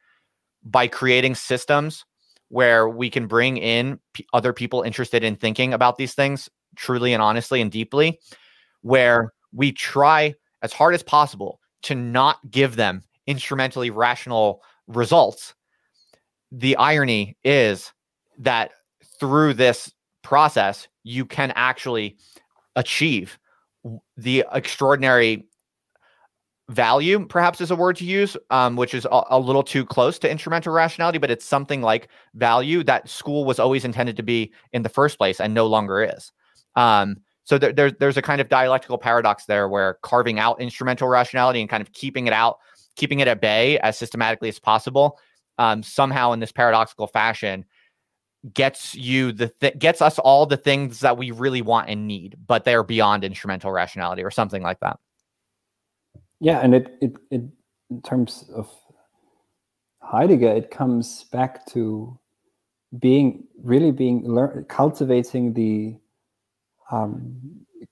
by 0.64 0.88
creating 0.88 1.34
systems 1.34 2.04
where 2.48 2.88
we 2.88 3.10
can 3.10 3.26
bring 3.26 3.58
in 3.58 4.00
p- 4.14 4.26
other 4.32 4.54
people 4.54 4.80
interested 4.82 5.22
in 5.22 5.36
thinking 5.36 5.74
about 5.74 5.98
these 5.98 6.14
things 6.14 6.48
truly 6.76 7.12
and 7.12 7.22
honestly 7.22 7.60
and 7.60 7.70
deeply, 7.70 8.18
where 8.80 9.32
we 9.52 9.72
try 9.72 10.34
as 10.62 10.72
hard 10.72 10.94
as 10.94 11.02
possible 11.02 11.60
to 11.82 11.94
not 11.94 12.38
give 12.50 12.76
them 12.76 13.02
instrumentally 13.28 13.90
rational 13.90 14.62
results. 14.88 15.54
The 16.50 16.74
irony 16.76 17.36
is 17.44 17.92
that 18.38 18.72
through 19.20 19.54
this 19.54 19.92
process, 20.22 20.88
you 21.04 21.24
can 21.24 21.52
actually 21.54 22.16
achieve 22.74 23.38
the 24.16 24.44
extraordinary 24.52 25.46
value, 26.70 27.24
perhaps 27.26 27.60
is 27.60 27.70
a 27.70 27.76
word 27.76 27.96
to 27.96 28.04
use, 28.04 28.36
um, 28.50 28.76
which 28.76 28.94
is 28.94 29.06
a, 29.06 29.22
a, 29.30 29.38
little 29.38 29.62
too 29.62 29.84
close 29.84 30.18
to 30.18 30.30
instrumental 30.30 30.72
rationality, 30.72 31.18
but 31.18 31.30
it's 31.30 31.44
something 31.44 31.80
like 31.80 32.08
value 32.34 32.82
that 32.84 33.08
school 33.08 33.44
was 33.44 33.58
always 33.58 33.84
intended 33.84 34.16
to 34.16 34.22
be 34.22 34.52
in 34.72 34.82
the 34.82 34.88
first 34.88 35.16
place 35.16 35.40
and 35.40 35.54
no 35.54 35.66
longer 35.66 36.02
is. 36.02 36.32
Um, 36.76 37.16
so 37.44 37.56
there, 37.56 37.72
there, 37.72 37.90
there's 37.90 38.18
a 38.18 38.22
kind 38.22 38.42
of 38.42 38.50
dialectical 38.50 38.98
paradox 38.98 39.46
there 39.46 39.68
where 39.68 39.98
carving 40.02 40.38
out 40.38 40.60
instrumental 40.60 41.08
rationality 41.08 41.60
and 41.60 41.70
kind 41.70 41.80
of 41.80 41.92
keeping 41.92 42.26
it 42.26 42.34
out, 42.34 42.58
keeping 42.98 43.20
it 43.20 43.28
at 43.28 43.40
bay 43.40 43.78
as 43.78 43.96
systematically 43.96 44.50
as 44.50 44.58
possible, 44.58 45.18
um, 45.56 45.82
somehow 45.82 46.32
in 46.32 46.40
this 46.40 46.52
paradoxical 46.52 47.06
fashion 47.06 47.64
gets 48.52 48.94
you 48.94 49.32
the 49.32 49.48
th- 49.60 49.78
gets 49.78 50.02
us 50.02 50.18
all 50.18 50.46
the 50.46 50.56
things 50.56 51.00
that 51.00 51.16
we 51.16 51.30
really 51.30 51.62
want 51.62 51.88
and 51.88 52.06
need, 52.06 52.36
but 52.46 52.64
they're 52.64 52.84
beyond 52.84 53.24
instrumental 53.24 53.72
rationality 53.72 54.22
or 54.22 54.30
something 54.30 54.62
like 54.62 54.80
that. 54.80 54.98
Yeah, 56.40 56.60
and 56.60 56.74
it 56.74 56.98
it, 57.00 57.16
it 57.30 57.42
in 57.90 58.02
terms 58.02 58.50
of 58.54 58.70
Heidegger, 60.02 60.48
it 60.48 60.70
comes 60.70 61.24
back 61.24 61.66
to 61.66 62.18
being 62.98 63.44
really 63.62 63.90
being 63.90 64.26
learn, 64.26 64.64
cultivating 64.68 65.52
the 65.52 65.96
um, 66.90 67.40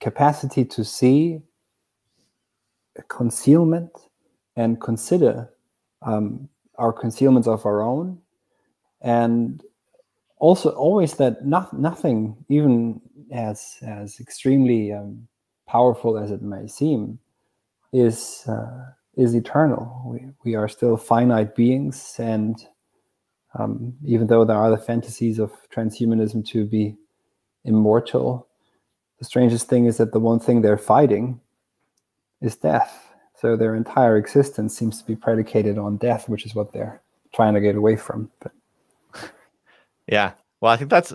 capacity 0.00 0.64
to 0.64 0.84
see 0.84 1.40
concealment 3.08 3.90
and 4.56 4.80
consider 4.80 5.50
um, 6.02 6.48
our 6.76 6.92
concealments 6.92 7.46
of 7.46 7.66
our 7.66 7.82
own. 7.82 8.18
And 9.00 9.62
also 10.38 10.70
always 10.70 11.14
that 11.14 11.46
not, 11.46 11.78
nothing 11.78 12.36
even 12.48 13.00
as 13.32 13.78
as 13.82 14.20
extremely 14.20 14.92
um, 14.92 15.26
powerful 15.66 16.18
as 16.18 16.30
it 16.30 16.42
may 16.42 16.66
seem 16.66 17.18
is 17.92 18.44
uh, 18.48 18.90
is 19.16 19.34
eternal. 19.34 20.02
We, 20.06 20.28
we 20.44 20.54
are 20.54 20.68
still 20.68 20.96
finite 20.96 21.56
beings 21.56 22.16
and 22.18 22.56
um, 23.58 23.94
even 24.04 24.26
though 24.26 24.44
there 24.44 24.56
are 24.56 24.70
the 24.70 24.76
fantasies 24.76 25.38
of 25.38 25.50
transhumanism 25.70 26.46
to 26.48 26.66
be 26.66 26.96
immortal 27.64 28.46
the 29.18 29.24
strangest 29.24 29.68
thing 29.68 29.86
is 29.86 29.96
that 29.96 30.12
the 30.12 30.20
one 30.20 30.38
thing 30.38 30.60
they're 30.60 30.76
fighting 30.76 31.40
is 32.40 32.56
death 32.56 33.05
so 33.40 33.56
their 33.56 33.74
entire 33.74 34.16
existence 34.16 34.76
seems 34.76 34.98
to 34.98 35.06
be 35.06 35.16
predicated 35.16 35.78
on 35.78 35.96
death 35.96 36.28
which 36.28 36.46
is 36.46 36.54
what 36.54 36.72
they're 36.72 37.00
trying 37.34 37.54
to 37.54 37.60
get 37.60 37.76
away 37.76 37.96
from 37.96 38.30
but 38.40 38.52
yeah. 40.06 40.32
Well, 40.60 40.72
I 40.72 40.76
think 40.76 40.90
that's 40.90 41.12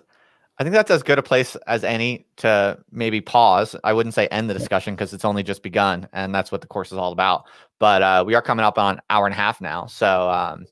I 0.58 0.64
think 0.64 0.74
that's 0.74 0.92
as 0.92 1.02
good 1.02 1.18
a 1.18 1.24
place 1.24 1.56
as 1.68 1.84
any 1.84 2.26
to 2.38 2.78
maybe 2.92 3.22
pause. 3.22 3.76
I 3.84 3.94
wouldn't 3.94 4.14
say 4.14 4.28
end 4.28 4.50
the 4.50 4.54
discussion 4.54 4.94
because 4.94 5.14
it's 5.14 5.26
only 5.26 5.44
just 5.44 5.64
begun, 5.64 6.08
and 6.14 6.36
that's 6.36 6.52
what 6.52 6.62
the 6.62 6.68
course 6.68 6.92
is 6.92 6.98
all 6.98 7.12
about. 7.12 7.46
But 7.80 8.02
uh, 8.04 8.24
we 8.28 8.36
are 8.36 8.42
coming 8.42 8.66
up 8.66 8.78
on 8.78 8.96
an 8.96 9.02
hour 9.10 9.26
and 9.26 9.34
a 9.34 9.38
half 9.38 9.60
now, 9.62 9.88
so 9.88 10.30
um, 10.30 10.66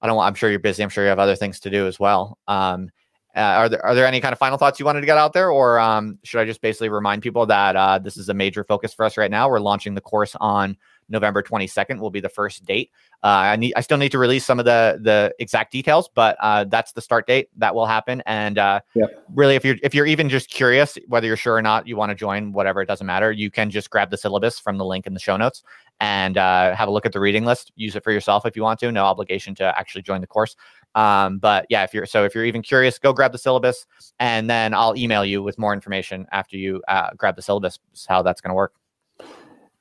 I 0.00 0.06
don't. 0.06 0.18
I'm 0.18 0.34
sure 0.34 0.50
you're 0.50 0.60
busy. 0.60 0.82
I'm 0.82 0.88
sure 0.88 1.04
you 1.04 1.10
have 1.10 1.18
other 1.18 1.36
things 1.36 1.60
to 1.60 1.70
do 1.70 1.86
as 1.86 2.00
well. 2.00 2.38
Um, 2.48 2.90
uh, 3.36 3.40
are 3.40 3.68
there 3.68 3.84
are 3.84 3.94
there 3.94 4.06
any 4.06 4.20
kind 4.20 4.32
of 4.32 4.38
final 4.38 4.56
thoughts 4.56 4.78
you 4.78 4.86
wanted 4.86 5.00
to 5.00 5.06
get 5.06 5.18
out 5.18 5.32
there, 5.32 5.50
or 5.50 5.78
um, 5.78 6.18
should 6.22 6.40
I 6.40 6.44
just 6.44 6.62
basically 6.62 6.88
remind 6.88 7.22
people 7.22 7.44
that 7.46 7.76
uh, 7.76 7.98
this 7.98 8.16
is 8.16 8.28
a 8.28 8.34
major 8.34 8.64
focus 8.64 8.94
for 8.94 9.04
us 9.04 9.18
right 9.18 9.30
now? 9.30 9.48
We're 9.48 9.60
launching 9.60 9.94
the 9.94 10.00
course 10.00 10.36
on 10.40 10.76
November 11.08 11.42
22nd 11.42 11.98
will 11.98 12.10
be 12.10 12.20
the 12.20 12.28
first 12.28 12.64
date. 12.64 12.90
Uh, 13.22 13.26
I 13.26 13.56
need, 13.56 13.72
I 13.76 13.80
still 13.80 13.98
need 13.98 14.12
to 14.12 14.18
release 14.18 14.44
some 14.44 14.58
of 14.58 14.64
the 14.64 14.98
the 15.00 15.34
exact 15.38 15.72
details, 15.72 16.08
but 16.14 16.36
uh, 16.40 16.64
that's 16.64 16.92
the 16.92 17.00
start 17.00 17.26
date 17.26 17.48
that 17.56 17.74
will 17.74 17.86
happen. 17.86 18.22
And 18.26 18.58
uh, 18.58 18.80
yep. 18.94 19.24
really, 19.34 19.54
if 19.54 19.64
you're 19.64 19.76
if 19.82 19.94
you're 19.94 20.06
even 20.06 20.28
just 20.28 20.50
curious 20.50 20.98
whether 21.08 21.26
you're 21.26 21.36
sure 21.36 21.54
or 21.54 21.62
not 21.62 21.86
you 21.86 21.96
want 21.96 22.10
to 22.10 22.14
join, 22.14 22.52
whatever, 22.52 22.82
it 22.82 22.86
doesn't 22.86 23.06
matter. 23.06 23.32
You 23.32 23.50
can 23.50 23.70
just 23.70 23.90
grab 23.90 24.10
the 24.10 24.18
syllabus 24.18 24.58
from 24.58 24.78
the 24.78 24.84
link 24.84 25.06
in 25.06 25.14
the 25.14 25.20
show 25.20 25.36
notes 25.36 25.62
and 26.00 26.36
uh, 26.36 26.74
have 26.74 26.88
a 26.88 26.90
look 26.90 27.06
at 27.06 27.12
the 27.12 27.20
reading 27.20 27.44
list. 27.44 27.72
Use 27.76 27.96
it 27.96 28.04
for 28.04 28.12
yourself 28.12 28.46
if 28.46 28.56
you 28.56 28.62
want 28.62 28.80
to. 28.80 28.92
No 28.92 29.04
obligation 29.04 29.54
to 29.56 29.78
actually 29.78 30.02
join 30.02 30.20
the 30.20 30.26
course. 30.26 30.56
Um, 30.94 31.38
but 31.38 31.66
yeah, 31.68 31.82
if 31.82 31.92
you're 31.92 32.06
so 32.06 32.24
if 32.24 32.34
you're 32.34 32.44
even 32.44 32.62
curious, 32.62 32.98
go 32.98 33.12
grab 33.12 33.32
the 33.32 33.38
syllabus, 33.38 33.86
and 34.20 34.48
then 34.48 34.74
I'll 34.74 34.96
email 34.96 35.24
you 35.24 35.42
with 35.42 35.58
more 35.58 35.72
information 35.72 36.26
after 36.32 36.56
you 36.56 36.82
uh, 36.88 37.10
grab 37.16 37.36
the 37.36 37.42
syllabus. 37.42 37.78
How 38.08 38.22
that's 38.22 38.40
going 38.40 38.50
to 38.50 38.54
work. 38.54 38.74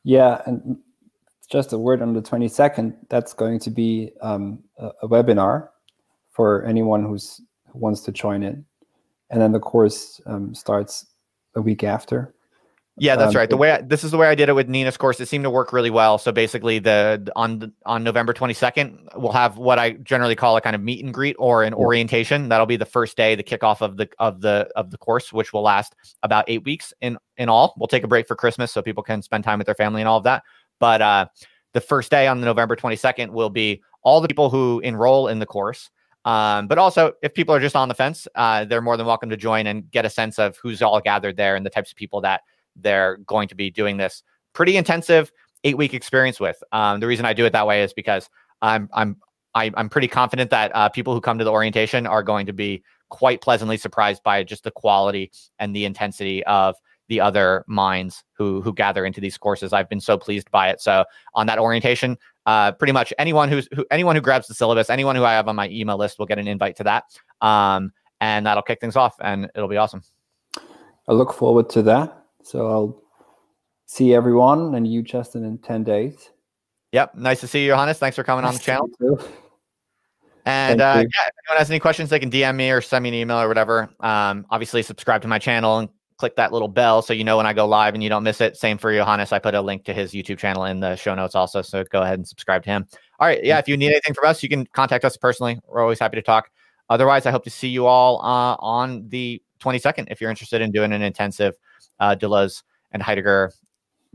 Yeah, 0.03 0.41
and 0.45 0.77
just 1.47 1.73
a 1.73 1.77
word 1.77 2.01
on 2.01 2.13
the 2.13 2.21
22nd, 2.21 2.95
that's 3.09 3.33
going 3.33 3.59
to 3.59 3.69
be 3.69 4.11
um, 4.21 4.59
a, 4.77 4.91
a, 5.03 5.07
webinar 5.07 5.69
for 6.31 6.63
anyone 6.65 7.03
who's 7.03 7.41
who 7.71 7.79
wants 7.79 8.01
to 8.01 8.11
join 8.11 8.43
in. 8.43 8.65
And 9.29 9.41
then 9.41 9.51
the 9.51 9.59
course 9.59 10.21
um, 10.25 10.53
starts 10.53 11.05
a 11.55 11.61
week 11.61 11.83
after. 11.83 12.33
Yeah, 12.97 13.15
that's 13.15 13.33
um, 13.33 13.39
right. 13.39 13.49
The 13.49 13.57
way 13.57 13.71
I, 13.71 13.81
this 13.81 14.03
is 14.03 14.11
the 14.11 14.17
way 14.17 14.27
I 14.27 14.35
did 14.35 14.49
it 14.49 14.53
with 14.53 14.69
Nina's 14.69 14.97
course. 14.97 15.19
It 15.19 15.27
seemed 15.27 15.45
to 15.45 15.49
work 15.49 15.73
really 15.73 15.89
well. 15.89 16.19
So 16.19 16.31
basically, 16.31 16.77
the 16.77 17.31
on 17.35 17.73
on 17.87 18.03
November 18.03 18.33
22nd, 18.33 19.15
we'll 19.15 19.31
have 19.31 19.57
what 19.57 19.79
I 19.79 19.93
generally 19.93 20.35
call 20.35 20.57
a 20.57 20.61
kind 20.61 20.75
of 20.75 20.81
meet 20.81 21.03
and 21.03 21.11
greet 21.11 21.35
or 21.39 21.63
an 21.63 21.73
orientation. 21.73 22.49
That'll 22.49 22.67
be 22.67 22.77
the 22.77 22.85
first 22.85 23.17
day, 23.17 23.33
the 23.33 23.43
kickoff 23.43 23.81
of 23.81 23.97
the 23.97 24.07
of 24.19 24.41
the 24.41 24.69
of 24.75 24.91
the 24.91 24.99
course, 24.99 25.33
which 25.33 25.53
will 25.53 25.63
last 25.63 25.95
about 26.21 26.45
eight 26.47 26.63
weeks 26.65 26.93
in 27.01 27.17
in 27.37 27.49
all. 27.49 27.73
We'll 27.77 27.87
take 27.87 28.03
a 28.03 28.07
break 28.07 28.27
for 28.27 28.35
Christmas 28.35 28.71
so 28.71 28.83
people 28.83 29.01
can 29.01 29.23
spend 29.23 29.43
time 29.43 29.57
with 29.57 29.65
their 29.65 29.73
family 29.73 30.01
and 30.01 30.07
all 30.07 30.19
of 30.19 30.23
that. 30.25 30.43
But 30.83 31.01
uh, 31.01 31.27
the 31.71 31.79
first 31.79 32.11
day 32.11 32.27
on 32.27 32.41
the 32.41 32.45
November 32.45 32.75
22nd 32.75 33.29
will 33.29 33.49
be 33.49 33.81
all 34.01 34.19
the 34.19 34.27
people 34.27 34.49
who 34.49 34.81
enroll 34.81 35.29
in 35.29 35.39
the 35.39 35.45
course. 35.45 35.89
Um, 36.25 36.67
but 36.67 36.77
also, 36.77 37.13
if 37.21 37.33
people 37.33 37.55
are 37.55 37.61
just 37.61 37.77
on 37.77 37.87
the 37.87 37.93
fence, 37.93 38.27
uh, 38.35 38.65
they're 38.65 38.81
more 38.81 38.97
than 38.97 39.05
welcome 39.05 39.29
to 39.29 39.37
join 39.37 39.65
and 39.65 39.89
get 39.91 40.03
a 40.03 40.09
sense 40.09 40.39
of 40.39 40.57
who's 40.57 40.81
all 40.81 40.99
gathered 40.99 41.37
there 41.37 41.55
and 41.55 41.65
the 41.65 41.69
types 41.69 41.89
of 41.89 41.95
people 41.95 42.19
that 42.19 42.41
they're 42.75 43.15
going 43.25 43.47
to 43.47 43.55
be 43.55 43.71
doing 43.71 43.95
this 43.95 44.23
pretty 44.51 44.75
intensive 44.75 45.31
eight 45.63 45.77
week 45.77 45.93
experience 45.93 46.37
with. 46.37 46.61
Um, 46.73 46.99
the 46.99 47.07
reason 47.07 47.25
I 47.25 47.31
do 47.31 47.45
it 47.45 47.53
that 47.53 47.65
way 47.65 47.81
is 47.81 47.93
because 47.93 48.29
I'm 48.61 48.89
I'm 48.91 49.15
I, 49.55 49.67
am 49.67 49.73
i 49.77 49.79
am 49.79 49.87
pretty 49.87 50.09
confident 50.09 50.49
that 50.49 50.69
uh, 50.75 50.89
people 50.89 51.13
who 51.13 51.21
come 51.21 51.37
to 51.37 51.45
the 51.45 51.51
orientation 51.51 52.05
are 52.05 52.23
going 52.23 52.45
to 52.47 52.53
be 52.53 52.83
quite 53.07 53.39
pleasantly 53.39 53.77
surprised 53.77 54.21
by 54.21 54.43
just 54.43 54.65
the 54.65 54.71
quality 54.71 55.31
and 55.59 55.73
the 55.73 55.85
intensity 55.85 56.43
of 56.43 56.75
the 57.13 57.21
other 57.21 57.63
minds 57.67 58.23
who 58.33 58.59
who 58.59 58.73
gather 58.73 59.05
into 59.05 59.21
these 59.21 59.37
courses. 59.37 59.71
I've 59.71 59.87
been 59.87 60.01
so 60.01 60.17
pleased 60.17 60.49
by 60.49 60.69
it. 60.69 60.81
So 60.81 61.05
on 61.35 61.45
that 61.45 61.59
orientation, 61.59 62.17
uh, 62.47 62.71
pretty 62.71 62.91
much 62.91 63.13
anyone 63.19 63.49
who's 63.49 63.67
who, 63.75 63.85
anyone 63.91 64.15
who 64.15 64.21
grabs 64.21 64.47
the 64.47 64.55
syllabus, 64.55 64.89
anyone 64.89 65.15
who 65.15 65.23
I 65.23 65.33
have 65.33 65.47
on 65.47 65.55
my 65.55 65.69
email 65.69 65.97
list 65.97 66.17
will 66.17 66.25
get 66.25 66.39
an 66.39 66.47
invite 66.47 66.75
to 66.77 66.83
that, 66.85 67.03
um, 67.41 67.91
and 68.19 68.47
that'll 68.47 68.63
kick 68.63 68.81
things 68.81 68.95
off, 68.95 69.15
and 69.21 69.47
it'll 69.55 69.69
be 69.69 69.77
awesome. 69.77 70.01
I 71.07 71.13
look 71.13 71.33
forward 71.33 71.69
to 71.71 71.83
that. 71.83 72.25
So 72.41 72.67
I'll 72.67 73.03
see 73.85 74.15
everyone 74.15 74.73
and 74.73 74.87
you, 74.87 75.03
Justin, 75.03 75.45
in 75.45 75.59
ten 75.59 75.83
days. 75.83 76.31
Yep, 76.93 77.15
nice 77.15 77.41
to 77.41 77.47
see 77.47 77.65
you, 77.65 77.71
Johannes. 77.71 77.99
Thanks 77.99 78.15
for 78.15 78.23
coming 78.23 78.43
nice 78.43 78.53
on 78.53 78.57
the 78.57 78.63
channel. 78.63 79.19
And 80.45 80.81
uh, 80.81 80.95
yeah, 80.97 81.01
if 81.01 81.33
anyone 81.47 81.59
has 81.59 81.69
any 81.69 81.79
questions, 81.79 82.09
they 82.09 82.19
can 82.19 82.29
DM 82.29 82.55
me 82.55 82.69
or 82.69 82.81
send 82.81 83.03
me 83.03 83.09
an 83.09 83.15
email 83.15 83.39
or 83.39 83.47
whatever. 83.47 83.89
Um, 83.99 84.45
obviously, 84.49 84.81
subscribe 84.83 85.21
to 85.21 85.27
my 85.27 85.39
channel 85.39 85.77
and 85.79 85.89
click 86.17 86.35
that 86.35 86.51
little 86.51 86.67
bell 86.67 87.01
so 87.01 87.13
you 87.13 87.23
know 87.23 87.37
when 87.37 87.45
I 87.45 87.53
go 87.53 87.65
live 87.65 87.93
and 87.93 88.03
you 88.03 88.09
don't 88.09 88.23
miss 88.23 88.41
it. 88.41 88.57
Same 88.57 88.77
for 88.77 88.93
Johannes. 88.93 89.31
I 89.31 89.39
put 89.39 89.55
a 89.55 89.61
link 89.61 89.85
to 89.85 89.93
his 89.93 90.11
YouTube 90.11 90.37
channel 90.37 90.65
in 90.65 90.79
the 90.79 90.95
show 90.95 91.15
notes 91.15 91.35
also. 91.35 91.61
So 91.61 91.83
go 91.83 92.01
ahead 92.01 92.19
and 92.19 92.27
subscribe 92.27 92.63
to 92.63 92.69
him. 92.69 92.87
All 93.19 93.27
right. 93.27 93.43
Yeah. 93.43 93.59
If 93.59 93.67
you 93.67 93.77
need 93.77 93.91
anything 93.91 94.13
from 94.13 94.27
us, 94.27 94.43
you 94.43 94.49
can 94.49 94.65
contact 94.67 95.05
us 95.05 95.17
personally. 95.17 95.59
We're 95.67 95.81
always 95.81 95.99
happy 95.99 96.15
to 96.15 96.21
talk. 96.21 96.49
Otherwise, 96.89 97.25
I 97.25 97.31
hope 97.31 97.43
to 97.45 97.49
see 97.49 97.69
you 97.69 97.85
all 97.85 98.21
uh, 98.21 98.55
on 98.59 99.07
the 99.09 99.41
22nd 99.61 100.07
if 100.11 100.19
you're 100.19 100.29
interested 100.29 100.61
in 100.61 100.71
doing 100.71 100.91
an 100.91 101.01
intensive 101.01 101.55
uh, 101.99 102.15
Deleuze 102.15 102.63
and 102.91 103.01
Heidegger 103.01 103.51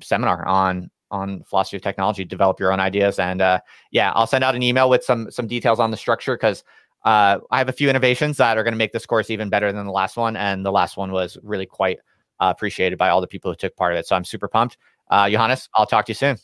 seminar 0.03 0.47
on 0.47 0.91
on 1.11 1.43
philosophy 1.45 1.79
of 1.79 1.83
technology, 1.83 2.25
develop 2.25 2.61
your 2.61 2.70
own 2.70 2.81
ideas. 2.81 3.19
And 3.19 3.41
uh, 3.41 3.61
yeah, 3.91 4.12
I'll 4.15 4.27
send 4.27 4.45
out 4.45 4.55
an 4.55 4.62
email 4.62 4.91
with 4.91 5.03
some 5.03 5.31
some 5.31 5.47
details 5.47 5.81
on 5.81 5.91
the 5.91 5.97
structure 5.97 6.37
because 6.37 6.65
uh, 7.05 7.39
I 7.51 7.59
have 7.59 7.69
a 7.69 7.73
few 7.73 7.89
innovations 7.89 8.37
that 8.39 8.59
are 8.59 8.65
going 8.65 8.73
to 8.73 8.79
make 8.79 8.93
this 8.93 9.07
course 9.07 9.31
even 9.31 9.49
better 9.49 9.73
than 9.73 9.87
the 9.87 9.93
last 9.93 10.16
one. 10.16 10.37
And 10.37 10.65
the 10.65 10.73
last 10.73 10.97
one 10.97 11.12
was 11.12 11.39
really 11.43 11.66
quite 11.66 11.99
uh, 12.41 12.53
appreciated 12.55 12.99
by 12.99 13.09
all 13.09 13.20
the 13.20 13.27
people 13.27 13.51
who 13.51 13.57
took 13.57 13.77
part 13.77 13.93
of 13.93 13.99
it. 13.99 14.07
So 14.07 14.16
I'm 14.16 14.25
super 14.25 14.49
pumped. 14.49 14.77
Uh, 15.11 15.29
Johannes, 15.31 15.69
I'll 15.75 15.87
talk 15.87 16.07
to 16.07 16.11
you 16.11 16.15
soon. 16.15 16.37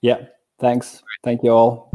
Yeah, 0.00 0.18
thanks. 0.60 1.02
Thank 1.24 1.42
you 1.42 1.50
all. 1.50 1.90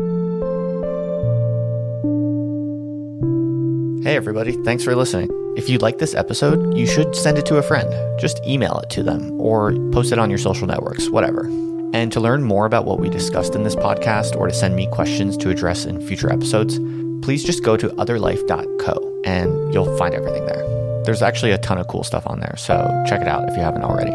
Hey, 4.04 4.16
everybody. 4.16 4.54
Thanks 4.64 4.84
for 4.84 4.96
listening. 4.96 5.30
If 5.56 5.70
you 5.70 5.78
like 5.78 5.98
this 5.98 6.16
episode, 6.16 6.76
you 6.76 6.88
should 6.88 7.16
send 7.16 7.38
it 7.38 7.46
to 7.48 7.58
a 7.58 7.62
friend. 7.62 7.92
Just 8.20 8.44
email 8.46 8.80
it 8.80 8.90
to 8.92 9.04
them 9.04 9.40
or 9.40 9.74
post 9.92 10.12
it 10.12 10.18
on 10.18 10.30
your 10.30 10.40
social 10.40 10.66
networks, 10.66 11.10
whatever. 11.10 11.46
And 11.94 12.12
to 12.12 12.20
learn 12.20 12.44
more 12.44 12.66
about 12.66 12.86
what 12.86 13.00
we 13.00 13.10
discussed 13.10 13.56
in 13.56 13.64
this 13.64 13.76
podcast 13.76 14.36
or 14.36 14.48
to 14.48 14.54
send 14.54 14.76
me 14.76 14.88
questions 14.88 15.36
to 15.38 15.50
address 15.50 15.86
in 15.86 16.00
future 16.02 16.32
episodes, 16.32 16.78
please 17.22 17.44
just 17.44 17.64
go 17.64 17.78
to 17.78 17.90
otherlife.co 17.90 19.22
and 19.26 19.74
you'll 19.74 19.98
find 19.98 20.14
everything 20.14 20.46
there. 20.46 21.04
There's 21.06 21.22
actually 21.22 21.52
a 21.52 21.58
ton 21.58 21.78
of 21.78 21.88
cool 21.88 22.04
stuff 22.04 22.28
on 22.28 22.40
there, 22.40 22.56
so 22.58 22.76
check 23.08 23.22
it 23.22 23.28
out 23.28 23.48
if 23.50 23.56
you 23.56 23.62
haven't 23.62 23.84
already. 23.84 24.12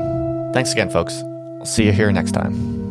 Thanks 0.52 0.72
again, 0.72 0.90
folks. 0.90 1.14
I'll 1.60 1.66
see 1.66 1.86
you 1.86 1.92
here 1.92 2.12
next 2.12 2.32
time. 2.32 2.83